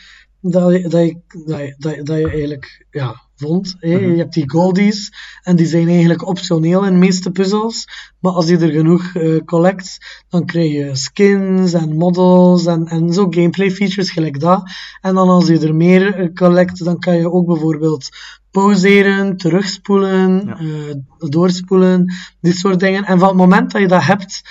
dat 0.41 0.71
je, 0.73 0.87
dat 0.87 1.05
je, 1.05 1.17
dat 1.45 1.59
je, 1.59 1.75
dat 1.77 1.95
je, 1.95 2.03
dat 2.03 2.17
je 2.17 2.29
eigenlijk 2.29 2.85
ja, 2.91 3.21
vond. 3.35 3.75
hè. 3.79 3.89
Je 3.97 4.17
hebt 4.17 4.33
die 4.33 4.49
goldies 4.49 5.11
en 5.43 5.55
die 5.55 5.65
zijn 5.65 5.87
eigenlijk 5.87 6.27
optioneel 6.27 6.85
in 6.85 6.93
de 6.93 6.99
meeste 6.99 7.31
puzzels. 7.31 7.87
Maar 8.19 8.31
als 8.31 8.47
je 8.49 8.57
er 8.57 8.71
genoeg 8.71 9.15
eh, 9.15 9.37
collect, 9.45 9.97
dan 10.29 10.45
krijg 10.45 10.71
je 10.71 10.95
skins 10.95 11.73
en 11.73 11.97
models 11.97 12.65
en, 12.65 12.85
en 12.85 13.13
zo 13.13 13.27
gameplay 13.29 13.71
features 13.71 14.11
gelijk 14.11 14.39
dat. 14.39 14.63
En 15.01 15.15
dan 15.15 15.29
als 15.29 15.47
je 15.47 15.59
er 15.59 15.75
meer 15.75 16.15
eh, 16.15 16.33
collect, 16.33 16.83
dan 16.83 16.99
kan 16.99 17.15
je 17.17 17.31
ook 17.31 17.45
bijvoorbeeld 17.45 18.09
pauzeren, 18.51 19.37
terugspoelen, 19.37 20.45
Ja. 20.45 20.57
eh, 20.57 20.95
doorspoelen, 21.29 22.13
dit 22.41 22.55
soort 22.55 22.79
dingen. 22.79 23.03
En 23.05 23.19
van 23.19 23.27
het 23.27 23.37
moment 23.37 23.71
dat 23.71 23.81
je 23.81 23.87
dat 23.87 24.03
hebt, 24.03 24.41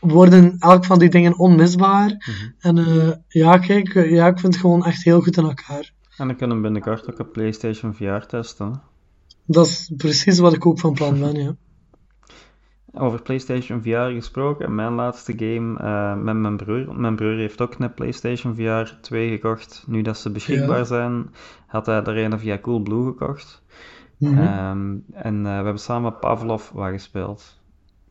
worden 0.00 0.56
elk 0.58 0.84
van 0.84 0.98
die 0.98 1.08
dingen 1.08 1.38
onmisbaar. 1.38 2.32
En 2.58 2.78
eh, 2.78 3.10
ja, 3.28 3.58
kijk, 3.58 3.94
eh, 3.94 4.10
ja, 4.10 4.26
ik 4.26 4.38
vind 4.38 4.52
het 4.52 4.62
gewoon 4.62 4.84
echt 4.84 5.04
heel 5.04 5.20
goed 5.20 5.36
in 5.36 5.44
elkaar. 5.44 5.92
En 6.16 6.26
dan 6.26 6.36
kunnen 6.36 6.56
we 6.56 6.62
binnenkort 6.62 7.10
ook 7.10 7.18
op 7.18 7.32
PlayStation 7.32 7.94
VR 7.94 8.26
testen. 8.26 8.66
hè. 8.66 8.72
Dat 9.46 9.66
is 9.66 9.92
precies 9.96 10.38
wat 10.38 10.52
ik 10.54 10.66
ook 10.66 10.78
van 10.78 10.94
plan 10.94 11.20
ben, 11.20 11.34
ja. 11.42 11.56
Over 13.04 13.22
PlayStation 13.22 13.82
VR 13.82 13.88
gesproken, 14.14 14.74
mijn 14.74 14.92
laatste 14.92 15.32
game 15.36 15.78
eh, 15.78 16.22
met 16.22 16.36
mijn 16.36 16.56
broer. 16.56 17.00
Mijn 17.00 17.16
broer 17.16 17.36
heeft 17.36 17.60
ook 17.60 17.74
een 17.78 17.94
PlayStation 17.94 18.54
VR 18.54 18.94
2 19.00 19.30
gekocht. 19.30 19.84
Nu 19.86 20.02
dat 20.02 20.18
ze 20.18 20.30
beschikbaar 20.30 20.78
Ja. 20.78 20.84
zijn, 20.84 21.30
had 21.66 21.86
hij 21.86 22.02
er 22.04 22.18
een 22.18 22.38
via 22.38 22.58
Coolblue 22.58 23.04
gekocht. 23.04 23.62
Mhm. 24.18 24.38
Ehm, 24.38 24.94
en 25.12 25.42
we 25.42 25.48
hebben 25.48 25.78
samen 25.78 26.18
Pavlov 26.18 26.70
wat 26.70 26.90
gespeeld. 26.90 27.60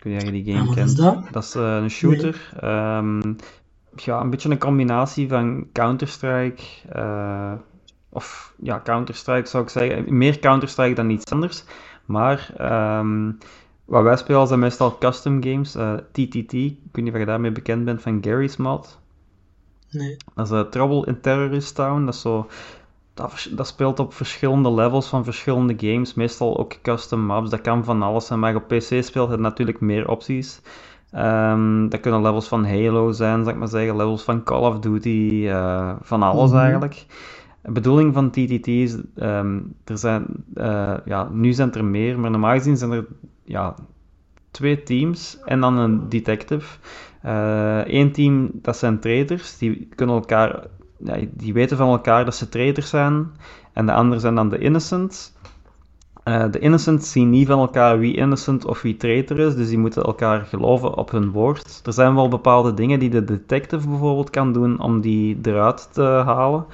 Weet 0.05 0.13
niet 0.13 0.21
of 0.23 0.29
je 0.35 0.43
die 0.43 0.53
game 0.53 0.73
kent. 0.73 0.89
is 0.89 0.95
dat? 0.95 1.27
Dat 1.31 1.43
is 1.43 1.55
eh, 1.55 1.75
een 1.75 1.89
shooter. 1.89 2.51
Ehm, 2.59 3.33
ja, 3.95 4.21
een 4.21 4.29
beetje 4.29 4.49
een 4.49 4.57
combinatie 4.59 5.27
van 5.27 5.67
Counter-Strike. 5.71 6.63
eh, 6.89 7.53
of 8.09 8.53
ja, 8.61 8.81
Counter-Strike 8.83 9.47
zou 9.47 9.63
ik 9.63 9.69
zeggen. 9.69 10.17
Meer 10.17 10.39
Counter-Strike 10.39 10.93
dan 10.95 11.09
iets 11.09 11.31
anders. 11.31 11.63
Maar 12.05 12.53
ehm, 12.57 13.31
wat 13.85 14.03
wij 14.03 14.17
spelen 14.17 14.47
zijn 14.47 14.59
meestal 14.59 14.97
custom 14.97 15.43
games. 15.43 15.75
eh, 15.75 15.93
TTT, 16.11 16.53
ik 16.53 16.77
weet 16.91 17.03
niet 17.03 17.13
of 17.13 17.19
je 17.19 17.25
daarmee 17.25 17.51
bekend 17.51 17.85
bent 17.85 18.01
van 18.01 18.17
Gary's 18.23 18.57
Mod. 18.57 18.99
Nee. 19.91 20.17
Dat 20.35 20.45
is 20.45 20.51
eh, 20.51 20.61
Trouble 20.61 21.05
in 21.05 21.21
Terrorist 21.21 21.75
Town. 21.75 22.05
Dat, 22.05 22.13
is 22.13 22.21
zo, 22.21 22.47
dat, 23.15 23.49
dat 23.51 23.67
speelt 23.67 23.99
op 23.99 24.13
verschillende 24.13 24.71
levels 24.73 25.07
van 25.07 25.23
verschillende 25.23 25.73
games. 25.77 26.13
Meestal 26.13 26.57
ook 26.57 26.73
custom 26.81 27.19
maps. 27.25 27.49
Dat 27.49 27.61
kan 27.61 27.83
van 27.83 28.01
alles 28.01 28.25
zijn. 28.25 28.39
Maar 28.39 28.55
op 28.55 28.67
PC 28.67 29.03
speelt 29.03 29.29
het 29.29 29.39
natuurlijk 29.39 29.79
meer 29.79 30.09
opties. 30.09 30.61
Ehm, 31.11 31.89
dat 31.89 31.99
kunnen 31.99 32.21
levels 32.21 32.47
van 32.47 32.65
Halo 32.65 33.11
zijn, 33.11 33.43
zal 33.43 33.53
ik 33.53 33.59
maar 33.59 33.67
zeggen. 33.67 33.95
Levels 33.95 34.23
van 34.23 34.43
Call 34.43 34.61
of 34.69 34.79
Duty. 34.79 35.45
eh, 35.47 35.95
van 36.01 36.23
alles 36.23 36.49
Mhm. 36.51 36.59
eigenlijk. 36.59 37.05
De 37.61 37.71
bedoeling 37.71 38.13
van 38.13 38.29
TTT 38.29 38.67
is, 38.67 38.97
ehm, 39.15 39.59
er 39.83 39.97
zijn, 39.97 40.25
eh, 40.53 40.93
ja, 41.05 41.29
nu 41.31 41.53
zijn 41.53 41.73
er 41.73 41.85
meer, 41.85 42.19
maar 42.19 42.31
normaal 42.31 42.53
gezien 42.53 42.77
zijn 42.77 42.91
er 42.91 43.05
ja, 43.43 43.75
twee 44.51 44.83
teams 44.83 45.39
en 45.45 45.59
dan 45.59 45.77
een 45.77 46.09
detective. 46.09 46.77
Eén 47.87 48.11
team, 48.11 48.49
dat 48.53 48.77
zijn 48.77 48.99
traders, 48.99 49.57
die 49.57 49.89
kunnen 49.95 50.15
elkaar 50.15 50.67
die 51.31 51.53
weten 51.53 51.77
van 51.77 51.89
elkaar 51.89 52.25
dat 52.25 52.35
ze 52.35 52.49
traitors 52.49 52.89
zijn. 52.89 53.31
En 53.73 53.85
de 53.85 53.93
anderen 53.93 54.21
zijn 54.21 54.35
dan 54.35 54.49
de 54.49 54.57
innocents. 54.57 55.33
Eh, 56.23 56.51
de 56.51 56.59
innocents 56.59 57.11
zien 57.11 57.29
niet 57.29 57.47
van 57.47 57.59
elkaar 57.59 57.99
wie 57.99 58.15
innocent 58.15 58.65
of 58.65 58.81
wie 58.81 58.97
traitor 58.97 59.39
is, 59.39 59.55
dus 59.55 59.67
die 59.67 59.77
moeten 59.77 60.03
elkaar 60.03 60.45
geloven 60.45 60.97
op 60.97 61.11
hun 61.11 61.31
woord. 61.31 61.81
Er 61.83 61.93
zijn 61.93 62.15
wel 62.15 62.27
bepaalde 62.27 62.73
dingen 62.73 62.99
die 62.99 63.09
de 63.09 63.23
detective 63.23 63.87
bijvoorbeeld 63.87 64.29
kan 64.29 64.53
doen 64.53 64.79
om 64.79 65.01
die 65.01 65.37
eruit 65.41 65.89
te 65.91 66.01
halen. 66.01 66.65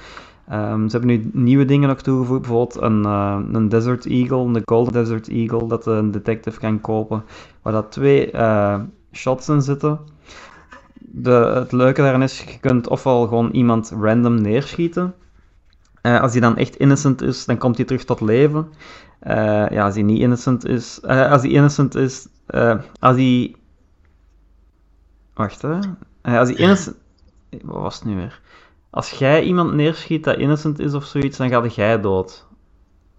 Ehm, 0.48 0.88
ze 0.88 0.96
hebben 0.98 1.16
nu 1.16 1.30
nieuwe 1.32 1.64
dingen 1.64 1.88
nog 1.88 2.02
toegevoegd, 2.02 2.40
bijvoorbeeld 2.40 2.80
een, 2.82 3.04
eh, 3.04 3.38
een 3.52 3.68
Desert 3.68 4.06
Eagle, 4.06 4.36
een 4.38 4.62
Golden 4.64 4.92
Desert 4.92 5.28
Eagle, 5.28 5.68
dat 5.68 5.86
een 5.86 6.10
detective 6.10 6.58
kan 6.58 6.80
kopen, 6.80 7.24
waar 7.62 7.72
dat 7.72 7.92
twee 7.92 8.30
eh, 8.30 8.80
shots 9.12 9.48
in 9.48 9.62
zitten. 9.62 9.98
De, 11.14 11.30
het 11.30 11.72
leuke 11.72 12.00
daarin 12.00 12.22
is, 12.22 12.44
je 12.44 12.58
kunt 12.58 12.88
ofwel 12.88 13.26
gewoon 13.26 13.50
iemand 13.50 13.92
random 14.00 14.40
neerschieten. 14.40 15.14
Eh, 16.00 16.20
als 16.20 16.32
hij 16.32 16.40
dan 16.40 16.56
echt 16.56 16.76
innocent 16.76 17.22
is, 17.22 17.44
dan 17.44 17.58
komt 17.58 17.76
hij 17.76 17.84
terug 17.84 18.04
tot 18.04 18.20
leven. 18.20 18.72
Eh, 19.18 19.68
ja, 19.70 19.84
als 19.84 19.94
hij 19.94 20.02
niet 20.02 20.20
innocent 20.20 20.64
is, 20.64 21.00
eh, 21.00 21.30
als 21.30 21.42
hij 21.42 21.50
innocent 21.50 21.94
is, 21.94 22.28
als 22.98 23.16
hij... 23.16 23.54
Wacht, 25.34 25.62
hè. 25.62 25.78
Als 26.22 26.48
hij 26.48 26.58
innocent... 26.64 26.96
Wat 27.62 27.82
was 27.82 27.94
het 27.94 28.04
nu 28.04 28.16
weer? 28.16 28.40
Als 28.90 29.10
jij 29.10 29.42
iemand 29.42 29.72
neerschiet 29.72 30.24
dat 30.24 30.38
innocent 30.38 30.78
is 30.78 30.94
of 30.94 31.04
zoiets, 31.04 31.36
dan 31.36 31.48
gaat 31.48 31.74
jij 31.74 32.00
dood. 32.00 32.46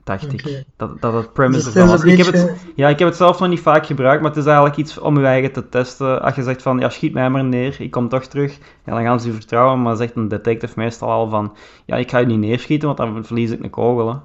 Dacht 0.04 0.34
ik. 0.34 0.66
Dat, 0.78 1.02
dat 1.02 1.14
het 1.14 1.34
premise 1.34 1.64
Dus 1.64 1.74
ervan 1.74 1.90
was. 1.90 2.04
Ik 2.04 2.18
heb 2.18 2.34
het, 2.34 2.56
ja, 2.76 2.90
ik 2.90 3.00
heb 3.00 3.08
het 3.08 3.18
zelf 3.18 3.40
nog 3.40 3.50
niet 3.50 3.60
vaak 3.60 3.86
gebruikt, 3.86 4.22
maar 4.22 4.30
het 4.30 4.40
is 4.40 4.46
eigenlijk 4.46 4.78
iets 4.78 5.00
om 5.00 5.20
je 5.20 5.26
eigen 5.26 5.52
te 5.52 5.70
testen. 5.70 6.22
Als 6.22 6.36
je 6.36 6.44
zegt 6.44 6.62
van, 6.62 6.80
ja, 6.80 6.90
schiet 6.90 7.14
mij 7.14 7.30
maar 7.30 7.44
neer, 7.44 7.76
ik 7.80 7.92
kom 7.92 8.10
toch 8.10 8.26
terug. 8.26 8.58
Ja, 8.86 8.94
dan 8.94 9.04
gaan 9.04 9.20
ze 9.20 9.28
je 9.28 9.34
vertrouwen, 9.34 9.82
maar 9.82 9.96
zegt 9.96 10.16
een 10.16 10.28
detective 10.28 10.74
meestal 10.76 11.10
al 11.10 11.30
van, 11.30 11.56
ja, 11.86 11.96
ik 11.96 12.10
ga 12.10 12.18
je 12.18 12.26
niet 12.26 12.40
neerschieten, 12.40 12.88
want 12.88 13.00
dan 13.00 13.26
verlies 13.26 13.52
ik 13.52 13.64
een 13.64 13.70
kogel. 13.70 14.10
Hè. 14.10 14.16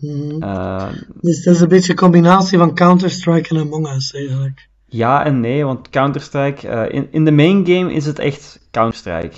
Mhm. 0.00 0.42
Eh, 0.42 0.88
Dus 1.20 1.36
het 1.36 1.54
is 1.54 1.60
een 1.60 1.68
beetje 1.68 1.92
een 1.92 1.98
combinatie 1.98 2.58
van 2.58 2.74
Counter-Strike 2.74 3.54
en 3.54 3.60
Among 3.60 3.88
Us 3.88 4.12
eigenlijk. 4.14 4.68
ja 4.86 5.24
en 5.24 5.40
nee, 5.40 5.64
want 5.64 5.88
Counter-Strike, 5.88 6.68
eh, 6.68 6.94
in, 6.94 7.08
in 7.10 7.24
de 7.24 7.32
main 7.32 7.66
game 7.66 7.92
is 7.92 8.06
het 8.06 8.18
echt 8.18 8.68
Counter-Strike. 8.70 9.36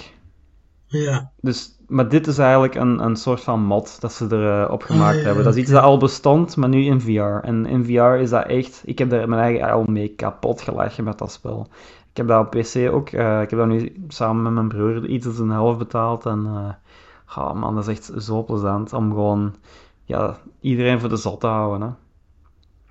Ja. 0.86 1.30
Dus, 1.40 1.75
maar 1.88 2.08
dit 2.08 2.26
is 2.26 2.38
eigenlijk 2.38 2.74
een, 2.74 3.04
een 3.04 3.16
soort 3.16 3.40
van 3.40 3.60
mod 3.64 4.00
dat 4.00 4.12
ze 4.12 4.26
erop 4.30 4.70
op 4.70 4.82
gemaakt 4.82 5.14
Ah, 5.14 5.20
ja, 5.20 5.26
hebben. 5.26 5.44
Dat 5.44 5.54
is 5.54 5.60
iets 5.62 5.70
dat 5.70 5.82
al 5.82 5.98
bestond, 5.98 6.56
maar 6.56 6.68
nu 6.68 6.84
in 6.84 7.00
VR. 7.00 7.44
En 7.46 7.66
in 7.66 7.84
VR 7.84 8.20
is 8.20 8.30
dat 8.30 8.46
echt... 8.46 8.82
Ik 8.84 8.98
heb 8.98 9.10
daar 9.10 9.28
mijn 9.28 9.40
eigen 9.42 9.70
al 9.70 9.84
mee 9.84 10.08
kapot 10.08 10.60
gelachen 10.60 11.04
met 11.04 11.18
dat 11.18 11.32
spel. 11.32 11.66
Ik 12.10 12.16
heb 12.16 12.28
dat 12.28 12.46
op 12.46 12.50
PC 12.50 12.92
ook... 12.92 13.08
eh, 13.10 13.40
ik 13.42 13.50
heb 13.50 13.58
dat 13.58 13.68
nu 13.68 14.04
samen 14.08 14.42
met 14.42 14.52
mijn 14.52 14.68
broer 14.68 15.06
iets 15.06 15.26
als 15.26 15.38
een 15.38 15.50
helft 15.50 15.78
betaald. 15.78 16.26
En 16.26 16.46
eh 16.46 17.38
oh 17.38 17.52
man, 17.52 17.74
dat 17.74 17.88
is 17.88 17.96
echt 17.98 18.24
zo 18.24 18.44
plezant 18.44 18.92
om 18.92 19.10
gewoon 19.10 19.54
ja, 20.04 20.36
iedereen 20.60 21.00
voor 21.00 21.08
de 21.08 21.16
zot 21.16 21.40
te 21.40 21.46
houden. 21.46 21.80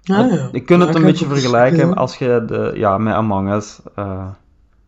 Hè. 0.04 0.16
Ah, 0.16 0.32
ja. 0.32 0.50
Je 0.52 0.62
kunt 0.62 0.82
Ja, 0.82 0.88
het 0.88 0.96
een 0.96 1.02
beetje 1.04 1.26
vergelijken 1.28 1.94
als 1.96 2.18
je 2.18 2.44
de, 2.48 2.72
ja, 2.76 2.98
met 2.98 3.14
Among 3.14 3.52
Us. 3.54 3.80
eh, 3.96 4.28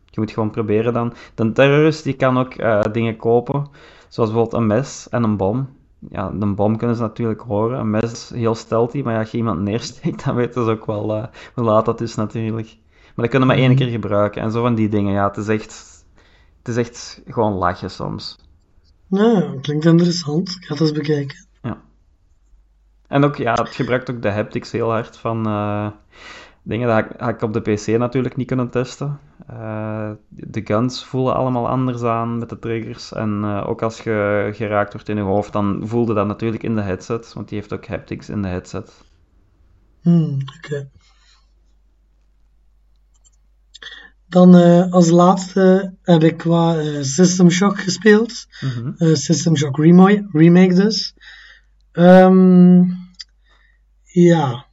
je 0.05 0.19
moet 0.21 0.31
gewoon 0.31 0.49
proberen 0.49 0.93
dan. 0.93 1.13
De 1.35 1.51
terrorist 1.51 2.03
die 2.03 2.13
kan 2.13 2.37
ook 2.37 2.53
eh, 2.53 2.81
dingen 2.91 3.15
kopen, 3.17 3.67
zoals 4.07 4.29
bijvoorbeeld 4.29 4.61
een 4.61 4.67
mes 4.67 5.09
en 5.09 5.23
een 5.23 5.37
bom. 5.37 5.69
Ja, 6.09 6.31
een 6.39 6.55
bom 6.55 6.77
kunnen 6.77 6.95
ze 6.95 7.01
natuurlijk 7.01 7.41
horen. 7.41 7.79
Een 7.79 7.89
mes 7.89 8.11
is 8.11 8.29
heel 8.29 8.55
stealthy, 8.55 9.01
maar 9.01 9.13
ja, 9.13 9.19
als 9.19 9.31
je 9.31 9.37
iemand 9.37 9.59
neersteekt, 9.59 10.23
dan 10.25 10.35
weten 10.35 10.65
ze 10.65 10.71
ook 10.71 10.85
wel 10.85 11.15
eh, 11.15 11.23
hoe 11.53 11.63
laat 11.63 11.85
dat 11.85 12.01
is 12.01 12.15
natuurlijk. 12.15 12.77
Maar 13.15 13.25
dat 13.25 13.29
kunnen 13.29 13.47
we 13.47 13.53
maar 13.53 13.63
één 13.63 13.71
Mhm. 13.73 13.77
keer 13.77 13.89
gebruiken. 13.89 14.41
En 14.41 14.51
zo 14.51 14.61
van 14.61 14.75
die 14.75 14.89
dingen, 14.89 15.13
ja, 15.13 15.27
het 15.27 15.37
is 15.37 15.47
echt, 15.47 16.05
het 16.57 16.67
is 16.67 16.77
echt 16.77 17.21
gewoon 17.27 17.53
lachen 17.53 17.91
soms. 17.91 18.35
Ja, 19.07 19.55
klinkt 19.61 19.85
interessant. 19.85 20.49
Ik 20.49 20.65
ga 20.65 20.73
het 20.73 20.81
eens 20.81 20.91
bekijken. 20.91 21.45
En 23.07 23.23
ook, 23.23 23.35
ja, 23.35 23.53
het 23.53 23.75
gebruikt 23.75 24.11
ook 24.11 24.21
de 24.21 24.31
haptics 24.31 24.71
heel 24.71 24.89
hard 24.91 25.17
van 25.17 25.45
eh, 25.45 25.87
dingen 26.67 26.87
dat 26.87 26.97
ik, 26.97 27.11
had 27.17 27.29
ik 27.29 27.41
op 27.41 27.53
de 27.53 27.61
PC 27.61 27.87
natuurlijk 27.87 28.35
niet 28.35 28.47
kunnen 28.47 28.69
testen. 28.69 29.19
Eh, 29.47 30.11
de 30.29 30.61
guns 30.63 31.05
voelen 31.05 31.35
allemaal 31.35 31.67
anders 31.67 32.03
aan 32.03 32.37
met 32.37 32.49
de 32.49 32.59
triggers. 32.59 33.13
En 33.13 33.43
eh, 33.43 33.69
ook 33.69 33.81
als 33.81 34.01
je 34.01 34.49
geraakt 34.53 34.93
wordt 34.93 35.09
in 35.09 35.15
je 35.15 35.21
hoofd, 35.21 35.53
dan 35.53 35.81
voelde 35.83 36.13
dat 36.13 36.27
natuurlijk 36.27 36.63
in 36.63 36.75
de 36.75 36.81
headset, 36.81 37.33
want 37.33 37.49
die 37.49 37.57
heeft 37.57 37.73
ook 37.73 37.87
haptics 37.87 38.29
in 38.29 38.41
de 38.41 38.47
headset. 38.47 38.91
Hmm, 40.01 40.37
oké. 40.57 40.89
Dan 44.29 44.55
eh, 44.55 44.91
als 44.91 45.09
laatste 45.09 45.93
heb 46.01 46.23
ik 46.23 46.37
qua 46.37 46.83
System 47.03 47.49
Shock 47.49 47.79
gespeeld. 47.79 48.47
Mhm. 48.61 49.15
System 49.15 49.55
Shock 49.55 49.77
Remake, 49.77 50.27
remake 50.31 50.73
dus. 50.73 51.13
Ehm, 51.91 52.83
ja, 54.03 54.66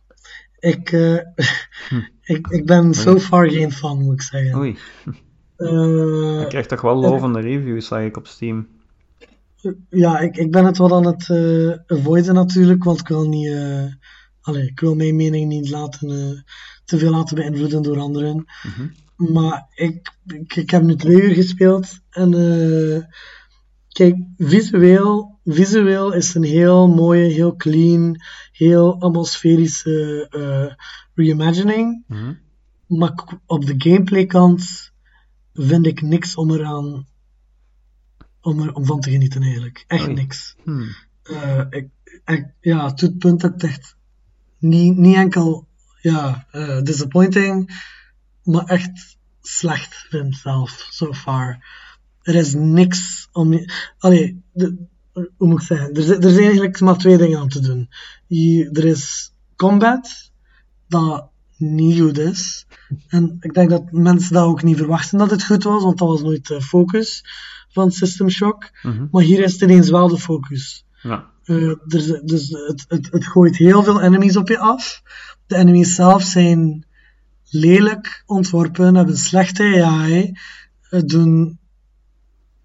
ik, 0.64 0.92
eh, 0.92 1.18
ik, 2.36 2.46
ik 2.46 2.66
ben 2.66 2.94
so 2.94 3.18
far 3.18 3.50
geen 3.50 3.72
fan, 3.72 4.02
moet 4.02 4.14
ik 4.14 4.22
zeggen. 4.22 4.58
Oei, 4.58 4.76
Eh, 5.56 5.68
je 6.40 6.44
krijgt 6.48 6.68
toch 6.68 6.80
wel 6.80 6.96
lovende 6.96 7.40
reviews, 7.40 7.86
zag 7.86 8.00
ik 8.00 8.16
op 8.16 8.26
Steam. 8.26 8.66
ja, 9.90 10.18
ik, 10.18 10.36
ik 10.36 10.50
ben 10.50 10.64
het 10.64 10.76
wat 10.76 10.92
aan 10.92 11.06
het 11.06 11.28
eh 11.30 11.96
avoiden 11.98 12.34
natuurlijk, 12.34 12.84
want 12.84 13.00
ik 13.00 13.08
wil 13.08 13.28
niet, 13.28 13.46
eh, 13.52 13.84
allee, 14.40 14.66
ik 14.66 14.80
wil 14.80 14.94
mijn 14.94 15.16
mening 15.16 15.48
niet 15.48 15.70
laten, 15.70 16.10
eh, 16.10 16.40
te 16.84 16.98
veel 16.98 17.10
laten 17.10 17.36
beïnvloeden 17.36 17.82
door 17.82 17.98
anderen. 17.98 18.44
Maar 19.16 19.66
ik, 19.74 20.12
ik, 20.26 20.56
ik 20.56 20.70
heb 20.70 20.82
nu 20.82 20.96
twee 20.96 21.22
uur 21.22 21.34
gespeeld 21.34 21.98
en 22.10 22.34
eh, 22.34 23.02
kijk, 23.94 24.16
visueel, 24.36 25.38
visueel 25.44 26.12
is 26.12 26.34
een 26.34 26.44
heel 26.44 26.88
mooie, 26.88 27.32
heel 27.32 27.56
clean, 27.56 28.20
heel 28.52 29.00
atmosferische 29.00 30.26
eh, 30.30 30.84
reimagining. 31.14 32.04
Mhm. 32.06 32.34
Maar 32.86 33.40
op 33.46 33.66
de 33.66 33.74
gameplay 33.78 34.26
kant 34.26 34.92
vind 35.52 35.86
ik 35.86 36.02
niks 36.02 36.34
om 36.34 36.50
eraan 36.50 37.06
om, 38.40 38.60
er, 38.60 38.74
om 38.74 38.84
van 38.84 39.00
te 39.00 39.10
genieten 39.10 39.42
eigenlijk. 39.42 39.84
Echt 39.86 40.08
niks. 40.08 40.56
Hmm. 40.62 40.88
Eh, 41.22 41.64
ik, 41.70 41.88
ik, 42.24 42.46
ja, 42.60 42.88
tot 42.88 43.00
het 43.00 43.18
punt 43.18 43.40
dat 43.40 43.54
ik 43.54 43.60
het 43.60 43.70
echt 43.70 43.96
niet, 44.58 44.96
niet 44.96 45.16
enkel 45.16 45.66
ja, 46.00 46.46
eh, 46.50 46.82
disappointing, 46.82 47.82
maar 48.42 48.64
echt 48.64 49.16
slecht 49.40 50.06
vind 50.08 50.36
zelf, 50.36 50.86
so 50.90 51.12
far. 51.12 51.64
Er 52.24 52.34
is 52.34 52.54
niks 52.54 53.28
om 53.32 53.52
je... 53.52 53.72
Allee, 53.98 54.42
de, 54.52 54.76
hoe 55.12 55.48
moet 55.48 55.60
ik 55.60 55.66
zeggen? 55.66 55.92
Er, 55.94 56.02
zi- 56.02 56.12
er 56.12 56.30
zijn 56.30 56.44
eigenlijk 56.44 56.80
maar 56.80 56.98
twee 56.98 57.18
dingen 57.18 57.40
om 57.40 57.48
te 57.48 57.60
doen. 57.60 57.88
Je, 58.26 58.70
er 58.72 58.84
is 58.84 59.32
combat, 59.56 60.30
dat 60.88 61.28
niet 61.56 62.00
goed 62.00 62.18
is. 62.18 62.66
En 63.08 63.36
ik 63.40 63.54
denk 63.54 63.70
dat 63.70 63.92
mensen 63.92 64.32
dat 64.34 64.44
ook 64.44 64.62
niet 64.62 64.76
verwachten 64.76 65.18
dat 65.18 65.30
het 65.30 65.44
goed 65.44 65.62
was, 65.62 65.82
want 65.82 65.98
dat 65.98 66.08
was 66.08 66.22
nooit 66.22 66.46
de 66.46 66.62
focus 66.62 67.24
van 67.68 67.90
System 67.90 68.28
Shock. 68.30 68.70
Mhm. 68.82 69.06
Maar 69.10 69.22
hier 69.22 69.44
is 69.44 69.52
het 69.52 69.60
ineens 69.60 69.90
wel 69.90 70.08
de 70.08 70.18
focus. 70.18 70.86
Ja. 71.02 71.30
Eh, 71.44 71.68
er, 71.68 71.80
dus 72.24 72.48
het, 72.48 72.84
het, 72.88 73.08
het 73.10 73.26
gooit 73.26 73.56
heel 73.56 73.82
veel 73.82 74.02
enemies 74.02 74.36
op 74.36 74.48
je 74.48 74.58
af. 74.58 75.02
De 75.46 75.56
enemies 75.56 75.94
zelf 75.94 76.22
zijn 76.22 76.86
lelijk 77.50 78.22
ontworpen, 78.26 78.94
hebben 78.94 79.16
slechte 79.16 79.84
AI, 79.84 80.32
eh, 80.90 81.00
doen 81.04 81.58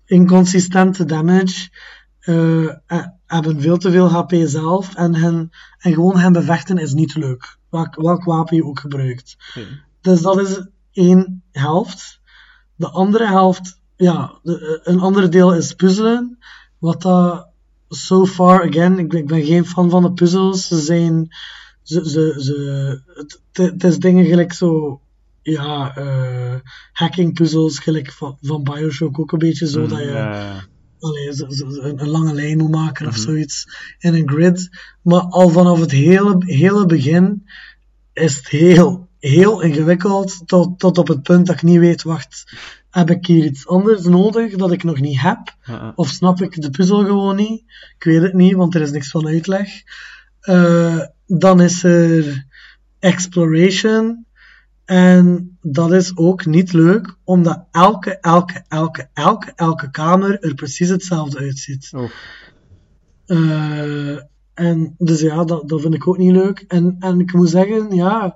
inconsistente 0.09 1.05
damage, 1.05 1.69
eh, 2.19 2.65
eh, 2.65 3.05
hebben 3.25 3.61
veel 3.61 3.77
te 3.77 3.91
veel 3.91 4.07
HP 4.09 4.33
zelf 4.45 4.95
en, 4.95 5.15
hen, 5.15 5.49
en 5.77 5.93
gewoon 5.93 6.17
hen 6.17 6.33
bevechten 6.33 6.77
is 6.77 6.93
niet 6.93 7.15
leuk. 7.15 7.57
Welk, 7.69 7.95
welk 7.95 8.23
wapen 8.23 8.55
je 8.55 8.65
ook 8.65 8.79
gebruikt. 8.79 9.37
Dus 10.01 10.21
dat 10.21 10.39
is 10.39 10.67
één 10.91 11.43
helft. 11.51 12.19
De 12.75 12.89
andere 12.89 13.27
helft, 13.27 13.79
ja, 13.95 14.39
de, 14.43 14.79
een 14.83 14.99
andere 14.99 15.29
deel 15.29 15.55
is 15.55 15.73
puzzelen. 15.73 16.37
Wat 16.79 17.01
dat, 17.01 17.47
so 17.89 18.25
far, 18.25 18.67
again, 18.69 18.99
ik, 18.99 19.09
ben- 19.09 19.19
ik 19.19 19.27
ben 19.27 19.43
geen 19.45 19.65
fan 19.65 19.89
van 19.89 20.03
de 20.03 20.13
puzzels. 20.13 20.67
Ze 20.67 20.79
zijn, 20.79 21.35
ze, 21.83 22.09
ze, 22.09 22.35
ze, 22.37 23.01
het, 23.13 23.41
het 23.51 23.83
is 23.83 23.97
dingen 23.97 24.25
gelijk 24.25 24.53
zo, 24.53 25.01
ja, 25.49 25.95
eh, 25.95 26.55
hacking 26.91 27.33
puzzels, 27.33 27.79
gelijk 27.79 28.11
van, 28.11 28.37
van 28.41 28.63
Bioshock 28.63 29.19
ook 29.19 29.31
een 29.31 29.39
beetje 29.39 29.67
zo, 29.67 29.87
dat 29.87 29.99
je 29.99 30.05
Ja. 30.05 30.63
allee, 30.99 31.33
zo- 31.33 31.49
zo- 31.49 31.69
zo 31.69 31.81
een, 31.81 32.01
een 32.01 32.09
lange 32.09 32.33
lijn 32.33 32.57
moet 32.57 32.71
maken 32.71 33.07
of 33.07 33.15
zoiets 33.15 33.65
in 33.99 34.13
een 34.13 34.29
grid. 34.29 34.69
Maar 35.01 35.21
al 35.21 35.49
vanaf 35.49 35.79
het 35.79 35.91
hele, 35.91 36.35
hele 36.45 36.85
begin 36.85 37.49
is 38.13 38.35
het 38.35 38.47
heel, 38.49 39.07
heel 39.19 39.61
ingewikkeld 39.61 40.41
tot, 40.45 40.79
tot 40.79 40.97
op 40.97 41.07
het 41.07 41.23
punt 41.23 41.45
dat 41.45 41.55
ik 41.55 41.63
niet 41.63 41.79
weet, 41.79 42.03
wacht, 42.03 42.53
heb 42.89 43.09
ik 43.09 43.25
hier 43.25 43.45
iets 43.45 43.67
anders 43.67 44.03
nodig 44.03 44.55
dat 44.55 44.71
ik 44.71 44.83
nog 44.83 44.99
niet 44.99 45.21
heb? 45.21 45.55
Of 45.95 46.09
snap 46.09 46.41
ik 46.41 46.61
de 46.61 46.69
puzzel 46.69 47.05
gewoon 47.05 47.35
niet? 47.35 47.59
Ik 47.97 48.03
weet 48.03 48.21
het 48.21 48.33
niet, 48.33 48.53
want 48.55 48.75
er 48.75 48.81
is 48.81 48.91
niks 48.91 49.09
van 49.09 49.27
uitleg. 49.27 49.69
Eh, 50.39 50.99
dan 51.27 51.61
is 51.61 51.83
er 51.83 52.45
exploration. 52.99 54.25
En 54.89 55.57
dat 55.61 55.91
is 55.91 56.17
ook 56.17 56.45
niet 56.45 56.73
leuk, 56.73 57.15
omdat 57.23 57.65
elke, 57.71 58.19
elke, 58.19 58.65
elke, 58.67 59.09
elke, 59.13 59.51
elke 59.55 59.91
kamer 59.91 60.39
er 60.39 60.53
precies 60.53 60.89
hetzelfde 60.89 61.39
uitziet. 61.39 61.89
Oh. 61.95 62.09
Eh, 63.25 64.17
en 64.53 64.95
dus 64.97 65.19
ja, 65.19 65.43
dat, 65.43 65.69
dat 65.69 65.81
vind 65.81 65.93
ik 65.93 66.07
ook 66.07 66.17
niet 66.17 66.31
leuk. 66.31 66.65
En, 66.67 66.95
en 66.99 67.19
ik 67.19 67.33
moet 67.33 67.49
zeggen, 67.49 67.95
ja, 67.95 68.35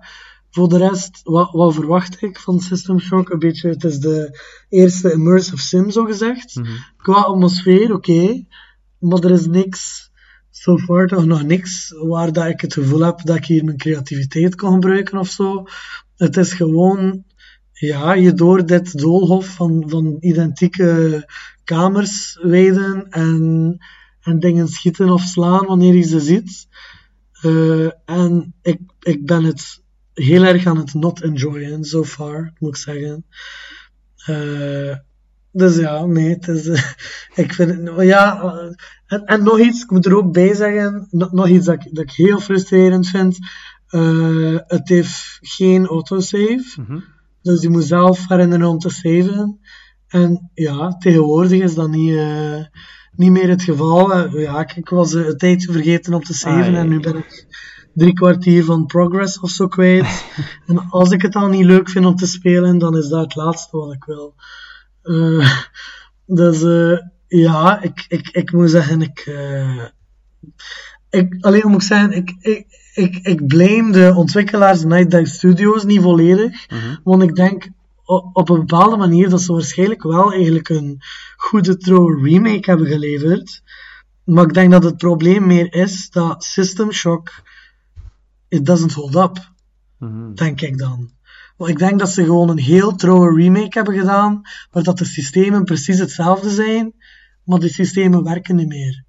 voor 0.50 0.70
de 0.70 0.78
rest, 0.78 1.22
wat, 1.24 1.52
wat 1.52 1.74
verwacht 1.74 2.22
ik 2.22 2.40
van 2.40 2.60
System 2.60 3.00
Shock? 3.00 3.30
Een 3.30 3.40
beetje, 3.40 3.70
het 3.70 3.84
is 3.84 4.00
de 4.00 4.40
eerste 4.70 5.12
immersive 5.12 5.58
sim, 5.58 5.90
zo 5.90 6.06
gezegd. 6.06 6.56
Mhm. 6.56 6.72
Qua 6.98 7.22
atmosfeer, 7.22 7.94
oké. 7.94 8.46
maar 9.00 9.24
er 9.24 9.32
is 9.32 9.46
niks, 9.46 10.03
so 10.56 10.78
far 10.78 11.08
toch 11.08 11.26
nog 11.26 11.44
niks, 11.44 11.94
waar 11.98 12.32
dat 12.32 12.46
ik 12.46 12.62
het 12.62 12.74
gevoel 12.74 13.00
heb 13.00 13.22
dat 13.24 13.36
ik 13.36 13.46
hier 13.46 13.64
mijn 13.64 13.78
creativiteit 13.78 14.56
kan 14.56 14.74
gebruiken 14.74 15.18
of 15.18 15.30
zo. 15.30 15.66
Het 16.16 16.38
is 16.38 16.54
gewoon, 16.54 17.24
ja, 17.72 18.14
je 18.14 18.34
door 18.34 18.66
dit 18.66 19.00
doolhof 19.00 19.46
van, 19.46 19.84
van 19.88 20.18
identieke 20.20 21.30
kamers 21.64 22.40
wijden 22.42 23.10
en, 23.10 23.78
en 24.22 24.40
dingen 24.40 24.68
schieten 24.68 25.10
of 25.10 25.22
slaan 25.22 25.66
wanneer 25.66 25.96
je 25.96 26.02
ze 26.02 26.20
ziet. 26.20 26.68
Eh, 27.42 27.92
en 28.06 28.54
ik, 28.62 28.80
ik 29.00 29.26
ben 29.26 29.44
het 29.44 29.82
heel 30.14 30.44
erg 30.44 30.66
aan 30.66 30.78
het 30.78 30.94
not 30.94 31.22
enjoyen, 31.22 31.84
so 31.84 32.04
far, 32.04 32.54
moet 32.60 32.70
ik 32.70 32.82
zeggen. 32.82 33.26
Eh, 34.26 34.98
dus 35.56 35.76
ja, 35.76 36.06
nee, 36.06 36.30
het 36.30 36.48
is, 36.48 36.68
eh, 36.68 36.84
ik 37.46 37.54
vind 37.54 37.90
het, 37.90 38.06
ja, 38.06 38.42
eh, 38.42 38.74
en, 39.06 39.26
en 39.26 39.44
nog 39.44 39.60
iets, 39.60 39.84
ik 39.84 39.92
moet 39.92 40.06
er 40.06 40.18
ook 40.18 40.32
bij 40.34 40.54
zeggen, 40.54 41.08
nog, 41.10 41.32
nog 41.32 41.48
iets 41.48 41.66
dat 41.66 41.76
ik, 41.76 41.96
dat 41.96 42.04
ik 42.04 42.12
heel 42.12 42.40
frustrerend 42.40 43.08
vind. 43.08 43.38
Eh, 43.88 44.58
het 44.68 44.90
heeft 44.90 45.38
geen 45.42 45.86
autosave, 45.86 46.82
Mhm. 46.82 47.00
dus 47.42 47.62
je 47.62 47.70
moet 47.70 47.84
zelf 47.84 48.28
herinneren 48.28 48.68
om 48.68 48.78
te 48.80 48.90
saven. 48.90 49.60
En 50.08 50.52
ja, 50.54 50.98
tegenwoordig 50.98 51.62
is 51.62 51.74
dat 51.74 51.90
niet, 51.90 52.20
niet 53.16 53.32
meer 53.32 53.50
het 53.50 53.64
geval. 53.64 54.38
Ja, 54.38 54.60
ik, 54.60 54.76
ik 54.76 54.90
was 54.90 55.14
een 55.14 55.38
tijdje 55.38 55.72
vergeten 55.72 56.14
om 56.14 56.24
te 56.24 56.34
saven 56.34 56.64
Ah, 56.66 56.72
ja, 56.72 56.78
en 56.78 56.88
nu 56.90 57.00
ben 57.00 57.16
ik 57.18 57.46
drie 57.94 58.14
kwartier 58.14 58.64
van 58.64 58.86
progress 58.86 59.40
of 59.40 59.50
zo 59.50 59.68
kwijt. 59.68 60.26
en 60.68 60.90
als 60.90 61.10
ik 61.10 61.22
het 61.22 61.36
al 61.36 61.48
niet 61.48 61.66
leuk 61.66 61.90
vind 61.90 62.06
om 62.06 62.16
te 62.16 62.28
spelen, 62.28 62.78
dan 62.78 62.98
is 62.98 63.08
dat 63.08 63.22
het 63.22 63.36
laatste 63.36 63.78
wat 63.78 63.94
ik 63.94 64.04
wil. 64.04 64.36
Eh, 65.04 65.50
dus 66.40 66.62
eh, 66.64 66.98
ja, 67.28 67.82
ik, 67.82 68.06
ik, 68.08 68.30
ik 68.30 68.52
moet 68.52 68.70
zeggen, 68.70 69.02
ik, 69.02 69.20
eh, 69.20 69.86
ik 71.10 71.38
alleen 71.42 71.68
moet 71.68 71.82
ik 71.82 71.88
zeggen, 71.88 72.12
ik, 72.12 72.34
ik, 72.40 72.66
ik, 72.94 73.16
ik 73.16 73.48
blame 73.48 73.92
de 73.92 74.14
ontwikkelaars 74.16 74.84
Night 74.84 75.12
Dive 75.12 75.26
Studios 75.32 75.84
niet 75.84 76.02
volledig, 76.02 76.70
Mhm. 76.70 76.96
want 77.04 77.24
ik 77.24 77.36
denk 77.36 77.68
op 78.34 78.50
een 78.50 78.60
bepaalde 78.60 78.98
manier 78.98 79.30
dat 79.30 79.42
ze 79.42 79.54
waarschijnlijk 79.54 80.04
wel 80.04 80.32
eigenlijk 80.34 80.70
een 80.70 81.02
goede 81.36 81.78
trouwe 81.78 82.22
remake 82.30 82.70
hebben 82.70 82.88
geleverd. 82.88 83.62
Maar 84.24 84.44
ik 84.44 84.54
denk 84.54 84.72
dat 84.72 84.84
het 84.84 84.98
probleem 84.98 85.48
meer 85.48 85.74
is 85.74 86.10
dat 86.10 86.44
System 86.44 86.92
Shock 86.92 87.32
it 88.48 88.66
doesn't 88.66 88.94
hold 88.94 89.16
up 89.16 89.52
Mhm. 90.00 90.34
denk 90.34 90.62
ik 90.62 90.78
dan. 90.78 91.12
Want 91.64 91.76
ik 91.76 91.82
denk 91.88 92.00
dat 92.00 92.10
ze 92.10 92.24
gewoon 92.24 92.50
een 92.50 92.58
heel 92.60 92.96
trouwe 92.96 93.36
remake 93.42 93.78
hebben 93.78 93.98
gedaan, 94.00 94.42
waar 94.72 94.84
dat 94.84 94.98
de 94.98 95.06
systemen 95.06 95.64
precies 95.64 96.00
hetzelfde 96.00 96.50
zijn, 96.50 96.94
maar 97.44 97.60
die 97.60 97.70
systemen 97.74 98.24
werken 98.24 98.56
niet 98.56 98.68
meer. 98.68 99.04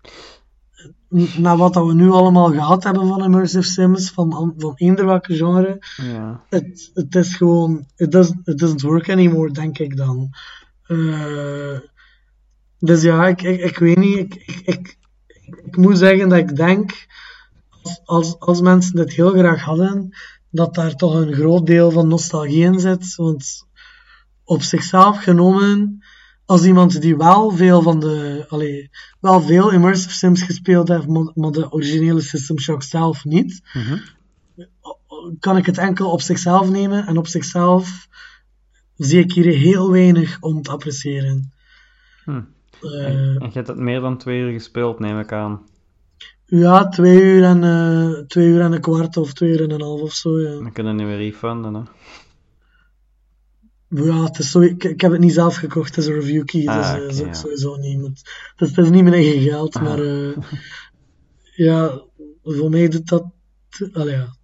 Na 1.38 1.56
wat 1.56 1.74
dat 1.74 1.86
we 1.86 1.94
nu 1.94 2.10
allemaal 2.10 2.50
gehad 2.52 2.84
hebben 2.84 3.08
van 3.08 3.24
immersive 3.24 3.62
sims, 3.62 4.10
van, 4.10 4.32
an- 4.32 4.54
van 4.56 4.72
eender 4.76 5.06
welke 5.06 5.36
genre, 5.36 5.78
Ja. 5.96 6.44
het, 6.48 6.90
het 6.94 7.14
is 7.14 7.36
gewoon, 7.36 7.86
it 7.96 8.12
doesn't, 8.12 8.48
it 8.48 8.58
doesn't 8.58 8.82
work 8.82 9.10
anymore, 9.10 9.50
denk 9.52 9.78
ik 9.78 9.96
dan. 9.96 10.30
Eh, 10.86 11.78
dus 12.78 13.02
ja, 13.02 13.26
ik, 13.26 13.42
ik, 13.42 13.60
ik 13.60 13.78
weet 13.78 13.98
niet, 13.98 14.18
ik, 14.18 14.34
ik, 14.34 14.62
ik, 14.64 14.98
ik 15.64 15.76
moet 15.76 15.98
zeggen 15.98 16.28
dat 16.28 16.38
ik 16.38 16.56
denk, 16.56 17.06
als, 17.82 18.00
als, 18.04 18.38
als 18.38 18.60
mensen 18.60 18.96
dit 18.96 19.12
heel 19.12 19.30
graag 19.30 19.60
hadden, 19.62 20.14
dat 20.54 20.74
daar 20.74 20.94
toch 20.94 21.14
een 21.14 21.32
groot 21.32 21.66
deel 21.66 21.90
van 21.90 22.08
nostalgie 22.08 22.64
in 22.64 22.80
zit. 22.80 23.14
Want 23.14 23.66
op 24.44 24.62
zichzelf 24.62 25.22
genomen, 25.22 26.04
als 26.44 26.64
iemand 26.64 27.00
die 27.00 27.16
wel 27.16 27.50
veel 27.50 27.82
van 27.82 28.00
de, 28.00 28.44
allee, 28.48 28.90
wel 29.20 29.40
veel 29.40 29.70
immersive 29.70 30.14
sims 30.14 30.42
gespeeld 30.42 30.88
heeft, 30.88 31.06
maar, 31.06 31.50
de 31.50 31.72
originele 31.72 32.20
System 32.20 32.58
Shock 32.58 32.82
zelf 32.82 33.24
niet, 33.24 33.62
Mhm. 33.72 33.98
kan 35.38 35.56
ik 35.56 35.66
het 35.66 35.78
enkel 35.78 36.10
op 36.10 36.20
zichzelf 36.20 36.70
nemen. 36.70 37.06
En 37.06 37.18
op 37.18 37.26
zichzelf 37.26 38.08
zie 38.96 39.20
ik 39.20 39.32
hier 39.32 39.52
heel 39.52 39.90
weinig 39.90 40.36
om 40.40 40.62
te 40.62 40.70
appreciëren. 40.70 41.52
Hm. 42.24 42.40
Eh, 42.82 43.04
En 43.04 43.40
je 43.40 43.50
hebt 43.52 43.68
het 43.68 43.76
meer 43.76 44.00
dan 44.00 44.18
twee 44.18 44.40
uur 44.40 44.52
gespeeld, 44.52 44.98
neem 44.98 45.18
ik 45.18 45.32
aan. 45.32 45.60
Ja, 46.46 46.88
twee 46.88 47.22
uur, 47.22 47.44
en, 47.44 47.64
eh, 47.64 48.24
twee 48.26 48.46
uur 48.46 48.60
en 48.60 48.72
een 48.72 48.80
kwart 48.80 49.16
of 49.16 49.32
twee 49.32 49.50
uur 49.50 49.62
en 49.62 49.70
een 49.70 49.80
half 49.80 50.00
of 50.00 50.12
zo. 50.12 50.40
Ja, 50.40 50.50
Dan 50.50 50.72
kunnen 50.72 50.96
we 50.96 51.02
niet 51.02 51.08
meer 51.08 51.18
refunden, 51.18 51.74
hè. 51.74 51.80
ja 54.02 54.24
het 54.24 54.38
is 54.38 54.50
zo, 54.50 54.60
ik, 54.60 54.84
ik 54.84 55.00
heb 55.00 55.12
het 55.12 55.20
niet 55.20 55.32
zelf 55.32 55.56
gekocht, 55.56 55.94
het 55.94 56.04
is 56.04 56.06
een 56.06 56.14
review 56.14 56.44
key, 56.44 56.66
Ah, 56.66 56.76
dus 56.76 56.86
eh, 56.86 57.02
oké, 57.02 57.12
is 57.12 57.20
ook 57.20 57.26
ja. 57.26 57.32
sowieso 57.32 57.76
niet. 57.76 58.00
Het, 58.00 58.22
het, 58.56 58.68
is, 58.68 58.76
het 58.76 58.84
is 58.84 58.90
niet 58.90 59.02
mijn 59.02 59.14
eigen 59.14 59.40
geld, 59.42 59.80
maar 59.80 59.98
eh, 59.98 60.36
ja, 61.54 62.02
voor 62.42 62.70
mij 62.70 62.88
doet 62.88 63.08
dat. 63.08 63.24
Allee, 63.92 64.14
ja. 64.16 64.36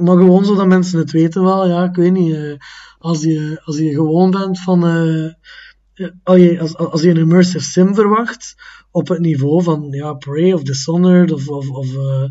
Maar 0.00 0.16
gewoon 0.16 0.44
zodat 0.44 0.66
mensen 0.66 0.98
het 0.98 1.10
weten 1.10 1.42
wel, 1.42 1.68
ja, 1.68 1.84
ik 1.84 1.94
weet 1.94 2.12
niet. 2.12 2.56
als, 2.98 3.22
je, 3.22 3.60
als 3.64 3.78
je 3.78 3.90
gewoon 3.90 4.30
bent 4.30 4.60
van. 4.60 4.80
Eh, 6.02 6.10
als, 6.22 6.38
je, 6.38 6.76
als, 6.76 7.02
je 7.02 7.10
een 7.10 7.16
immersive 7.16 7.64
sim 7.64 7.94
verwacht 7.94 8.54
op 8.90 9.08
het 9.08 9.18
niveau 9.18 9.62
van 9.62 9.88
ja, 9.90 10.12
Prey 10.12 10.52
of 10.52 10.62
Dishonored 10.62 11.32
of, 11.32 11.48
of, 11.48 11.68
of, 11.68 11.94
eh, 11.94 12.24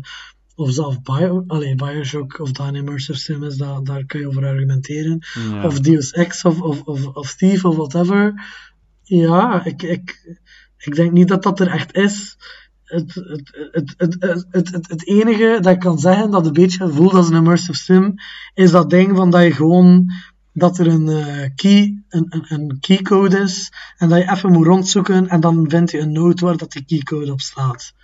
of 0.54 0.70
zelf 0.70 1.02
Bio, 1.02 1.44
allee, 1.46 1.74
Bioshock 1.74 2.38
of 2.38 2.52
dat 2.52 2.66
een 2.66 2.74
immersive 2.74 3.18
sim 3.18 3.44
is, 3.44 3.56
daar, 3.56 3.84
daar 3.84 4.06
kan 4.06 4.20
je 4.20 4.26
over 4.26 4.46
argumenteren 4.46 5.18
Ja. 5.50 5.66
of 5.66 5.80
Deus 5.80 6.10
Ex 6.10 6.44
of, 6.44 6.60
of, 6.60 6.82
of, 6.82 7.06
of 7.06 7.28
Steve 7.28 7.68
of 7.68 7.76
whatever. 7.76 8.34
Ja, 9.02 9.64
ik, 9.64 9.82
ik, 9.82 10.36
ik 10.78 10.94
denk 10.94 11.12
niet 11.12 11.28
dat 11.28 11.42
dat 11.42 11.60
er 11.60 11.68
echt 11.68 11.94
is. 11.96 12.36
Het, 12.84 13.14
het, 13.14 13.94
het, 13.96 14.16
het, 14.50 14.88
het 14.88 15.06
enige 15.06 15.58
dat 15.60 15.72
ik 15.72 15.78
kan 15.78 15.98
zeggen 15.98 16.30
dat 16.30 16.46
een 16.46 16.52
beetje 16.52 16.88
voelt 16.88 17.12
als 17.12 17.28
een 17.28 17.36
immersive 17.36 17.74
sim, 17.78 18.14
is 18.54 18.70
dat 18.70 18.90
ding 18.90 19.16
van 19.16 19.30
dat 19.30 19.42
je 19.42 19.52
gewoon 19.52 20.12
dat 20.52 20.78
er 20.78 20.86
een 20.86 21.08
eh, 21.08 21.50
key, 21.54 22.02
een, 22.08 22.26
een, 22.28 22.44
een 22.48 22.76
keycode 22.80 23.38
is 23.38 23.72
en 23.96 24.08
dat 24.08 24.18
je 24.18 24.30
even 24.30 24.52
moet 24.52 24.66
rondzoeken 24.66 25.28
en 25.28 25.40
dan 25.40 25.64
vind 25.70 25.90
je 25.90 25.98
een 25.98 26.12
node 26.12 26.44
waar 26.44 26.56
dat 26.56 26.72
die 26.72 26.84
keycode 26.84 27.32
op 27.32 27.40
staat. 27.40 27.94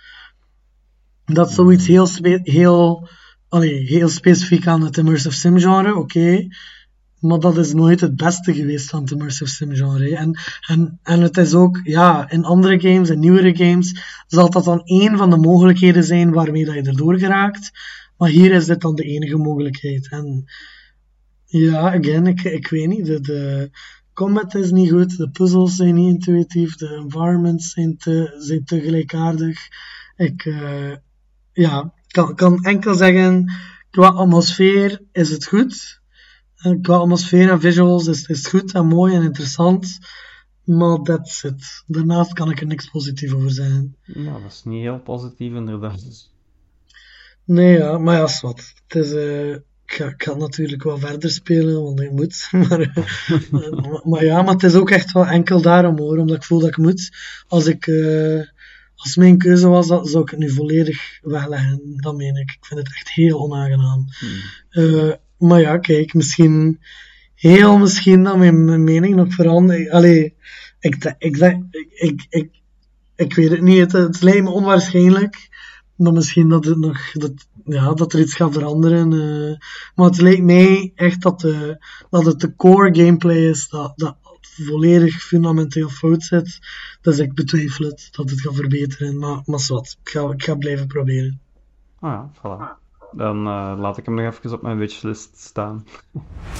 Dat 1.25 1.49
is 1.49 1.55
zoiets 1.55 1.87
heel, 1.87 2.05
spe- 2.05 2.39
heel, 2.43 3.07
allee, 3.49 3.83
heel 3.85 4.09
specifiek 4.09 4.67
aan 4.67 4.81
het 4.81 4.97
immersive 4.97 5.35
sim 5.35 5.59
genre, 5.59 5.95
oké. 5.95 6.47
Maar 7.19 7.39
dat 7.39 7.57
is 7.57 7.73
nooit 7.73 8.01
het 8.01 8.15
beste 8.15 8.53
geweest 8.53 8.89
van 8.89 9.01
het 9.01 9.11
immersive 9.11 9.49
sim 9.49 9.75
genre. 9.75 10.15
En, 10.15 10.39
en, 10.67 10.99
en 11.03 11.21
het 11.21 11.37
is 11.37 11.53
ook, 11.53 11.79
ja, 11.83 12.29
in 12.29 12.43
andere 12.43 12.79
games, 12.79 13.09
in 13.09 13.19
nieuwere 13.19 13.55
games, 13.55 14.23
zal 14.27 14.49
dat 14.49 14.63
dan 14.63 14.81
één 14.83 15.17
van 15.17 15.29
de 15.29 15.37
mogelijkheden 15.37 16.03
zijn 16.03 16.31
waarmee 16.31 16.65
dat 16.65 16.75
je 16.75 16.81
erdoor 16.81 17.19
geraakt. 17.19 17.71
Maar 18.17 18.29
hier 18.29 18.51
is 18.51 18.65
dit 18.65 18.81
dan 18.81 18.95
de 18.95 19.03
enige 19.03 19.37
mogelijkheid. 19.37 20.09
En 20.09 20.45
ja, 21.49 21.93
again, 21.97 22.27
ik, 22.27 22.43
ik 22.43 22.67
weet 22.67 22.87
niet. 22.87 23.05
De, 23.05 23.21
de 23.21 23.69
combat 24.13 24.55
is 24.55 24.71
niet 24.71 24.91
goed, 24.91 25.17
de 25.17 25.29
puzzels 25.29 25.75
zijn 25.75 25.95
niet 25.95 26.13
intuïtief, 26.13 26.75
de 26.75 26.95
environments 27.03 27.71
zijn 27.71 27.97
te, 27.97 28.35
zijn 28.39 28.63
te 28.63 28.81
gelijkaardig. 28.81 29.67
Ik, 30.15 30.45
eh, 30.45 30.91
ja, 31.53 31.93
kan, 32.07 32.35
kan 32.35 32.63
enkel 32.63 32.93
zeggen, 32.93 33.51
qua 33.89 34.07
atmosfeer 34.07 35.01
is 35.11 35.29
het 35.29 35.45
goed. 35.45 36.01
Eh, 36.55 36.81
Qua 36.81 36.95
atmosfeer 36.95 37.49
en 37.49 37.59
visuals 37.59 38.07
is, 38.07 38.25
is 38.25 38.37
het 38.37 38.47
goed 38.47 38.73
en 38.73 38.85
mooi 38.85 39.15
en 39.15 39.23
interessant. 39.23 39.99
Maar 40.63 40.97
that's 40.97 41.43
it. 41.43 41.83
Daarnaast 41.87 42.33
kan 42.33 42.51
ik 42.51 42.59
er 42.59 42.67
niks 42.67 42.89
positief 42.89 43.33
over 43.33 43.51
zeggen. 43.51 43.95
Ja, 44.03 44.39
dat 44.39 44.51
is 44.51 44.61
niet 44.63 44.81
heel 44.81 44.99
positief, 44.99 45.53
inderdaad. 45.53 46.29
Nee, 47.45 47.77
ja, 47.77 47.97
maar 47.97 48.15
ja, 48.15 48.23
is 48.23 48.41
wat. 48.41 48.73
Het 48.87 49.05
is, 49.05 49.11
eh, 49.11 49.55
ik, 49.97 50.23
ga 50.23 50.31
het 50.31 50.39
natuurlijk 50.39 50.83
wel 50.83 50.97
verder 50.97 51.31
spelen, 51.31 51.83
want 51.83 52.01
ik 52.01 52.11
moet. 52.11 52.47
maar, 52.69 52.79
eh, 52.79 52.95
maar, 53.51 54.01
maar 54.03 54.25
ja, 54.25 54.41
maar 54.41 54.53
het 54.53 54.63
is 54.63 54.75
ook 54.75 54.89
echt 54.89 55.11
wel 55.11 55.25
enkel 55.25 55.61
daarom 55.61 55.97
hoor, 55.97 56.17
omdat 56.17 56.35
ik 56.35 56.43
voel 56.43 56.59
dat 56.59 56.69
ik 56.69 56.77
moet. 56.77 57.11
Als 57.47 57.65
ik, 57.65 57.87
eh, 57.87 58.41
als 58.95 59.15
mijn 59.15 59.37
keuze 59.37 59.67
was, 59.67 59.87
dan 59.87 60.05
zou 60.05 60.23
ik 60.23 60.29
het 60.29 60.39
nu 60.39 60.49
volledig 60.49 61.19
wegleggen. 61.21 61.81
Dat 61.95 62.15
meen 62.15 62.35
ik. 62.35 62.51
Ik 62.51 62.65
vind 62.65 62.79
het 62.79 62.95
echt 62.95 63.09
heel 63.09 63.39
onaangenaam. 63.39 64.05
Eh, 64.69 65.11
maar 65.37 65.61
ja, 65.61 65.77
kijk, 65.77 66.13
misschien, 66.13 66.79
heel 67.35 67.77
misschien 67.77 68.23
dat 68.23 68.37
mijn, 68.37 68.65
mijn 68.65 68.83
mening 68.83 69.15
nog 69.15 69.33
verandert. 69.33 69.89
Allee, 69.89 70.35
ik, 70.79 71.15
ik, 71.17 71.35
ik, 71.37 71.63
ik, 71.89 72.25
ik, 72.29 72.49
ik 73.15 73.33
weet 73.33 73.49
het 73.49 73.61
niet. 73.61 73.79
Het, 73.79 73.91
het 73.91 74.21
lijkt 74.21 74.43
me 74.43 74.49
onwaarschijnlijk. 74.49 75.48
Dan 76.03 76.13
misschien 76.13 76.49
dat, 76.49 76.65
het 76.65 76.77
nog, 76.77 77.11
dat, 77.11 77.31
ja, 77.65 77.93
dat 77.93 78.13
er 78.13 78.19
iets 78.19 78.35
gaat 78.35 78.53
veranderen. 78.53 79.13
eh. 79.13 79.59
maar 79.95 80.05
het 80.05 80.21
lijkt 80.21 80.43
mij 80.43 80.91
echt 80.95 81.21
dat, 81.21 81.39
de, 81.39 81.85
dat 82.09 82.25
het 82.25 82.39
de 82.39 82.55
core 82.55 82.95
gameplay 82.95 83.49
is 83.49 83.69
dat, 83.69 83.93
dat 83.95 84.15
volledig 84.41 85.21
fundamenteel 85.21 85.89
fout 85.89 86.23
zit. 86.23 86.59
Dus 87.01 87.19
ik 87.19 87.33
betwijfel 87.33 87.85
het 87.85 88.07
dat 88.11 88.29
het 88.29 88.41
gaat 88.41 88.55
verbeteren. 88.55 89.17
Maar, 89.19 89.41
maar 89.45 89.65
wat, 89.67 89.97
ik 90.03 90.09
ga, 90.09 90.31
ik 90.31 90.43
ga 90.43 90.55
blijven 90.55 90.87
proberen. 90.87 91.39
Ah 91.99 92.11
ja, 92.11 92.29
voilà. 92.37 92.87
Dan 93.11 93.37
eh, 93.37 93.73
laat 93.77 93.97
ik 93.97 94.05
hem 94.05 94.15
nog 94.15 94.33
even 94.33 94.51
op 94.53 94.61
mijn 94.61 94.77
wishlist 94.77 95.37
staan. 95.39 95.85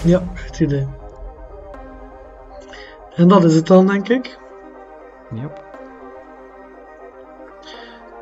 Ja, 0.04 0.34
goed 0.48 0.60
idee. 0.60 0.88
En 3.16 3.28
dat 3.28 3.44
is 3.44 3.56
het 3.56 3.68
dan, 3.68 3.88
denk 3.88 4.10
ik. 4.10 4.40
Yep. 5.34 5.69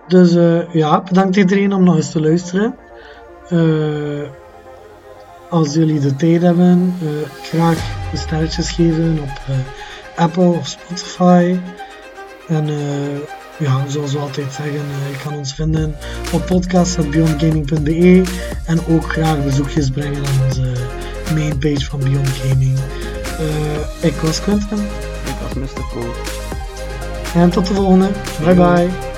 Dus 0.08 0.36
eh, 0.36 0.74
ja, 0.74 1.02
bedankt 1.02 1.36
iedereen 1.36 1.74
om 1.74 1.84
nog 1.84 1.96
eens 1.96 2.12
te 2.12 2.22
luisteren. 2.22 2.76
Eh, 3.50 4.30
als 5.50 5.74
jullie 5.74 6.00
de 6.00 6.16
tijd 6.16 6.42
hebben, 6.42 6.96
eh, 7.02 7.30
graag 7.44 7.78
de 8.12 8.18
sterretjes 8.18 8.72
geven 8.72 9.20
op 9.22 9.56
Apple 10.16 10.46
of 10.46 10.68
Spotify. 10.68 11.60
En 12.48 12.70
ja, 13.58 13.88
zoals 13.88 14.14
we 14.14 14.20
altijd 14.20 14.54
zeggen, 14.54 14.74
je 15.12 15.18
kan 15.24 15.34
ons 15.34 15.54
vinden 15.54 15.96
op 16.34 16.46
podcast.beyondgaming.be 16.46 18.24
en 18.66 18.80
ook 18.90 19.12
graag 19.12 19.44
bezoekjes 19.44 19.90
brengen 19.90 20.26
aan 20.26 20.46
onze 20.46 20.72
mainpage 21.34 21.86
van 21.86 22.00
Beyond 22.00 22.30
Gaming. 22.30 22.80
Ik 24.02 24.14
was 24.14 24.42
Quentin 24.42 24.78
Ik 25.26 25.36
was 25.42 25.54
Mr. 25.54 25.82
Cool. 25.92 26.12
en 27.36 27.50
tot 27.50 27.68
de 27.68 27.74
volgende. 27.74 28.10
Bye 28.44 28.56
bye. 28.56 29.17